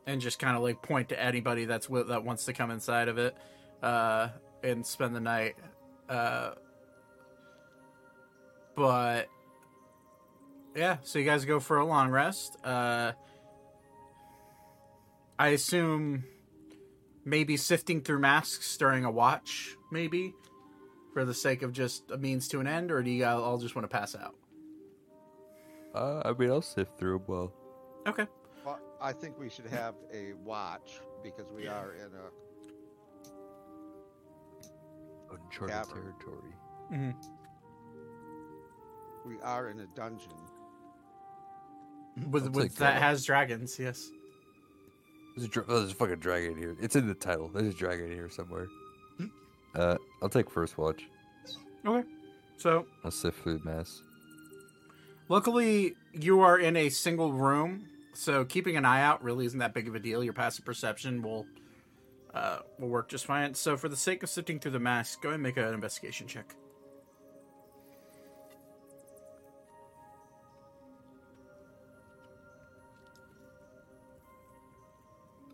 [0.07, 3.09] and just kind of like point to anybody that's wi- that wants to come inside
[3.09, 3.37] of it,
[3.83, 4.29] uh,
[4.63, 5.55] and spend the night.
[6.09, 6.53] Uh,
[8.75, 9.29] but
[10.75, 12.57] yeah, so you guys go for a long rest.
[12.65, 13.13] Uh,
[15.39, 16.25] I assume
[17.25, 20.35] maybe sifting through masks during a watch, maybe
[21.13, 23.75] for the sake of just a means to an end, or do you all just
[23.75, 24.35] want to pass out?
[25.95, 27.53] Uh, I mean, I'll sift through 'em well.
[28.07, 28.27] Okay.
[29.03, 32.31] Well, I think we should have a watch because we are in a
[35.35, 36.03] Uncharted Cavern.
[36.03, 36.53] territory.
[36.93, 37.11] Mm-hmm.
[39.29, 40.29] we are in a dungeon.
[42.31, 43.03] With I'll with take that that.
[43.03, 44.11] has dragons, yes.
[45.35, 46.77] There's a, dra- oh, there's a fucking dragon here.
[46.81, 47.49] It's in the title.
[47.49, 48.67] There's a dragon here somewhere.
[49.75, 51.05] Uh, I'll take first watch.
[51.87, 52.07] Okay.
[52.59, 54.03] So I'll sift through the mass.
[55.31, 59.75] luckily you are in a single room, so keeping an eye out really isn't that
[59.75, 60.23] big of a deal.
[60.23, 61.47] Your passive perception will
[62.35, 63.55] uh, will work just fine.
[63.55, 66.27] So for the sake of sifting through the masks, go ahead and make an investigation
[66.27, 66.55] check.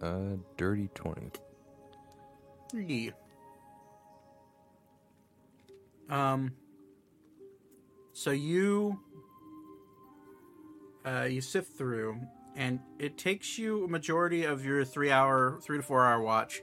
[0.00, 1.30] Uh, dirty twenty.
[2.70, 3.12] Three.
[6.08, 6.52] Um.
[8.12, 8.98] So you,
[11.06, 12.18] uh, you sift through,
[12.58, 16.60] and it takes you a majority of your three-hour, three to four-hour watch,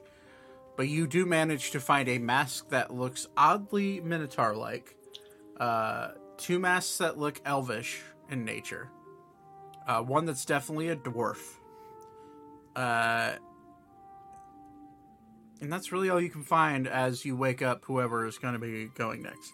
[0.76, 4.94] but you do manage to find a mask that looks oddly Minotaur-like.
[5.58, 8.90] Uh, two masks that look elvish in nature.
[9.88, 11.40] Uh, one that's definitely a dwarf.
[12.76, 13.36] Uh,
[15.62, 18.60] and that's really all you can find as you wake up whoever is going to
[18.60, 19.54] be going next.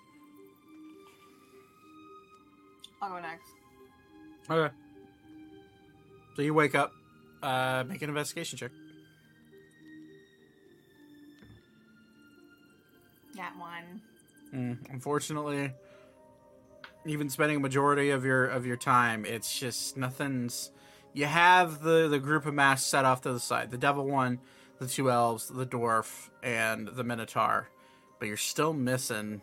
[2.99, 3.51] I'll go next.
[4.49, 4.73] Okay.
[6.35, 6.93] So you wake up,
[7.43, 8.71] uh, make an investigation check.
[13.35, 14.01] That one.
[14.53, 15.71] Mm, unfortunately,
[17.05, 20.71] even spending a majority of your of your time, it's just nothing's.
[21.13, 23.71] You have the the group of masks set off to the side.
[23.71, 24.39] The devil one,
[24.79, 27.69] the two elves, the dwarf, and the minotaur,
[28.19, 29.41] but you're still missing.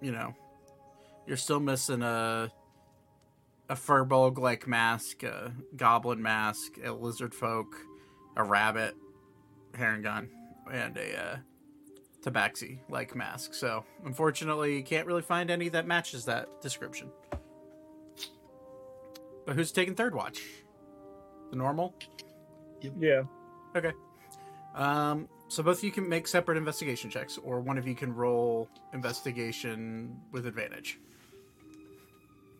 [0.00, 0.34] You know,
[1.26, 2.52] You're still missing a
[3.68, 7.76] a furbolg like mask, a goblin mask, a lizard folk,
[8.36, 8.96] a rabbit,
[9.72, 10.28] Harengon,
[10.72, 11.36] and a uh,
[12.22, 13.54] tabaxi like mask.
[13.54, 17.10] So unfortunately, you can't really find any that matches that description.
[19.46, 20.42] But who's taking third watch?
[21.50, 21.94] The normal.
[22.98, 23.22] Yeah.
[23.74, 23.92] Okay.
[24.74, 28.14] Um, so both of you can make separate investigation checks, or one of you can
[28.14, 31.00] roll investigation with advantage.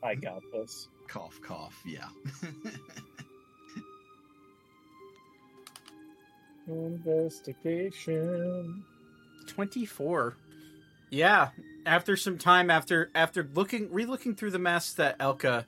[0.03, 0.89] I got this.
[1.09, 1.83] Cough, cough.
[1.87, 2.09] Yeah.
[6.69, 8.85] Investigation.
[9.47, 10.37] 24
[11.11, 11.49] yeah
[11.87, 15.65] after some time after after looking re-looking through the masks that elka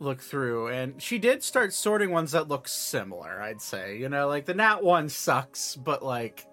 [0.00, 4.26] looked through and she did start sorting ones that look similar i'd say you know
[4.26, 6.46] like the nat one sucks but like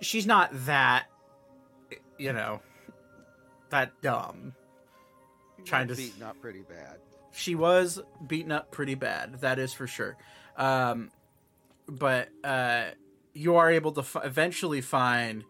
[0.00, 1.06] she's not that
[2.18, 2.60] you know
[3.70, 4.54] that dumb
[5.64, 6.96] Trying to s- beaten up pretty bad.
[7.32, 10.16] she was beaten up pretty bad that is for sure
[10.56, 11.10] um
[11.86, 12.86] but uh
[13.34, 15.44] you are able to f- eventually find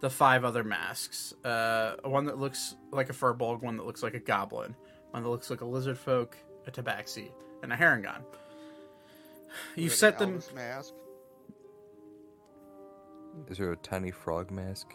[0.00, 4.14] the five other masks uh one that looks like a furbolg one that looks like
[4.14, 4.74] a goblin
[5.10, 6.36] one that looks like a lizard folk
[6.66, 7.30] a tabaxi
[7.62, 8.22] and a harengon
[9.76, 10.94] you With set an them Elvis mask.
[13.48, 14.94] Is there a tiny frog mask?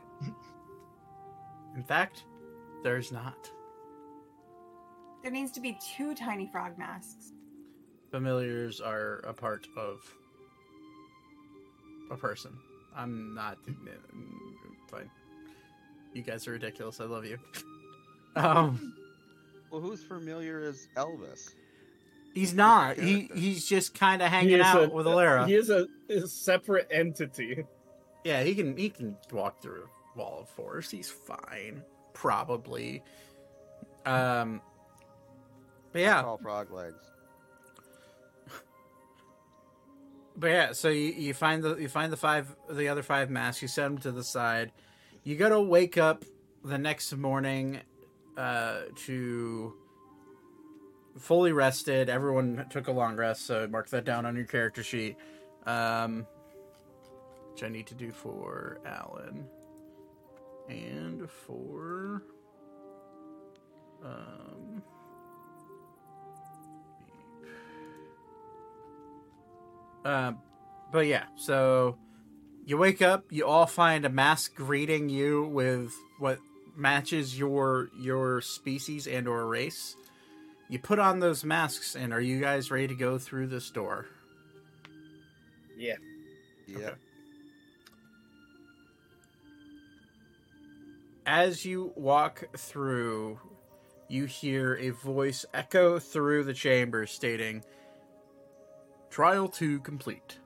[1.76, 2.24] in fact
[2.84, 3.52] there's not
[5.28, 7.34] There needs to be two tiny frog masks.
[8.12, 10.00] familiars are a part of
[12.10, 12.54] a person.
[12.96, 13.58] I'm not
[14.90, 15.12] fine.
[16.14, 17.02] You guys are ridiculous.
[17.02, 17.38] I love you.
[18.38, 18.94] Um,
[19.70, 21.50] Well, who's familiar as Elvis?
[22.34, 22.96] he's not.
[22.96, 25.46] He he's just kind of hanging out a- with Alara.
[25.46, 27.66] He is a, a separate entity.
[28.24, 30.90] Yeah, he can he can walk through a wall of force.
[30.90, 31.82] He's fine,
[32.14, 33.04] probably.
[34.06, 34.62] Um,
[35.98, 37.04] but yeah, Tall frog legs.
[40.40, 43.64] But yeah, so you, you find the you find the five the other five masks.
[43.64, 44.72] You set them to the side.
[45.24, 46.24] You got to wake up
[46.64, 47.82] the next morning
[48.38, 49.74] uh, to
[51.18, 52.10] fully rested.
[52.10, 55.18] Everyone took a long rest, so mark that down on your character sheet.
[55.66, 56.28] Um,
[57.52, 59.48] which I need to do for Alan
[60.70, 62.22] and for
[64.06, 64.84] um.
[70.08, 70.38] Um,
[70.90, 71.98] but yeah, so
[72.66, 76.40] you wake up, you all find a mask greeting you with what
[76.78, 79.98] matches your your species and or race.
[80.70, 84.06] You put on those masks, and are you guys ready to go through this door?
[85.78, 85.96] Yeah.
[86.68, 86.78] Yeah.
[86.78, 86.94] Okay.
[91.26, 93.40] As you walk through,
[94.08, 97.64] you hear a voice echo through the chamber stating,
[99.18, 100.38] Trial 2 complete.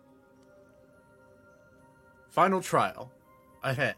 [2.29, 3.11] Final trial
[3.61, 3.97] ahead.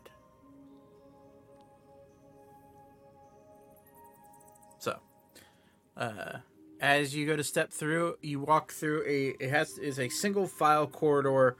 [4.79, 4.97] So,
[5.95, 6.37] uh,
[6.81, 10.47] as you go to step through, you walk through a it has is a single
[10.47, 11.55] file corridor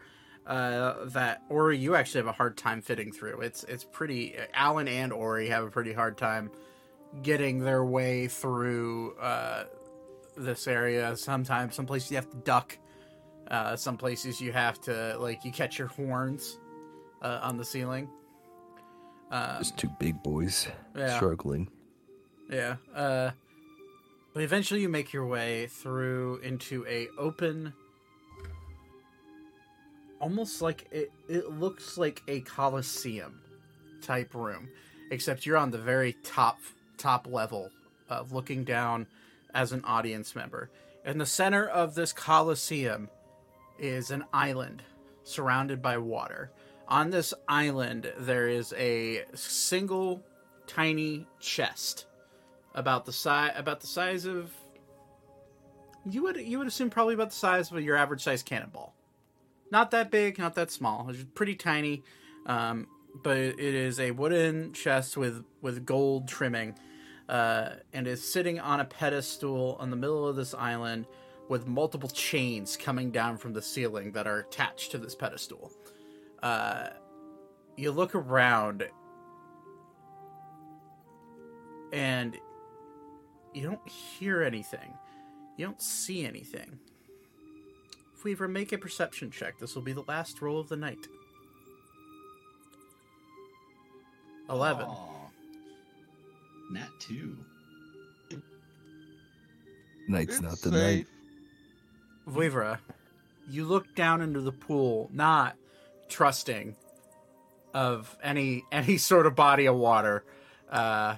[0.47, 3.41] uh, that Ori you actually have a hard time fitting through.
[3.41, 6.49] It's it's pretty Alan and Ori have a pretty hard time
[7.21, 9.65] getting their way through uh,
[10.35, 11.15] this area.
[11.15, 12.79] Sometimes some places you have to duck.
[13.53, 16.57] Uh, some places you have to like you catch your horns
[17.21, 18.09] uh, on the ceiling.
[19.29, 20.67] Um, Just two big boys
[20.97, 21.15] yeah.
[21.17, 21.69] struggling.
[22.49, 22.77] Yeah.
[22.95, 23.29] Uh,
[24.33, 27.73] but eventually you make your way through into a open
[30.19, 33.39] almost like it, it looks like a coliseum
[34.01, 34.67] type room
[35.11, 36.57] except you're on the very top
[36.97, 37.69] top level
[38.09, 39.05] uh, looking down
[39.53, 40.71] as an audience member
[41.05, 43.09] in the center of this coliseum
[43.83, 44.81] is an island
[45.23, 46.51] surrounded by water
[46.87, 50.21] on this island there is a single
[50.67, 52.05] tiny chest
[52.75, 54.51] about the size about the size of
[56.05, 58.93] you would you would assume probably about the size of your average size cannonball.
[59.71, 61.09] Not that big, not that small.
[61.09, 62.03] It's pretty tiny,
[62.45, 62.87] um,
[63.23, 66.75] but it is a wooden chest with with gold trimming,
[67.29, 71.05] uh, and is sitting on a pedestal on the middle of this island
[71.49, 75.71] with multiple chains coming down from the ceiling that are attached to this pedestal.
[76.41, 76.87] Uh,
[77.77, 78.83] you look around,
[81.91, 82.37] and
[83.53, 84.93] you don't hear anything.
[85.57, 86.79] You don't see anything.
[88.15, 90.75] If we ever make a perception check, this will be the last roll of the
[90.77, 91.07] night.
[94.49, 94.85] 11.
[94.85, 95.29] Aw.
[96.71, 97.37] Nat two.
[100.07, 100.73] Night's It's not the safe.
[100.73, 101.07] night.
[102.27, 102.79] Vuivra,
[103.49, 105.55] you look down into the pool, not
[106.09, 106.75] trusting
[107.73, 110.23] of any any sort of body of water.
[110.69, 111.15] Uh,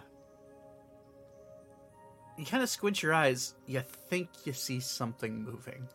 [2.38, 3.56] you kind of squint your eyes.
[3.66, 5.88] You think you see something moving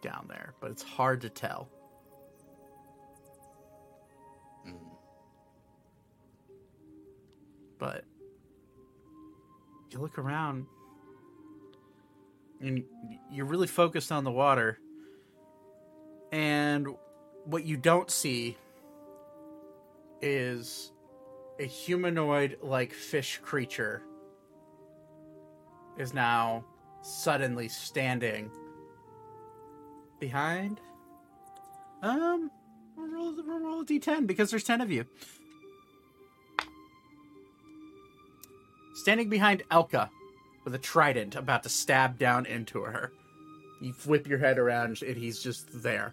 [0.00, 1.68] down there, but it's hard to tell.
[4.66, 4.74] Mm.
[7.78, 8.04] But
[9.90, 10.66] you look around
[12.60, 12.84] and
[13.30, 14.78] you're really focused on the water.
[16.32, 16.88] And
[17.44, 18.56] what you don't see
[20.22, 20.92] is
[21.58, 24.02] a humanoid like fish creature
[25.98, 26.64] is now
[27.02, 28.50] suddenly standing
[30.18, 30.80] behind
[32.02, 32.50] um
[32.96, 35.04] roll, roll a d10 because there's 10 of you
[38.94, 40.10] standing behind elka
[40.66, 43.10] with a trident about to stab down into her
[43.80, 46.12] you whip your head around and he's just there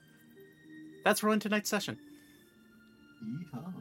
[1.03, 1.97] that's rolling tonight's session
[3.25, 3.73] Yeehaw.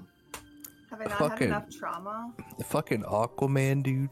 [0.90, 2.32] Have I not Fucking- had enough trauma?
[2.58, 4.10] The fucking Aquaman dude.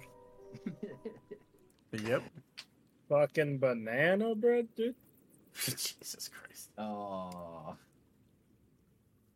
[2.05, 2.23] yep
[3.09, 4.95] Fucking banana bread, dude.
[5.65, 7.75] jesus christ Aw.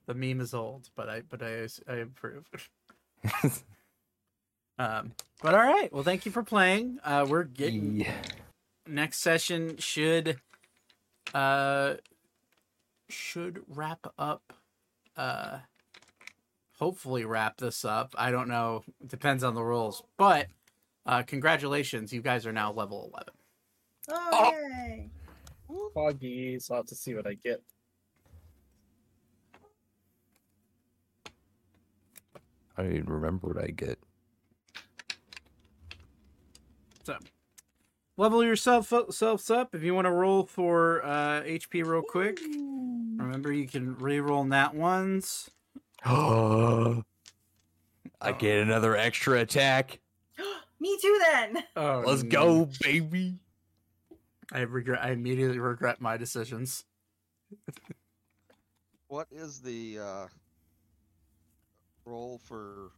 [0.06, 2.44] the meme is old but i but i i approve
[4.78, 5.12] um
[5.42, 8.12] but all right well thank you for playing uh we're getting Yeah.
[8.86, 10.40] next session should
[11.32, 11.94] uh
[13.08, 14.52] should wrap up
[15.16, 15.58] uh
[16.78, 20.48] hopefully wrap this up i don't know it depends on the rules but
[21.06, 23.32] uh congratulations you guys are now level 11
[24.06, 25.08] Oh, yay!
[25.96, 26.70] Foggies.
[26.70, 27.62] I'll have to see what I get.
[32.76, 33.98] I don't even remember what I get.
[37.04, 37.16] So
[38.16, 43.52] level yourself selves up if you want to roll for uh hp real quick remember
[43.52, 45.50] you can re-roll nat ones
[46.04, 47.02] I
[48.38, 50.00] get another extra attack.
[50.80, 51.64] Me too then.
[51.76, 53.38] oh Let's go, baby.
[54.52, 56.84] i regret i immediately regret my decisions
[59.08, 60.26] What is the uh,
[62.04, 62.90] roll for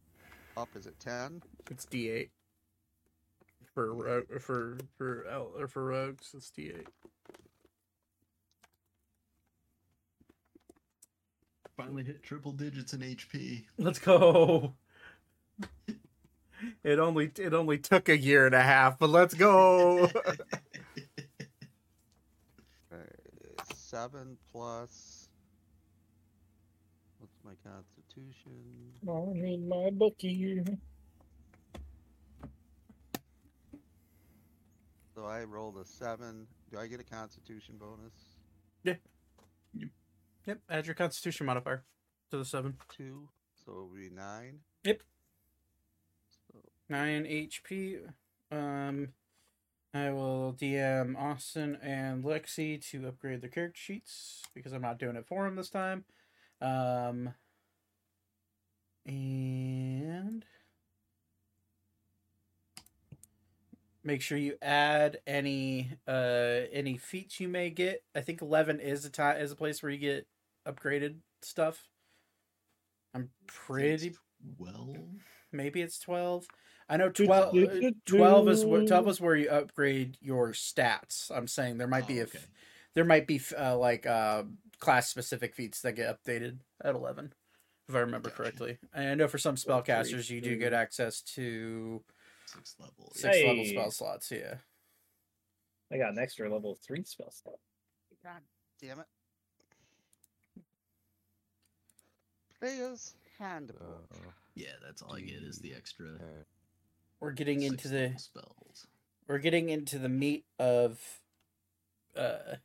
[0.55, 0.69] up?
[0.75, 1.43] Is it 10?
[1.69, 2.31] It's D eight.
[3.77, 6.87] For ro- for for el- or for rogues, it's D eight.
[11.75, 13.65] Finally hit triple digits in HP.
[13.77, 14.73] Let's go.
[16.83, 20.09] It only it only took a year and a half, but let's go.
[23.75, 25.29] 7 plus.
[27.19, 28.91] What's my constitution?
[29.07, 30.15] I need my book
[35.17, 36.45] So I rolled a 7.
[36.71, 38.13] Do I get a constitution bonus?
[38.83, 38.97] Yeah.
[39.73, 39.89] Yep,
[40.45, 40.59] yep.
[40.69, 41.83] add your Constitution modifier
[42.29, 42.75] to the seven.
[42.95, 43.27] 2.
[43.65, 44.59] So it would be 9.
[44.83, 45.01] Yep.
[46.29, 47.97] So Nine HP.
[48.51, 49.07] Um,
[49.91, 55.15] I will DM Austin and Lexi to upgrade their character sheets because I'm not doing
[55.15, 56.05] it for them this time.
[56.61, 57.33] Um,
[59.07, 60.45] and
[64.07, 68.03] make sure you add any uh any feats you may get.
[68.15, 70.25] I think eleven is a time is a place where you get
[70.67, 71.87] upgraded stuff.
[73.13, 74.15] I'm pretty
[74.57, 74.95] Well,
[75.51, 76.45] maybe it's 12
[76.89, 81.47] i know 12, uh, 12 is where 12 is where you upgrade your stats i'm
[81.47, 82.37] saying there might be Oh, a okay.
[82.37, 82.47] f-
[82.93, 84.43] there might be uh, like uh,
[84.79, 87.33] class specific feats that get updated at 11
[87.89, 88.43] if i remember Gotcha.
[88.43, 92.03] correctly and i know for some spellcasters you do get access to
[92.47, 93.11] six level.
[93.13, 94.55] six level spell slots yeah
[95.91, 97.55] I got an extra level three spell slot.
[98.23, 98.41] God.
[98.81, 99.05] Damn it.
[102.59, 104.09] Player's handbook.
[104.55, 106.07] Yeah, that's all I get is the extra.
[107.19, 108.87] we're getting six into the spells.
[109.27, 110.99] we're getting into the meat of
[112.17, 112.55] uh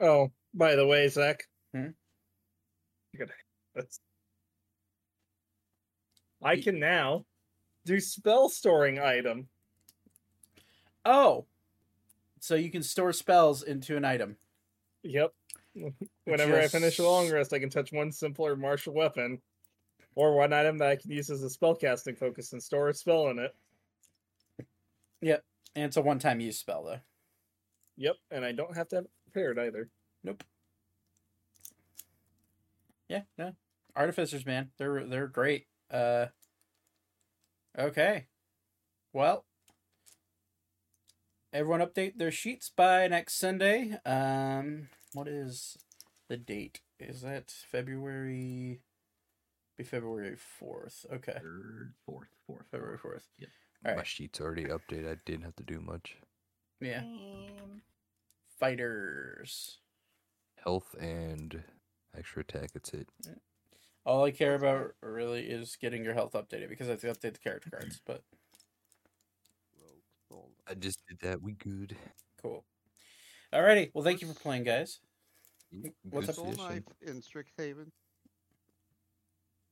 [0.00, 1.44] Oh, by the way, Zach.
[1.72, 1.90] Hmm?
[3.12, 3.32] You're gonna.
[3.74, 4.00] That's...
[6.42, 7.24] I can now
[7.84, 9.48] do spell storing item.
[11.04, 11.46] oh
[12.40, 14.36] so you can store spells into an item
[15.04, 15.32] Yep.
[16.24, 19.38] Whenever I finish a long rest, I can touch one simpler martial weapon
[20.14, 23.28] or one item that I can use as a spellcasting focus and store a spell
[23.28, 23.54] in it.
[25.20, 25.44] Yep,
[25.76, 27.00] and it's a one-time use spell though
[27.96, 29.88] Yep, and I don't have to have it prepared either.
[30.22, 30.42] Nope.
[33.08, 33.52] Yeah, no.
[33.94, 35.66] Artificers, man, they're they're great.
[35.90, 36.26] Uh
[37.78, 38.26] Okay.
[39.12, 39.44] Well,
[41.52, 43.98] everyone update their sheets by next Sunday.
[44.04, 45.76] Um, what is
[46.28, 46.80] the date?
[46.98, 48.80] Is that February?
[49.76, 51.04] Be February fourth.
[51.12, 52.66] Okay, Third, fourth, fourth.
[52.70, 53.28] February fourth.
[53.38, 53.48] Yep.
[53.86, 55.10] All My sheet's already updated.
[55.12, 56.16] I didn't have to do much.
[56.80, 57.00] Yeah.
[57.00, 57.82] Same.
[58.60, 59.78] Fighters.
[60.62, 61.64] Health and
[62.16, 62.70] extra attack.
[62.72, 63.08] That's it.
[64.04, 67.32] All I care about really is getting your health updated because I have to update
[67.34, 68.00] the character cards.
[68.04, 68.22] But
[70.68, 71.42] I just did that.
[71.42, 71.96] We good.
[72.40, 72.64] cool.
[73.52, 73.90] Alrighty.
[73.94, 75.00] Well, thank you for playing, guys.
[76.10, 76.34] What's up?
[76.36, 76.64] Soul session.
[76.64, 77.90] knife in Strixhaven.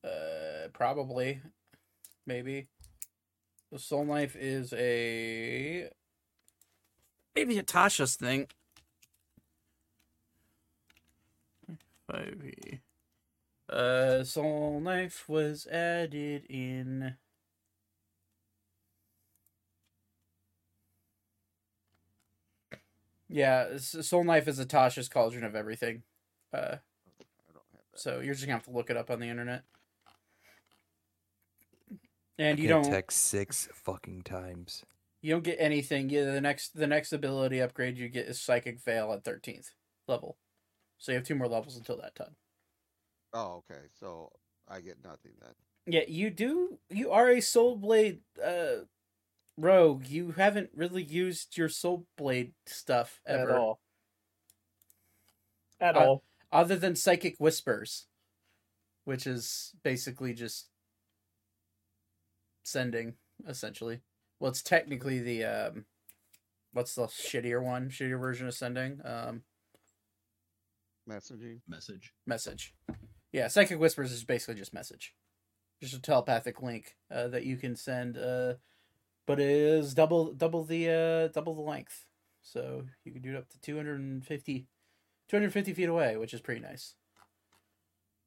[0.04, 1.40] Uh, probably,
[2.26, 2.68] maybe.
[3.70, 5.88] The soul knife is a
[7.34, 8.48] maybe a Tasha's thing.
[12.10, 12.80] Five E.
[13.72, 17.16] Uh, soul knife was added in.
[23.28, 26.02] Yeah, soul knife is a Tasha's cauldron of everything.
[26.52, 26.60] Uh, I
[27.52, 27.98] don't have that.
[27.98, 29.62] so you're just gonna have to look it up on the internet.
[32.38, 34.84] And you don't attack six fucking times.
[35.22, 36.10] you don't get anything.
[36.10, 39.70] Yeah, the next the next ability upgrade you get is Psychic Veil at thirteenth
[40.08, 40.36] level.
[40.98, 42.36] So you have two more levels until that time.
[43.32, 43.80] Oh, okay.
[43.98, 44.30] So
[44.68, 45.52] I get nothing then.
[45.86, 46.78] Yeah, you do.
[46.90, 48.84] You are a Soul Blade uh,
[49.56, 50.06] rogue.
[50.06, 53.80] You haven't really used your Soul Blade stuff ever, At all.
[55.80, 56.24] At Uh, all.
[56.52, 58.06] other than Psychic Whispers,
[59.04, 60.68] which is basically just
[62.62, 63.14] sending,
[63.48, 64.00] essentially.
[64.38, 65.84] Well, it's technically the um,
[66.72, 67.88] what's the shittier one?
[67.90, 69.00] Shittier version of sending.
[69.04, 69.42] Um,
[71.08, 71.60] Messaging.
[71.66, 72.12] Message.
[72.26, 72.74] message.
[73.32, 75.14] Yeah, Psychic Whispers is basically just message.
[75.80, 78.54] Just a telepathic link uh, that you can send, uh,
[79.26, 82.06] but it is double double the uh, double the length.
[82.42, 84.66] So you can do it up to 250,
[85.28, 86.94] 250 feet away, which is pretty nice.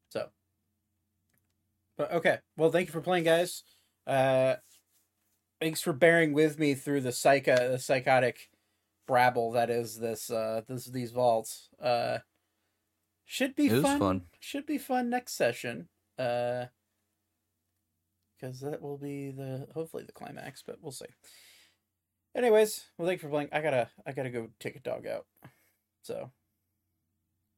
[0.10, 0.30] So,
[1.98, 2.40] but okay.
[2.58, 3.64] Well, thank you for playing, guys.
[4.08, 4.56] Uh,
[5.62, 8.50] thanks for bearing with me through the psycho the psychotic
[9.08, 11.70] brabble that is this uh this these vaults.
[11.82, 12.20] Uh,
[13.26, 14.00] should be It fun.
[14.00, 14.22] fun.
[14.40, 15.90] Should be fun next session.
[16.18, 16.66] Uh,
[18.40, 21.06] because that will be the hopefully the climax, but we'll see.
[22.36, 23.50] Anyways, well, thank you for playing.
[23.52, 25.26] I gotta I gotta go take a dog out.
[26.04, 26.32] So,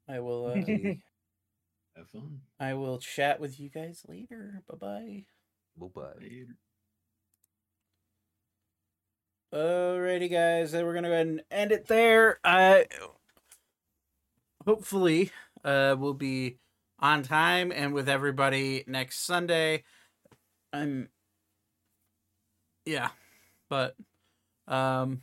[0.07, 0.55] I will uh,
[1.97, 2.41] Have fun.
[2.59, 4.61] I will chat with you guys later.
[4.69, 5.25] Bye bye.
[5.77, 6.45] bye-bye.
[9.53, 12.39] Alrighty, guys, then we're gonna go ahead and end it there.
[12.43, 12.81] Uh,
[14.65, 15.31] hopefully,
[15.63, 16.57] uh, we'll be
[16.99, 19.83] on time and with everybody next Sunday.
[20.73, 21.09] I'm,
[22.85, 23.09] yeah,
[23.69, 23.95] but,
[24.67, 25.21] um,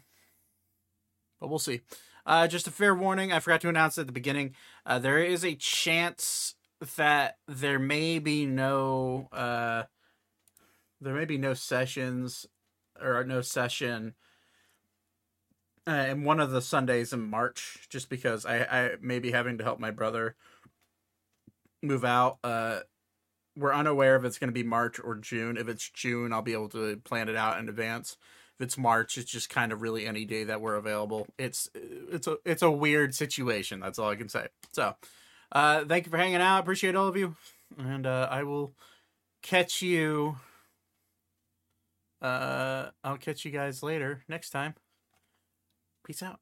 [1.41, 1.81] but we'll see.
[2.27, 3.33] Uh, just a fair warning.
[3.33, 4.55] I forgot to announce at the beginning.
[4.87, 6.55] Uh, there is a chance
[6.97, 9.85] that there may be no, uh,
[11.01, 12.47] there may be no sessions
[13.01, 14.15] or no session
[15.87, 19.59] uh, in one of the Sundays in March, just because I, I may be having
[19.59, 20.37] to help my brother
[21.83, 22.39] move out.
[22.43, 22.81] Uh,
[23.57, 25.57] we're unaware if it's going to be March or June.
[25.57, 28.17] If it's June, I'll be able to plan it out in advance.
[28.59, 31.27] If it's March, it's just kind of really any day that we're available.
[31.39, 33.81] It's it's a it's a weird situation.
[33.81, 34.49] That's all I can say.
[34.73, 34.95] So,
[35.53, 36.61] uh, thank you for hanging out.
[36.61, 37.35] Appreciate all of you,
[37.79, 38.73] and uh, I will
[39.43, 40.37] catch you.
[42.23, 44.75] Uh, I'll catch you guys later next time.
[46.05, 46.41] Peace out.